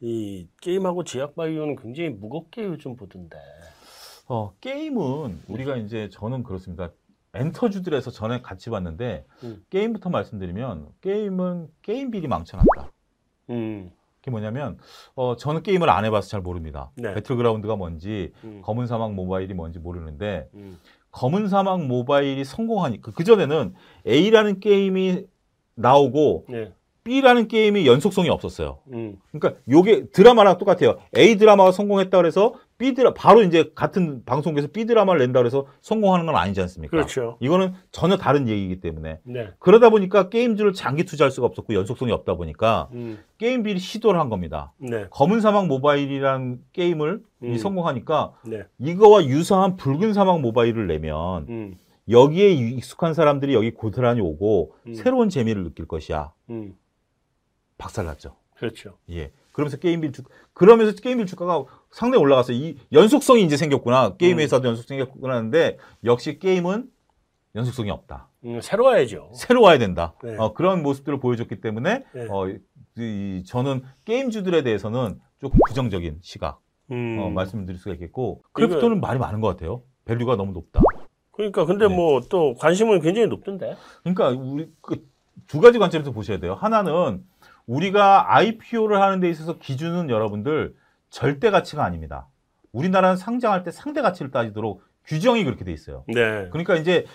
이 0.00 0.46
게임하고 0.60 1.04
제약 1.04 1.34
바이오는 1.34 1.76
굉장히 1.76 2.10
무겁게 2.10 2.64
요즘 2.64 2.94
보던데. 2.94 3.38
어, 4.28 4.54
게임은 4.60 5.44
우리가 5.48 5.76
이제 5.76 6.10
저는 6.10 6.42
그렇습니다. 6.42 6.90
엔터주들에서 7.34 8.10
전에 8.10 8.40
같이 8.40 8.70
봤는데 8.70 9.24
음. 9.42 9.64
게임부터 9.70 10.10
말씀드리면 10.10 10.88
게임은 11.00 11.68
게임 11.82 12.10
비리 12.10 12.28
망쳐놨다. 12.28 12.90
음, 13.50 13.90
그게 14.18 14.30
뭐냐면 14.30 14.78
어, 15.14 15.36
저는 15.36 15.62
게임을 15.62 15.90
안 15.90 16.04
해봐서 16.04 16.28
잘 16.28 16.40
모릅니다. 16.40 16.90
네. 16.96 17.12
배틀그라운드가 17.14 17.76
뭔지 17.76 18.32
음, 18.44 18.62
검은 18.62 18.86
사막 18.86 19.12
모바일이 19.12 19.52
뭔지 19.54 19.78
모르는데 19.78 20.48
음, 20.54 20.78
검은 21.10 21.48
사막 21.48 21.84
모바일이 21.84 22.44
성공하니까 22.44 23.12
그 23.12 23.24
전에는 23.24 23.74
A라는 24.06 24.60
게임이 24.60 25.26
나오고 25.74 26.46
네, 26.48 26.72
B라는 27.04 27.48
게임이 27.48 27.86
연속성이 27.86 28.30
없었어요. 28.30 28.78
음, 28.92 29.16
그러니까 29.30 29.60
요게 29.68 30.10
드라마랑 30.10 30.56
똑같아요. 30.58 30.98
A 31.16 31.36
드라마가 31.36 31.70
성공했다 31.70 32.16
그래서 32.16 32.54
B 32.76 32.94
드라 32.94 33.14
바로 33.14 33.42
이제 33.42 33.70
같은 33.74 34.24
방송국에서 34.24 34.68
B 34.72 34.84
드라마를 34.86 35.20
낸다 35.20 35.40
그래서 35.40 35.66
성공하는 35.80 36.26
건 36.26 36.36
아니지 36.36 36.60
않습니까? 36.62 36.90
그렇죠. 36.90 37.36
이거는 37.40 37.74
전혀 37.92 38.16
다른 38.16 38.48
얘기이기 38.48 38.80
때문에 38.80 39.20
네, 39.22 39.50
그러다 39.58 39.90
보니까 39.90 40.28
게임주를 40.28 40.72
장기 40.72 41.04
투자할 41.04 41.30
수가 41.30 41.46
없었고 41.46 41.74
연속성이 41.74 42.10
없다 42.10 42.34
보니까 42.34 42.88
음, 42.92 43.22
게임비리 43.38 43.78
시도를 43.78 44.18
한 44.18 44.28
겁니다. 44.28 44.72
네, 44.78 45.06
검은 45.10 45.40
사막 45.40 45.66
모바일이라는 45.68 46.62
게임을 46.72 47.22
이 47.42 47.46
음. 47.46 47.58
성공하니까 47.58 48.32
네, 48.44 48.64
이거와 48.78 49.24
유사한 49.26 49.76
붉은 49.76 50.12
사막 50.12 50.40
모바일을 50.40 50.88
내면 50.88 51.46
음, 51.48 51.76
여기에 52.10 52.50
익숙한 52.50 53.14
사람들이 53.14 53.54
여기 53.54 53.70
고스란히 53.70 54.20
오고 54.20 54.74
음. 54.88 54.94
새로운 54.94 55.28
재미를 55.28 55.62
느낄 55.62 55.86
것이야. 55.86 56.32
음, 56.50 56.76
박살났죠. 57.78 58.34
그렇죠. 58.56 58.98
예. 59.10 59.30
그러면서 59.54 59.76
게임빌 59.78 60.12
주 60.12 60.22
그러면서 60.52 61.00
게임빌 61.00 61.26
주가가 61.26 61.64
상당히 61.92 62.22
올라갔어요. 62.22 62.56
이 62.56 62.76
연속성이 62.92 63.44
이제 63.44 63.56
생겼구나. 63.56 64.16
게임 64.16 64.36
음. 64.38 64.40
회사도 64.40 64.66
연속성이 64.68 64.98
생겼구나 65.00 65.36
하는데 65.36 65.78
역시 66.04 66.40
게임은 66.40 66.90
연속성이 67.54 67.90
없다. 67.90 68.28
음, 68.44 68.60
새로 68.60 68.84
와야죠. 68.86 69.30
새로 69.32 69.62
와야 69.62 69.78
된다. 69.78 70.14
네. 70.24 70.36
어, 70.36 70.52
그런 70.54 70.82
모습들을 70.82 71.20
보여줬기 71.20 71.60
때문에 71.60 72.04
네. 72.12 72.26
어, 72.28 72.48
이, 72.48 72.58
이- 72.98 73.44
저는 73.46 73.82
게임주들에 74.04 74.64
대해서는 74.64 75.20
조금 75.40 75.60
부정적인 75.68 76.18
시각 76.22 76.60
음, 76.90 77.18
어, 77.20 77.30
말씀을 77.30 77.64
드릴 77.64 77.78
수가 77.78 77.94
있겠고 77.94 78.42
크래프톤은 78.52 79.00
말이 79.00 79.20
많은 79.20 79.40
것 79.40 79.46
같아요. 79.48 79.82
value가 80.04 80.34
너무 80.34 80.52
높다. 80.52 80.80
그러니까 81.30 81.64
근데 81.64 81.86
네. 81.86 81.94
뭐또 81.94 82.54
관심은 82.56 83.00
굉장히 83.00 83.28
높던데. 83.28 83.76
그러니까 84.02 84.30
우리 84.30 84.68
그 84.80 84.96
두 85.48 85.60
가지 85.60 85.78
관점에서 85.78 86.12
보셔야 86.12 86.38
돼요. 86.38 86.54
하나는 86.54 87.22
우리가 87.66 88.34
IPO를 88.36 89.00
하는 89.00 89.20
데 89.20 89.28
있어서 89.30 89.58
기준은 89.58 90.10
여러분들 90.10 90.74
절대 91.10 91.50
가치가 91.50 91.84
아닙니다. 91.84 92.28
우리나라는 92.72 93.16
상장할 93.16 93.62
때 93.62 93.70
상대 93.70 94.02
가치를 94.02 94.30
따지도록 94.30 94.82
규정이 95.06 95.44
그렇게 95.44 95.64
돼 95.64 95.72
있어요. 95.72 96.04
네. 96.08 96.48
그러니까 96.50 96.76
이제 96.76 97.06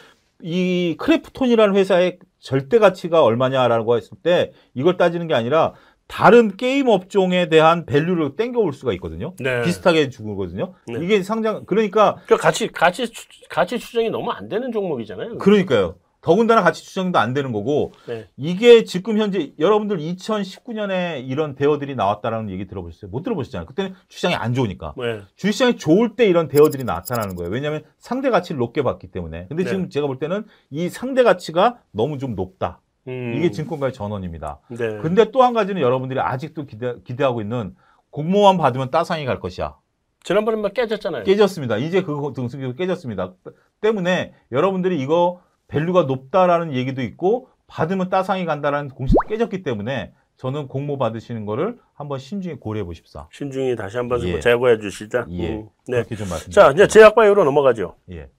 이 0.41 0.95
크래프톤이라는 0.97 1.75
회사의 1.75 2.19
절대 2.39 2.79
가치가 2.79 3.23
얼마냐라고 3.23 3.97
했을 3.97 4.17
때 4.23 4.53
이걸 4.73 4.95
따지는 4.97 5.27
게 5.27 5.33
아니라 5.33 5.73
다른 6.07 6.55
게임 6.55 6.87
업종에 6.87 7.49
대한 7.49 7.85
value를 7.85 8.35
땡겨올 8.35 8.73
수가 8.73 8.93
있거든요. 8.93 9.35
네. 9.39 9.61
비슷하게 9.61 10.09
주거든요. 10.09 10.73
네. 10.87 10.99
이게 11.03 11.21
상장 11.21 11.65
그러니까 11.65 12.17
그 12.25 12.37
가치 12.37 12.67
가치 12.67 13.07
추, 13.09 13.27
가치 13.49 13.77
추정이 13.77 14.09
너무 14.09 14.31
안 14.31 14.49
되는 14.49 14.71
종목이잖아요. 14.71 15.37
그러니까요. 15.37 15.95
더군다나 16.29 16.61
가치 16.61 16.83
추정도 16.85 17.17
안 17.17 17.33
되는 17.33 17.51
거고 17.51 17.91
네. 18.05 18.27
이게 18.37 18.83
지금 18.83 19.17
현재 19.17 19.51
여러분들 19.57 19.97
2019년에 19.97 21.27
이런 21.27 21.55
대어들이 21.55 21.95
나왔다라는 21.95 22.51
얘기 22.51 22.67
들어보셨어요? 22.67 23.09
못 23.09 23.23
들어보셨잖아요. 23.23 23.65
그때는 23.65 23.95
주식시장이 24.09 24.35
안 24.35 24.53
좋으니까. 24.53 24.93
네. 24.95 25.21
주식시장이 25.37 25.77
좋을 25.77 26.15
때 26.15 26.27
이런 26.27 26.47
대어들이 26.47 26.83
나타나는 26.83 27.35
거예요. 27.35 27.49
왜냐하면 27.51 27.81
상대 27.97 28.29
가치를 28.29 28.59
높게 28.59 28.83
봤기 28.83 29.07
때문에. 29.07 29.47
근데 29.47 29.63
네. 29.63 29.69
지금 29.71 29.89
제가 29.89 30.05
볼 30.05 30.19
때는 30.19 30.45
이 30.69 30.87
상대 30.89 31.23
가치가 31.23 31.79
너무 31.91 32.19
좀 32.19 32.35
높다. 32.35 32.79
음, 33.07 33.33
이게 33.35 33.49
증권가의 33.49 33.91
전원입니다. 33.91 34.59
네. 34.69 34.99
근데 35.01 35.31
또 35.31 35.41
한 35.41 35.55
가지는 35.55 35.81
여러분들이 35.81 36.19
아직도 36.19 36.67
기대, 36.67 36.93
기대하고 37.05 37.41
있는 37.41 37.73
공모만 38.11 38.57
받으면 38.57 38.91
따상이 38.91 39.25
갈 39.25 39.39
것이야. 39.39 39.77
지난번에 40.21 40.61
막 40.61 40.75
깨졌잖아요. 40.75 41.23
깨졌습니다. 41.23 41.77
이제 41.77 42.03
그거 42.03 42.33
등수기도 42.33 42.75
깨졌습니다. 42.75 43.33
때문에 43.81 44.33
여러분들이 44.51 45.01
이거 45.01 45.41
value가 45.69 46.03
높다라는 46.03 46.73
얘기도 46.73 47.01
있고 47.01 47.47
받으면 47.67 48.09
따상이 48.09 48.45
간다라는 48.45 48.89
공식도 48.89 49.27
깨졌기 49.27 49.63
때문에 49.63 50.13
저는 50.37 50.67
공모 50.67 50.97
받으시는 50.97 51.45
거를 51.45 51.79
한번 51.93 52.17
신중히 52.17 52.55
고려해 52.55 52.85
보십사. 52.85 53.27
신중히 53.31 53.75
다시 53.75 53.97
한번 53.97 54.21
예. 54.23 54.39
제고해 54.39 54.79
주시자. 54.79 55.25
예. 55.29 55.55
음, 55.55 55.69
네. 55.87 55.97
그렇게 55.97 56.15
좀 56.15 56.29
말씀. 56.29 56.51
자, 56.51 56.71
이제 56.71 56.87
제약바이오로 56.87 57.43
넘어가죠. 57.43 57.95
예. 58.11 58.29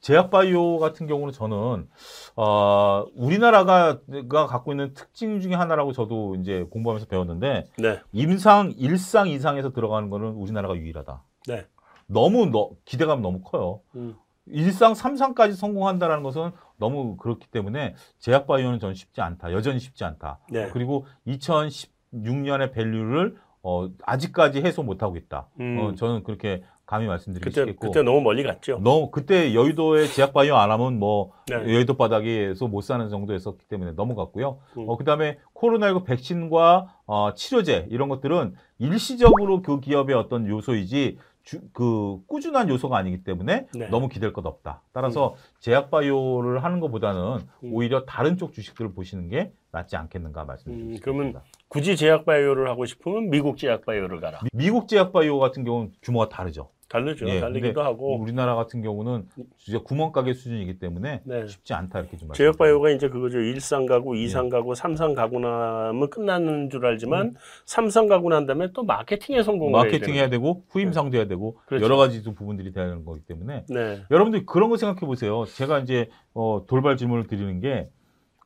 제약바이오 0.00 0.78
같은 0.78 1.06
경우는 1.06 1.32
저는 1.32 1.88
어, 2.36 3.06
우리나라가 3.14 4.00
가 4.28 4.46
갖고 4.46 4.72
있는 4.72 4.94
특징 4.94 5.40
중에 5.40 5.54
하나라고 5.54 5.92
저도 5.92 6.36
이제 6.36 6.66
공부하면서 6.70 7.06
배웠는데 7.06 7.68
네. 7.78 8.00
임상 8.12 8.74
일상 8.78 9.28
이상에서 9.28 9.72
들어가는 9.72 10.08
거는 10.10 10.28
우리나라가 10.28 10.76
유일하다. 10.76 11.22
네. 11.48 11.66
너무 12.06 12.46
너, 12.46 12.70
기대감 12.84 13.22
너무 13.22 13.40
커요. 13.42 13.80
음, 13.94 14.16
일상 14.46 14.92
3상까지 14.92 15.54
성공한다는 15.54 16.22
것은 16.22 16.50
너무 16.76 17.16
그렇기 17.16 17.46
때문에 17.48 17.94
제약 18.18 18.46
바이오는 18.46 18.78
저는 18.78 18.94
쉽지 18.94 19.20
않다. 19.20 19.52
여전히 19.52 19.78
쉽지 19.78 20.04
않다. 20.04 20.40
네. 20.50 20.68
그리고 20.72 21.06
2016년의 21.26 22.72
밸류를 22.72 23.36
어, 23.62 23.88
아직까지 24.02 24.62
해소 24.62 24.82
못하고 24.82 25.16
있다. 25.16 25.48
음. 25.60 25.78
어, 25.78 25.94
저는 25.94 26.22
그렇게 26.22 26.62
감히 26.86 27.06
말씀드리기 27.06 27.44
그때 27.50 27.60
쉽겠고 27.60 27.86
그때 27.86 28.02
너무 28.02 28.20
멀리 28.20 28.42
갔죠. 28.42 28.80
너무 28.82 29.12
그때 29.12 29.54
여의도에 29.54 30.06
제약 30.08 30.32
바이오 30.32 30.56
안 30.56 30.72
하면 30.72 30.98
뭐 30.98 31.30
네. 31.46 31.54
여의도 31.54 31.94
바닥에서 31.94 32.66
못 32.66 32.80
사는 32.80 33.08
정도였었기 33.08 33.66
때문에 33.68 33.92
넘어갔고요. 33.92 34.58
음. 34.76 34.88
어, 34.88 34.96
그다음에 34.96 35.38
코로나19 35.54 36.04
백신과 36.04 36.94
어, 37.06 37.34
치료제 37.34 37.86
이런 37.90 38.08
것들은 38.08 38.54
일시적으로 38.78 39.62
그 39.62 39.78
기업의 39.78 40.16
어떤 40.16 40.48
요소이지 40.48 41.18
주- 41.50 41.60
그 41.72 42.20
꾸준한 42.28 42.68
요소가 42.68 42.96
아니기 42.96 43.24
때문에 43.24 43.66
네. 43.74 43.88
너무 43.88 44.08
기댈 44.08 44.32
것 44.32 44.46
없다. 44.46 44.82
따라서 44.92 45.34
제약 45.58 45.90
바이오를 45.90 46.62
하는 46.62 46.78
것보다는 46.78 47.38
음. 47.64 47.72
오히려 47.74 48.04
다른 48.04 48.36
쪽 48.38 48.52
주식들을 48.52 48.92
보시는 48.94 49.28
게 49.28 49.52
낫지 49.72 49.96
않겠는가 49.96 50.42
음, 50.42 50.46
말씀드립니다. 50.46 51.00
그러면 51.02 51.40
굳이 51.66 51.96
제약 51.96 52.24
바이오를 52.24 52.68
하고 52.68 52.86
싶으면 52.86 53.30
미국 53.30 53.56
제약 53.58 53.84
바이오를 53.84 54.20
가라. 54.20 54.38
미- 54.44 54.50
미국 54.52 54.86
제약 54.86 55.12
바이오 55.12 55.40
같은 55.40 55.64
경우는 55.64 55.92
규모가 56.02 56.28
다르죠. 56.28 56.68
다르죠. 56.90 57.28
예, 57.28 57.40
다르기도 57.40 57.82
하고 57.82 58.18
우리나라 58.18 58.56
같은 58.56 58.82
경우는 58.82 59.28
진짜 59.58 59.78
구멍가게 59.78 60.34
수준이기 60.34 60.80
때문에 60.80 61.22
네. 61.24 61.46
쉽지 61.46 61.72
않다 61.72 62.00
이렇게 62.00 62.16
좀 62.16 62.32
제약. 62.32 62.58
바이오가 62.58 62.90
이제 62.90 63.08
그거죠. 63.08 63.38
일상 63.38 63.86
가구, 63.86 64.18
예. 64.18 64.22
이상 64.24 64.48
가구, 64.48 64.74
삼상 64.74 65.14
가고 65.14 65.38
나면 65.38 66.10
끝나는 66.10 66.68
줄 66.68 66.84
알지만 66.84 67.26
음. 67.28 67.34
삼상 67.64 68.08
가고 68.08 68.28
난 68.28 68.44
다음에 68.44 68.72
또 68.72 68.82
마케팅에 68.82 69.44
성공을 69.44 69.72
마케팅 69.72 70.14
해야 70.14 70.22
해야 70.22 70.28
되고 70.28 70.64
후임상도 70.68 71.16
해야 71.16 71.28
되고 71.28 71.58
그렇죠. 71.66 71.84
여러 71.84 71.96
가지 71.96 72.24
좀 72.24 72.34
부분들이 72.34 72.72
되는 72.72 73.04
거기 73.04 73.20
때문에. 73.20 73.66
네. 73.68 74.02
여러분들 74.10 74.44
그런 74.44 74.68
거 74.68 74.76
생각해 74.76 75.06
보세요. 75.06 75.44
제가 75.44 75.78
이제 75.78 76.10
어, 76.34 76.64
돌발 76.66 76.96
질문을 76.96 77.28
드리는 77.28 77.60
게 77.60 77.88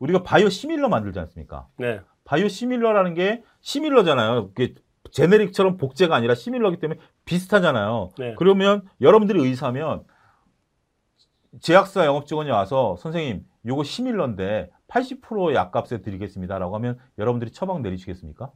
우리가 0.01 0.23
바이오 0.23 0.51
시밀러 0.51 0.91
만들지 0.91 1.19
않습니까? 1.19 1.66
네. 1.79 2.01
바이오 2.25 2.49
시밀러라는 2.49 3.15
게 3.15 3.43
시밀러잖아요. 3.61 4.49
그게 4.49 4.75
제네릭처럼 5.15 5.77
복제가 5.77 6.15
아니라 6.16 6.35
시밀러기 6.35 6.78
때문에 6.78 6.99
비슷하잖아요. 7.24 8.11
네. 8.19 8.35
그러면 8.36 8.82
여러분들이 9.01 9.41
의사면 9.41 10.03
제약사 11.61 12.05
영업직원이 12.05 12.51
와서 12.51 12.97
선생님 12.99 13.45
요거 13.65 13.85
시밀러인데 13.85 14.70
80% 14.89 15.55
약값에 15.55 16.03
드리겠습니다라고 16.03 16.74
하면 16.74 16.99
여러분들이 17.19 17.53
처방 17.53 17.81
내리시겠습니까? 17.82 18.51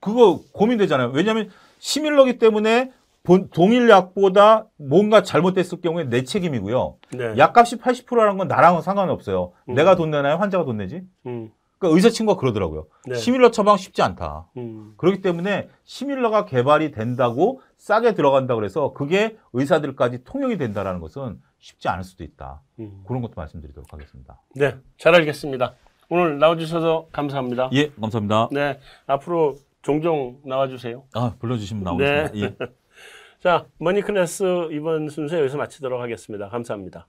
그거 0.00 0.40
고민되잖아요. 0.52 1.10
왜냐하면 1.10 1.50
시밀러기 1.78 2.38
때문에 2.38 2.92
본- 3.24 3.48
동일 3.50 3.88
약보다 3.90 4.66
뭔가 4.76 5.24
잘못됐을 5.24 5.80
경우에 5.80 6.04
내 6.04 6.22
책임이고요. 6.22 6.98
네. 7.14 7.36
약값이 7.36 7.78
80%라는 7.78 8.38
건 8.38 8.46
나랑은 8.46 8.82
상관이 8.82 9.10
없어요. 9.10 9.52
음. 9.68 9.74
내가 9.74 9.96
돈 9.96 10.12
내나요? 10.12 10.36
환자가 10.36 10.64
돈 10.64 10.76
내지? 10.76 11.02
음. 11.26 11.50
그러니까 11.78 11.96
의사 11.96 12.10
친구가 12.10 12.40
그러더라고요. 12.40 12.86
네. 13.06 13.16
시밀러 13.16 13.50
처방 13.50 13.76
쉽지 13.76 14.02
않다. 14.02 14.46
음. 14.56 14.94
그렇기 14.96 15.20
때문에 15.20 15.68
시밀러가 15.84 16.44
개발이 16.44 16.90
된다고 16.90 17.60
싸게 17.76 18.14
들어간다 18.14 18.54
그래서 18.54 18.92
그게 18.92 19.36
의사들까지 19.52 20.24
통용이 20.24 20.56
된다라는 20.56 21.00
것은 21.00 21.40
쉽지 21.58 21.88
않을 21.88 22.04
수도 22.04 22.24
있다. 22.24 22.62
음. 22.78 23.02
그런 23.06 23.22
것도 23.22 23.34
말씀드리도록 23.36 23.92
하겠습니다. 23.92 24.40
네. 24.54 24.76
잘 24.98 25.14
알겠습니다. 25.14 25.74
오늘 26.08 26.38
나와주셔서 26.38 27.08
감사합니다. 27.12 27.70
예, 27.72 27.90
감사합니다. 28.00 28.48
네. 28.52 28.78
앞으로 29.06 29.56
종종 29.82 30.38
나와주세요. 30.44 31.04
아, 31.14 31.34
불러주시면 31.38 31.84
네. 31.98 32.04
나오겠습니다. 32.04 32.64
예. 32.64 32.68
자, 33.42 33.66
머니클래스 33.78 34.68
이번 34.72 35.08
순서 35.08 35.38
여기서 35.38 35.56
마치도록 35.58 36.00
하겠습니다. 36.00 36.48
감사합니다. 36.48 37.06